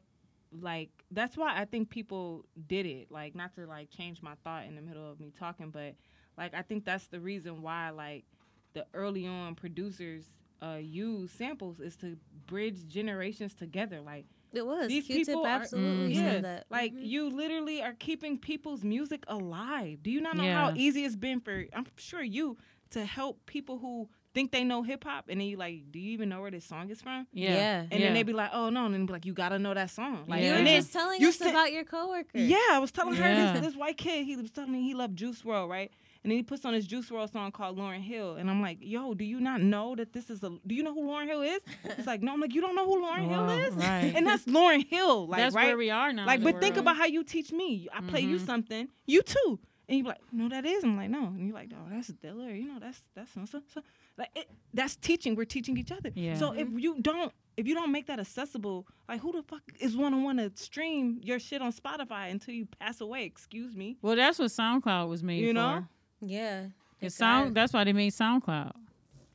like 0.51 0.89
that's 1.11 1.35
why 1.37 1.59
I 1.59 1.65
think 1.65 1.89
people 1.89 2.45
did 2.67 2.85
it. 2.85 3.11
Like 3.11 3.35
not 3.35 3.53
to 3.55 3.65
like 3.65 3.89
change 3.89 4.21
my 4.21 4.33
thought 4.43 4.65
in 4.65 4.75
the 4.75 4.81
middle 4.81 5.09
of 5.09 5.19
me 5.19 5.31
talking, 5.37 5.71
but 5.71 5.95
like 6.37 6.53
I 6.53 6.61
think 6.61 6.85
that's 6.85 7.07
the 7.07 7.19
reason 7.19 7.61
why 7.61 7.89
like 7.89 8.25
the 8.73 8.85
early 8.93 9.25
on 9.27 9.55
producers 9.55 10.25
uh 10.61 10.77
use 10.81 11.31
samples 11.31 11.79
is 11.79 11.95
to 11.97 12.17
bridge 12.47 12.87
generations 12.87 13.53
together. 13.53 14.01
Like 14.01 14.25
It 14.51 14.65
was. 14.65 14.87
These 14.87 15.05
Q-Tip 15.05 15.25
people 15.27 15.45
are- 15.45 15.49
absolutely 15.61 16.13
Mhm. 16.13 16.15
yeah, 16.15 16.31
said 16.31 16.43
that. 16.45 16.65
like 16.69 16.93
Mhm. 16.93 17.05
you 17.07 17.29
literally 17.29 17.81
are 17.81 17.93
keeping 17.93 18.37
people's 18.37 18.83
music 18.83 19.23
alive. 19.27 20.01
Do 20.03 20.11
you 20.11 20.21
not 20.21 20.35
know 20.37 20.43
Yeah. 20.43 20.69
how 20.71 20.75
easy 20.75 21.05
it's 21.05 21.15
been 21.15 21.39
for 21.39 21.65
I'm 21.73 21.85
sure 21.97 22.21
you 22.23 22.57
to 22.91 23.05
help 23.05 23.45
people 23.45 23.77
who 23.79 24.09
think 24.33 24.51
they 24.51 24.63
know 24.63 24.83
hip 24.83 25.03
hop 25.03 25.25
and 25.29 25.39
then 25.41 25.47
you 25.47 25.57
like, 25.57 25.91
do 25.91 25.99
you 25.99 26.11
even 26.11 26.29
know 26.29 26.41
where 26.41 26.51
this 26.51 26.65
song 26.65 26.89
is 26.89 27.01
from? 27.01 27.25
Yeah. 27.33 27.53
Yeah. 27.55 27.81
And 27.91 28.03
then 28.03 28.13
they 28.13 28.23
be 28.23 28.33
like, 28.33 28.51
oh 28.53 28.69
no, 28.69 28.85
and 28.85 28.93
then 28.93 29.05
be 29.05 29.13
like, 29.13 29.25
you 29.25 29.33
gotta 29.33 29.57
know 29.59 29.73
that 29.73 29.89
song. 29.89 30.25
Like, 30.27 30.43
you 30.43 30.51
were 30.51 30.63
just 30.63 30.93
telling 30.93 31.19
you 31.19 31.29
us 31.29 31.37
sit- 31.37 31.49
about 31.49 31.71
your 31.71 31.83
coworker. 31.83 32.37
yeah, 32.37 32.57
I 32.71 32.79
was 32.79 32.91
telling 32.91 33.15
her 33.15 33.35
this 33.53 33.61
this 33.61 33.75
white 33.75 33.97
kid. 33.97 34.25
He 34.25 34.35
was 34.35 34.51
telling 34.51 34.71
me 34.71 34.83
he 34.83 34.93
loved 34.93 35.15
Juice 35.17 35.41
WRLD, 35.41 35.69
right? 35.69 35.91
And 36.23 36.29
then 36.31 36.37
he 36.37 36.43
puts 36.43 36.65
on 36.65 36.73
his 36.73 36.85
Juice 36.85 37.09
WRLD 37.09 37.31
song 37.31 37.51
called 37.51 37.77
Lauryn 37.77 38.01
Hill, 38.01 38.35
and 38.35 38.49
I'm 38.51 38.61
like, 38.61 38.77
yo, 38.81 39.13
do 39.13 39.23
you 39.23 39.39
not 39.39 39.61
know 39.61 39.95
that 39.95 40.11
this 40.13 40.29
is 40.29 40.43
a? 40.43 40.49
Do 40.67 40.75
you 40.75 40.83
know 40.83 40.93
who 40.93 41.03
Lauryn 41.07 41.27
Hill 41.27 41.41
is? 41.41 41.61
He's 41.95 42.05
like, 42.05 42.21
no. 42.21 42.33
I'm 42.33 42.41
like, 42.41 42.53
you 42.53 42.59
don't 42.61 42.75
know 42.75 42.85
who 42.85 42.97
Lauryn 43.01 43.27
Wow, 43.29 43.47
Hill 43.47 43.59
is? 43.67 43.73
right. 43.75 44.13
And 44.15 44.27
that's 44.27 44.43
Lauryn 44.45 44.85
Hill, 44.87 45.27
like 45.27 45.39
That's 45.39 45.55
right? 45.55 45.67
where 45.67 45.77
we 45.77 45.89
are 45.89 46.11
now. 46.13 46.25
like, 46.25 46.39
in 46.39 46.43
the 46.45 46.51
but 46.51 46.61
think 46.61 46.75
world. 46.75 46.83
about 46.85 46.97
how 46.97 47.05
you 47.05 47.23
teach 47.23 47.51
me. 47.53 47.87
I 47.93 48.01
play 48.01 48.19
you 48.21 48.37
Mhm. 48.37 48.45
something, 48.45 48.89
you 49.07 49.21
too, 49.21 49.59
and 49.87 49.97
you're 49.99 50.07
like, 50.07 50.19
no, 50.33 50.49
that 50.49 50.65
is. 50.65 50.83
I'm 50.83 50.97
like, 50.97 51.09
no, 51.09 51.23
and 51.27 51.45
you're 51.47 51.55
like, 51.55 51.71
no, 51.71 51.77
that's 51.89 52.11
Dilla. 52.11 52.55
You 52.61 52.67
know, 52.67 52.79
that's 52.79 53.01
that's 53.15 53.33
so 53.33 53.45
so. 53.45 53.61
so. 53.73 53.81
Like, 54.19 54.29
it, 54.35 54.47
that's 54.73 54.95
teaching. 54.97 55.33
We're 55.35 55.45
teaching 55.45 55.77
each 55.77 55.91
other. 55.91 56.11
Yeah. 56.13 56.35
So 56.35 56.51
if 56.51 56.67
you 56.75 56.99
don't, 57.01 57.31
if 57.57 57.65
you 57.67 57.73
don't 57.73 57.91
make 57.91 58.05
that 58.07 58.19
accessible, 58.19 58.85
like, 59.07 59.21
who 59.21 59.31
the 59.31 59.41
fuck 59.43 59.61
is 59.79 59.95
one 59.97 60.11
to 60.11 60.17
want 60.19 60.37
to 60.39 60.51
stream 60.61 61.19
your 61.23 61.39
shit 61.39 61.61
on 61.61 61.71
Spotify 61.73 62.29
until 62.29 62.53
you 62.53 62.67
pass 62.79 62.99
away? 63.01 63.23
Excuse 63.23 63.75
me. 63.75 63.97
Well, 64.01 64.15
that's 64.17 64.37
what 64.37 64.49
SoundCloud 64.51 65.07
was 65.09 65.23
made 65.23 65.39
for. 65.39 65.43
You 65.45 65.49
for. 65.49 65.53
know? 65.53 65.85
Yeah. 66.21 66.65
It's 67.01 67.15
It 67.15 67.17
sound. 67.17 67.47
got- 67.47 67.53
That's 67.55 67.73
why 67.73 67.85
they 67.85 67.93
made 67.93 68.11
SoundCloud. 68.11 68.73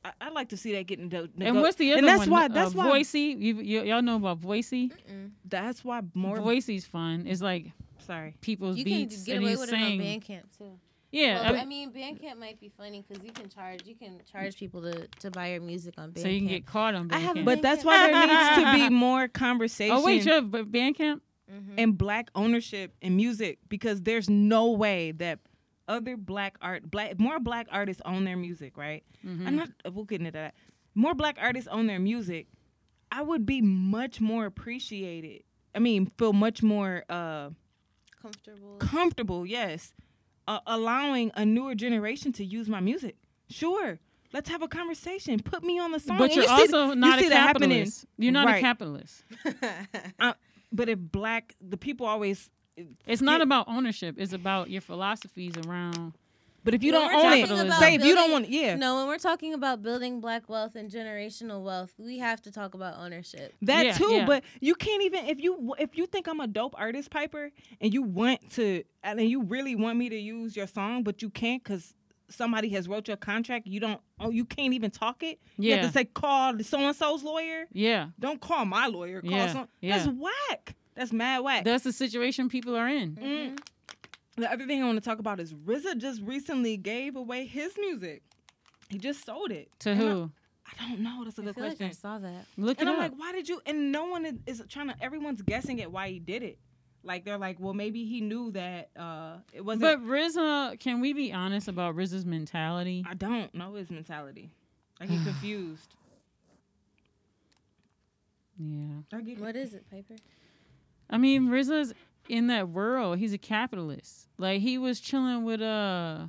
I, 0.04 0.12
I'd 0.20 0.32
like 0.34 0.50
to 0.50 0.56
see 0.58 0.72
that 0.72 0.86
getting. 0.86 1.08
Do, 1.08 1.28
and 1.40 1.62
what's 1.62 1.76
the 1.76 1.92
other 1.92 1.98
and 2.00 2.06
that's 2.06 2.20
one? 2.20 2.30
Why, 2.30 2.44
Uh, 2.44 2.48
that's 2.48 2.74
why. 2.74 2.90
Voisey. 2.90 3.38
You, 3.40 3.54
you, 3.62 3.82
y'all 3.84 4.02
know 4.02 4.16
about 4.16 4.38
Voisey? 4.42 4.90
Mm-mm. 4.92 5.30
That's 5.46 5.82
why 5.82 6.02
more. 6.12 6.36
Voisey's 6.36 6.84
fun. 6.84 7.24
It's 7.26 7.40
like 7.40 7.72
sorry. 8.06 8.34
people's 8.42 8.76
You 8.76 8.84
can 8.84 8.92
beats 8.92 9.24
get 9.24 9.36
and 9.36 9.44
away 9.44 9.52
you 9.52 9.58
with 9.60 9.70
it 9.70 9.74
on 9.74 9.80
sing. 9.80 10.00
Bandcamp 10.02 10.42
too. 10.58 10.78
Yeah, 11.14 11.42
Well, 11.42 11.54
I 11.56 11.58
I 11.60 11.64
mean, 11.64 11.92
mean, 11.94 12.16
Bandcamp 12.18 12.38
might 12.38 12.58
be 12.60 12.70
funny 12.76 13.04
because 13.06 13.22
you 13.24 13.30
can 13.32 13.48
charge. 13.48 13.86
You 13.86 13.94
can 13.94 14.20
charge 14.30 14.56
people 14.56 14.82
to, 14.82 15.06
to 15.20 15.30
buy 15.30 15.52
your 15.52 15.60
music 15.60 15.94
on 15.96 16.10
Bandcamp. 16.10 16.22
so 16.22 16.28
you 16.28 16.40
can 16.40 16.48
get 16.48 16.66
caught 16.66 16.94
on 16.94 17.08
Bandcamp. 17.08 17.14
I 17.14 17.18
haven't 17.20 17.44
But 17.44 17.62
that's 17.62 17.84
why 17.84 18.10
there 18.10 18.26
needs 18.26 18.64
to 18.64 18.74
be 18.88 18.88
more 18.94 19.28
conversation. 19.28 19.94
oh 19.96 20.04
wait, 20.04 20.24
you 20.24 20.32
have 20.32 20.50
B- 20.50 20.62
Bandcamp? 20.62 21.20
Mhm. 21.52 21.74
and 21.76 21.96
black 21.98 22.30
ownership 22.34 22.94
in 23.02 23.16
music 23.16 23.58
because 23.68 24.00
there's 24.02 24.30
no 24.30 24.70
way 24.72 25.12
that 25.12 25.40
other 25.86 26.16
black 26.16 26.56
art 26.62 26.90
black 26.90 27.20
more 27.20 27.38
black 27.38 27.66
artists 27.70 28.00
own 28.06 28.24
their 28.24 28.36
music 28.38 28.78
right 28.78 29.04
Mhm. 29.22 29.46
i'm 29.46 29.54
not 29.56 29.68
we'll 29.92 30.06
get 30.06 30.20
into 30.20 30.30
that 30.30 30.54
more 30.94 31.14
black 31.14 31.36
artists 31.38 31.68
own 31.68 31.86
their 31.86 31.98
music 32.00 32.46
i 33.12 33.20
would 33.20 33.44
be 33.44 33.60
much 33.60 34.22
more 34.22 34.46
appreciated 34.46 35.42
i 35.74 35.78
mean 35.80 36.06
feel 36.16 36.32
much 36.32 36.62
more 36.62 37.04
uh 37.10 37.50
comfortable. 38.22 38.76
comfortable 38.78 39.44
yes 39.46 39.92
uh, 40.46 40.60
allowing 40.66 41.30
a 41.34 41.44
newer 41.44 41.74
generation 41.74 42.32
to 42.32 42.44
use 42.44 42.68
my 42.68 42.80
music 42.80 43.16
sure 43.48 43.98
let's 44.32 44.48
have 44.48 44.62
a 44.62 44.68
conversation 44.68 45.38
put 45.40 45.62
me 45.62 45.78
on 45.78 45.92
the 45.92 46.00
song 46.00 46.18
But 46.18 46.24
And 46.30 46.34
you're 46.34 46.44
you 46.44 46.50
also 46.50 46.88
you 46.90 46.94
not 46.96 47.18
see 47.20 47.26
a 47.26 47.30
capitalist. 47.30 48.06
You're 48.18 48.32
not 48.32 48.46
a 48.46 48.50
Right. 48.52 48.60
capitalist. 48.60 49.24
but 50.72 50.88
if 50.88 50.98
black 50.98 51.54
the 51.60 51.76
people 51.76 52.06
always 52.06 52.50
It's 53.06 53.22
not 53.22 53.40
about 53.40 53.68
ownership. 53.68 54.16
It's 54.18 54.32
about 54.32 54.68
your 54.70 54.80
philosophies 54.80 55.54
around. 55.66 56.14
But 56.64 56.74
if 56.74 56.82
you 56.82 56.92
When 56.92 57.02
don't 57.02 57.12
we're 57.14 57.26
own 57.30 57.32
it 57.38 57.50
about 57.66 57.80
say 57.80 57.94
if 57.94 58.04
you 58.04 58.14
don't 58.14 58.28
building- 58.30 58.32
want 58.32 58.48
yeah 58.48 58.74
No, 58.76 58.96
when 58.96 59.06
we're 59.06 59.18
talking 59.18 59.54
about 59.54 59.82
building 59.82 60.20
black 60.20 60.48
wealth 60.48 60.74
and 60.74 60.90
generational 60.90 61.62
wealth, 61.62 61.92
we 61.98 62.18
have 62.18 62.40
to 62.42 62.50
talk 62.50 62.74
about 62.74 62.96
ownership. 62.98 63.54
That 63.62 63.86
Yeah, 63.86 63.92
too, 63.92 64.12
yeah. 64.12 64.26
but 64.26 64.42
you 64.60 64.74
can't 64.74 65.02
even 65.04 65.26
if 65.26 65.40
you 65.40 65.74
if 65.78 65.96
you 65.96 66.06
think 66.06 66.26
I'm 66.26 66.40
a 66.40 66.46
dope 66.46 66.74
artist, 66.76 67.10
Piper, 67.10 67.50
and 67.80 67.92
you 67.94 68.02
want 68.02 68.50
to 68.54 68.82
and 69.02 69.20
you 69.20 69.42
really 69.42 69.76
want 69.76 69.98
me 69.98 70.08
to 70.08 70.16
use 70.18 70.56
your 70.56 70.66
song, 70.66 71.02
but 71.04 71.22
you 71.22 71.30
can't 71.30 71.62
because 71.62 71.94
somebody 72.30 72.70
has 72.70 72.88
wrote 72.88 73.06
your 73.06 73.18
contract. 73.18 73.66
You 73.66 73.80
don't. 73.80 74.00
Oh, 74.18 74.30
you 74.30 74.46
can't 74.46 74.72
even 74.72 74.90
talk 74.90 75.22
it. 75.22 75.38
You 75.58 75.70
Yeah. 75.70 75.76
have 75.76 75.86
to 75.88 75.92
say 75.92 76.04
call 76.06 76.58
so 76.60 76.78
and 76.78 76.96
so's 76.96 77.22
lawyer. 77.22 77.66
Yeah. 77.72 78.08
Don't 78.18 78.40
call 78.40 78.64
my 78.64 78.86
lawyer. 78.86 79.20
Call 79.20 79.30
Yeah, 79.30 79.52
some. 79.52 79.68
yeah. 79.82 79.98
That's 79.98 80.08
whack. 80.18 80.74
That's 80.94 81.12
mad 81.12 81.40
whack. 81.40 81.64
That's 81.64 81.84
the 81.84 81.92
situation 81.92 82.48
people 82.48 82.74
are 82.76 82.88
in. 82.88 83.16
Mm. 83.16 83.58
The 84.36 84.50
other 84.52 84.66
thing 84.66 84.82
I 84.82 84.86
want 84.86 84.96
to 85.02 85.04
talk 85.08 85.18
about 85.20 85.38
is 85.40 85.52
RZA 85.54 85.98
just 85.98 86.20
recently 86.22 86.76
gave 86.76 87.14
away 87.16 87.46
his 87.46 87.74
music. 87.78 88.22
He 88.88 88.98
just 88.98 89.24
sold 89.24 89.50
it 89.50 89.68
To 89.80 89.90
And 89.90 90.00
who? 90.00 90.30
I, 90.66 90.88
don't 90.88 91.00
know. 91.00 91.22
That's 91.24 91.38
a 91.38 91.42
I 91.42 91.44
good 91.44 91.54
feel 91.54 91.64
like 91.64 91.78
question. 91.78 91.86
I 91.86 91.92
saw 91.92 92.18
that. 92.18 92.46
Look 92.56 92.72
at 92.72 92.78
that. 92.78 92.80
And 92.80 92.88
it 92.88 92.92
I'm 92.92 92.98
up. 93.04 93.10
like, 93.12 93.18
why 93.20 93.32
did 93.32 93.48
you? 93.48 93.60
And 93.66 93.92
no 93.92 94.06
one 94.06 94.24
is, 94.26 94.34
is 94.46 94.62
trying 94.68 94.88
to. 94.88 94.94
Everyone's 95.02 95.42
guessing 95.42 95.80
at 95.82 95.92
why 95.92 96.08
he 96.08 96.18
did 96.18 96.42
it. 96.42 96.58
Like 97.02 97.24
they're 97.26 97.36
like, 97.38 97.60
well, 97.60 97.74
maybe 97.74 98.04
he 98.06 98.20
knew 98.22 98.50
that 98.52 98.88
uh 98.98 99.36
it 99.52 99.62
wasn't. 99.64 99.82
But 99.82 100.00
RZA, 100.06 100.80
can 100.80 101.00
we 101.02 101.12
be 101.12 101.32
honest 101.34 101.68
about 101.68 101.94
RZA's 101.96 102.24
mentality? 102.24 103.04
I 103.08 103.12
don't 103.14 103.54
know 103.54 103.74
his 103.74 103.90
mentality. 103.90 104.50
I 105.00 105.06
get 105.06 105.22
confused. 105.24 105.94
Yeah. 108.58 109.02
I 109.12 109.20
get 109.20 109.38
What 109.40 109.56
is 109.56 109.74
it, 109.74 109.84
Piper? 109.90 110.14
I 111.10 111.18
mean, 111.18 111.48
RZA's 111.48 111.92
in 112.28 112.46
that 112.48 112.68
world. 112.68 113.18
He's 113.18 113.32
a 113.32 113.38
capitalist. 113.38 114.28
Like 114.38 114.60
he 114.60 114.78
was 114.78 115.00
chilling 115.00 115.44
with 115.44 115.60
uh 115.62 116.26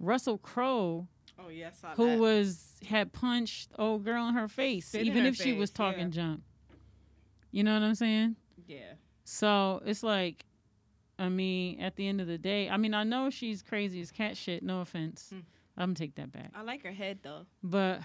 Russell 0.00 0.38
Crowe, 0.38 1.06
Oh 1.38 1.48
yeah, 1.48 1.70
who 1.96 2.06
that. 2.10 2.18
was 2.18 2.64
had 2.88 3.12
punched 3.12 3.70
old 3.78 4.04
girl 4.04 4.28
in 4.28 4.34
her 4.34 4.48
face, 4.48 4.86
Spit 4.88 5.06
even 5.06 5.22
her 5.22 5.28
if 5.28 5.36
she 5.36 5.52
was 5.52 5.70
talking 5.70 6.00
yeah. 6.00 6.06
junk. 6.08 6.40
You 7.50 7.64
know 7.64 7.74
what 7.74 7.82
I'm 7.82 7.94
saying? 7.94 8.36
yeah. 8.66 8.92
So 9.24 9.82
it's 9.84 10.02
like, 10.02 10.44
I 11.18 11.28
mean, 11.28 11.80
at 11.80 11.96
the 11.96 12.06
end 12.08 12.20
of 12.20 12.26
the 12.26 12.38
day, 12.38 12.68
I 12.70 12.76
mean, 12.78 12.94
I 12.94 13.04
know 13.04 13.28
she's 13.30 13.60
crazy 13.62 14.00
as 14.00 14.10
cat 14.10 14.36
shit. 14.36 14.62
No 14.62 14.80
offense, 14.80 15.28
Hmm. 15.30 15.40
I'm 15.76 15.90
gonna 15.90 15.94
take 15.94 16.14
that 16.16 16.32
back. 16.32 16.50
I 16.54 16.62
like 16.62 16.82
her 16.82 16.92
head 16.92 17.18
though. 17.22 17.46
But 17.62 18.00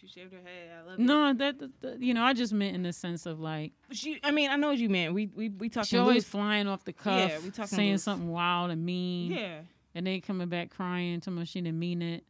She 0.00 0.06
shaved 0.06 0.32
her 0.32 0.38
head. 0.38 0.70
I 0.82 0.90
love 0.90 0.98
it. 0.98 1.02
no, 1.02 1.32
that, 1.34 1.58
that, 1.82 2.00
you 2.02 2.14
know, 2.14 2.22
I 2.24 2.32
just 2.32 2.52
meant 2.54 2.74
in 2.74 2.82
the 2.82 2.92
sense 2.92 3.26
of 3.26 3.38
like 3.38 3.72
She. 3.92 4.18
I 4.24 4.30
mean, 4.30 4.50
I 4.50 4.56
know 4.56 4.68
what 4.68 4.78
you 4.78 4.88
meant. 4.88 5.12
We 5.14 5.26
we 5.26 5.50
we 5.50 5.68
talking. 5.68 5.86
she 5.88 5.98
always 5.98 6.16
loose. 6.16 6.24
flying 6.28 6.66
off 6.68 6.84
the 6.84 6.92
cuff, 6.92 7.28
Yeah, 7.30 7.38
we 7.40 7.50
talking 7.50 7.76
saying 7.76 7.92
loose. 7.92 8.02
something 8.04 8.30
wild 8.30 8.70
and 8.70 8.84
mean. 8.84 9.32
Yeah. 9.32 9.60
and 9.94 10.06
they 10.06 10.20
coming 10.20 10.48
back 10.48 10.70
crying, 10.70 11.20
telling 11.20 11.40
me 11.40 11.44
she 11.44 11.60
didn't 11.60 11.78
mean 11.78 12.00
it. 12.02 12.24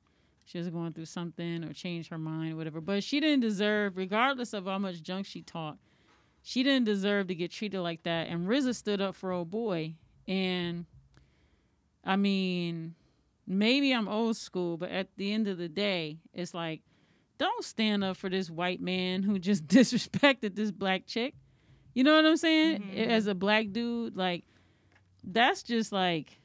She 0.46 0.58
was 0.58 0.68
going 0.68 0.92
through 0.94 1.04
something 1.04 1.62
or 1.62 1.72
changed 1.72 2.10
her 2.10 2.18
mind, 2.18 2.54
or 2.54 2.56
whatever. 2.56 2.80
But 2.80 3.04
she 3.04 3.20
didn't 3.20 3.40
deserve, 3.40 3.96
regardless 3.96 4.52
of 4.52 4.64
how 4.64 4.78
much 4.78 5.00
junk 5.00 5.26
she 5.26 5.42
talked, 5.42 5.78
she 6.42 6.64
didn't 6.64 6.86
deserve 6.86 7.28
to 7.28 7.36
get 7.36 7.52
treated 7.52 7.80
like 7.82 8.02
that. 8.02 8.26
And 8.26 8.48
RZA 8.48 8.74
stood 8.74 9.00
up 9.00 9.14
for 9.14 9.30
old 9.30 9.48
boy. 9.50 9.94
And 10.26 10.86
I 12.04 12.16
mean, 12.16 12.96
maybe 13.46 13.92
I'm 13.92 14.08
old 14.08 14.36
school, 14.36 14.76
but 14.76 14.90
at 14.90 15.08
the 15.16 15.32
end 15.32 15.46
of 15.46 15.58
the 15.58 15.68
day, 15.68 16.18
it's 16.34 16.52
like, 16.54 16.80
don't 17.40 17.64
stand 17.64 18.04
up 18.04 18.18
for 18.18 18.28
this 18.28 18.50
white 18.50 18.80
man 18.82 19.22
who 19.22 19.38
just 19.38 19.66
disrespected 19.78 20.54
this 20.54 20.70
black 20.70 21.06
chick. 21.06 21.34
You 21.94 22.04
know 22.04 22.14
what 22.14 22.26
I'm 22.26 22.36
saying? 22.36 22.82
Mhm. 22.82 23.06
As 23.08 23.26
a 23.26 23.34
black 23.34 23.72
dude, 23.72 24.16
like 24.16 24.44
that's 25.24 25.62
just 25.62 25.90
like 25.90 26.38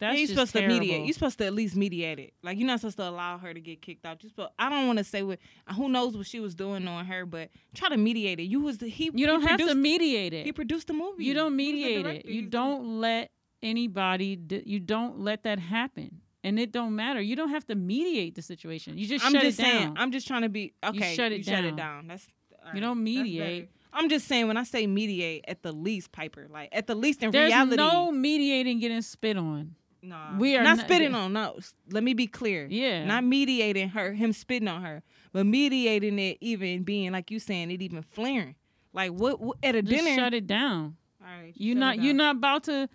that's 0.00 0.14
yeah, 0.14 0.18
you're 0.20 0.26
just 0.26 0.34
supposed 0.34 0.52
to 0.54 0.62
mediate. 0.66 0.90
terrible. 0.90 1.06
You're 1.06 1.14
supposed 1.14 1.38
to 1.38 1.46
at 1.46 1.52
least 1.54 1.76
mediate 1.76 2.18
it. 2.18 2.32
Like 2.42 2.58
you're 2.58 2.66
not 2.66 2.80
supposed 2.80 2.96
to 2.96 3.08
allow 3.08 3.38
her 3.38 3.54
to 3.54 3.60
get 3.60 3.80
kicked 3.82 4.04
out. 4.04 4.18
Just, 4.18 4.34
I 4.58 4.68
don't 4.68 4.86
want 4.86 4.98
to 4.98 5.04
say 5.04 5.22
what. 5.22 5.38
Who 5.76 5.88
knows 5.88 6.16
what 6.16 6.26
she 6.26 6.40
was 6.40 6.54
doing 6.54 6.88
on 6.88 7.04
her, 7.04 7.24
but 7.26 7.50
try 7.74 7.90
to 7.90 7.96
mediate 7.96 8.40
it. 8.40 8.44
You 8.44 8.60
was 8.60 8.78
the 8.78 8.88
he. 8.88 9.10
You 9.14 9.26
don't 9.26 9.42
he 9.42 9.46
have 9.48 9.58
to 9.58 9.74
mediate 9.74 10.32
it. 10.32 10.46
He 10.46 10.52
produced 10.52 10.88
the 10.88 10.94
movie. 10.94 11.24
You 11.24 11.34
don't 11.34 11.56
He 11.58 11.72
was 11.72 11.82
the 11.82 12.02
mediate 12.02 12.06
it. 12.06 12.26
You 12.26 12.42
don't 12.46 13.00
let 13.00 13.30
anybody. 13.62 14.38
You 14.66 14.80
don't 14.80 15.20
let 15.20 15.44
that 15.44 15.58
happen, 15.58 16.20
and 16.44 16.58
it 16.60 16.70
don't 16.70 16.94
matter. 16.94 17.20
You 17.20 17.34
don't 17.34 17.48
have 17.50 17.66
to 17.66 17.74
mediate 17.74 18.36
the 18.36 18.42
situation. 18.42 18.96
You 18.98 19.06
just 19.06 19.24
I'm 19.24 19.32
shut 19.32 19.42
just 19.42 19.58
it 19.58 19.62
saying. 19.62 19.84
down. 19.88 19.94
I'm 19.98 20.12
just 20.12 20.26
trying 20.28 20.42
to 20.42 20.48
be 20.48 20.74
okay. 20.84 21.14
shut 21.16 21.32
it 21.32 21.44
Shut 21.44 21.54
down. 21.56 21.64
it 21.64 21.76
down. 21.76 22.06
That's 22.06 22.26
all 22.64 22.74
You 22.74 22.80
don't 22.80 23.02
mediate. 23.02 23.70
I'm 23.92 24.08
just 24.08 24.26
saying 24.26 24.46
when 24.48 24.56
I 24.56 24.64
say 24.64 24.86
mediate, 24.86 25.44
at 25.48 25.62
the 25.62 25.72
least, 25.72 26.10
Piper, 26.12 26.46
like 26.50 26.68
at 26.72 26.86
the 26.86 26.94
least 26.94 27.22
in 27.22 27.30
There's 27.30 27.48
reality, 27.52 27.76
no 27.76 28.10
mediating 28.12 28.80
getting 28.80 29.02
spit 29.02 29.36
on. 29.36 29.74
Nah, 30.02 30.36
We 30.36 30.56
are 30.56 30.62
not 30.62 30.76
not- 30.78 30.86
spitting 30.86 31.14
on. 31.14 31.32
No, 31.32 31.56
let 31.90 32.02
me 32.02 32.12
be 32.12 32.26
clear. 32.26 32.66
Yeah. 32.68 33.04
not 33.06 33.24
mediating 33.24 33.88
her, 33.90 34.12
him 34.12 34.32
spitting 34.34 34.68
on 34.68 34.82
her, 34.82 35.02
but 35.32 35.46
mediating 35.46 36.18
it 36.18 36.38
even 36.42 36.82
being 36.82 37.10
like 37.12 37.30
you 37.30 37.38
saying 37.38 37.70
it 37.70 37.80
even 37.80 38.02
flaring. 38.02 38.54
Like 38.92 39.12
what, 39.12 39.40
what 39.40 39.56
at 39.62 39.74
a 39.76 39.82
Just 39.82 40.04
dinner? 40.04 40.14
shut 40.20 40.34
it 40.34 40.46
down. 40.46 40.96
All 41.22 41.26
right, 41.42 41.52
You 41.56 41.72
shut 41.72 41.78
not 41.80 41.98
you 42.00 42.10
down. 42.10 42.16
not 42.18 42.36
about 42.36 42.64
to 42.64 42.88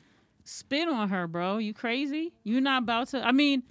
spit 0.50 0.88
on 0.88 1.10
her, 1.10 1.28
bro. 1.28 1.58
You 1.58 1.74
crazy? 1.74 2.34
You 2.44 2.62
not 2.62 2.84
about 2.84 3.10
to. 3.10 3.26
I 3.26 3.32
mean, 3.32 3.64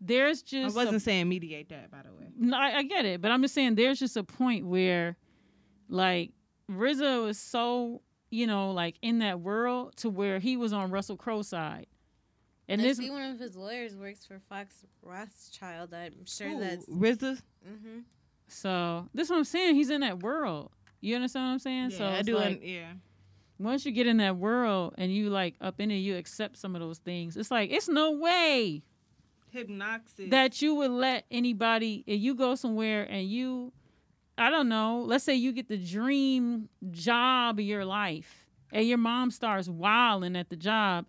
there's 0.00 0.42
just 0.42 0.74
a 0.74 0.76
wasn't 0.76 1.02
saying 1.02 1.28
mediate 1.28 1.68
that, 1.70 1.90
by 1.90 2.02
the 2.02 2.12
way. 2.12 2.28
No, 2.38 2.56
I, 2.56 2.78
I 2.78 2.82
get 2.82 3.04
it, 3.04 3.20
but 3.20 3.30
I'm 3.30 3.42
just 3.42 3.54
saying 3.54 3.76
there's 3.76 3.98
just 3.98 4.16
a 4.16 4.24
point 4.24 4.66
where, 4.66 5.16
like, 5.88 6.32
RZA 6.70 7.24
was 7.24 7.38
so 7.38 8.02
you 8.30 8.46
know 8.46 8.72
like 8.72 8.96
in 9.02 9.20
that 9.20 9.40
world 9.40 9.96
to 9.96 10.10
where 10.10 10.38
he 10.38 10.56
was 10.56 10.72
on 10.72 10.90
Russell 10.90 11.16
Crowe's 11.16 11.48
side, 11.48 11.86
and 12.68 12.80
I 12.80 12.84
this 12.84 12.98
see 12.98 13.10
one 13.10 13.22
of 13.22 13.38
his 13.38 13.56
lawyers 13.56 13.96
works 13.96 14.26
for 14.26 14.40
Fox 14.48 14.84
Rothschild. 15.02 15.94
I'm 15.94 16.26
sure 16.26 16.48
Ooh, 16.48 16.60
that's. 16.60 16.86
RZA. 16.86 17.40
hmm 17.64 18.00
so 18.48 19.08
this 19.12 19.26
is 19.26 19.30
what 19.30 19.38
I'm 19.38 19.44
saying. 19.44 19.74
He's 19.74 19.90
in 19.90 20.02
that 20.02 20.22
world. 20.22 20.70
You 21.00 21.16
understand 21.16 21.46
what 21.46 21.52
I'm 21.52 21.58
saying? 21.58 21.90
Yeah, 21.90 21.98
so 21.98 22.06
I 22.06 22.22
do. 22.22 22.36
like, 22.36 22.56
un- 22.56 22.60
yeah, 22.62 22.92
once 23.58 23.86
you 23.86 23.92
get 23.92 24.06
in 24.06 24.18
that 24.18 24.36
world 24.36 24.94
and 24.98 25.12
you 25.14 25.30
like 25.30 25.54
up 25.60 25.80
in 25.80 25.90
it, 25.90 25.96
you 25.96 26.16
accept 26.16 26.56
some 26.58 26.74
of 26.74 26.80
those 26.80 26.98
things. 26.98 27.36
It's 27.36 27.50
like 27.50 27.70
it's 27.70 27.88
no 27.88 28.12
way 28.12 28.82
Hipgnosis. 29.54 30.30
that 30.30 30.60
you 30.60 30.74
would 30.74 30.90
let 30.90 31.24
anybody 31.30 32.04
if 32.06 32.20
you 32.20 32.34
go 32.34 32.54
somewhere 32.54 33.04
and 33.04 33.28
you 33.28 33.72
I 34.38 34.50
don't 34.50 34.68
know, 34.68 35.02
let's 35.06 35.24
say 35.24 35.34
you 35.34 35.52
get 35.52 35.68
the 35.68 35.78
dream 35.78 36.68
job 36.90 37.58
of 37.58 37.64
your 37.64 37.86
life 37.86 38.46
and 38.70 38.86
your 38.86 38.98
mom 38.98 39.30
starts 39.30 39.68
wilding 39.68 40.36
at 40.36 40.50
the 40.50 40.56
job 40.56 41.06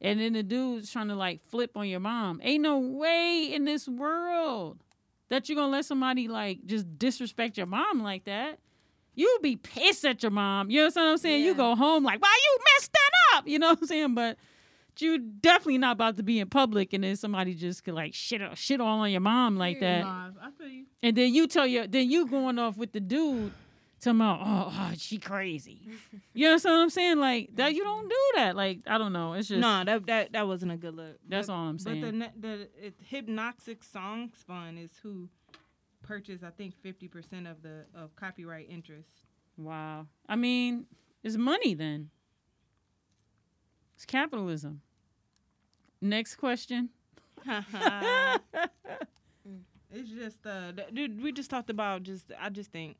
and 0.00 0.20
then 0.20 0.32
the 0.32 0.42
dude's 0.44 0.90
trying 0.90 1.08
to 1.08 1.16
like 1.16 1.40
flip 1.50 1.76
on 1.76 1.88
your 1.88 2.00
mom. 2.00 2.40
Ain't 2.44 2.62
no 2.62 2.78
way 2.78 3.50
in 3.52 3.64
this 3.64 3.88
world 3.88 4.84
that 5.28 5.48
you're 5.48 5.56
gonna 5.56 5.72
let 5.72 5.84
somebody 5.84 6.28
like 6.28 6.64
just 6.66 6.98
disrespect 6.98 7.56
your 7.56 7.66
mom 7.66 8.02
like 8.02 8.24
that. 8.24 8.60
You'd 9.20 9.42
be 9.42 9.56
pissed 9.56 10.06
at 10.06 10.22
your 10.22 10.30
mom. 10.30 10.70
You 10.70 10.80
know 10.80 10.86
what 10.86 10.96
I'm 10.96 11.18
saying? 11.18 11.44
You 11.44 11.54
go 11.54 11.76
home 11.76 12.04
like, 12.04 12.22
why 12.22 12.38
you 12.42 12.58
messed 12.74 12.90
that 12.90 13.36
up? 13.36 13.46
You 13.46 13.58
know 13.58 13.68
what 13.68 13.78
I'm 13.82 13.86
saying? 13.86 14.14
But 14.14 14.38
you 14.98 15.18
definitely 15.18 15.76
not 15.76 15.92
about 15.92 16.16
to 16.16 16.22
be 16.22 16.40
in 16.40 16.48
public 16.48 16.94
and 16.94 17.04
then 17.04 17.16
somebody 17.16 17.52
just 17.52 17.84
could 17.84 17.92
like 17.92 18.14
shit 18.14 18.40
uh, 18.40 18.54
shit 18.54 18.80
all 18.80 19.00
on 19.00 19.10
your 19.10 19.20
mom 19.20 19.56
like 19.58 19.78
that. 19.80 20.04
Nah, 20.04 20.30
I 20.40 20.50
feel 20.52 20.68
you. 20.68 20.84
And 21.02 21.14
then 21.14 21.34
you 21.34 21.46
tell 21.46 21.66
your 21.66 21.86
then 21.86 22.10
you 22.10 22.26
going 22.28 22.58
off 22.58 22.78
with 22.78 22.92
the 22.92 23.00
dude 23.00 23.52
talking 24.00 24.20
about, 24.20 24.40
oh, 24.42 24.72
oh 24.74 24.92
she 24.96 25.18
crazy. 25.18 25.82
you 26.32 26.48
know 26.48 26.54
what 26.54 26.66
I'm 26.66 26.88
saying? 26.88 27.18
Like 27.18 27.50
that 27.56 27.74
you 27.74 27.84
don't 27.84 28.08
do 28.08 28.22
that. 28.36 28.56
Like, 28.56 28.80
I 28.86 28.96
don't 28.96 29.12
know. 29.12 29.34
It's 29.34 29.48
just 29.48 29.60
No, 29.60 29.84
that 29.84 30.06
that 30.06 30.32
that 30.32 30.46
wasn't 30.46 30.72
a 30.72 30.76
good 30.76 30.96
look. 30.96 31.18
That's 31.28 31.48
But- 31.48 31.52
all 31.52 31.68
I'm 31.68 31.78
saying. 31.78 32.00
But 32.00 32.06
the 32.06 32.18
saying. 32.18 32.32
ne- 32.40 32.40
the 32.40 32.86
it, 32.86 32.94
Hipgnosis 33.12 33.84
song 33.84 34.30
fund 34.46 34.78
is 34.78 34.92
who 35.02 35.28
purchased 36.10 36.42
I 36.42 36.50
think 36.50 36.74
fifty 36.82 37.06
percent 37.06 37.46
of 37.46 37.62
the 37.62 37.84
of 37.94 38.16
copyright 38.16 38.68
interest. 38.68 39.10
Wow. 39.56 40.08
I 40.28 40.34
mean, 40.34 40.86
it's 41.22 41.36
money 41.36 41.74
then. 41.74 42.10
It's 43.94 44.04
capitalism. 44.04 44.80
Next 46.00 46.34
question. 46.34 46.88
it's 49.92 50.10
just 50.10 50.44
uh, 50.44 50.72
dude, 50.92 51.22
we 51.22 51.30
just 51.30 51.48
talked 51.48 51.70
about 51.70 52.02
just 52.02 52.32
I 52.40 52.48
just 52.48 52.72
think 52.72 52.96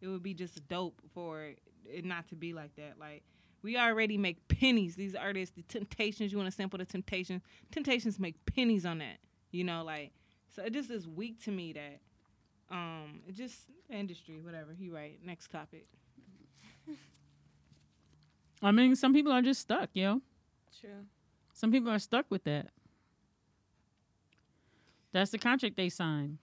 it 0.00 0.08
would 0.08 0.24
be 0.24 0.34
just 0.34 0.66
dope 0.66 1.00
for 1.14 1.52
it 1.86 2.04
not 2.04 2.26
to 2.28 2.34
be 2.34 2.54
like 2.54 2.74
that. 2.74 2.94
Like 2.98 3.22
we 3.62 3.78
already 3.78 4.18
make 4.18 4.48
pennies. 4.48 4.96
These 4.96 5.14
artists, 5.14 5.54
the 5.54 5.62
Temptations, 5.62 6.32
you 6.32 6.38
want 6.38 6.50
to 6.50 6.56
sample 6.56 6.78
the 6.78 6.84
Temptations? 6.84 7.40
Temptations 7.70 8.18
make 8.18 8.34
pennies 8.46 8.84
on 8.84 8.98
that. 8.98 9.18
You 9.52 9.62
know, 9.62 9.84
like 9.84 10.10
so 10.48 10.64
it 10.64 10.72
just 10.72 10.90
is 10.90 11.06
weak 11.06 11.40
to 11.44 11.52
me 11.52 11.72
that 11.74 12.00
um 12.70 13.20
just 13.32 13.56
industry 13.90 14.40
whatever. 14.40 14.72
You 14.78 14.94
right. 14.94 15.18
Next 15.24 15.50
topic. 15.50 15.86
I 18.62 18.72
mean, 18.72 18.96
some 18.96 19.12
people 19.12 19.32
are 19.32 19.42
just 19.42 19.60
stuck, 19.60 19.90
yo. 19.92 20.20
True. 20.80 21.06
Some 21.52 21.70
people 21.70 21.90
are 21.90 21.98
stuck 21.98 22.26
with 22.28 22.44
that. 22.44 22.68
That's 25.12 25.30
the 25.30 25.38
contract 25.38 25.76
they 25.76 25.88
signed. 25.88 26.38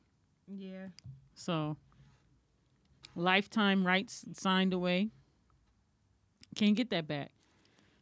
Yeah. 0.47 0.88
So, 1.34 1.77
lifetime 3.15 3.85
rights 3.85 4.26
signed 4.34 4.73
away. 4.73 5.10
Can't 6.56 6.76
get 6.76 6.89
that 6.91 7.07
back. 7.07 7.31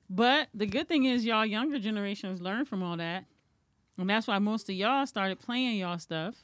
But 0.09 0.49
the 0.53 0.67
good 0.67 0.87
thing 0.87 1.05
is, 1.05 1.25
y'all 1.25 1.45
younger 1.45 1.79
generations 1.79 2.41
learn 2.41 2.65
from 2.65 2.83
all 2.83 2.97
that. 2.97 3.25
And 3.97 4.09
that's 4.09 4.27
why 4.27 4.39
most 4.39 4.69
of 4.69 4.75
y'all 4.75 5.05
started 5.05 5.39
playing 5.39 5.77
y'all 5.77 5.99
stuff. 5.99 6.35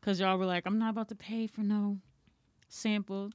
Because 0.00 0.18
y'all 0.20 0.38
were 0.38 0.46
like, 0.46 0.64
I'm 0.66 0.78
not 0.78 0.90
about 0.90 1.08
to 1.08 1.14
pay 1.14 1.46
for 1.46 1.60
no 1.62 1.98
sample. 2.68 3.30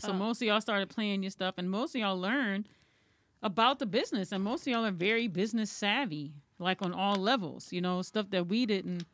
So 0.00 0.10
Oh. 0.10 0.14
most 0.14 0.42
of 0.42 0.48
y'all 0.48 0.60
started 0.60 0.88
playing 0.88 1.22
your 1.22 1.30
stuff. 1.30 1.54
And 1.58 1.70
most 1.70 1.94
of 1.94 2.00
y'all 2.00 2.18
learned 2.18 2.68
about 3.42 3.78
the 3.78 3.86
business. 3.86 4.32
And 4.32 4.42
most 4.42 4.66
of 4.66 4.72
y'all 4.72 4.84
are 4.84 4.90
very 4.90 5.28
business 5.28 5.70
savvy, 5.70 6.32
like 6.58 6.82
on 6.82 6.92
all 6.92 7.16
levels. 7.16 7.72
You 7.72 7.80
know, 7.80 8.02
stuff 8.02 8.30
that 8.30 8.48
we 8.48 8.66
didn't. 8.66 9.04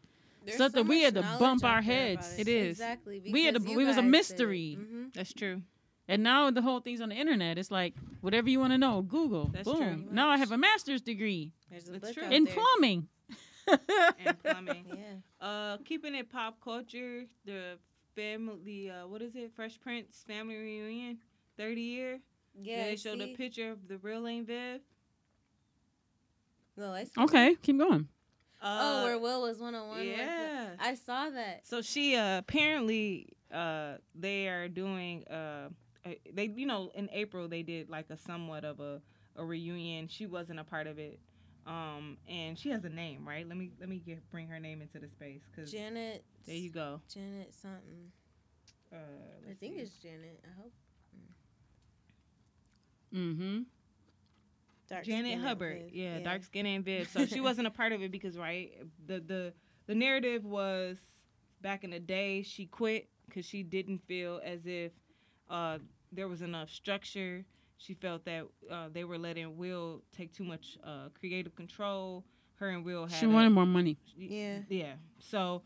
There's 0.44 0.56
Stuff 0.56 0.72
that 0.72 0.84
we 0.86 1.02
had 1.02 1.14
to 1.14 1.22
bump 1.38 1.64
our 1.64 1.80
there 1.82 2.12
about 2.12 2.24
heads. 2.24 2.38
It 2.38 2.48
is. 2.48 2.72
Exactly. 2.72 3.22
We 3.32 3.44
had 3.44 3.54
to- 3.54 3.60
because 3.60 3.72
you 3.72 3.78
we 3.78 3.84
was 3.84 3.96
a 3.96 4.00
guys 4.00 4.04
did 4.04 4.08
it. 4.08 4.10
mystery. 4.10 4.78
Mhm. 4.80 5.12
That's 5.14 5.32
true. 5.32 5.62
And 6.06 6.22
now 6.22 6.50
the 6.50 6.60
whole 6.60 6.80
thing's 6.80 7.00
on 7.00 7.08
the 7.08 7.14
internet. 7.14 7.56
It's 7.56 7.70
like 7.70 7.94
whatever 8.20 8.50
you 8.50 8.60
want 8.60 8.72
to 8.74 8.78
know, 8.78 9.00
Google. 9.00 9.46
That's 9.46 9.64
Boom. 9.66 9.76
true. 10.04 10.12
Now 10.12 10.28
I 10.28 10.36
have 10.36 10.52
a 10.52 10.58
master's 10.58 11.00
degree 11.00 11.52
There's 11.70 11.88
a 11.88 11.94
It's 11.94 12.04
book 12.04 12.14
true. 12.14 12.24
out 12.24 12.32
in 12.34 12.46
plumbing. 12.46 13.08
And 13.68 14.38
plumbing. 14.42 14.86
Yeah. 14.96 15.46
Uh, 15.46 15.76
keeping 15.84 16.14
it 16.14 16.30
pop 16.30 16.60
culture, 16.62 17.24
the 17.44 17.78
family, 18.14 18.90
uh, 18.90 19.06
what 19.06 19.22
is 19.22 19.34
it? 19.34 19.52
Fresh 19.54 19.80
Prince 19.80 20.24
family 20.26 20.56
reunion, 20.56 21.18
thirty 21.56 21.80
year. 21.80 22.20
Yeah, 22.60 22.86
they 22.86 22.96
showed 22.96 23.18
see? 23.18 23.32
a 23.32 23.36
picture 23.36 23.70
of 23.72 23.88
the 23.88 23.98
real 23.98 24.26
Aunt 24.26 24.46
Viv. 24.46 24.80
The 26.76 26.88
light 26.88 27.08
Okay, 27.18 27.56
keep 27.62 27.78
going. 27.78 28.08
Uh, 28.62 28.78
oh, 28.80 29.04
where 29.04 29.18
Will 29.18 29.42
was 29.42 29.58
one 29.58 29.74
on 29.74 29.88
one. 29.88 30.06
yeah. 30.06 30.70
I 30.80 30.94
saw 30.94 31.28
that. 31.30 31.66
So 31.66 31.82
she 31.82 32.16
uh, 32.16 32.38
apparently 32.38 33.28
uh, 33.52 33.94
they 34.14 34.48
are 34.48 34.68
doing 34.68 35.24
uh, 35.28 35.68
uh, 36.04 36.10
they 36.32 36.46
you 36.46 36.66
know 36.66 36.90
in 36.94 37.08
April 37.12 37.46
they 37.48 37.62
did 37.62 37.90
like 37.90 38.06
a 38.10 38.16
somewhat 38.16 38.64
of 38.64 38.80
a, 38.80 39.00
a 39.36 39.44
reunion. 39.44 40.08
She 40.08 40.26
wasn't 40.26 40.58
a 40.60 40.64
part 40.64 40.86
of 40.86 40.98
it, 40.98 41.20
um, 41.66 42.18
and 42.28 42.58
she 42.58 42.70
has 42.70 42.84
a 42.84 42.88
name 42.88 43.26
right. 43.26 43.46
Let 43.48 43.56
me 43.56 43.70
let 43.80 43.88
me 43.88 44.02
get 44.04 44.28
bring 44.30 44.48
her 44.48 44.60
name 44.60 44.82
into 44.82 44.98
the 44.98 45.08
space 45.08 45.42
because 45.50 45.70
Janet. 45.70 46.24
there 46.46 46.56
you 46.56 46.70
go. 46.70 47.00
Janet 47.12 47.54
something. 47.54 48.10
Uh, 48.92 48.96
I 49.50 49.54
think 49.54 49.76
see. 49.76 49.80
it's 49.80 49.92
Janet. 49.96 50.40
I 50.44 50.60
hope. 50.60 50.72
Mm-hmm. 53.14 53.62
Dark 54.88 55.04
Janet 55.04 55.40
Hubert, 55.40 55.84
Viv. 55.84 55.94
yeah, 55.94 56.18
dark 56.20 56.42
skin 56.42 56.66
and 56.66 56.84
Viv. 56.84 57.08
So 57.08 57.26
she 57.26 57.40
wasn't 57.40 57.66
a 57.66 57.70
part 57.70 57.92
of 57.92 58.02
it 58.02 58.10
because 58.10 58.36
right 58.36 58.72
the 59.06 59.20
the 59.20 59.52
the 59.86 59.94
narrative 59.94 60.44
was 60.44 60.98
back 61.62 61.84
in 61.84 61.90
the 61.90 62.00
day 62.00 62.42
she 62.42 62.66
quit 62.66 63.08
because 63.26 63.46
she 63.46 63.62
didn't 63.62 63.98
feel 64.06 64.40
as 64.44 64.66
if 64.66 64.92
uh, 65.48 65.78
there 66.12 66.28
was 66.28 66.42
enough 66.42 66.70
structure. 66.70 67.44
She 67.76 67.94
felt 67.94 68.24
that 68.24 68.44
uh, 68.70 68.88
they 68.92 69.04
were 69.04 69.18
letting 69.18 69.56
Will 69.56 70.02
take 70.16 70.32
too 70.32 70.44
much 70.44 70.78
uh, 70.84 71.08
creative 71.18 71.54
control. 71.54 72.24
Her 72.56 72.68
and 72.68 72.84
Will 72.84 73.06
had 73.06 73.18
She 73.18 73.26
a- 73.26 73.28
wanted 73.28 73.50
more 73.50 73.66
money. 73.66 73.98
Yeah. 74.16 74.58
yeah. 74.68 74.92
So, 75.18 75.62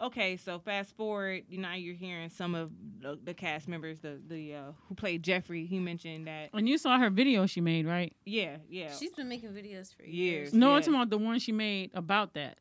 okay. 0.00 0.36
So 0.38 0.58
fast 0.58 0.96
forward. 0.96 1.44
You 1.50 1.58
Now 1.58 1.74
you're 1.74 1.94
hearing 1.94 2.30
some 2.30 2.54
of 2.54 2.70
the, 3.00 3.18
the 3.22 3.34
cast 3.34 3.68
members, 3.68 4.00
the 4.00 4.18
the 4.26 4.54
uh, 4.54 4.62
who 4.88 4.94
played 4.94 5.22
Jeffrey. 5.22 5.66
He 5.66 5.78
mentioned 5.78 6.26
that. 6.26 6.48
And 6.54 6.66
you 6.68 6.78
saw 6.78 6.98
her 6.98 7.10
video 7.10 7.44
she 7.46 7.60
made, 7.60 7.86
right? 7.86 8.14
Yeah, 8.24 8.56
yeah. 8.68 8.90
She's 8.92 9.12
been 9.12 9.28
making 9.28 9.50
videos 9.50 9.94
for 9.94 10.02
Years. 10.02 10.14
years. 10.50 10.54
No, 10.54 10.70
Yeah. 10.70 10.76
I'm 10.76 10.80
talking 10.82 10.94
about 10.94 11.10
the 11.10 11.18
one 11.18 11.38
she 11.38 11.52
made 11.52 11.90
about 11.94 12.32
that. 12.34 12.56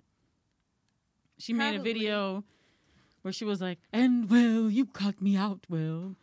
She 1.38 1.54
made 1.54 1.76
a 1.80 1.82
video 1.82 2.44
where 3.22 3.32
she 3.32 3.46
was 3.46 3.62
like, 3.62 3.80
"And 3.94 4.30
Will, 4.30 4.70
you 4.70 4.86
cut 4.86 5.22
me 5.22 5.38
out, 5.38 5.62
Will. 5.70 6.16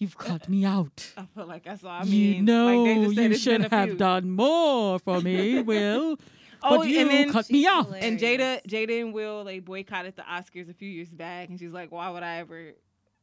You've 0.00 0.16
cut 0.18 0.48
me 0.48 0.64
out. 0.64 1.12
I 1.16 1.26
feel 1.34 1.46
like 1.46 1.62
that's 1.64 1.84
all. 1.84 1.90
I 1.90 2.02
you 2.04 2.42
know 2.42 2.82
like 2.82 2.94
they 2.96 3.04
just 3.04 3.14
said 3.16 3.30
you 3.30 3.36
should 3.36 3.70
have 3.70 3.96
done 3.98 4.30
more 4.30 4.98
for 4.98 5.20
me, 5.20 5.60
Will. 5.70 6.16
Oh, 6.62 6.78
but 6.78 6.88
you 6.88 7.00
and 7.00 7.10
then 7.10 7.30
cut 7.32 7.48
me 7.50 7.66
off." 7.66 7.88
and 7.94 8.18
Jada, 8.18 8.64
Jada 8.66 9.00
and 9.00 9.12
Will, 9.14 9.44
they 9.44 9.60
boycotted 9.60 10.16
the 10.16 10.22
Oscars 10.22 10.68
a 10.70 10.74
few 10.74 10.88
years 10.90 11.10
back, 11.10 11.48
and 11.50 11.58
she's 11.60 11.70
like, 11.72 11.92
"Why 11.92 12.10
would 12.10 12.22
I 12.22 12.38
ever 12.38 12.72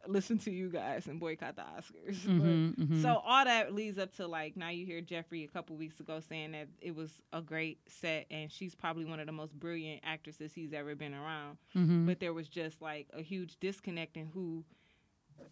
listen 0.07 0.37
to 0.37 0.51
you 0.51 0.69
guys 0.69 1.05
and 1.07 1.19
boycott 1.19 1.55
the 1.55 1.63
Oscars?" 1.63 2.23
But- 2.25 2.45
Mhm, 2.45 2.75
mhm. 2.77 3.01
So 3.01 3.21
all 3.25 3.43
that 3.45 3.73
leads 3.73 3.97
up 3.97 4.15
to 4.17 4.27
like 4.27 4.55
now 4.55 4.69
you 4.69 4.85
hear 4.85 5.01
Jeffrey 5.01 5.43
a 5.43 5.47
couple 5.47 5.75
weeks 5.75 5.99
ago 5.99 6.19
saying 6.19 6.51
that 6.53 6.67
it 6.79 6.95
was 6.95 7.11
a 7.33 7.41
great 7.41 7.79
set, 7.87 8.27
and 8.31 8.51
she's 8.51 8.75
probably 8.75 9.05
one 9.05 9.19
of 9.19 9.25
the 9.25 9.33
most 9.33 9.53
brilliant 9.59 10.01
actresses 10.03 10.53
he's 10.53 10.73
ever 10.73 10.93
been 10.95 11.13
around. 11.15 11.57
Mhm. 11.75 12.05
But 12.05 12.19
there 12.19 12.33
was 12.33 12.47
just 12.47 12.81
like 12.83 13.07
a 13.13 13.21
huge 13.23 13.57
disconnect 13.59 14.15
in 14.15 14.27
who. 14.27 14.63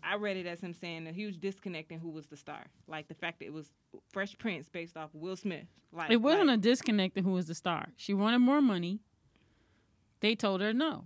I 0.03 0.16
read 0.16 0.38
it 0.38 0.45
as 0.45 0.60
him 0.60 0.74
saying 0.74 1.07
a 1.07 1.12
huge 1.12 1.40
disconnect 1.40 1.91
in 1.91 1.99
who 1.99 2.10
was 2.10 2.28
the 2.28 2.38
star, 2.38 2.66
like 2.88 3.07
the 3.07 3.14
fact 3.14 3.40
that 3.40 3.45
it 3.45 3.53
was 3.53 3.70
Fresh 4.12 4.38
Prince 4.38 4.70
based 4.70 4.95
off 4.98 5.10
Will 5.14 5.36
Smith. 5.36 5.66
Like 5.91 6.12
it 6.12 6.18
wasn't 6.18 6.48
like, 6.48 6.60
a 6.60 6.62
disconnect 6.62 7.18
in 7.18 7.24
who 7.24 7.32
was 7.32 7.48
the 7.48 7.56
star. 7.56 7.88
She 7.95 8.14
wanted 8.14 8.40
more 8.40 8.62
money. 8.62 8.99
They 10.20 10.36
told 10.36 10.62
her 10.62 10.74
no. 10.74 11.06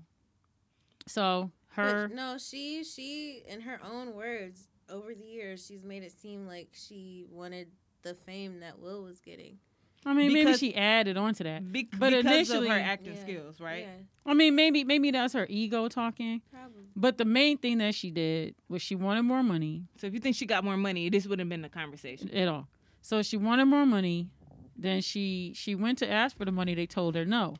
So 1.07 1.51
her 1.69 2.07
But 2.07 2.15
no, 2.15 2.37
she 2.37 2.83
she 2.83 3.43
in 3.47 3.61
her 3.61 3.79
own 3.83 4.13
words 4.13 4.67
over 4.89 5.13
the 5.13 5.23
years 5.23 5.65
she's 5.65 5.83
made 5.83 6.03
it 6.03 6.11
seem 6.11 6.47
like 6.47 6.69
she 6.73 7.25
wanted 7.29 7.67
the 8.01 8.13
fame 8.13 8.59
that 8.61 8.79
Will 8.79 9.03
was 9.03 9.19
getting. 9.19 9.57
I 10.05 10.13
mean, 10.13 10.31
maybe 10.33 10.53
she 10.53 10.73
added 10.75 11.17
on 11.17 11.33
to 11.35 11.43
that. 11.43 11.71
Bec- 11.71 11.87
But 11.97 12.11
because 12.11 12.25
initially- 12.25 12.67
of 12.69 12.73
her 12.73 12.79
acting 12.79 13.15
Yeah. 13.15 13.21
skills, 13.21 13.59
right? 13.59 13.83
Yeah, 13.83 13.95
I 14.25 14.33
mean, 14.33 14.55
maybe 14.55 14.83
maybe 14.83 15.11
that's 15.11 15.33
her 15.33 15.45
ego 15.49 15.87
talking. 15.89 16.41
probably. 16.51 16.83
But 16.95 17.17
the 17.17 17.25
main 17.25 17.57
thing 17.57 17.79
that 17.79 17.95
she 17.95 18.09
did 18.11 18.55
was 18.69 18.81
she 18.81 18.95
wanted 18.95 19.23
more 19.23 19.43
money 19.43 19.83
So 19.97 20.07
if 20.07 20.13
you 20.13 20.19
think 20.19 20.35
she 20.35 20.45
got 20.45 20.63
more 20.63 20.77
money, 20.77 21.09
this 21.09 21.27
would 21.27 21.39
have 21.39 21.49
been 21.49 21.61
the 21.61 21.69
conversation. 21.69 22.29
at 22.31 22.47
all. 22.47 22.67
So 23.01 23.21
she 23.21 23.37
wanted 23.37 23.65
more 23.65 23.85
money. 23.85 24.29
Then 24.77 25.01
she 25.01 25.51
she 25.55 25.75
went 25.75 25.97
to 25.99 26.09
ask 26.09 26.37
for 26.37 26.45
the 26.45 26.51
money. 26.51 26.73
They 26.75 26.85
told 26.87 27.15
her 27.15 27.25
no. 27.25 27.55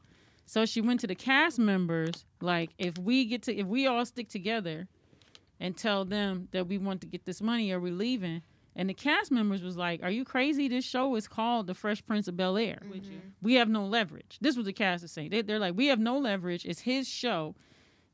So 0.46 0.66
she 0.66 0.82
went 0.82 1.00
to 1.02 1.08
the 1.08 1.16
cast 1.16 1.60
members 1.60 2.26
like, 2.42 2.72
if 2.78 2.98
we 2.98 3.26
get 3.26 3.44
to 3.44 3.56
if 3.56 3.68
we 3.68 3.86
all 3.86 4.06
stick 4.06 4.30
together, 4.30 4.88
and 5.60 5.76
tell 5.76 6.06
them 6.06 6.48
that 6.52 6.68
we 6.68 6.78
want 6.78 7.02
to 7.02 7.08
get 7.08 7.26
this 7.26 7.42
money 7.42 7.70
or 7.72 7.80
we're 7.82 7.92
leaving. 7.94 8.42
And 8.80 8.90
the 8.90 8.94
cast 8.94 9.30
members 9.30 9.62
was 9.62 9.76
like, 9.76 10.02
"Are 10.04 10.10
you 10.10 10.24
crazy? 10.24 10.70
This 10.70 10.86
show 10.86 11.14
is 11.16 11.28
called 11.28 11.68
The 11.68 11.74
Fresh 11.74 12.06
Prince 12.06 12.30
of 12.30 12.38
Bel 12.38 12.56
Air. 12.56 12.82
You. 12.94 13.02
We 13.42 13.56
have 13.56 13.68
no 13.68 13.86
leverage." 13.86 14.38
This 14.40 14.56
was 14.56 14.66
the 14.66 14.72
cast 14.72 15.02
was 15.02 15.12
saying. 15.12 15.32
They, 15.32 15.42
they're 15.42 15.60
like, 15.60 15.76
"We 15.76 15.88
have 15.88 16.00
no 16.00 16.18
leverage. 16.18 16.66
It's 16.66 16.80
his 16.80 17.06
show. 17.06 17.56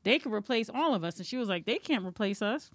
They 0.02 0.18
could 0.18 0.32
replace 0.32 0.68
all 0.68 0.92
of 0.92 1.04
us." 1.04 1.18
And 1.18 1.26
she 1.26 1.36
was 1.36 1.48
like, 1.48 1.66
"They 1.66 1.78
can't 1.78 2.04
replace 2.04 2.42
us." 2.42 2.72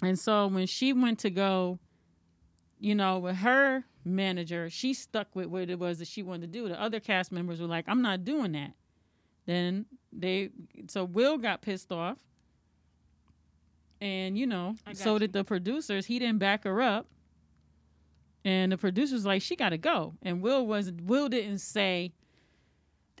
And 0.00 0.20
so 0.20 0.46
when 0.46 0.68
she 0.68 0.92
went 0.92 1.18
to 1.18 1.30
go, 1.30 1.80
you 2.78 2.94
know, 2.94 3.18
with 3.18 3.38
her 3.38 3.86
manager, 4.04 4.70
she 4.70 4.94
stuck 4.94 5.34
with 5.34 5.46
what 5.46 5.68
it 5.68 5.80
was 5.80 5.98
that 5.98 6.06
she 6.06 6.22
wanted 6.22 6.52
to 6.52 6.58
do. 6.60 6.68
The 6.68 6.80
other 6.80 7.00
cast 7.00 7.32
members 7.32 7.60
were 7.60 7.66
like, 7.66 7.86
"I'm 7.88 8.02
not 8.02 8.24
doing 8.24 8.52
that." 8.52 8.74
Then 9.46 9.86
they, 10.12 10.50
so 10.86 11.02
Will 11.02 11.38
got 11.38 11.60
pissed 11.60 11.90
off, 11.90 12.18
and 14.00 14.38
you 14.38 14.46
know, 14.46 14.76
so 14.94 15.14
you. 15.14 15.18
did 15.20 15.32
the 15.32 15.44
producers. 15.44 16.06
He 16.06 16.18
didn't 16.18 16.38
back 16.38 16.64
her 16.64 16.80
up, 16.80 17.06
and 18.44 18.72
the 18.72 18.78
producers 18.78 19.24
like, 19.24 19.42
"She 19.42 19.56
got 19.56 19.70
to 19.70 19.78
go." 19.78 20.14
And 20.22 20.42
Will 20.42 20.66
was 20.66 20.92
Will 20.92 21.28
didn't 21.28 21.58
say, 21.58 22.12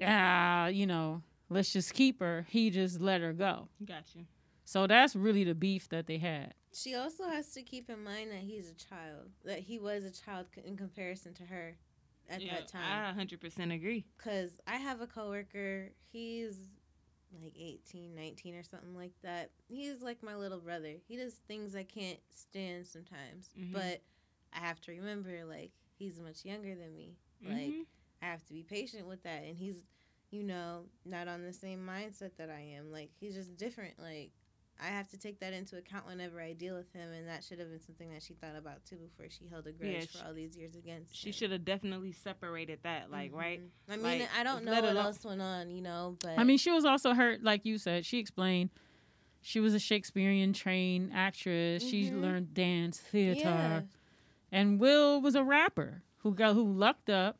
"Ah, 0.02 0.66
you 0.66 0.86
know, 0.86 1.22
let's 1.48 1.72
just 1.72 1.94
keep 1.94 2.20
her." 2.20 2.46
He 2.48 2.70
just 2.70 3.00
let 3.00 3.20
her 3.20 3.32
go. 3.32 3.68
Got 3.84 4.14
you. 4.14 4.26
So 4.64 4.86
that's 4.86 5.16
really 5.16 5.44
the 5.44 5.54
beef 5.54 5.88
that 5.88 6.06
they 6.06 6.18
had. 6.18 6.54
She 6.72 6.94
also 6.94 7.24
has 7.24 7.52
to 7.54 7.62
keep 7.62 7.90
in 7.90 8.04
mind 8.04 8.30
that 8.30 8.38
he's 8.38 8.70
a 8.70 8.74
child, 8.74 9.30
that 9.44 9.58
he 9.60 9.78
was 9.78 10.04
a 10.04 10.10
child 10.12 10.46
in 10.64 10.76
comparison 10.76 11.34
to 11.34 11.42
her 11.46 11.76
at 12.28 12.40
Yeah, 12.40 12.54
that 12.54 12.68
time. 12.68 12.82
I 12.84 13.20
100% 13.20 13.74
agree. 13.74 14.06
Because 14.16 14.60
I 14.68 14.76
have 14.76 15.00
a 15.00 15.08
coworker, 15.08 15.90
he's 16.12 16.54
like 17.40 17.54
18, 17.56 18.14
19 18.14 18.54
or 18.54 18.62
something 18.62 18.94
like 18.96 19.12
that. 19.22 19.50
He's 19.68 20.02
like 20.02 20.22
my 20.22 20.34
little 20.36 20.58
brother. 20.60 20.94
He 21.06 21.16
does 21.16 21.34
things 21.34 21.74
I 21.76 21.84
can't 21.84 22.18
stand 22.34 22.86
sometimes. 22.86 23.50
Mhm. 23.58 23.72
But 23.72 24.02
I 24.52 24.58
have 24.60 24.80
to 24.82 24.92
remember, 24.92 25.44
like, 25.44 25.70
he's 25.98 26.18
much 26.18 26.44
younger 26.44 26.74
than 26.74 26.94
me. 26.96 27.16
Like, 27.44 27.72
Mhm. 27.72 27.86
I 28.22 28.26
have 28.26 28.44
to 28.46 28.52
be 28.52 28.62
patient 28.64 29.06
with 29.06 29.22
that. 29.22 29.44
And 29.44 29.56
he's, 29.56 29.86
you 30.30 30.42
know, 30.42 30.88
not 31.04 31.28
on 31.28 31.42
the 31.42 31.52
same 31.52 31.86
mindset 31.86 32.36
that 32.36 32.50
I 32.50 32.60
am. 32.60 32.90
Like, 32.90 33.10
he's 33.20 33.34
just 33.34 33.56
different. 33.56 33.98
Like, 33.98 34.32
I 34.82 34.86
have 34.86 35.08
to 35.08 35.18
take 35.18 35.40
that 35.40 35.52
into 35.52 35.76
account 35.76 36.06
whenever 36.06 36.40
I 36.40 36.52
deal 36.54 36.74
with 36.76 36.92
him. 36.92 37.12
And 37.12 37.28
that 37.28 37.44
should 37.44 37.58
have 37.58 37.68
been 37.70 37.80
something 37.82 38.10
that 38.12 38.22
she 38.22 38.34
thought 38.34 38.56
about 38.56 38.84
too 38.84 38.96
before 38.96 39.26
she 39.28 39.46
held 39.48 39.66
a 39.66 39.72
grudge 39.72 39.90
Yeah, 39.92 40.04
for 40.20 40.26
all 40.26 40.34
these 40.34 40.56
years 40.56 40.74
against 40.74 41.14
She 41.14 41.32
should 41.32 41.50
have 41.52 41.64
definitely 41.64 42.12
separated 42.12 42.78
that, 42.82 43.10
like, 43.10 43.32
right? 43.34 43.60
Mhm. 43.60 43.68
I 43.88 43.96
mean, 43.96 44.02
Like, 44.20 44.28
I 44.34 44.42
don't 44.42 44.64
know 44.64 44.72
what 44.72 44.84
alone- 44.84 44.96
else 44.96 45.24
went 45.24 45.40
on, 45.42 45.70
you 45.70 45.82
know, 45.82 46.16
but 46.20 46.38
I 46.38 46.44
mean, 46.44 46.58
she 46.58 46.70
was 46.70 46.84
also 46.84 47.12
hurt, 47.14 47.42
like 47.42 47.64
you 47.64 47.76
said. 47.78 48.06
She 48.06 48.18
explained 48.18 48.70
she 49.42 49.60
was 49.60 49.74
a 49.74 49.78
Shakespearean 49.78 50.52
trained 50.52 51.12
actress. 51.14 51.82
She 51.82 52.10
Mhm. 52.10 52.20
learned 52.20 52.54
dance, 52.54 52.98
theater, 53.00 53.40
yeah, 53.40 53.82
and 54.52 54.80
Will 54.80 55.20
was 55.20 55.34
a 55.34 55.44
rapper 55.44 56.02
who 56.18 56.34
got 56.34 56.54
who 56.54 56.70
lucked 56.72 57.10
up, 57.10 57.38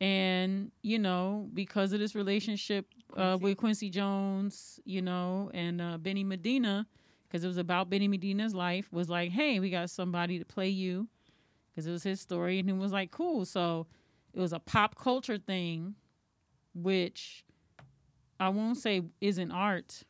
and 0.00 0.70
you 0.82 0.98
know 0.98 1.48
because 1.52 1.92
of 1.92 2.00
this 2.00 2.14
relationship 2.14 2.86
uh, 3.16 3.36
with 3.40 3.56
Quincy 3.58 3.90
Jones, 3.90 4.80
you 4.84 5.02
know, 5.02 5.50
and 5.52 5.80
uh, 5.80 5.98
Benny 5.98 6.24
Medina, 6.24 6.86
because 7.28 7.44
it 7.44 7.48
was 7.48 7.56
about 7.58 7.90
Benny 7.90 8.08
Medina's 8.08 8.54
life, 8.54 8.88
was 8.92 9.08
like, 9.08 9.30
hey, 9.30 9.58
we 9.60 9.68
got 9.70 9.90
somebody 9.90 10.38
to 10.38 10.44
play 10.44 10.68
you, 10.68 11.08
because 11.70 11.86
it 11.86 11.90
was 11.90 12.02
his 12.02 12.20
story, 12.20 12.58
and 12.60 12.70
it 12.70 12.76
was 12.76 12.92
like, 12.92 13.10
cool. 13.10 13.44
So 13.44 13.86
it 14.32 14.40
was 14.40 14.52
a 14.52 14.60
pop 14.60 14.96
culture 14.96 15.38
thing, 15.38 15.94
which 16.74 17.44
I 18.38 18.48
won't 18.50 18.78
say 18.78 19.02
isn't 19.20 19.50
art, 19.50 20.02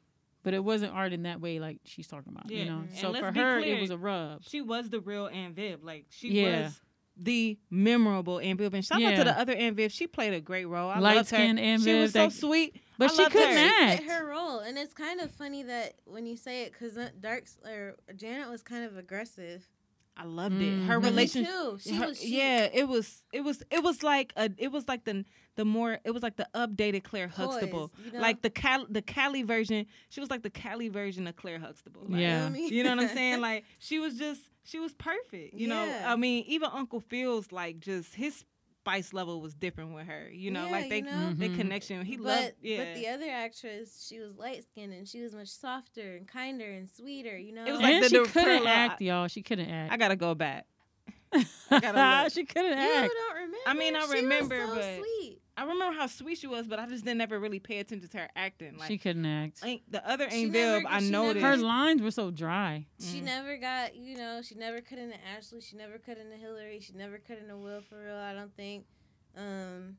but 0.42 0.54
it 0.54 0.62
wasn't 0.62 0.92
art 0.92 1.12
in 1.12 1.22
that 1.24 1.40
way, 1.40 1.58
like 1.58 1.78
she's 1.84 2.06
talking 2.06 2.32
about. 2.32 2.50
Yeah. 2.50 2.64
You 2.64 2.70
know, 2.70 2.78
And 2.80 2.96
so 2.96 3.12
for 3.14 3.32
her, 3.32 3.60
clear, 3.60 3.76
it 3.76 3.80
was 3.80 3.90
a 3.90 3.98
rub. 3.98 4.42
She 4.44 4.60
was 4.60 4.90
the 4.90 5.00
real 5.00 5.26
Aunt 5.26 5.56
Viv. 5.56 5.82
Like, 5.82 6.06
she 6.10 6.28
Yeah. 6.28 6.64
was 6.64 6.80
the 7.22 7.58
memorable 7.70 8.38
Aunt 8.40 8.58
Viv. 8.58 8.72
And 8.74 8.84
shout 8.84 9.02
out 9.02 9.16
to 9.16 9.24
the 9.24 9.38
other 9.38 9.52
Aunt 9.54 9.76
Viv. 9.76 9.92
She 9.92 10.06
played 10.06 10.32
a 10.34 10.40
great 10.40 10.64
role. 10.66 10.88
I 10.88 10.98
loved 10.98 11.04
her. 11.04 11.36
Light-skinned 11.38 11.60
Aunt 11.60 11.82
She 11.82 11.94
was 11.94 12.12
Viv 12.12 12.12
so 12.12 12.18
that- 12.28 12.32
sweet. 12.32 12.76
But 12.98 13.10
I 13.12 13.14
she 13.14 13.24
couldn't 13.30 13.56
her. 13.56 13.70
act. 13.84 14.02
she 14.02 14.08
her 14.08 14.26
role, 14.26 14.58
and 14.58 14.76
it's 14.76 14.92
kind 14.92 15.20
of 15.20 15.30
funny 15.30 15.62
that 15.62 15.94
when 16.04 16.26
you 16.26 16.36
say 16.36 16.64
it, 16.64 16.72
because 16.72 16.98
uh, 16.98 17.08
Dark 17.18 17.44
or 17.66 17.96
Janet 18.14 18.50
was 18.50 18.62
kind 18.62 18.84
of 18.84 18.98
aggressive. 18.98 19.66
I 20.16 20.24
loved 20.24 20.60
it. 20.60 20.66
Mm. 20.74 20.86
Her 20.86 20.98
relationship, 21.00 21.50
Me 21.50 21.58
too. 21.70 21.78
She 21.80 21.94
her- 21.94 22.06
was 22.08 22.20
she, 22.20 22.36
yeah, 22.36 22.68
it 22.70 22.86
was 22.86 23.22
it 23.32 23.40
was 23.40 23.62
it 23.70 23.82
was 23.82 24.02
like 24.02 24.34
a 24.36 24.50
it 24.58 24.70
was 24.70 24.86
like 24.86 25.04
the 25.04 25.24
the 25.56 25.64
more 25.64 25.98
it 26.04 26.10
was 26.10 26.22
like 26.22 26.36
the 26.36 26.46
updated 26.54 27.04
Claire 27.04 27.28
Huxtable, 27.28 27.88
poised, 27.88 28.06
you 28.06 28.12
know? 28.12 28.20
like 28.20 28.42
the 28.42 28.50
Cal 28.50 28.84
the 28.90 29.00
Cali 29.00 29.44
version. 29.44 29.86
She 30.10 30.20
was 30.20 30.28
like 30.28 30.42
the 30.42 30.50
Cali 30.50 30.88
version 30.90 31.26
of 31.26 31.36
Claire 31.36 31.58
Huxtable. 31.58 32.02
Like, 32.06 32.20
Yeah. 32.20 32.50
Feel 32.50 32.50
me? 32.50 32.68
you 32.68 32.84
know 32.84 32.94
what 32.96 33.04
I'm 33.04 33.16
saying? 33.16 33.40
Like 33.50 33.64
she 33.78 33.98
was 33.98 34.18
just 34.18 34.42
she 34.70 34.78
was 34.78 34.92
perfect. 34.94 35.54
You 35.54 35.68
know, 35.68 36.00
I 36.06 36.16
mean, 36.16 36.44
even 36.46 36.70
Uncle 36.72 37.00
Phil's 37.00 37.50
like 37.52 37.80
just 37.80 38.14
his 38.14 38.44
spice 38.82 39.12
level 39.12 39.40
was 39.42 39.52
different 39.54 39.94
with 39.94 40.06
her. 40.06 40.28
You 40.32 40.50
know, 40.50 40.64
Yeah, 40.66 40.72
like 40.72 40.88
they 40.88 40.96
you 40.98 41.02
know? 41.02 41.32
their 41.34 41.50
Mhm. 41.50 41.56
connection. 41.56 42.02
He 42.04 42.16
but 42.16 42.24
loved 42.24 42.52
yeah. 42.62 42.78
but 42.84 42.94
the 42.94 43.08
other 43.08 43.28
actress, 43.30 44.06
she 44.08 44.18
was 44.20 44.36
light 44.38 44.64
skinned 44.64 44.92
and 44.94 45.06
she 45.06 45.20
was 45.20 45.34
much 45.34 45.48
softer 45.48 46.16
and 46.16 46.26
kinder 46.26 46.64
and 46.70 46.88
sweeter. 46.88 47.36
You 47.36 47.52
know, 47.52 47.66
It 47.66 47.72
was 47.72 47.80
like 47.82 47.94
and 47.94 48.04
the- 48.04 48.08
she 48.08 48.18
the 48.18 48.24
couldn't 48.28 48.58
Perla- 48.58 48.70
act, 48.70 49.00
y'all. 49.02 49.28
She 49.28 49.42
couldn't 49.42 49.68
act. 49.68 49.92
I 49.92 49.96
gotta 49.98 50.16
go 50.16 50.34
back. 50.34 50.66
I 51.32 51.44
gotta 51.80 52.22
look. 52.24 52.32
she 52.32 52.44
couldn't 52.44 52.72
you 52.78 52.92
act. 52.94 53.12
don't 53.14 53.34
remember. 53.34 53.56
I 53.66 53.74
mean, 53.74 53.94
I 53.94 54.00
She 54.00 54.06
was 54.06 54.14
remember, 54.22 54.66
so 54.66 54.74
but- 54.74 54.98
sweet. 54.98 55.19
I 55.60 55.64
remember 55.64 55.94
how 55.98 56.06
sweet 56.06 56.38
she 56.38 56.46
was, 56.46 56.66
but 56.66 56.78
I 56.78 56.86
just 56.86 57.04
didn't 57.04 57.20
ever 57.20 57.38
really 57.38 57.58
pay 57.58 57.78
attention 57.80 58.08
to 58.08 58.18
her 58.18 58.28
acting. 58.34 58.78
Like 58.78 58.88
she 58.88 58.96
couldn't 58.96 59.26
act. 59.26 59.60
ain't 59.62 59.82
the 59.92 60.08
other 60.08 60.30
She 60.30 60.36
ain't 60.44 60.52
never- 60.52 60.78
Viv, 60.80 60.86
I 60.88 61.00
she 61.00 61.10
never- 61.10 61.24
noticed. 61.26 61.44
Her 61.44 61.56
lines 61.58 62.00
were 62.02 62.10
so 62.10 62.30
dry. 62.30 62.86
She 62.98 63.20
Mm. 63.20 63.24
never 63.24 63.56
got, 63.58 63.94
you 63.94 64.16
know, 64.16 64.40
she 64.42 64.54
never 64.54 64.80
cut 64.80 64.98
into 64.98 65.16
Ashley. 65.36 65.60
She 65.60 65.76
never 65.76 65.98
cut 65.98 66.16
into 66.16 66.36
Hillary. 66.36 66.80
She 66.80 66.94
never 66.94 67.18
cut 67.18 67.38
into 67.38 67.56
Will 67.58 67.82
for 67.82 68.02
real. 68.02 68.16
I 68.16 68.32
don't 68.32 68.56
think. 68.56 68.86
Um, 69.36 69.98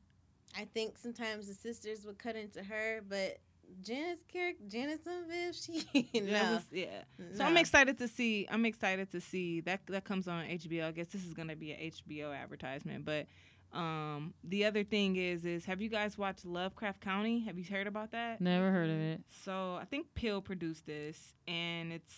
I 0.58 0.64
think 0.64 0.98
sometimes 0.98 1.46
the 1.46 1.54
sisters 1.54 2.04
would 2.04 2.18
cut 2.18 2.34
into 2.36 2.62
her, 2.64 3.00
but 3.08 3.38
Janet's 3.82 4.22
character, 4.24 4.62
Janet's 4.68 5.06
and 5.06 5.26
Viv, 5.28 5.54
she 5.54 6.20
no. 6.20 6.54
was- 6.54 6.66
yeah. 6.72 7.04
So 7.36 7.44
I'm 7.44 7.56
excited 7.56 7.98
to 7.98 8.08
see. 8.08 8.46
I'm 8.50 8.66
excited 8.66 9.10
to 9.12 9.20
see 9.20 9.60
that 9.60 9.86
that 9.86 10.04
comes 10.04 10.26
on 10.28 10.44
HBO. 10.44 10.88
I 10.88 10.90
guess 10.90 11.06
this 11.06 11.24
is 11.24 11.32
gonna 11.34 11.56
be 11.56 11.70
a 11.72 11.76
HBO 11.90 12.32
advertisement. 12.34 13.04
But 13.04 13.28
um, 13.72 14.34
the 14.44 14.64
other 14.64 14.84
thing 14.84 15.16
is, 15.16 15.44
is 15.44 15.64
have 15.64 15.80
you 15.80 15.88
guys 15.88 16.18
watched 16.18 16.44
Lovecraft 16.44 17.00
Country? 17.00 17.40
Have 17.46 17.58
you 17.58 17.64
heard 17.64 17.86
about 17.86 18.12
that? 18.12 18.40
Never 18.40 18.70
heard 18.70 18.90
of 18.90 18.96
it. 18.98 19.20
So 19.44 19.76
I 19.80 19.84
think 19.84 20.06
Peele 20.14 20.40
produced 20.42 20.86
this, 20.86 21.34
and 21.48 21.92
it's 21.92 22.12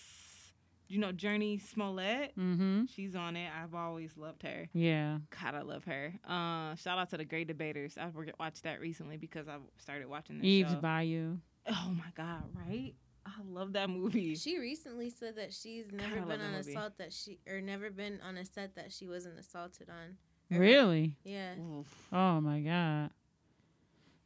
you 0.89 0.99
know 0.99 1.13
Jurnee 1.13 1.61
Smollett. 1.61 2.33
Mm-hmm. 2.39 2.85
She's 2.95 3.15
on 3.15 3.37
it. 3.37 3.51
I've 3.63 3.75
always 3.75 4.17
loved 4.17 4.43
her. 4.43 4.69
Yeah. 4.73 5.19
God, 5.43 5.55
I 5.55 5.63
love 5.63 5.85
her. 5.85 6.13
Uh, 6.29 6.75
shout 6.77 6.99
out 6.99 7.11
to 7.11 7.17
the 7.17 7.25
Great 7.25 7.47
Debaters. 7.49 7.97
I 7.99 8.11
watched 8.39 8.65
that 8.65 8.81
recently 8.81 9.17
because 9.17 9.49
I 9.49 9.57
started 9.79 10.09
watching 10.09 10.39
this 10.39 10.45
show. 10.45 10.49
Eve's 10.51 10.73
show. 10.73 10.81
Bayou. 10.81 11.37
Oh 11.69 11.93
my 11.97 12.11
God, 12.17 12.43
right? 12.69 12.95
I 13.27 13.31
love 13.49 13.73
that 13.73 13.89
movie. 13.89 14.35
She 14.35 14.59
recently 14.59 15.09
said 15.09 15.37
that 15.37 15.55
she's 15.55 15.87
never 15.91 16.17
I 16.17 16.19
love 16.19 16.29
been 16.29 16.41
on 16.43 16.53
movie. 16.53 16.73
assault 16.73 16.99
that 16.99 17.11
she 17.13 17.39
or 17.49 17.61
never 17.63 17.91
been 17.91 18.19
on 18.27 18.37
a 18.37 18.45
set 18.45 18.75
that 18.77 18.93
she 18.93 19.07
wasn't 19.07 19.39
assaulted 19.39 19.89
on. 19.89 20.17
Or- 20.53 20.59
Really? 20.59 21.17
Yeah, 21.25 21.55
Oof, 21.59 21.87
Oh 22.13 22.41
my 22.41 22.61
God. 22.61 23.11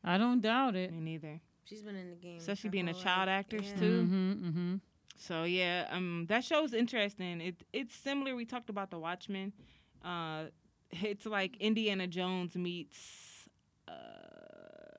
I 0.04 0.16
don't 0.18 0.40
doubt 0.40 0.76
it. 0.76 0.92
me 0.92 1.00
neither. 1.00 1.40
she's 1.64 1.82
been 1.82 1.96
in 1.96 2.10
the 2.10 2.16
game. 2.16 2.38
Especially 2.38 2.68
her 2.68 2.72
being 2.72 2.88
a 2.88 2.94
child 2.94 3.28
life. 3.28 3.40
actress, 3.40 3.66
Yeah. 3.74 3.80
too. 3.80 4.02
Mm-hmm. 4.02 4.32
Mm-hmm. 4.48 4.74
So 5.16 5.44
yeah, 5.44 5.86
um, 5.90 6.26
that 6.28 6.44
show's 6.44 6.72
interesting. 6.72 7.40
It 7.40 7.56
it's 7.72 7.94
similar. 7.94 8.36
We 8.36 8.44
talked 8.44 8.70
about 8.70 8.90
the 8.90 8.98
Watchmen. 8.98 9.52
Uh, 10.04 10.44
it's 10.92 11.26
like 11.26 11.56
Indiana 11.58 12.06
Jones 12.06 12.54
meets 12.56 13.48
uh, 13.88 13.92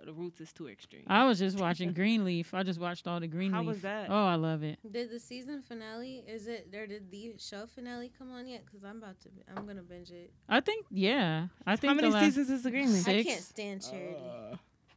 the 0.10 0.14
Roots 0.14 0.42
is 0.42 0.52
too 0.52 0.68
extreme. 0.68 1.04
I 1.08 1.26
was 1.28 1.38
just 1.38 1.60
watching 1.66 1.94
Greenleaf. 1.94 2.52
I 2.56 2.64
just 2.64 2.80
watched 2.80 3.08
all 3.08 3.20
the 3.20 3.28
Greenleaf. 3.28 3.54
How 3.54 3.64
was 3.64 3.82
that? 3.82 4.08
Oh, 4.10 4.26
I 4.26 4.36
love 4.36 4.64
it. 4.64 4.80
Did 4.92 5.12
the 5.12 5.20
season 5.20 5.62
finale? 5.62 6.24
Is 6.28 6.48
it 6.48 6.68
or 6.76 6.88
did 6.88 7.12
the 7.12 7.36
show 7.38 7.68
finale 7.68 8.12
come 8.18 8.32
on 8.32 8.48
yet? 8.48 8.66
Because 8.66 8.84
I'm 8.84 8.98
about 8.98 9.20
to. 9.22 9.30
I'm 9.56 9.68
gonna 9.68 9.84
binge 9.84 10.10
it. 10.10 10.32
I 10.48 10.62
think, 10.62 10.88
yeah. 10.90 11.48
I 11.68 11.76
think 11.76 11.90
How 11.90 11.94
many 11.96 12.10
the 12.10 12.16
last, 12.16 12.24
seasons 12.26 12.50
is 12.50 12.64
the 12.64 12.72
Greenleaf? 12.72 13.04
Six. 13.04 13.28
I 13.28 13.32
can't 13.32 13.44
stand 13.44 13.82
Charity. 13.84 14.16
Uh, 14.18 14.56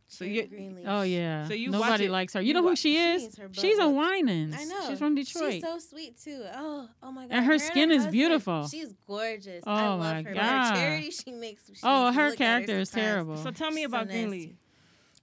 so 0.08 0.24
Charity 0.24 0.34
you 0.36 0.46
Greenleaf. 0.46 0.84
Oh 0.88 1.02
yeah. 1.02 1.46
So 1.46 1.52
you 1.54 1.70
Nobody 1.70 2.08
likes 2.08 2.32
her. 2.32 2.40
You, 2.40 2.48
you 2.48 2.54
know 2.54 2.62
who 2.62 2.74
she 2.74 2.94
She 2.94 2.98
is? 2.98 3.22
needs 3.22 3.38
her 3.38 3.48
She's 3.52 3.78
a 3.78 3.88
whooped. 3.88 4.10
Winans. 4.12 4.54
I 4.58 4.64
know. 4.64 4.88
She's 4.88 4.98
from 4.98 5.14
Detroit. 5.14 5.52
She's 5.52 5.62
so 5.62 5.78
sweet 5.78 6.18
too. 6.18 6.42
Oh, 6.54 6.88
oh 7.02 7.12
my 7.12 7.26
god. 7.26 7.34
And 7.34 7.44
her 7.44 7.52
and 7.52 7.60
skin 7.62 7.90
is 7.90 7.96
husband, 7.98 8.12
beautiful. 8.12 8.68
She's 8.68 8.94
gorgeous. 9.06 9.62
Oh 9.66 9.70
I 9.70 9.88
love 9.88 9.98
my 10.00 10.22
her. 10.22 10.34
God. 10.34 10.70
Her 10.70 10.76
charity, 10.76 11.10
she 11.10 11.32
makes. 11.32 11.66
She 11.66 11.74
oh, 11.82 12.04
makes 12.06 12.16
you 12.16 12.22
her 12.22 12.36
character 12.36 12.78
is 12.78 12.90
terrible. 12.90 13.36
so 13.36 13.50
tell 13.50 13.70
me 13.70 13.82
So 13.82 13.88
about 13.88 14.06
nasty. 14.08 14.26
Greenleaf. 14.26 14.50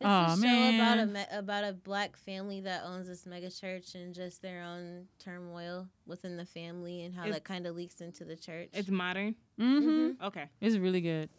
It's 0.02 0.08
Aw, 0.08 0.34
a 0.34 0.38
show 0.38 0.76
about 0.76 1.00
a 1.00 1.06
me- 1.08 1.26
about 1.32 1.64
a 1.66 1.74
black 1.74 2.16
family 2.16 2.62
that 2.62 2.84
owns 2.86 3.08
this 3.08 3.26
mega 3.26 3.52
church 3.52 3.96
and 3.96 4.14
just 4.16 4.42
their 4.42 4.62
own 4.64 5.08
turmoil 5.20 5.90
within 6.06 6.38
the 6.38 6.46
family 6.46 7.04
and 7.04 7.14
how 7.14 7.24
It's- 7.24 7.36
that 7.36 7.44
kind 7.44 7.68
of 7.68 7.76
leaks 7.76 8.00
into 8.00 8.24
the 8.24 8.38
church. 8.38 8.70
It's 8.74 8.90
modern. 8.90 9.36
mm-hmm. 9.60 10.24
Okay. 10.26 10.46
It's 10.62 10.78
really 10.78 11.02
good. 11.02 11.30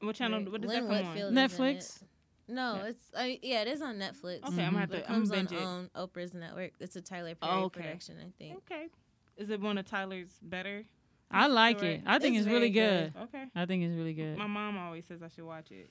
What 0.00 0.16
channel? 0.16 0.38
Right. 0.40 0.50
What 0.52 0.60
does 0.62 0.70
Lynn 0.70 0.88
that 0.88 1.02
come 1.02 1.06
Whitfield 1.12 1.36
on? 1.38 1.48
Netflix. 1.48 2.02
it. 2.02 2.08
No, 2.50 2.76
Yeah. 2.76 2.86
it's 2.86 3.04
I, 3.14 3.38
yeah, 3.42 3.60
it 3.62 3.68
is 3.68 3.82
on 3.82 3.96
Netflix. 3.98 4.38
Okay, 4.48 4.62
I'm 4.64 4.72
gonna 4.72 4.78
have 4.78 4.90
to. 4.92 4.96
it 4.98 5.04
I'm 5.06 5.14
comes 5.16 5.30
on, 5.32 5.38
it. 5.46 5.52
on 5.62 5.90
Oprah's 5.94 6.32
network. 6.34 6.72
It's 6.80 6.96
a 6.96 7.02
Tyler 7.02 7.34
Perry 7.34 7.52
Oh, 7.52 7.64
okay. 7.64 7.80
production, 7.82 8.16
I 8.26 8.30
think. 8.38 8.56
Okay. 8.70 8.86
Is 9.36 9.50
it 9.50 9.60
one 9.60 9.76
of 9.76 9.84
Tyler's 9.84 10.30
better? 10.40 10.84
I 11.30 11.46
like 11.48 11.76
Alright. 11.76 11.98
it. 11.98 12.02
I 12.06 12.18
think 12.18 12.36
It's 12.36 12.46
it's, 12.46 12.52
really 12.54 12.70
good. 12.70 13.12
good. 13.12 13.22
Okay. 13.24 13.44
I 13.54 13.66
think 13.66 13.82
it's 13.84 13.94
really 13.94 14.14
good. 14.14 14.38
My 14.38 14.46
mom 14.46 14.78
always 14.78 15.04
says 15.04 15.22
I 15.22 15.28
should 15.28 15.44
watch 15.44 15.70
it. 15.72 15.90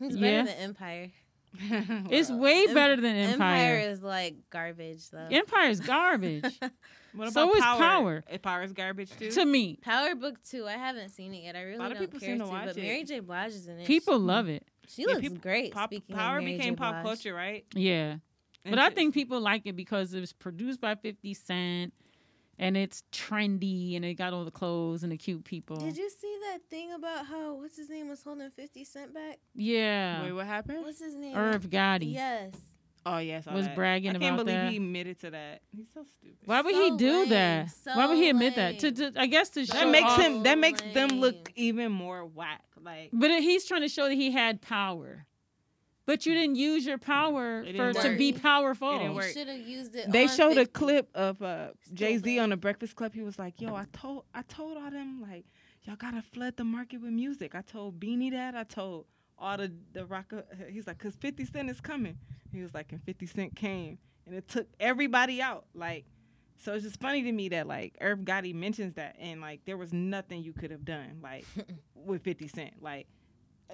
It's 0.00 0.14
Yeah. 0.16 0.42
better 0.42 0.48
than 0.48 0.58
Empire. 0.60 1.10
It's 2.10 2.30
way 2.30 2.66
Em- 2.68 2.74
better 2.74 2.96
than 2.96 3.16
Empire 3.16 3.76
Empire. 3.76 3.90
is 3.90 4.02
like 4.02 4.36
garbage 4.50 5.08
though. 5.10 5.28
Empire 5.30 5.70
is 5.70 5.80
garbage 5.80 6.44
What 7.14 7.32
so 7.32 7.44
about 7.44 7.56
is 7.56 7.62
Power? 7.62 7.78
Power. 7.78 8.24
Uh, 8.30 8.38
Power's 8.38 8.72
garbage 8.74 9.10
too. 9.18 9.30
to 9.30 9.44
me. 9.46 9.78
Power 9.80 10.14
Book 10.14 10.36
Two. 10.42 10.66
I 10.66 10.72
haven't 10.72 11.08
seen 11.10 11.32
it 11.32 11.44
yet. 11.44 11.56
I 11.56 11.62
really 11.62 11.78
lot 11.78 11.88
don't 11.90 11.98
people 12.00 12.20
care 12.20 12.28
seem 12.30 12.38
to. 12.40 12.44
to 12.44 12.50
watch 12.50 12.66
but 12.66 12.76
it. 12.76 12.82
Mary 12.82 13.04
J. 13.04 13.20
Blige 13.20 13.52
is 13.52 13.66
in 13.68 13.78
it. 13.78 13.86
People 13.86 14.18
she, 14.18 14.22
love 14.22 14.48
it. 14.48 14.66
She 14.86 15.02
Yeah, 15.02 15.08
looks 15.08 15.20
people- 15.22 15.38
great. 15.38 15.72
Pop, 15.72 15.92
Power 16.12 16.38
of 16.38 16.44
Mary 16.44 16.58
became 16.58 16.74
J. 16.74 16.78
pop 16.78 17.02
culture, 17.02 17.32
right? 17.32 17.64
Yeah. 17.74 18.16
But 18.64 18.72
And 18.72 18.80
I 18.80 18.90
think 18.90 19.14
people 19.14 19.40
like 19.40 19.62
it 19.64 19.76
because 19.76 20.12
it 20.12 20.20
was 20.20 20.34
produced 20.34 20.80
by 20.80 20.94
50 20.96 21.32
Cent 21.34 21.94
and 22.58 22.76
it's 22.76 23.02
trendy 23.12 23.96
and 23.96 24.04
it 24.04 24.14
got 24.14 24.32
all 24.32 24.44
the 24.44 24.50
clothes 24.50 25.02
and 25.02 25.12
the 25.12 25.16
cute 25.16 25.44
people. 25.44 25.76
Did 25.76 25.96
you 25.96 26.10
see 26.10 26.36
that 26.50 26.58
thing 26.70 26.92
about 26.92 27.26
how 27.26 27.54
what's 27.54 27.76
his 27.76 27.88
name 27.90 28.08
was 28.08 28.22
holding 28.22 28.50
Fifty 28.50 28.84
Cent 28.84 29.12
back? 29.14 29.38
Yeah. 29.54 30.22
Wait, 30.24 30.32
what 30.32 30.46
happened? 30.46 30.82
What's 30.84 31.00
his 31.00 31.14
name? 31.14 31.36
Irv 31.36 31.64
Gotti. 31.70 32.12
Yes. 32.14 32.54
Oh 33.08 33.18
yes, 33.18 33.46
I 33.46 33.54
Was 33.54 33.66
that. 33.66 33.76
bragging 33.76 34.10
I 34.10 34.18
can't 34.18 34.34
about 34.34 34.46
believe 34.46 34.60
that. 34.60 34.70
he 34.70 34.76
admitted 34.78 35.20
to 35.20 35.30
that. 35.30 35.60
He's 35.76 35.86
so 35.94 36.04
stupid. 36.18 36.38
Why 36.44 36.60
would 36.60 36.74
So 36.74 36.82
he 36.90 36.96
do 36.96 37.18
lame. 37.20 37.28
that? 37.28 37.68
Why 37.94 38.06
would 38.06 38.16
he 38.16 38.24
So 38.24 38.30
admit 38.30 38.56
that? 38.56 38.78
To, 38.80 38.90
to 38.92 39.12
I 39.16 39.26
guess 39.26 39.50
to 39.50 39.64
So 39.64 39.74
show 39.74 39.84
That 39.84 39.90
makes 39.92 40.10
off- 40.10 40.20
him. 40.20 40.42
That 40.42 40.58
makes 40.58 40.82
them 40.92 41.08
look 41.20 41.52
even 41.54 41.92
more 41.92 42.24
whack. 42.24 42.64
Like 42.82 43.10
But 43.12 43.30
he's 43.42 43.64
trying 43.64 43.82
to 43.82 43.88
show 43.88 44.08
that 44.08 44.14
he 44.14 44.32
had 44.32 44.60
power. 44.60 45.24
But 46.06 46.24
you 46.24 46.34
didn't 46.34 46.54
use 46.54 46.86
your 46.86 46.98
power 46.98 47.62
for 47.62 47.72
didn't 47.72 48.00
to 48.02 48.16
be 48.16 48.32
powerful. 48.32 48.94
It 48.94 48.98
didn't 49.00 49.16
You 49.16 49.22
should 49.32 49.48
have 49.48 49.60
used 49.60 49.94
it. 49.96 50.10
they 50.10 50.24
on 50.24 50.36
showed 50.36 50.56
a 50.56 50.66
clip 50.66 51.10
of 51.14 51.42
uh, 51.42 51.70
Jay 51.92 52.16
Z 52.16 52.38
on 52.38 52.50
the 52.50 52.56
Breakfast 52.56 52.94
Club. 52.94 53.12
He 53.12 53.22
was 53.22 53.38
like, 53.38 53.60
"Yo, 53.60 53.74
I 53.74 53.86
told 53.92 54.24
I 54.32 54.42
told 54.42 54.76
all 54.76 54.90
them 54.90 55.20
like 55.20 55.44
y'all 55.82 55.96
gotta 55.96 56.22
flood 56.22 56.56
the 56.56 56.64
market 56.64 57.00
with 57.00 57.10
music. 57.10 57.54
I 57.54 57.62
told 57.62 57.98
Beanie 57.98 58.30
that. 58.30 58.54
I 58.54 58.62
told 58.62 59.06
all 59.36 59.56
the 59.56 59.72
the 59.92 60.06
rock. 60.06 60.32
He's 60.70 60.86
like, 60.86 60.98
cause 60.98 61.16
Fifty 61.16 61.44
Cent 61.44 61.68
is 61.70 61.80
coming. 61.80 62.18
He 62.52 62.62
was 62.62 62.72
like, 62.72 62.92
and 62.92 63.02
Fifty 63.02 63.26
Cent 63.26 63.56
came, 63.56 63.98
and 64.26 64.34
it 64.34 64.48
took 64.48 64.68
everybody 64.78 65.42
out. 65.42 65.66
Like, 65.74 66.04
so 66.56 66.74
it's 66.74 66.84
just 66.84 67.00
funny 67.00 67.22
to 67.24 67.32
me 67.32 67.48
that 67.48 67.66
like 67.66 67.96
Irv 68.00 68.20
Gotti 68.20 68.54
mentions 68.54 68.94
that, 68.94 69.16
and 69.18 69.40
like 69.40 69.64
there 69.64 69.76
was 69.76 69.92
nothing 69.92 70.44
you 70.44 70.52
could 70.52 70.70
have 70.70 70.84
done 70.84 71.18
like 71.20 71.44
with 71.94 72.22
Fifty 72.22 72.46
Cent, 72.46 72.74
like 72.80 73.08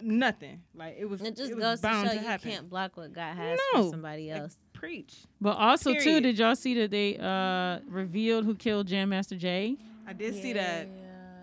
nothing. 0.01 0.62
Like 0.74 0.97
it 0.98 1.05
was. 1.06 1.20
It 1.23 1.36
just 1.36 1.55
was 1.55 1.62
goes 1.62 1.81
to 1.81 1.89
show 1.89 2.09
to 2.09 2.14
you 2.14 2.20
happen. 2.20 2.51
can't 2.51 2.69
block 2.70 2.97
what 2.97 3.12
God 3.12 3.35
has 3.36 3.59
No. 3.74 3.85
for 3.85 3.90
somebody 3.90 4.31
Like, 4.32 4.40
else. 4.43 4.56
preach. 4.73 5.14
But 5.40 5.56
also 5.56 5.94
too, 5.94 6.20
did 6.20 6.39
y'all 6.39 6.56
see 6.56 6.74
that 6.74 6.90
they 6.90 7.19
uh 7.19 7.81
revealed 7.89 8.44
who 8.44 8.55
killed 8.55 8.86
Jam 8.89 9.10
Master 9.10 9.36
Jay? 9.36 9.77
I 10.06 10.12
did 10.12 10.35
see 10.35 10.52
that. 10.55 10.89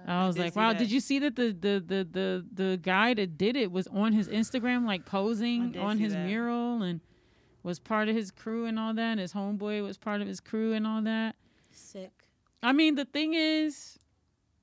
I 0.07 0.25
was 0.25 0.35
did 0.35 0.41
like, 0.45 0.55
wow, 0.55 0.69
that. 0.69 0.79
did 0.79 0.91
you 0.91 0.99
see 0.99 1.19
that 1.19 1.35
the, 1.35 1.51
the 1.51 1.83
the 1.85 2.07
the 2.11 2.45
the 2.71 2.77
guy 2.81 3.13
that 3.13 3.37
did 3.37 3.55
it 3.55 3.71
was 3.71 3.85
on 3.87 4.11
his 4.13 4.27
Instagram 4.27 4.85
like 4.87 5.05
posing 5.05 5.77
on 5.77 5.99
his 5.99 6.13
that. 6.13 6.25
mural 6.25 6.81
and 6.81 6.99
was 7.61 7.77
part 7.77 8.09
of 8.09 8.15
his 8.15 8.31
crew 8.31 8.65
and 8.65 8.79
all 8.79 8.93
that 8.93 9.11
and 9.11 9.19
his 9.19 9.33
homeboy 9.33 9.83
was 9.83 9.97
part 9.97 10.21
of 10.21 10.27
his 10.27 10.39
crew 10.39 10.73
and 10.73 10.87
all 10.87 11.01
that. 11.03 11.35
Sick. 11.71 12.11
I 12.63 12.71
mean, 12.73 12.95
the 12.95 13.05
thing 13.05 13.33
is 13.35 13.99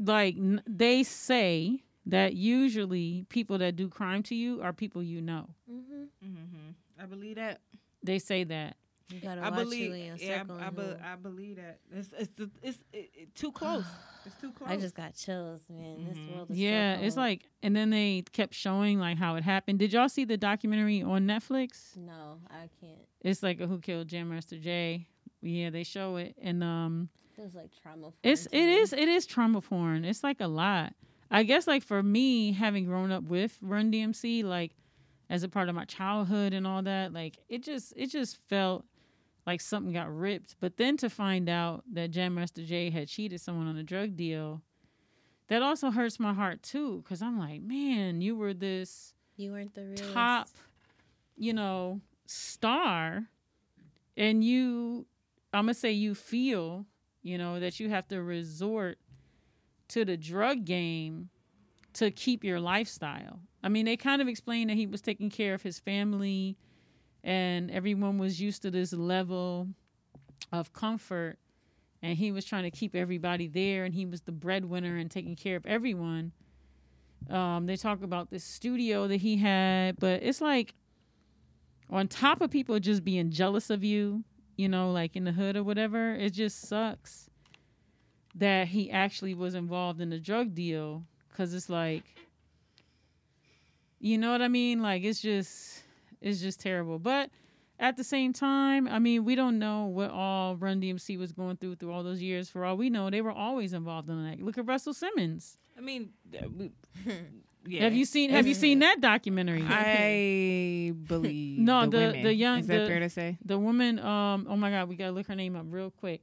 like 0.01 0.35
n- 0.37 0.63
they 0.67 1.03
say 1.05 1.85
that 2.07 2.35
usually 2.35 3.25
people 3.29 3.59
that 3.59 3.77
do 3.77 3.89
crime 3.89 4.23
to 4.25 4.35
you 4.35 4.63
are 4.63 4.73
people 4.73 5.03
you 5.03 5.21
know. 5.21 5.49
Mm-hmm. 5.71 6.05
hmm 6.23 6.71
I 7.01 7.07
believe 7.07 7.37
that. 7.37 7.61
They 8.03 8.19
say 8.19 8.45
that. 8.45 8.77
You 9.09 9.21
gotta 9.21 9.41
I 9.41 9.51
watch 9.51 9.59
believe. 9.65 9.93
who 10.19 10.25
Yeah. 10.25 10.43
I, 10.49 10.67
I, 10.67 10.71
be, 10.71 10.83
I 10.83 11.15
believe 11.17 11.57
that. 11.57 11.79
It's 11.95 12.09
it's 12.19 12.31
the- 12.37 12.51
it's 12.63 12.79
it, 12.93 13.11
it, 13.15 13.35
too 13.37 13.53
close. 13.53 13.85
It's 14.25 14.35
too 14.41 14.51
close. 14.51 14.69
I 14.73 14.77
just 14.77 14.95
got 14.97 15.15
chills, 15.15 15.61
man. 15.71 16.05
This 16.09 16.19
Mhm. 16.19 16.31
world 16.35 16.51
is 16.51 16.57
so 16.57 16.63
Yeah, 16.63 16.95
it's 16.97 17.17
like 17.17 17.43
and 17.63 17.77
then 17.77 17.91
they 17.91 18.25
kept 18.33 18.55
showing 18.55 18.99
like 18.99 19.17
how 19.19 19.37
it 19.37 19.45
happened. 19.45 19.79
Did 19.79 19.93
y'all 19.93 20.09
see 20.09 20.25
the 20.25 20.37
documentary 20.37 21.03
on 21.03 21.27
Netflix? 21.27 21.97
no, 21.97 22.39
I 22.51 22.69
can't. 22.81 23.07
It's 23.21 23.43
like 23.43 23.61
a 23.61 23.67
Who 23.69 23.79
Killed 23.79 24.09
Jam 24.09 24.31
Master 24.31 24.59
Jay. 24.59 25.07
Yeah, 25.43 25.71
they 25.71 25.85
show 25.85 26.17
it, 26.17 26.35
and 26.43 26.65
um, 26.65 27.09
Feels 27.37 27.55
like 27.55 27.71
trauma. 27.81 28.13
It's 28.25 28.47
it 28.47 28.55
is 28.59 28.93
it 28.93 29.09
is 29.09 29.27
trauma 29.27 29.61
porn. 29.61 30.05
It's 30.05 30.25
like 30.25 30.41
a 30.41 30.49
lot. 30.49 30.95
I 31.31 31.43
guess 31.43 31.67
like 31.67 31.83
for 31.83 32.03
me, 32.03 32.53
having 32.53 32.85
grown 32.87 33.11
up 33.11 33.25
with 33.25 33.59
Run 33.61 33.91
DMC, 33.91 34.45
like 34.45 34.73
as 35.29 35.43
a 35.43 35.49
part 35.49 35.69
of 35.69 35.75
my 35.75 35.85
childhood 35.85 36.53
and 36.55 36.67
all 36.67 36.83
that, 36.83 37.13
like 37.13 37.39
it 37.49 37.63
just 37.63 37.93
it 37.97 38.09
just 38.11 38.39
felt 38.49 38.85
like 39.47 39.61
something 39.61 39.93
got 39.93 40.15
ripped. 40.15 40.57
But 40.61 40.77
then 40.77 40.97
to 40.99 41.11
find 41.11 41.49
out 41.49 41.85
that 41.93 42.11
Jam 42.11 42.35
Master 42.35 42.65
Jay 42.65 42.91
had 42.91 43.09
cheated 43.09 43.41
someone 43.41 43.67
on 43.67 43.77
a 43.77 43.83
drug 43.83 44.17
deal, 44.17 44.63
that 45.49 45.63
also 45.63 45.91
hurts 45.91 46.19
my 46.21 46.33
heart 46.33 46.63
too. 46.63 47.03
Cause 47.09 47.23
I'm 47.23 47.39
like, 47.39 47.63
man, 47.63 48.21
you 48.21 48.37
were 48.37 48.55
this 48.55 49.15
You 49.37 49.53
weren't 49.53 49.75
the 49.75 49.85
real 49.85 50.13
top, 50.13 50.49
you 51.37 51.53
know, 51.53 52.01
star, 52.27 53.25
and 54.17 54.43
you, 54.43 55.07
I'm 55.53 55.65
gonna 55.65 55.75
say 55.75 55.93
you 55.93 56.15
feel, 56.15 56.87
you 57.23 57.37
know, 57.39 57.61
that 57.61 57.79
you 57.81 57.89
have 57.91 58.09
to 58.09 58.23
resort 58.23 58.99
to 59.89 60.05
the 60.05 60.17
drug 60.17 60.65
game 60.65 61.31
to 61.95 62.11
keep 62.11 62.45
your 62.45 62.61
lifestyle. 62.61 63.41
I 63.63 63.69
mean, 63.69 63.87
they 63.87 63.97
kind 63.97 64.21
of 64.21 64.29
explained 64.29 64.71
that 64.71 64.77
he 64.77 64.87
was 64.87 65.01
taking 65.01 65.31
care 65.31 65.55
of 65.55 65.63
his 65.63 65.79
family 65.79 66.57
and 67.25 67.71
everyone 67.71 68.19
was 68.19 68.41
used 68.41 68.63
to 68.63 68.71
this 68.71 68.93
level 68.93 69.69
of 70.53 70.73
comfort 70.73 71.39
and 72.03 72.17
he 72.17 72.31
was 72.31 72.45
trying 72.45 72.65
to 72.65 72.71
keep 72.71 72.95
everybody 72.95 73.49
there 73.49 73.85
and 73.85 73.95
he 73.95 74.07
was 74.07 74.21
the 74.23 74.33
breadwinner 74.33 74.97
and 74.97 75.11
taking 75.11 75.35
care 75.35 75.57
of 75.57 75.67
everyone. 75.67 76.33
Um, 77.31 77.67
they 77.67 77.77
talk 77.77 78.03
about 78.03 78.31
this 78.31 78.45
studio 78.45 79.09
that 79.09 79.17
he 79.17 79.39
had, 79.39 79.99
but 79.99 80.23
it's 80.23 80.41
like 80.41 80.75
on 81.91 82.07
top 82.07 82.41
of 82.41 82.51
people 82.51 82.79
just 82.79 83.03
being 83.03 83.31
jealous 83.31 83.71
of 83.71 83.83
you, 83.83 84.23
you 84.57 84.69
know, 84.69 84.93
like 84.93 85.17
in 85.17 85.25
the 85.25 85.33
hood 85.33 85.57
or 85.57 85.65
whatever, 85.65 86.15
it 86.15 86.31
just 86.31 86.69
sucks 86.69 87.31
that 88.37 88.69
he 88.69 88.91
actually 88.91 89.35
was 89.35 89.55
involved 89.55 90.01
in 90.01 90.13
a 90.13 90.19
drug 90.21 90.55
deal 90.55 91.05
because 91.31 91.53
it's 91.55 91.69
like, 91.69 92.05
you 93.99 94.19
know 94.19 94.31
what 94.31 94.43
I 94.43 94.49
mean? 94.49 94.83
Like 94.83 95.03
it's 95.05 95.21
just, 95.21 95.83
it's 96.21 96.41
just 96.41 96.61
terrible. 96.61 96.99
But 96.99 97.31
at 97.79 97.97
the 97.97 98.05
same 98.05 98.33
time, 98.33 98.87
I 98.89 98.99
mean, 98.99 99.25
we 99.25 99.35
don't 99.35 99.59
know 99.59 99.87
what 99.87 100.11
all 100.11 100.57
Run 100.57 100.81
DMC 100.81 101.19
was 101.19 101.33
going 101.33 101.57
through 101.57 101.77
through 101.77 101.93
all 101.93 102.03
those 102.03 102.21
years. 102.23 102.49
For 102.49 102.65
all 102.65 102.77
we 102.77 102.91
know, 102.91 103.11
they 103.11 103.21
were 103.23 103.31
always 103.33 103.73
involved 103.73 104.09
in 104.09 104.23
that. 104.31 104.41
Look 104.41 104.59
at 104.59 104.67
Russell 104.67 104.95
Simmons. 104.95 105.59
I 105.77 105.81
mean, 105.81 106.11
yeah. 107.67 107.83
Have 107.83 107.95
you 107.95 108.05
seen 108.05 108.31
Have 108.31 108.47
you 108.47 108.55
seen 108.55 108.79
that 108.81 109.01
documentary? 109.01 109.63
I 109.67 110.93
believe 111.07 111.59
No, 111.59 111.85
the, 111.87 112.13
the- 112.15 112.23
the 112.23 112.35
young- 112.35 112.61
Is 112.61 112.67
that 112.69 112.81
the- 112.81 112.87
fair 112.87 113.01
to 113.01 113.11
say? 113.11 113.39
the 113.45 113.59
woman. 113.59 113.99
Um. 113.99 114.47
Oh 114.49 114.57
my 114.57 114.71
God, 114.71 114.89
we 114.89 114.97
gotta 114.97 115.13
look 115.13 115.27
her 115.27 115.35
name 115.35 115.57
up 115.57 115.67
real 115.69 115.91
quick. 115.91 116.23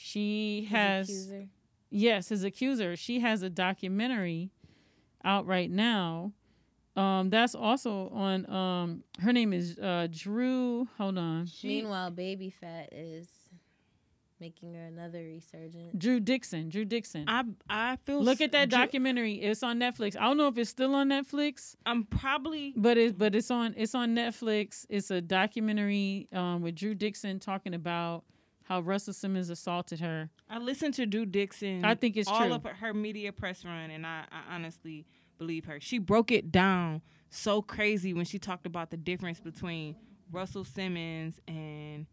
She 0.00 0.60
His 0.62 0.70
has 0.70 1.08
accuser. 1.08 1.48
yes, 1.90 2.28
his 2.28 2.44
accuser. 2.44 2.94
She 2.96 3.18
has 3.20 3.42
a 3.42 3.50
documentary 3.50 4.50
out 5.24 5.44
right 5.46 5.68
now. 5.70 6.32
Um, 6.96 7.30
that's 7.30 7.54
also 7.56 8.08
on. 8.10 8.48
Um, 8.48 9.02
her 9.20 9.32
name 9.32 9.52
is 9.52 9.76
uh 9.78 10.06
Drew. 10.10 10.88
Hold 10.98 11.18
on, 11.18 11.48
Meanwhile, 11.64 12.12
Baby 12.12 12.50
Fat 12.50 12.88
is 12.92 13.28
making 14.40 14.72
her 14.74 14.84
another 14.84 15.18
resurgent. 15.24 15.98
Drew 15.98 16.20
Dixon. 16.20 16.68
Drew 16.68 16.84
Dixon. 16.84 17.24
I 17.26 17.42
I 17.68 17.96
feel. 18.04 18.22
Look 18.22 18.40
at 18.40 18.52
that 18.52 18.68
Ju- 18.68 18.76
documentary. 18.76 19.34
It's 19.34 19.64
on 19.64 19.80
Netflix. 19.80 20.16
I 20.16 20.22
don't 20.26 20.36
know 20.36 20.46
if 20.46 20.56
it's 20.58 20.70
still 20.70 20.94
on 20.94 21.08
Netflix. 21.08 21.74
I'm 21.84 22.04
probably 22.04 22.72
But 22.76 22.96
it's 22.98 23.12
but 23.12 23.34
it's 23.34 23.50
on 23.50 23.74
it's 23.76 23.96
on 23.96 24.14
Netflix. 24.14 24.86
It's 24.88 25.10
a 25.10 25.20
documentary 25.20 26.28
um, 26.32 26.62
with 26.62 26.76
Drew 26.76 26.94
Dixon 26.94 27.40
talking 27.40 27.74
about 27.74 28.22
how 28.68 28.80
Russell 28.80 29.14
Simmons 29.14 29.48
assaulted 29.48 30.00
her. 30.00 30.28
I 30.48 30.58
listened 30.58 30.92
to 30.94 31.06
Drew 31.06 31.24
Dixon. 31.24 31.86
I 31.86 31.94
think 31.94 32.18
it's 32.18 32.28
all 32.28 32.44
true. 32.44 32.52
of 32.54 32.64
her, 32.64 32.92
media 32.92 33.32
press 33.32 33.64
run, 33.64 33.90
and 33.90 34.06
I, 34.06 34.24
I 34.30 34.54
honestly 34.54 35.06
believe 35.38 35.64
her. 35.64 35.78
She 35.80 35.98
broke 35.98 36.30
it 36.30 36.52
down 36.52 37.00
so 37.30 37.62
crazy 37.62 38.12
when 38.12 38.26
she 38.26 38.38
talked 38.38 38.66
about 38.66 38.90
the 38.90 38.98
difference 38.98 39.40
between 39.40 39.96
Russell 40.30 40.64
Simmons 40.64 41.40
and 41.48 42.04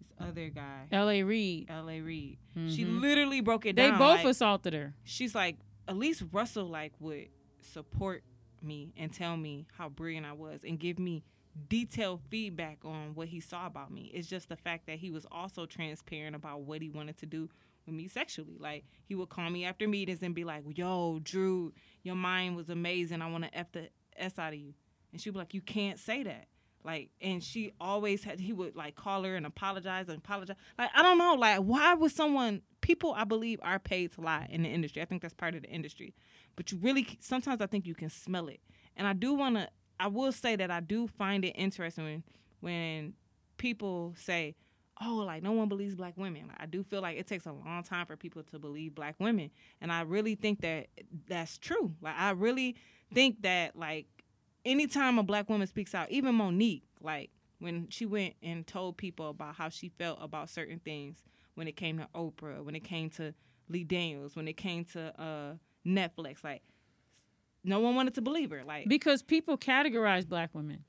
this 0.00 0.12
other 0.20 0.48
guy, 0.50 0.86
L.A. 0.92 1.24
Reid. 1.24 1.66
L.A. 1.68 2.00
Reid. 2.00 2.38
She 2.68 2.84
Mhm. 2.84 3.00
literally 3.00 3.40
broke 3.40 3.66
it 3.66 3.74
They 3.74 3.88
down. 3.88 3.94
They 3.94 3.98
both 3.98 4.18
like, 4.18 4.26
assaulted 4.26 4.74
her. 4.74 4.94
she's 5.02 5.34
like, 5.34 5.56
at 5.88 5.96
least 5.96 6.22
Russell 6.30 6.66
like 6.66 6.92
would 7.00 7.28
support 7.60 8.22
me 8.62 8.92
and 8.96 9.12
tell 9.12 9.36
me 9.36 9.66
how 9.76 9.88
brilliant 9.88 10.26
I 10.26 10.32
was 10.32 10.60
and 10.64 10.78
give 10.78 10.98
me 11.00 11.24
detailed 11.68 12.20
feedback 12.30 12.78
on 12.84 13.14
what 13.14 13.28
he 13.28 13.40
saw 13.40 13.66
about 13.66 13.90
me. 13.90 14.10
It's 14.14 14.28
just 14.28 14.48
the 14.48 14.56
fact 14.56 14.86
that 14.86 14.98
he 14.98 15.10
was 15.10 15.26
also 15.30 15.66
transparent 15.66 16.36
about 16.36 16.62
what 16.62 16.82
he 16.82 16.88
wanted 16.90 17.18
to 17.18 17.26
do 17.26 17.48
with 17.86 17.94
me 17.94 18.08
sexually. 18.08 18.56
Like 18.58 18.84
he 19.04 19.14
would 19.14 19.28
call 19.28 19.50
me 19.50 19.64
after 19.64 19.88
meetings 19.88 20.22
and 20.22 20.34
be 20.34 20.44
like, 20.44 20.64
"Yo, 20.76 21.20
Drew, 21.22 21.72
your 22.02 22.14
mind 22.14 22.56
was 22.56 22.70
amazing. 22.70 23.22
I 23.22 23.30
want 23.30 23.44
to 23.44 23.56
f 23.56 23.72
the 23.72 23.88
s 24.16 24.38
out 24.38 24.52
of 24.52 24.58
you," 24.58 24.74
and 25.12 25.20
she'd 25.20 25.32
be 25.32 25.38
like, 25.38 25.54
"You 25.54 25.60
can't 25.60 25.98
say 25.98 26.22
that." 26.22 26.48
Like, 26.84 27.10
and 27.20 27.42
she 27.42 27.72
always 27.80 28.22
had. 28.22 28.40
He 28.40 28.52
would 28.52 28.76
like 28.76 28.94
call 28.94 29.24
her 29.24 29.34
and 29.34 29.44
apologize 29.44 30.08
and 30.08 30.18
apologize. 30.18 30.56
Like, 30.78 30.90
I 30.94 31.02
don't 31.02 31.18
know. 31.18 31.34
Like, 31.34 31.58
why 31.58 31.94
would 31.94 32.12
someone? 32.12 32.62
People, 32.80 33.12
I 33.12 33.24
believe, 33.24 33.58
are 33.62 33.78
paid 33.78 34.12
to 34.12 34.20
lie 34.20 34.46
in 34.48 34.62
the 34.62 34.68
industry. 34.68 35.02
I 35.02 35.04
think 35.04 35.20
that's 35.20 35.34
part 35.34 35.54
of 35.54 35.62
the 35.62 35.68
industry. 35.68 36.14
But 36.56 36.70
you 36.70 36.78
really, 36.78 37.18
sometimes 37.20 37.60
I 37.60 37.66
think 37.66 37.86
you 37.86 37.94
can 37.94 38.08
smell 38.08 38.48
it. 38.48 38.60
And 38.96 39.06
I 39.06 39.12
do 39.12 39.34
want 39.34 39.56
to. 39.56 39.68
I 40.00 40.06
will 40.08 40.32
say 40.32 40.56
that 40.56 40.70
I 40.70 40.80
do 40.80 41.06
find 41.06 41.44
it 41.44 41.50
interesting 41.50 42.04
when 42.04 42.22
when 42.60 43.14
people 43.56 44.14
say, 44.16 44.54
"Oh, 45.00 45.16
like 45.16 45.42
no 45.42 45.52
one 45.52 45.68
believes 45.68 45.94
black 45.94 46.14
women." 46.16 46.48
Like, 46.48 46.60
I 46.60 46.66
do 46.66 46.82
feel 46.82 47.02
like 47.02 47.18
it 47.18 47.26
takes 47.26 47.46
a 47.46 47.52
long 47.52 47.82
time 47.82 48.06
for 48.06 48.16
people 48.16 48.42
to 48.44 48.58
believe 48.58 48.94
black 48.94 49.16
women, 49.18 49.50
and 49.80 49.92
I 49.92 50.02
really 50.02 50.34
think 50.34 50.60
that 50.62 50.88
that's 51.26 51.58
true. 51.58 51.94
Like 52.00 52.14
I 52.16 52.30
really 52.30 52.76
think 53.12 53.42
that 53.42 53.76
like 53.76 54.06
anytime 54.64 55.18
a 55.18 55.22
black 55.22 55.48
woman 55.48 55.66
speaks 55.66 55.94
out, 55.94 56.10
even 56.10 56.34
Mo'Nique, 56.34 56.82
like 57.00 57.30
when 57.58 57.88
she 57.90 58.06
went 58.06 58.34
and 58.42 58.66
told 58.66 58.96
people 58.96 59.30
about 59.30 59.56
how 59.56 59.68
she 59.68 59.88
felt 59.88 60.18
about 60.20 60.48
certain 60.48 60.78
things 60.78 61.24
when 61.54 61.66
it 61.66 61.76
came 61.76 61.98
to 61.98 62.08
Oprah, 62.14 62.64
when 62.64 62.76
it 62.76 62.84
came 62.84 63.10
to 63.10 63.34
Lee 63.68 63.84
Daniels, 63.84 64.36
when 64.36 64.46
it 64.46 64.56
came 64.56 64.84
to 64.84 65.20
uh, 65.20 65.54
Netflix, 65.86 66.44
like 66.44 66.62
no 67.64 67.80
one 67.80 67.94
wanted 67.94 68.14
to 68.14 68.22
believe 68.22 68.50
her. 68.50 68.62
Like 68.64 68.88
Because 68.88 69.22
people 69.22 69.58
categorize 69.58 70.26
black 70.28 70.50
women. 70.54 70.84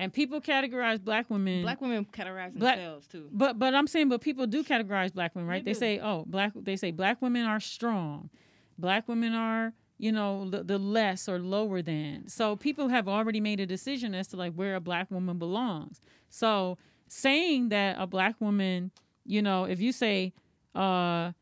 And 0.00 0.12
people 0.12 0.40
categorize 0.40 1.02
black 1.02 1.28
women 1.28 1.62
black 1.62 1.80
women 1.80 2.06
categorize 2.12 2.54
Black- 2.54 2.76
themselves 2.76 3.08
too. 3.08 3.28
But 3.32 3.58
but 3.58 3.74
I'm 3.74 3.88
saying, 3.88 4.08
but 4.08 4.20
people 4.20 4.46
do 4.46 4.62
categorize 4.62 5.12
black 5.12 5.34
women, 5.34 5.48
right? 5.48 5.64
They 5.64 5.72
They, 5.72 5.78
say, 5.78 6.00
oh, 6.00 6.24
black. 6.26 6.52
They 6.54 6.76
say 6.76 6.92
black 6.92 7.20
women 7.20 7.44
are 7.44 7.58
strong, 7.58 8.30
black 8.78 9.08
women 9.08 9.34
are, 9.34 9.72
you 9.98 10.12
know, 10.12 10.48
the, 10.48 10.62
the 10.62 10.78
less 10.78 11.28
or 11.28 11.40
lower 11.40 11.82
than. 11.82 12.28
So 12.28 12.54
people 12.54 12.88
have 12.88 13.08
already 13.08 13.40
made 13.40 13.58
a 13.58 13.66
decision 13.66 14.14
as 14.14 14.28
to 14.28 14.36
like 14.36 14.54
where 14.54 14.76
a 14.76 14.80
black 14.80 15.10
woman 15.10 15.36
belongs. 15.36 16.00
So 16.30 16.78
saying 17.08 17.70
that 17.70 17.96
a 17.98 18.06
black 18.06 18.40
woman, 18.40 18.92
you 19.26 19.42
know, 19.42 19.64
if 19.64 19.80
you 19.80 19.90
say, 19.90 20.32
uh, 20.76 21.32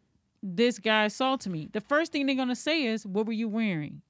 this 0.43 0.79
guy 0.79 1.05
assaulted 1.05 1.53
me, 1.53 1.69
the 1.73 1.81
first 1.83 2.11
thing 2.11 2.25
they're 2.25 2.37
gonna 2.37 2.57
say 2.57 2.85
is, 2.85 3.05
what 3.05 3.27
were 3.27 3.33
you 3.35 3.49
wearing? 3.49 4.01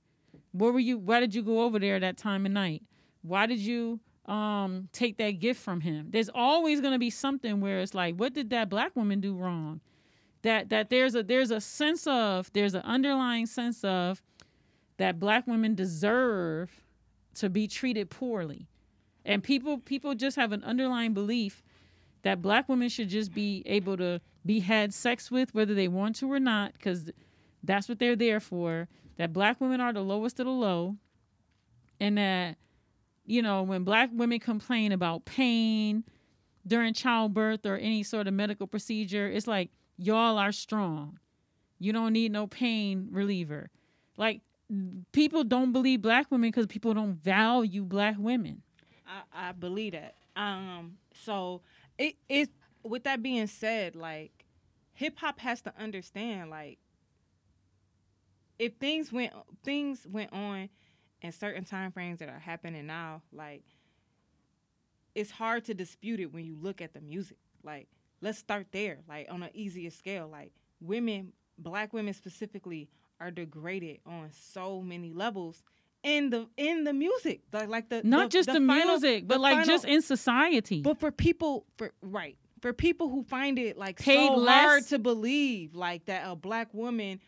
What 0.59 0.73
were 0.73 0.81
you? 0.81 0.99
Why 0.99 1.21
did 1.21 1.35
you 1.35 1.43
go 1.43 1.63
over 1.63 1.79
there 1.79 2.01
that 2.01 2.17
time 2.17 2.47
of 2.47 2.53
night? 2.53 2.83
Why 3.23 3.47
did 3.47 3.59
you? 3.59 4.01
um 4.27 4.89
take 4.93 5.19
that 5.19 5.39
gift 5.39 5.61
from 5.61 5.81
him 5.81 6.09
there's 6.11 6.29
always 6.35 6.81
going 6.81 6.93
to 6.93 6.99
be 6.99 7.11
something 7.11 7.61
where 7.61 7.79
it's 7.79 7.95
like 7.95 8.17
what 8.17 8.35
did 8.35 8.51
that 8.51 8.69
black 8.69 8.95
woman 8.97 9.21
do 9.21 9.35
wrong 9.35 9.81
that 10.43 10.69
that 10.69 10.91
there's 10.91 11.15
a 11.15 11.23
there's 11.23 11.51
a 11.51 11.61
sense 11.61 12.07
of 12.07 12.53
there's 12.53 12.75
an 12.75 12.83
underlying 12.83 13.47
sense 13.47 13.85
of 13.85 14.21
that 14.97 15.21
black 15.21 15.47
women 15.47 15.75
deserve 15.75 16.83
to 17.35 17.49
be 17.49 17.69
treated 17.69 18.11
poorly 18.11 18.67
and 19.25 19.43
people 19.43 19.79
people 19.79 20.15
just 20.15 20.37
have 20.37 20.53
an 20.53 20.63
underlying 20.65 21.15
belief 21.15 21.63
that 22.23 22.43
black 22.43 22.69
women 22.69 22.89
should 22.89 23.09
just 23.09 23.33
be 23.33 23.63
able 23.67 23.97
to 23.97 24.21
be 24.45 24.61
had 24.61 24.93
sex 24.93 25.31
with 25.31 25.55
whether 25.55 25.75
they 25.75 25.89
want 25.89 26.17
to 26.17 26.31
or 26.31 26.41
not 26.41 26.73
because 26.73 27.11
that's 27.63 27.89
what 27.89 27.99
they're 27.99 28.17
there 28.17 28.41
for 28.41 28.89
that 29.17 29.33
black 29.33 29.61
women 29.61 29.81
are 29.81 29.93
the 29.93 30.03
lowest 30.03 30.41
of 30.41 30.47
the 30.47 30.53
low 30.53 30.97
and 32.01 32.19
that 32.19 32.57
you 33.27 33.43
know, 33.43 33.63
when 33.65 33.83
black 33.83 34.11
women 34.13 34.39
complain 34.39 34.93
about 34.93 35.25
pain 35.25 36.05
during 36.67 36.95
childbirth 36.95 37.67
or 37.67 37.77
any 37.77 38.03
sort 38.03 38.27
of 38.29 38.35
medical 38.35 38.67
procedure, 38.67 39.27
it's 39.27 39.47
like 39.47 39.71
y'all 39.97 40.39
are 40.39 40.53
strong. 40.53 41.19
You 41.79 41.93
don't 41.93 42.13
need 42.13 42.33
no 42.33 42.47
pain 42.47 43.09
reliever. 43.11 43.71
Like 44.17 44.41
people 45.13 45.45
don't 45.45 45.73
believe 45.73 46.03
black 46.03 46.31
women 46.31 46.51
because 46.51 46.67
people 46.67 46.95
don't 46.95 47.15
value 47.15 47.85
black 47.85 48.17
women. 48.19 48.63
I, 49.07 49.49
I 49.49 49.53
believe 49.53 49.93
that. 49.93 50.15
Um, 50.37 50.99
so 51.25 51.63
it 51.99 52.15
is. 52.29 52.49
With 52.83 53.03
that 53.03 53.21
being 53.21 53.49
said, 53.49 53.97
like 53.97 54.45
hip 54.93 55.19
hop 55.19 55.41
has 55.41 55.61
to 55.63 55.75
understand, 55.77 56.51
like 56.51 56.79
if 58.59 58.75
things 58.77 59.13
went 59.13 59.33
things 59.65 60.07
went 60.11 60.33
on 60.33 60.69
in 61.23 61.33
certain 61.33 61.65
time 61.65 61.93
frames 61.93 62.19
that 62.21 62.29
are 62.29 62.39
happening 62.39 62.87
now, 62.87 63.23
like 63.33 63.63
it's 65.15 65.31
hard 65.31 65.65
to 65.65 65.75
dispute 65.75 66.21
it 66.21 66.33
when 66.33 66.45
you 66.45 66.57
look 66.61 66.81
at 66.81 66.93
the 66.93 67.01
music. 67.01 67.39
Like 67.63 67.89
let's 68.21 68.39
start 68.39 68.69
there, 68.73 68.99
like 69.09 69.27
on 69.31 69.43
an 69.43 69.51
easier 69.55 69.91
scale. 69.91 70.29
Like 70.31 70.53
women, 70.81 71.33
black 71.59 71.93
women 71.93 72.15
specifically, 72.15 72.89
are 73.21 73.31
degraded 73.31 73.99
on 74.07 74.31
so 74.33 74.83
many 74.83 75.13
levels 75.13 75.63
in 76.03 76.31
the 76.31 76.49
in 76.57 76.85
the 76.85 76.93
music, 76.93 77.41
like 77.53 77.69
like 77.69 77.89
the 77.89 78.03
Not 78.05 78.31
just 78.31 78.47
the, 78.47 78.55
final- 78.55 78.99
music, 78.99 79.27
but 79.27 79.37
the 79.37 79.41
like 79.41 79.55
final- 79.55 79.67
just 79.67 79.85
in 79.87 80.03
society. 80.03 80.83
but 80.83 81.01
for 81.01 81.11
people, 81.11 81.65
for 81.79 81.93
right, 82.03 82.37
for 82.61 82.73
people 82.73 83.09
who 83.09 83.23
find 83.25 83.59
it 83.59 83.77
like 83.79 83.99
Paid 83.99 84.29
so 84.29 84.35
less- 84.37 84.65
hard 84.65 84.87
to 84.89 84.99
believe, 84.99 85.75
like 85.75 86.05
that 86.07 86.23
a 86.27 86.37
black 86.37 86.73
woman 86.75 87.21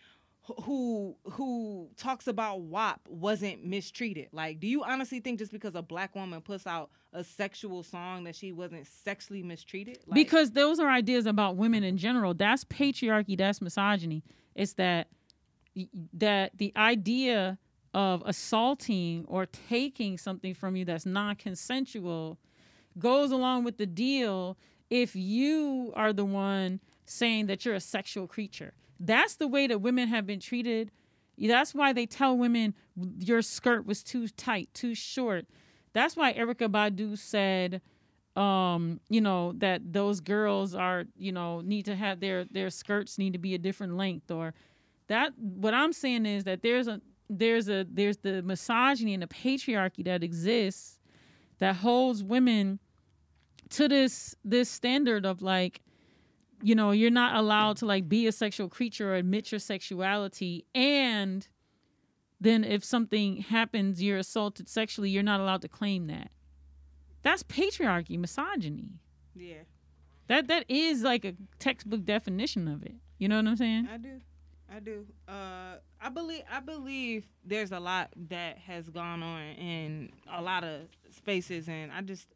who 0.63 1.17
who 1.25 1.89
talks 1.97 2.27
about 2.27 2.61
WAP 2.63 3.01
wasn't 3.09 3.65
mistreated. 3.65 4.29
Like, 4.33 4.61
do 4.61 4.67
you 4.67 4.83
honestly 4.83 5.21
think 5.21 5.39
just 5.39 5.53
because 5.53 5.75
a 5.75 5.83
black 5.83 6.15
woman 6.15 6.41
puts 6.41 6.67
out 6.67 6.91
a 7.13 7.25
sexual 7.25 7.83
song 7.83 8.25
that 8.25 8.37
she 8.37 8.53
wasn't 8.53 8.87
sexually 8.87 9.43
mistreated? 9.43 9.99
Like, 10.07 10.15
because 10.15 10.53
those 10.53 10.79
are 10.79 10.89
ideas 10.89 11.27
about 11.27 11.57
women 11.57 11.85
in 11.85 11.97
general. 11.97 12.35
That's 12.35 12.65
patriarchy. 12.65 13.37
That's 13.37 13.61
misogyny. 13.61 14.23
It's 14.55 14.75
that 14.75 15.09
that 16.15 16.53
the 16.59 16.73
idea 16.77 17.59
of 17.95 18.23
assaulting 18.27 19.25
or 19.29 19.47
taking 19.47 20.19
something 20.19 20.55
from 20.55 20.77
you 20.77 20.85
that's 20.85 21.07
non-consensual 21.07 22.39
goes 22.99 23.31
along 23.31 23.65
with 23.65 23.79
the 23.79 23.87
deal 23.87 24.57
if 24.91 25.15
you 25.15 25.93
are 25.97 26.13
the 26.13 26.25
one 26.25 26.81
saying 27.05 27.47
that 27.47 27.65
you're 27.65 27.75
a 27.75 27.81
sexual 27.81 28.27
creature. 28.27 28.75
That's 29.01 29.37
the 29.37 29.49
way 29.49 29.67
that 29.67 29.81
women 29.81 30.09
have 30.09 30.27
been 30.27 30.41
treated. 30.41 30.91
That's 31.39 31.75
why 31.75 31.93
they 31.93 32.07
tell 32.07 32.37
women 32.37 32.75
your 33.19 33.43
skirt 33.43 33.87
was 33.87 34.03
too 34.03 34.29
tight, 34.29 34.69
too 34.75 34.95
short. 34.95 35.47
That's 35.93 36.17
why 36.17 36.33
Erykah 36.33 36.69
Badu 36.69 37.17
said 37.17 37.81
um 38.39 39.01
you 39.09 39.21
know 39.21 39.53
that 39.57 39.93
those 39.93 40.21
girls 40.21 40.75
are 40.75 41.05
you 41.17 41.33
know 41.33 41.61
need 41.61 41.85
to 41.85 41.97
have 41.97 42.21
their 42.21 42.45
their 42.45 42.71
skirts 42.71 43.19
need 43.19 43.33
to 43.33 43.39
be 43.39 43.55
a 43.55 43.59
different 43.59 43.97
length 43.97 44.31
or 44.31 44.55
that 45.09 45.33
what 45.39 45.75
i'm 45.75 45.93
saying 45.93 46.25
is 46.25 46.45
that 46.45 46.63
there's 46.63 46.87
a 46.87 47.01
there's 47.29 47.69
a 47.69 47.85
there's 47.91 48.19
the 48.19 48.41
misogyny 48.43 49.13
and 49.13 49.25
the 49.25 49.27
patriarchy 49.27 50.05
that 50.05 50.23
exists 50.23 51.01
that 51.59 51.77
holds 51.77 52.23
women 52.23 52.79
to 53.71 53.89
this 53.89 54.37
this 54.45 54.71
standard 54.71 55.27
of 55.27 55.43
like 55.43 55.81
you 56.63 56.75
know 56.75 56.91
you're 56.91 57.11
not 57.11 57.37
allowed 57.37 57.77
to 57.77 57.87
like 57.87 58.09
be 58.09 58.27
a 58.27 58.33
sexual 58.33 58.69
creature 58.69 59.13
or 59.13 59.15
admit 59.17 59.53
your 59.53 59.59
sexuality 59.59 60.65
and 60.75 61.49
then 62.41 62.65
if 62.65 62.85
something 62.85 63.39
happens 63.39 64.03
you're 64.03 64.19
assaulted 64.19 64.69
sexually 64.69 65.11
you're 65.11 65.23
not 65.23 65.41
allowed 65.41 65.63
to 65.63 65.69
claim 65.69 66.07
that 66.07 66.31
that's 67.23 67.43
patriarchy 67.43 68.19
misogyny 68.19 68.89
yeah, 69.35 69.59
that 70.27 70.49
that 70.49 70.65
is 70.69 71.03
like 71.03 71.25
a 71.25 71.35
textbook 71.59 72.05
definition 72.05 72.67
of 72.69 72.83
it 72.83 72.95
you 73.19 73.29
know 73.29 73.37
what 73.37 73.47
i'm 73.47 73.57
saying 73.57 73.89
I 73.93 73.97
do. 73.99 74.21
I 74.71 74.81
do. 74.81 75.07
Uh, 75.27 75.77
I 76.01 76.09
believe. 76.11 76.43
I 76.51 76.61
believe 76.61 77.27
there's 77.45 77.73
a 77.73 77.81
lot 77.81 78.11
that 78.29 78.59
has 78.59 78.89
gone 78.91 79.23
on 79.23 79.43
in 79.43 80.11
a 80.31 80.43
lot 80.43 80.63
of 80.63 80.83
spaces, 81.11 81.69
and 81.69 81.91
I 81.91 82.03
just, 82.03 82.29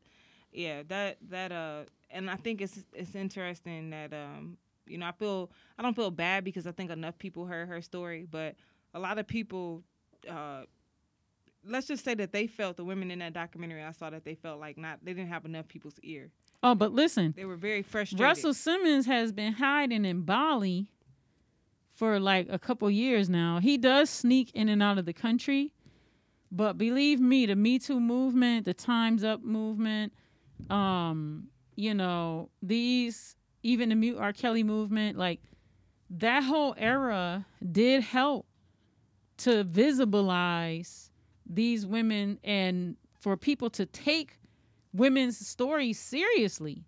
yeah, 0.53 0.83
that 0.89 1.19
that 1.29 1.53
uh, 1.53 1.83
and 2.13 2.31
I 2.31 2.37
think 2.37 2.61
it's 2.61 2.79
it's 2.93 3.15
interesting 3.15 3.91
that 3.91 4.13
um, 4.13 4.57
you 4.87 4.99
know, 4.99 5.07
I 5.07 5.13
feel 5.13 5.51
I 5.79 5.83
don't 5.83 5.95
feel 5.97 6.11
bad 6.11 6.45
because 6.45 6.67
I 6.67 6.73
think 6.73 6.91
enough 6.91 7.19
people 7.19 7.47
heard 7.47 7.69
her 7.69 7.83
story, 7.83 8.27
but 8.31 8.55
a 8.95 8.99
lot 9.01 9.19
of 9.19 9.27
people, 9.27 9.83
uh, 10.29 10.63
let's 11.65 11.87
just 11.87 12.05
say 12.05 12.15
that 12.15 12.33
they 12.33 12.47
felt 12.47 12.77
the 12.77 12.85
women 12.85 13.11
in 13.11 13.21
that 13.21 13.33
documentary. 13.33 13.83
I 13.83 13.93
saw 13.93 14.11
that 14.11 14.25
they 14.25 14.35
felt 14.35 14.61
like 14.61 14.77
not 14.77 14.99
they 15.03 15.13
didn't 15.15 15.31
have 15.31 15.45
enough 15.45 15.69
people's 15.69 15.99
ear. 16.03 16.31
oh 16.63 16.75
but 16.75 16.93
listen 16.93 17.33
They 17.37 17.45
were 17.45 17.57
very 17.57 17.83
frustrated. 17.83 18.23
russell 18.25 18.55
simmons 18.55 19.07
has 19.07 19.33
been 19.33 19.55
hiding 19.55 20.05
in 20.05 20.23
bali 20.23 20.87
for 21.95 22.19
like 22.21 22.47
a 22.51 22.59
couple 22.59 22.89
years 22.91 23.29
now 23.29 23.59
he 23.61 23.77
does 23.79 24.09
sneak 24.11 24.51
in 24.55 24.69
and 24.69 24.83
out 24.83 24.99
of 24.99 25.05
the 25.07 25.13
country 25.13 25.73
but 26.51 26.77
believe 26.79 27.21
me 27.21 27.47
the 27.47 27.57
me 27.57 27.79
too 27.79 27.99
movement 28.01 28.65
the 28.65 28.75
times 28.75 29.25
up 29.25 29.43
movement 29.43 30.13
um 30.71 31.49
you 31.83 31.95
know 31.95 32.49
these 32.63 33.35
even 33.63 33.89
the 33.89 33.95
mute 33.95 34.19
r 34.19 34.33
kelly 34.33 34.63
movement 34.63 35.19
like 35.19 35.41
that 36.09 36.43
whole 36.43 36.75
era 36.77 37.47
did 37.73 38.03
help 38.03 38.47
to 39.39 39.65
visibilize 39.65 41.11
these 41.47 41.87
women 41.87 42.39
and 42.45 42.97
for 43.21 43.37
people 43.37 43.71
to 43.71 43.87
take 43.87 44.39
women's 44.93 45.39
stories 45.47 45.99
seriously. 45.99 46.85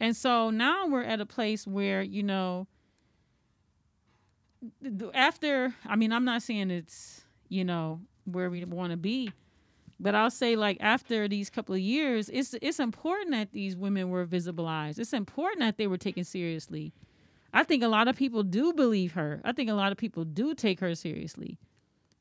And 0.00 0.16
so 0.16 0.50
now 0.50 0.86
we're 0.86 1.02
at 1.02 1.20
a 1.20 1.26
place 1.26 1.66
where, 1.66 2.02
you 2.02 2.22
know, 2.22 2.66
after, 5.12 5.74
I 5.86 5.96
mean, 5.96 6.12
I'm 6.12 6.24
not 6.24 6.42
saying 6.42 6.70
it's, 6.70 7.24
you 7.48 7.64
know, 7.64 8.00
where 8.24 8.50
we 8.50 8.64
want 8.64 8.90
to 8.90 8.96
be, 8.96 9.30
but 10.00 10.14
I'll 10.14 10.30
say 10.30 10.56
like 10.56 10.76
after 10.80 11.28
these 11.28 11.50
couple 11.50 11.74
of 11.74 11.80
years, 11.80 12.28
it's 12.32 12.54
it's 12.60 12.80
important 12.80 13.30
that 13.32 13.52
these 13.52 13.76
women 13.76 14.10
were 14.10 14.26
visibilized. 14.26 14.98
It's 14.98 15.12
important 15.12 15.60
that 15.60 15.76
they 15.78 15.86
were 15.86 15.98
taken 15.98 16.24
seriously. 16.24 16.92
I 17.52 17.62
think 17.62 17.82
a 17.84 17.88
lot 17.88 18.08
of 18.08 18.16
people 18.16 18.42
do 18.42 18.72
believe 18.72 19.12
her. 19.12 19.40
I 19.44 19.52
think 19.52 19.70
a 19.70 19.74
lot 19.74 19.92
of 19.92 19.98
people 19.98 20.24
do 20.24 20.54
take 20.54 20.80
her 20.80 20.94
seriously. 20.94 21.58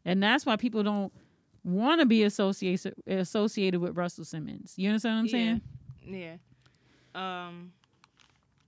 And 0.05 0.21
that's 0.21 0.45
why 0.45 0.57
people 0.57 0.83
don't 0.83 1.11
want 1.63 2.01
to 2.01 2.05
be 2.05 2.23
associated 2.23 2.93
associated 3.07 3.81
with 3.81 3.95
Russell 3.97 4.25
Simmons. 4.25 4.73
You 4.77 4.89
understand 4.89 5.15
what 5.15 5.19
I'm 5.21 5.27
saying? 5.29 5.61
Yeah. 6.05 6.35
Um 7.15 7.71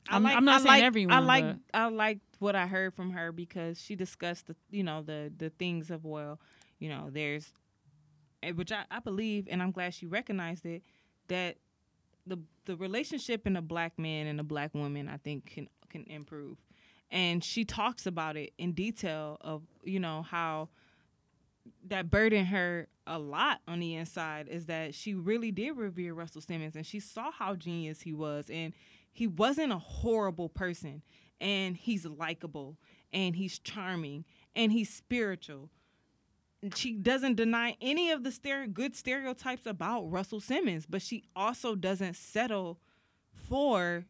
I'm- 0.10 0.26
I'm 0.26 0.45
not 0.45 0.61
saying 0.61 0.84
I 0.84 0.86
everyone, 0.86 1.26
like 1.26 1.45
but- 1.45 1.57
I 1.73 1.88
like 1.88 2.19
what 2.40 2.56
I 2.56 2.68
heard 2.68 2.94
from 2.94 3.11
her 3.11 3.32
because 3.32 3.82
she 3.82 3.95
discussed 3.95 4.48
the 4.48 4.56
you 4.72 4.84
know 4.84 5.02
the 5.02 5.32
the 5.36 5.49
things 5.49 5.90
of 5.91 6.06
well, 6.06 6.40
you 6.80 6.90
know, 6.90 7.10
there's 7.11 7.52
Eh, 8.44 8.52
which 8.52 8.72
I, 8.72 8.86
I 8.91 8.99
believe 8.99 9.48
and 9.49 9.62
I'm 9.62 9.72
glad 9.72 9.94
she 9.94 10.06
recognized 10.06 10.66
it 10.66 10.84
that 11.28 11.57
the 12.28 12.40
the 12.66 12.76
relationship 12.76 13.45
in 13.48 13.56
a 13.56 13.62
black 13.62 13.98
man 13.98 14.28
and 14.28 14.40
a 14.40 14.44
black 14.44 14.74
woman 14.74 15.07
I 15.07 15.18
think 15.18 15.45
can 15.45 15.68
can 15.90 16.03
improve. 16.06 16.57
And 17.12 17.44
she 17.44 17.66
talks 17.66 18.06
about 18.06 18.36
it 18.36 18.53
in 18.57 18.74
detail 18.74 19.38
of, 19.41 19.62
you 19.84 19.99
know, 19.99 20.24
how 20.24 20.70
that 21.88 22.10
burdened 22.10 22.48
her 22.48 22.88
a 23.07 23.20
lot 23.20 23.62
on 23.68 23.80
the 23.80 23.95
inside 23.95 24.48
is 24.48 24.66
that 24.66 24.94
she 24.94 25.14
really 25.14 25.52
did 25.52 25.78
revere 25.78 26.14
Russell 26.14 26.41
Simmons 26.41 26.76
and 26.76 26.86
she 26.86 26.99
saw 26.99 27.32
how 27.32 27.56
genius 27.56 28.02
he 28.02 28.14
was 28.14 28.49
and 28.49 28.74
he 29.12 29.28
wasn't 29.28 29.72
a 29.72 29.78
horrible 29.78 30.49
person 30.49 31.02
and 31.40 31.78
he's 31.78 32.06
likable 32.06 32.78
and 33.14 33.36
he's 33.36 33.60
charming 33.60 34.26
and 34.56 34.72
he's 34.72 34.94
spiritual. 34.94 35.70
She 36.73 36.93
doesn't 36.93 37.35
deny 37.35 37.75
any 37.81 38.11
of 38.11 38.23
the 38.23 38.29
stere- 38.29 38.71
good 38.71 38.95
stereotypes 38.95 39.65
about 39.65 40.11
Russell 40.11 40.39
Simmons, 40.39 40.85
but 40.85 41.01
she 41.01 41.23
also 41.35 41.75
doesn't 41.75 42.15
settle 42.15 42.79
for 43.33 44.05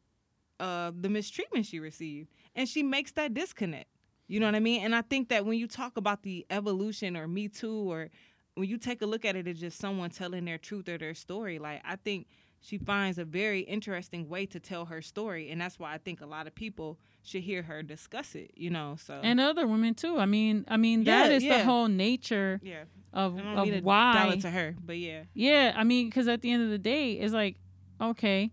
uh, 0.59 0.91
the 0.97 1.09
mistreatment 1.09 1.65
she 1.65 1.79
received. 1.79 2.29
And 2.55 2.69
she 2.69 2.83
makes 2.83 3.11
that 3.13 3.33
disconnect. 3.33 3.89
You 4.27 4.39
know 4.39 4.47
what 4.47 4.55
I 4.55 4.59
mean? 4.59 4.83
And 4.83 4.95
I 4.95 5.01
think 5.01 5.29
that 5.29 5.45
when 5.45 5.57
you 5.57 5.67
talk 5.67 5.97
about 5.97 6.23
the 6.23 6.45
evolution 6.49 7.15
or 7.17 7.27
Me 7.27 7.47
Too, 7.47 7.91
or 7.91 8.09
when 8.55 8.67
you 8.69 8.77
take 8.77 9.01
a 9.01 9.05
look 9.05 9.25
at 9.25 9.35
it 9.35 9.47
as 9.47 9.59
just 9.59 9.79
someone 9.79 10.09
telling 10.09 10.45
their 10.45 10.57
truth 10.57 10.87
or 10.89 10.97
their 10.97 11.13
story, 11.13 11.59
like 11.59 11.81
I 11.85 11.95
think 11.97 12.27
she 12.65 12.79
finds 12.79 13.19
a 13.19 13.25
very 13.25 13.59
interesting 13.59 14.27
way 14.27 14.47
to 14.47 14.59
tell 14.59 14.85
her 14.85 14.99
story. 14.99 15.51
And 15.51 15.61
that's 15.61 15.77
why 15.77 15.93
I 15.93 15.99
think 15.99 16.21
a 16.21 16.25
lot 16.25 16.47
of 16.47 16.55
people 16.55 16.97
should 17.21 17.43
hear 17.43 17.61
her 17.61 17.83
discuss 17.83 18.33
it, 18.33 18.51
you 18.55 18.71
know? 18.71 18.97
So, 18.99 19.19
And 19.21 19.39
other 19.39 19.67
women 19.67 19.93
too. 19.93 20.17
I 20.17 20.25
mean, 20.25 20.65
I 20.67 20.77
mean 20.77 21.03
that 21.03 21.29
Yeah, 21.29 21.35
is 21.35 21.43
yeah. 21.43 21.57
the 21.59 21.63
whole 21.65 21.87
nature 21.87 22.59
yeah, 22.63 22.85
of 23.13 23.37
of 23.37 23.67
to 23.67 23.81
why. 23.81 24.33
it 24.33 24.41
to 24.41 24.49
her, 24.49 24.75
but 24.83 24.97
yeah. 24.97 25.25
Yeah, 25.35 25.73
I 25.75 25.83
mean, 25.83 26.07
because 26.07 26.27
at 26.27 26.41
the 26.41 26.49
end 26.51 26.63
of 26.63 26.71
the 26.71 26.79
day, 26.79 27.11
it's 27.13 27.33
like, 27.35 27.57
okay, 28.01 28.49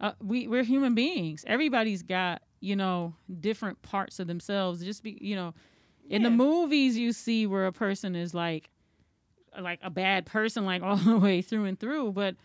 uh, 0.00 0.12
we 0.22 0.46
we're 0.46 0.62
human 0.62 0.94
beings. 0.94 1.44
Everybody's 1.44 2.04
got 2.04 2.42
you 2.60 2.76
know 2.76 3.16
different 3.40 3.82
parts 3.82 4.20
of 4.20 4.28
themselves. 4.28 4.84
Just 4.84 5.02
be 5.02 5.18
you 5.20 5.34
know, 5.34 5.52
in 6.08 6.22
the 6.22 6.30
movies 6.30 6.96
you 6.96 7.12
see 7.12 7.48
where 7.48 7.66
a 7.66 7.72
person 7.72 8.14
is 8.14 8.34
like, 8.34 8.70
like 9.60 9.80
a 9.82 9.90
bad 9.90 10.26
person, 10.26 10.64
like 10.64 10.82
all 10.84 10.96
the 10.96 11.18
way 11.18 11.42
through 11.42 11.64
and 11.64 11.78
through. 11.80 12.12
But 12.12 12.36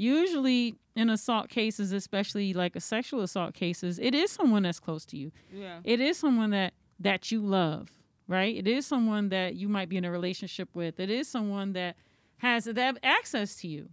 usually 0.00 0.76
in 0.96 1.10
assault 1.10 1.48
cases, 1.48 1.92
especially 1.92 2.52
like 2.54 2.74
a 2.74 2.80
sexual 2.80 3.20
assault 3.20 3.54
cases, 3.54 3.98
it 3.98 4.14
is 4.14 4.30
someone 4.30 4.62
that's 4.64 4.80
close 4.80 5.04
to 5.06 5.16
you. 5.16 5.30
Yeah. 5.52 5.80
it 5.84 6.00
is 6.00 6.16
someone 6.18 6.50
that 6.50 6.74
that 6.98 7.30
you 7.30 7.40
love 7.40 7.88
right? 8.30 8.56
It 8.56 8.68
is 8.68 8.86
someone 8.86 9.28
that 9.30 9.56
you 9.56 9.68
might 9.68 9.88
be 9.88 9.96
in 9.96 10.04
a 10.04 10.10
relationship 10.10 10.68
with. 10.72 11.00
It 11.00 11.10
is 11.10 11.26
someone 11.26 11.72
that 11.72 11.96
has 12.36 12.66
that 12.66 12.96
access 13.02 13.56
to 13.56 13.66
you. 13.66 13.88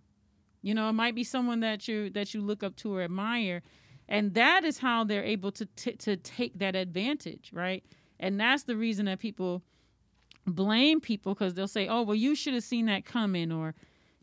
You 0.62 0.76
know 0.76 0.88
it 0.90 0.94
might 0.94 1.16
be 1.16 1.24
someone 1.24 1.60
that 1.62 1.88
you 1.88 2.10
that 2.12 2.34
you 2.34 2.42
look 2.42 2.62
up 2.64 2.76
to 2.78 2.96
or 2.96 3.02
admire 3.02 3.64
and 4.08 4.34
that 4.36 4.64
is 4.64 4.78
how 4.78 5.04
they're 5.04 5.24
able 5.24 5.52
to 5.54 5.66
t- 5.66 5.94
to 5.94 6.16
take 6.18 6.60
that 6.60 6.76
advantage 6.76 7.50
right? 7.52 7.84
And 8.20 8.40
that's 8.40 8.64
the 8.64 8.76
reason 8.76 9.06
that 9.06 9.20
people 9.20 9.64
blame 10.46 11.02
people 11.02 11.34
because 11.34 11.54
they'll 11.56 11.68
say 11.68 11.88
oh 11.88 12.02
well 12.04 12.16
you 12.16 12.36
should 12.36 12.54
have 12.54 12.64
seen 12.64 12.86
that 12.86 13.06
coming 13.06 13.52
or 13.52 13.76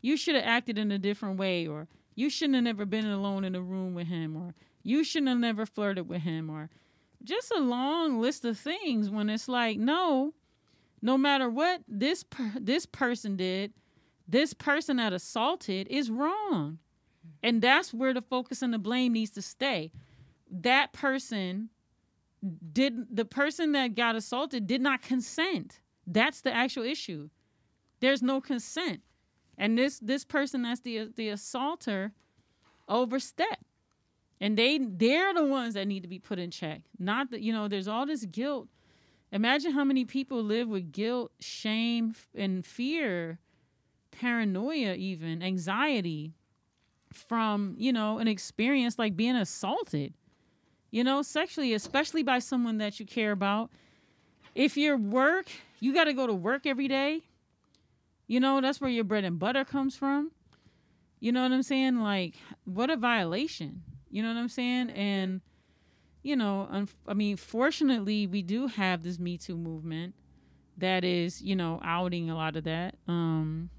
you 0.05 0.15
should 0.15 0.35
have 0.35 0.43
acted 0.45 0.77
in 0.77 0.91
a 0.91 0.99
different 0.99 1.39
way 1.39 1.67
or 1.67 1.87
you 2.13 2.29
shouldn't 2.29 2.55
have 2.55 2.63
never 2.63 2.85
been 2.85 3.07
alone 3.07 3.43
in 3.43 3.55
a 3.55 3.61
room 3.61 3.95
with 3.95 4.07
him 4.07 4.37
or 4.37 4.53
you 4.83 5.03
shouldn't 5.03 5.29
have 5.29 5.39
never 5.39 5.65
flirted 5.65 6.07
with 6.07 6.21
him 6.21 6.47
or 6.49 6.69
just 7.23 7.51
a 7.51 7.59
long 7.59 8.21
list 8.21 8.45
of 8.45 8.57
things 8.57 9.09
when 9.09 9.29
it's 9.31 9.47
like, 9.47 9.79
no, 9.79 10.35
no 11.01 11.17
matter 11.17 11.49
what 11.49 11.81
this 11.87 12.23
per- 12.23 12.53
this 12.59 12.85
person 12.85 13.35
did, 13.35 13.73
this 14.27 14.53
person 14.53 14.97
that 14.97 15.11
assaulted 15.11 15.87
is 15.89 16.11
wrong. 16.11 16.77
And 17.41 17.61
that's 17.61 17.91
where 17.91 18.13
the 18.13 18.21
focus 18.21 18.61
and 18.61 18.71
the 18.71 18.77
blame 18.77 19.13
needs 19.13 19.31
to 19.31 19.41
stay. 19.41 19.91
That 20.51 20.93
person 20.93 21.69
did 22.71 23.15
the 23.15 23.25
person 23.25 23.71
that 23.71 23.95
got 23.95 24.15
assaulted 24.15 24.67
did 24.67 24.81
not 24.81 25.01
consent. 25.01 25.79
That's 26.05 26.41
the 26.41 26.53
actual 26.53 26.83
issue. 26.83 27.29
There's 28.01 28.21
no 28.21 28.39
consent. 28.39 29.01
And 29.57 29.77
this 29.77 29.99
this 29.99 30.25
person 30.25 30.63
that's 30.63 30.81
the 30.81 31.11
the 31.15 31.29
assaulter 31.29 32.13
overstep 32.87 33.59
And 34.41 34.57
they 34.57 34.79
they're 34.79 35.33
the 35.33 35.45
ones 35.45 35.75
that 35.75 35.87
need 35.87 36.03
to 36.03 36.09
be 36.09 36.19
put 36.19 36.39
in 36.39 36.51
check. 36.51 36.81
Not 36.99 37.31
that 37.31 37.41
you 37.41 37.53
know, 37.53 37.67
there's 37.67 37.87
all 37.87 38.05
this 38.05 38.25
guilt. 38.25 38.67
Imagine 39.31 39.71
how 39.73 39.83
many 39.83 40.05
people 40.05 40.43
live 40.43 40.67
with 40.69 40.91
guilt, 40.91 41.31
shame, 41.39 42.15
and 42.35 42.65
fear, 42.65 43.39
paranoia, 44.11 44.95
even 44.95 45.43
anxiety 45.43 46.33
from, 47.13 47.75
you 47.77 47.93
know, 47.93 48.19
an 48.19 48.27
experience 48.27 48.99
like 48.99 49.15
being 49.17 49.35
assaulted, 49.35 50.13
you 50.91 51.03
know, 51.03 51.21
sexually, 51.21 51.73
especially 51.73 52.23
by 52.23 52.39
someone 52.39 52.77
that 52.79 52.99
you 52.99 53.05
care 53.05 53.31
about. 53.31 53.71
If 54.55 54.77
your 54.77 54.97
work, 54.97 55.47
you 55.79 55.93
got 55.93 56.05
to 56.05 56.13
go 56.13 56.27
to 56.27 56.33
work 56.33 56.65
every 56.65 56.87
day, 56.87 57.23
you 58.27 58.39
know, 58.39 58.59
that's 58.61 58.81
where 58.81 58.89
your 58.89 59.03
bread 59.03 59.23
and 59.23 59.39
butter 59.39 59.63
comes 59.63 59.95
from. 59.95 60.31
You 61.19 61.31
know 61.31 61.43
what 61.43 61.51
I'm 61.51 61.63
saying? 61.63 61.99
Like, 61.99 62.35
what 62.65 62.89
a 62.89 62.97
violation. 62.97 63.83
You 64.09 64.23
know 64.23 64.29
what 64.29 64.37
I'm 64.37 64.49
saying? 64.49 64.91
And, 64.91 65.41
you 66.23 66.35
know, 66.35 66.67
un- 66.71 66.89
I 67.07 67.13
mean, 67.13 67.37
fortunately, 67.37 68.27
we 68.27 68.41
do 68.41 68.67
have 68.67 69.03
this 69.03 69.19
Me 69.19 69.37
Too 69.37 69.57
movement 69.57 70.15
that 70.77 71.03
is, 71.03 71.41
you 71.41 71.55
know, 71.55 71.79
outing 71.83 72.29
a 72.29 72.35
lot 72.35 72.55
of 72.55 72.63
that. 72.65 72.95
Um, 73.07 73.69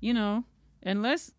you 0.00 0.14
know, 0.14 0.44
and 0.82 1.02
let's 1.02 1.32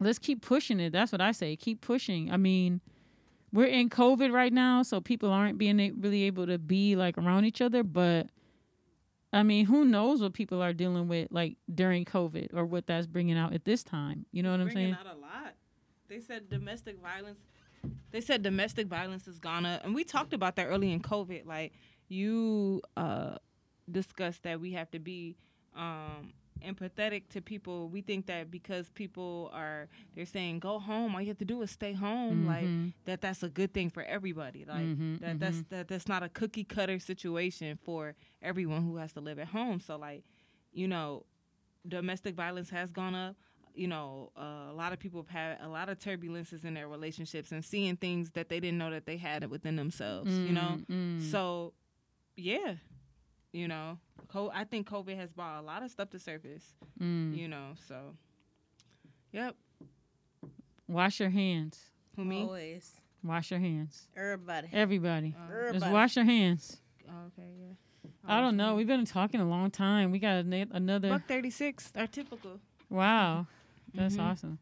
let's 0.00 0.18
keep 0.18 0.42
pushing 0.42 0.80
it. 0.80 0.92
That's 0.92 1.12
what 1.12 1.20
I 1.20 1.32
say. 1.32 1.56
Keep 1.56 1.80
pushing. 1.80 2.30
I 2.30 2.36
mean, 2.36 2.80
we're 3.52 3.66
in 3.66 3.88
COVID 3.90 4.32
right 4.32 4.52
now, 4.52 4.82
so 4.82 5.00
people 5.00 5.30
aren't 5.30 5.58
being 5.58 6.00
really 6.00 6.24
able 6.24 6.46
to 6.46 6.58
be 6.58 6.96
like 6.96 7.16
around 7.16 7.44
each 7.44 7.60
other. 7.60 7.82
But 7.82 8.28
I 9.34 9.42
mean, 9.42 9.66
who 9.66 9.84
knows 9.84 10.22
what 10.22 10.32
people 10.32 10.62
are 10.62 10.72
dealing 10.72 11.08
with 11.08 11.28
like 11.30 11.56
during 11.74 12.04
COVID 12.04 12.54
or 12.54 12.64
what 12.64 12.86
that's 12.86 13.06
bringing 13.06 13.36
out 13.36 13.52
at 13.52 13.64
this 13.64 13.82
time? 13.82 14.26
You 14.32 14.42
know 14.42 14.50
what 14.52 14.60
I'm 14.60 14.66
bringing 14.68 14.92
saying? 14.92 14.94
out 14.94 15.06
a 15.06 15.18
lot. 15.18 15.54
They 16.08 16.20
said 16.20 16.48
domestic 16.48 17.00
violence. 17.02 17.40
They 18.12 18.20
said 18.20 18.42
domestic 18.42 18.86
violence 18.86 19.26
is 19.26 19.38
gone 19.38 19.66
up, 19.66 19.84
and 19.84 19.94
we 19.94 20.04
talked 20.04 20.32
about 20.32 20.56
that 20.56 20.66
early 20.66 20.92
in 20.92 21.00
COVID. 21.00 21.46
Like 21.46 21.72
you 22.08 22.80
uh, 22.96 23.36
discussed 23.90 24.44
that 24.44 24.60
we 24.60 24.72
have 24.72 24.90
to 24.92 24.98
be 24.98 25.36
um, 25.76 26.32
empathetic 26.64 27.28
to 27.30 27.42
people. 27.42 27.88
We 27.88 28.00
think 28.00 28.26
that 28.26 28.50
because 28.50 28.88
people 28.90 29.50
are 29.52 29.88
they're 30.14 30.24
saying 30.26 30.60
go 30.60 30.78
home, 30.78 31.14
all 31.14 31.20
you 31.20 31.28
have 31.28 31.38
to 31.38 31.44
do 31.44 31.60
is 31.62 31.70
stay 31.70 31.92
home. 31.92 32.46
Like 32.46 32.66
Mhm. 32.66 32.92
that 33.06 33.20
that's 33.20 33.42
a 33.42 33.48
good 33.48 33.74
thing 33.74 33.90
for 33.90 34.02
everybody. 34.04 34.64
Like 34.64 34.86
Mhm, 34.86 35.20
that 35.20 35.40
that's 35.40 35.62
that 35.70 35.88
that's 35.88 36.08
not 36.08 36.22
a 36.22 36.28
cookie 36.28 36.64
cutter 36.64 36.98
situation 36.98 37.78
for 37.84 38.14
everyone 38.44 38.82
who 38.84 38.96
has 38.96 39.12
to 39.14 39.20
live 39.20 39.38
at 39.38 39.48
home. 39.48 39.80
So 39.80 39.96
like, 39.96 40.22
you 40.72 40.86
know, 40.88 41.24
domestic 41.88 42.34
violence 42.34 42.70
has 42.70 42.90
gone 42.92 43.14
up. 43.14 43.36
You 43.74 43.88
know, 43.88 44.30
uh, 44.38 44.70
a 44.70 44.74
lot 44.74 44.92
of 44.92 45.00
people 45.00 45.20
have 45.20 45.28
had 45.28 45.58
a 45.60 45.68
lot 45.68 45.88
of 45.88 45.98
turbulences 45.98 46.64
in 46.64 46.74
their 46.74 46.86
relationships 46.86 47.50
and 47.50 47.64
seeing 47.64 47.96
things 47.96 48.30
that 48.32 48.48
they 48.48 48.60
didn't 48.60 48.78
know 48.78 48.90
that 48.92 49.04
they 49.06 49.16
had 49.16 49.50
within 49.50 49.74
themselves. 49.74 50.30
You 50.32 50.52
know, 50.52 50.76
Mm, 50.88 51.18
mm. 51.18 51.30
so 51.30 51.72
yeah, 52.36 52.74
you 53.52 53.66
know, 53.66 53.98
co- 54.28 54.50
I 54.54 54.62
think 54.64 54.88
COVID 54.88 55.16
has 55.16 55.32
brought 55.32 55.60
a 55.60 55.64
lot 55.66 55.82
of 55.82 55.90
stuff 55.90 56.10
to 56.10 56.20
surface. 56.20 56.64
Mm. 57.00 57.36
You 57.36 57.48
know, 57.48 57.70
so 57.88 58.14
yep. 59.32 59.56
Wash 60.86 61.18
your 61.18 61.30
hands. 61.30 61.80
Who 62.16 62.24
me? 62.24 62.42
Always. 62.42 62.92
Wash 63.24 63.50
your 63.50 63.58
hands. 63.60 64.06
Everybody. 64.16 64.68
Everybody. 64.72 65.30
Just 65.30 65.50
Everybody. 65.66 65.92
wash 65.92 66.16
your 66.16 66.24
hands. 66.26 66.76
Okay, 67.02 67.48
yeah. 67.58 67.74
I 68.26 68.40
don't 68.40 68.56
know. 68.56 68.74
We've 68.74 68.86
been 68.86 69.04
talking 69.04 69.40
a 69.40 69.48
long 69.48 69.70
time. 69.70 70.10
We 70.10 70.18
got 70.18 70.36
ana- 70.44 70.66
another. 70.70 71.08
Buck 71.10 71.26
thirty 71.28 71.50
six, 71.50 71.92
our 71.96 72.06
typical. 72.06 72.60
Wow, 72.90 73.46
that's 73.94 74.16
Mhm. 74.16 74.20
awesome. 74.22 74.58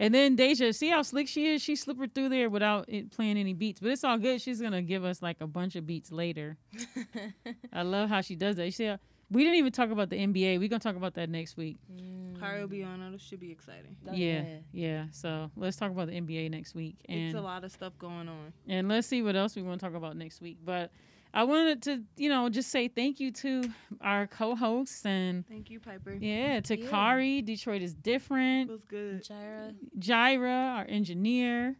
And 0.00 0.14
then 0.14 0.36
Deja, 0.36 0.72
see 0.72 0.88
how 0.90 1.02
slick 1.02 1.26
she 1.26 1.46
is? 1.46 1.60
She 1.62 1.74
slippered 1.74 2.14
through 2.14 2.28
there 2.28 2.48
without 2.48 2.84
it 2.88 3.10
playing 3.10 3.36
any 3.36 3.52
beats, 3.52 3.80
but 3.80 3.90
it's 3.90 4.04
all 4.04 4.16
good. 4.16 4.40
She's 4.40 4.60
gonna 4.60 4.80
give 4.82 5.04
us 5.04 5.20
like 5.22 5.40
a 5.40 5.46
bunch 5.46 5.74
of 5.74 5.86
beats 5.86 6.12
later. 6.12 6.56
I 7.72 7.82
love 7.82 8.08
how 8.08 8.20
she 8.20 8.36
does 8.36 8.56
that. 8.56 8.64
You 8.66 8.70
see, 8.70 8.84
how, 8.84 8.98
we 9.30 9.42
didn't 9.42 9.58
even 9.58 9.72
talk 9.72 9.90
about 9.90 10.08
the 10.10 10.16
NBA. 10.16 10.58
We're 10.58 10.68
gonna 10.68 10.78
talk 10.80 10.94
about 10.96 11.14
that 11.14 11.28
next 11.28 11.56
week. 11.56 11.78
Mm. 11.92 12.38
Kari 12.38 12.60
will 12.60 12.68
be 12.68 12.84
on 12.84 13.00
it. 13.02 13.14
It 13.14 13.20
should 13.20 13.40
be 13.40 13.50
exciting. 13.50 13.96
Oh, 14.08 14.12
yeah, 14.12 14.44
yeah. 14.72 15.06
So 15.10 15.50
let's 15.56 15.76
talk 15.76 15.90
about 15.90 16.06
the 16.06 16.14
NBA 16.14 16.48
next 16.50 16.74
week, 16.76 16.94
it's 17.08 17.34
a 17.34 17.40
lot 17.40 17.64
of 17.64 17.72
stuff 17.72 17.92
going 17.98 18.28
on. 18.28 18.52
and 18.68 18.88
let's 18.88 19.08
see 19.08 19.22
what 19.22 19.34
else 19.34 19.56
we 19.56 19.62
want 19.62 19.80
to 19.80 19.86
talk 19.86 19.96
about 19.96 20.16
next 20.16 20.40
week. 20.40 20.58
But 20.64 20.92
I 21.38 21.44
wanted 21.44 21.82
to, 21.82 22.02
you 22.16 22.28
know, 22.28 22.48
just 22.48 22.68
say 22.70 22.88
thank 22.88 23.20
you 23.20 23.30
to 23.30 23.70
our 24.00 24.26
co-hosts 24.26 25.06
and 25.06 25.46
Thank 25.46 25.70
you, 25.70 25.78
Piper. 25.78 26.14
yeah, 26.14 26.58
to 26.60 26.76
Yeah. 26.76 26.90
Kari. 26.90 27.42
Detroit 27.42 27.80
is 27.80 27.92
It 27.92 28.02
different. 28.02 28.68
was 28.68 28.84
good. 28.84 29.22
Jira. 29.22 29.72
Jira, 29.98 30.76
our 30.78 30.86
engineer, 30.88 31.76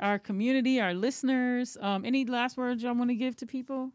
our 0.00 0.18
community, 0.18 0.80
our 0.80 0.94
listeners. 0.94 1.76
Um, 1.80 2.04
any 2.04 2.24
last 2.24 2.56
words 2.56 2.82
y'all 2.82 2.94
want 2.96 3.10
to 3.10 3.14
give 3.14 3.36
to 3.36 3.46
people? 3.46 3.92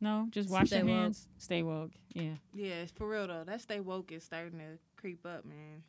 No, 0.00 0.26
just 0.30 0.50
wash 0.50 0.66
Stay 0.68 0.78
your 0.78 0.86
woke. 0.86 0.94
hands. 0.96 1.28
Stay 1.38 1.62
woke. 1.62 1.92
Yeah, 2.12 2.36
Yeah, 2.52 2.82
it's 2.82 2.90
for 2.90 3.06
real 3.08 3.28
though. 3.28 3.44
That 3.44 3.60
stay 3.60 3.78
woke 3.78 4.10
is 4.10 4.24
starting 4.24 4.58
to 4.58 4.78
creep 4.96 5.24
up, 5.24 5.44
man. 5.44 5.84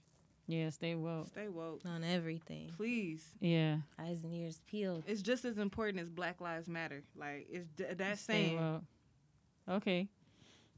Yeah, 0.47 0.69
stay 0.69 0.95
woke. 0.95 1.27
Stay 1.27 1.47
woke, 1.47 1.81
On 1.85 2.03
everything. 2.03 2.71
please. 2.77 3.23
Yeah, 3.39 3.77
Eyes 3.99 4.23
and 4.23 4.33
ears 4.33 4.59
peeled. 4.67 5.03
It's 5.07 5.21
just 5.21 5.45
as 5.45 5.57
important 5.57 5.99
as 5.99 6.09
Black 6.09 6.41
Lives 6.41 6.67
Matter. 6.67 7.03
Like 7.15 7.47
it's 7.51 7.67
d- 7.75 7.85
that 7.95 8.19
stay 8.19 8.47
same. 8.49 8.59
woke. 8.59 8.83
Okay, 9.69 10.09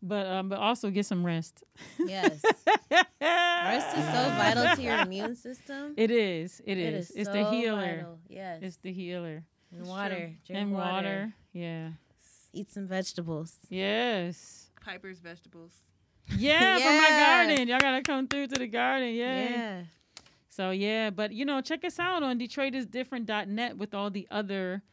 but 0.01 0.27
um, 0.27 0.49
but 0.49 0.59
also 0.59 0.89
get 0.89 1.05
some 1.05 1.25
rest. 1.25 1.63
Yes. 1.97 2.41
Rest 3.21 3.97
is 3.97 4.03
so 4.05 4.29
vital 4.35 4.75
to 4.75 4.81
your 4.81 4.99
immune 4.99 5.35
system. 5.37 5.93
It 5.95 6.11
is. 6.11 6.61
It 6.65 6.77
is. 6.77 7.09
is 7.11 7.15
It's 7.15 7.29
so 7.29 7.33
the 7.33 7.49
healer. 7.49 7.95
vital. 7.95 8.19
Yes. 8.27 8.59
It's 8.61 8.77
the 8.77 8.91
healer. 8.91 9.43
and 9.71 9.87
water. 9.87 10.33
Drink 10.45 10.61
and 10.61 10.73
water. 10.73 10.91
water. 10.91 11.33
Yeah. 11.53 11.89
Eat 12.51 12.69
some 12.71 12.87
vegetables. 12.87 13.57
Yes. 13.69 14.69
Piper's 14.81 15.19
vegetables. 15.19 15.71
Yeah, 16.37 16.77
for 16.77 16.83
my 16.85 17.09
garden. 17.09 17.67
Y'all 17.67 17.79
gotta 17.79 18.01
come 18.01 18.27
through 18.27 18.47
to 18.47 18.55
the 18.55 18.67
garden. 18.67 19.13
Yeah. 19.13 19.49
Yeah. 19.49 19.81
So 20.49 20.69
yeah, 20.71 21.09
but 21.09 21.31
you 21.33 21.45
know, 21.45 21.61
check 21.61 21.83
us 21.83 21.99
out 21.99 22.23
on 22.23 22.39
DetroitisDifferent.net 22.39 23.77
with 23.77 23.93
all 23.93 24.09
the 24.09 24.27
other 24.29 24.83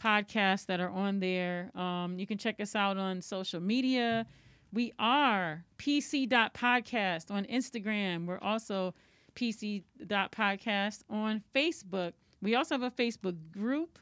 podcasts 0.00 0.66
that 0.66 0.80
are 0.80 0.90
on 0.90 1.20
there. 1.20 1.70
Um, 1.74 2.18
you 2.18 2.26
can 2.26 2.38
check 2.38 2.60
us 2.60 2.76
out 2.76 2.96
on 2.96 3.20
social 3.20 3.60
media. 3.60 4.26
We 4.72 4.92
are 4.98 5.64
PC.podcast 5.78 7.30
on 7.30 7.44
Instagram. 7.46 8.26
We're 8.26 8.38
also 8.38 8.94
PC.podcast 9.34 11.02
on 11.10 11.42
Facebook. 11.54 12.12
We 12.42 12.54
also 12.54 12.78
have 12.78 12.82
a 12.82 12.90
Facebook 12.90 13.36
group, 13.50 13.98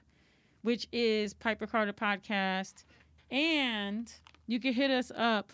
which 0.63 0.89
is 0.93 1.35
Piper 1.35 1.67
Carter 1.67 1.93
Podcast. 1.93 2.85
And 3.31 4.13
you 4.47 4.61
can 4.61 4.73
hit 4.73 4.91
us 4.91 5.11
up, 5.17 5.53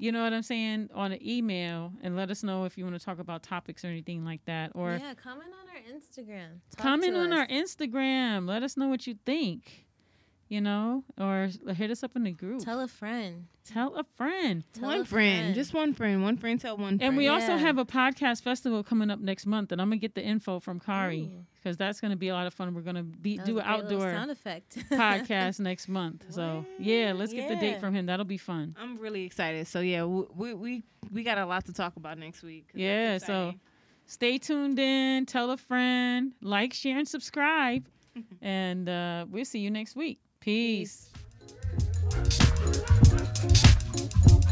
you 0.00 0.12
know 0.12 0.22
what 0.22 0.32
I'm 0.32 0.42
saying, 0.42 0.88
on 0.94 1.12
an 1.12 1.18
email 1.26 1.92
and 2.02 2.16
let 2.16 2.30
us 2.30 2.42
know 2.42 2.64
if 2.64 2.78
you 2.78 2.84
want 2.84 2.98
to 2.98 3.04
talk 3.04 3.18
about 3.18 3.42
topics 3.42 3.84
or 3.84 3.88
anything 3.88 4.24
like 4.24 4.42
that. 4.46 4.72
Or 4.74 4.92
yeah, 4.92 5.12
comment 5.12 5.50
on 5.52 5.68
our 5.68 5.94
Instagram. 5.94 6.60
Talk 6.74 6.82
comment 6.82 7.14
on 7.16 7.32
our. 7.34 7.46
Instagram. 7.46 8.48
Let 8.48 8.62
us 8.62 8.78
know 8.78 8.88
what 8.88 9.06
you 9.06 9.16
think. 9.26 9.86
You 10.50 10.60
know, 10.60 11.04
or 11.16 11.48
hit 11.74 11.92
us 11.92 12.02
up 12.02 12.16
in 12.16 12.24
the 12.24 12.32
group. 12.32 12.58
Tell, 12.64 12.74
Tell 12.74 12.80
a 12.82 12.88
friend. 12.88 13.44
Tell 13.64 13.94
a 13.94 14.02
friend. 14.02 14.64
Tell 14.72 14.88
one 14.88 15.00
a 15.02 15.04
friend. 15.04 15.54
just 15.54 15.72
one 15.72 15.94
friend. 15.94 16.24
One 16.24 16.36
friend 16.36 16.60
tell 16.60 16.76
one 16.76 16.98
friend. 16.98 17.02
And 17.02 17.16
we 17.16 17.28
also 17.28 17.56
have 17.56 17.78
a 17.78 17.84
podcast 17.84 18.42
festival 18.42 18.82
coming 18.82 19.12
up 19.12 19.20
next 19.20 19.46
month, 19.46 19.70
and 19.70 19.80
I'm 19.80 19.88
gonna 19.90 19.98
get 19.98 20.16
the 20.16 20.24
info 20.24 20.58
from 20.58 20.80
Kari 20.80 21.30
because 21.54 21.76
that's 21.76 22.00
gonna 22.00 22.16
be 22.16 22.30
a 22.30 22.34
lot 22.34 22.48
of 22.48 22.54
fun. 22.54 22.74
We're 22.74 22.80
gonna 22.80 23.04
be 23.04 23.36
That 23.36 23.46
do 23.46 23.60
an 23.60 23.64
a 23.64 23.68
great 23.68 23.84
little 23.84 24.02
outdoor 24.02 24.12
sound 24.12 24.30
effect. 24.32 24.76
podcast 24.90 25.60
next 25.60 25.88
month. 25.88 26.24
So 26.30 26.66
yeah, 26.80 27.12
let's 27.14 27.32
get 27.32 27.48
the 27.48 27.54
date 27.54 27.78
from 27.78 27.94
him. 27.94 28.06
That'll 28.06 28.24
be 28.24 28.36
fun. 28.38 28.74
I'm 28.76 28.96
really 28.98 29.22
excited. 29.24 29.68
So 29.68 29.78
yeah, 29.78 30.04
we 30.04 30.24
we 30.34 30.54
we, 30.54 30.82
we 31.12 31.22
got 31.22 31.38
a 31.38 31.46
lot 31.46 31.64
to 31.66 31.72
talk 31.72 31.94
about 31.94 32.18
next 32.18 32.42
week. 32.42 32.70
Yeah, 32.74 33.18
so 33.18 33.54
stay 34.06 34.38
tuned 34.38 34.80
in. 34.80 35.26
Tell 35.26 35.52
a 35.52 35.56
friend. 35.56 36.32
Like, 36.42 36.72
share, 36.72 36.98
and 36.98 37.06
subscribe. 37.06 37.86
and 38.42 38.88
uh, 38.88 39.26
we'll 39.30 39.44
see 39.44 39.60
you 39.60 39.70
next 39.70 39.94
week. 39.94 40.18
Peace. 40.40 41.10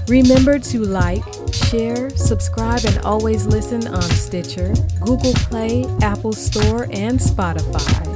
Remember 0.06 0.58
to 0.58 0.80
like, 0.84 1.24
share, 1.50 2.10
subscribe, 2.10 2.84
and 2.84 2.98
always 3.06 3.46
listen 3.46 3.86
on 3.88 4.02
Stitcher, 4.02 4.74
Google 5.00 5.32
Play, 5.34 5.86
Apple 6.02 6.34
Store, 6.34 6.82
and 6.92 7.18
Spotify. 7.18 8.07